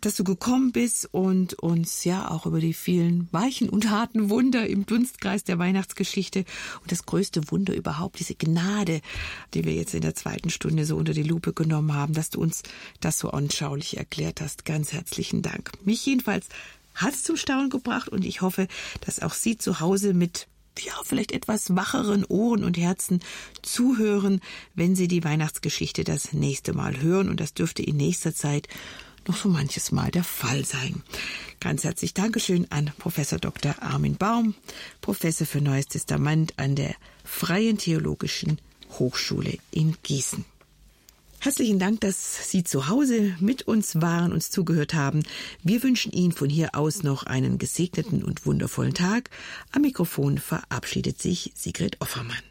dass 0.00 0.16
du 0.16 0.24
gekommen 0.24 0.72
bist 0.72 1.08
und 1.12 1.54
uns 1.54 2.04
ja 2.04 2.30
auch 2.30 2.46
über 2.46 2.60
die 2.60 2.74
vielen 2.74 3.28
weichen 3.32 3.68
und 3.68 3.90
harten 3.90 4.30
Wunder 4.30 4.66
im 4.66 4.86
Dunstkreis 4.86 5.44
der 5.44 5.58
Weihnachtsgeschichte 5.58 6.44
und 6.82 6.92
das 6.92 7.06
größte 7.06 7.50
Wunder 7.50 7.74
überhaupt, 7.74 8.18
diese 8.18 8.34
Gnade, 8.34 9.00
die 9.54 9.64
wir 9.64 9.74
jetzt 9.74 9.94
in 9.94 10.02
der 10.02 10.14
zweiten 10.14 10.50
Stunde 10.50 10.84
so 10.84 10.96
unter 10.96 11.12
die 11.12 11.22
Lupe 11.22 11.52
genommen 11.52 11.94
haben, 11.94 12.14
dass 12.14 12.30
du 12.30 12.40
uns 12.40 12.62
das 13.00 13.18
so 13.18 13.30
anschaulich 13.30 13.96
erklärt 13.96 14.40
hast. 14.40 14.64
Ganz 14.64 14.92
herzlichen 14.92 15.42
Dank. 15.42 15.72
Mich 15.84 16.04
jedenfalls 16.06 16.48
hat 16.94 17.14
es 17.14 17.24
zum 17.24 17.36
Staunen 17.36 17.70
gebracht 17.70 18.08
und 18.08 18.24
ich 18.24 18.40
hoffe, 18.40 18.68
dass 19.00 19.20
auch 19.20 19.34
Sie 19.34 19.56
zu 19.56 19.80
Hause 19.80 20.14
mit 20.14 20.48
ja, 20.78 20.92
vielleicht 21.04 21.32
etwas 21.32 21.74
wacheren 21.74 22.24
Ohren 22.24 22.64
und 22.64 22.76
Herzen 22.76 23.20
zuhören, 23.62 24.40
wenn 24.74 24.94
Sie 24.94 25.08
die 25.08 25.24
Weihnachtsgeschichte 25.24 26.04
das 26.04 26.32
nächste 26.32 26.74
Mal 26.74 27.00
hören. 27.00 27.28
Und 27.28 27.40
das 27.40 27.54
dürfte 27.54 27.82
in 27.82 27.96
nächster 27.96 28.34
Zeit 28.34 28.68
noch 29.28 29.36
so 29.36 29.48
manches 29.48 29.92
Mal 29.92 30.10
der 30.10 30.24
Fall 30.24 30.64
sein. 30.64 31.02
Ganz 31.60 31.84
herzlich 31.84 32.14
Dankeschön 32.14 32.66
an 32.70 32.92
Professor 32.98 33.38
Dr. 33.38 33.74
Armin 33.80 34.16
Baum, 34.16 34.54
Professor 35.00 35.46
für 35.46 35.60
Neues 35.60 35.88
Testament 35.88 36.54
an 36.58 36.76
der 36.76 36.94
Freien 37.24 37.78
Theologischen 37.78 38.60
Hochschule 38.98 39.58
in 39.70 39.96
Gießen. 40.02 40.44
Herzlichen 41.38 41.78
Dank, 41.78 42.00
dass 42.00 42.50
Sie 42.50 42.64
zu 42.64 42.88
Hause 42.88 43.36
mit 43.40 43.62
uns 43.62 44.00
waren, 44.00 44.32
uns 44.32 44.50
zugehört 44.50 44.94
haben. 44.94 45.22
Wir 45.62 45.82
wünschen 45.82 46.12
Ihnen 46.12 46.32
von 46.32 46.48
hier 46.48 46.74
aus 46.74 47.02
noch 47.02 47.24
einen 47.24 47.58
gesegneten 47.58 48.24
und 48.24 48.46
wundervollen 48.46 48.94
Tag. 48.94 49.30
Am 49.72 49.82
Mikrofon 49.82 50.38
verabschiedet 50.38 51.20
sich 51.20 51.52
Sigrid 51.54 52.00
Offermann. 52.00 52.42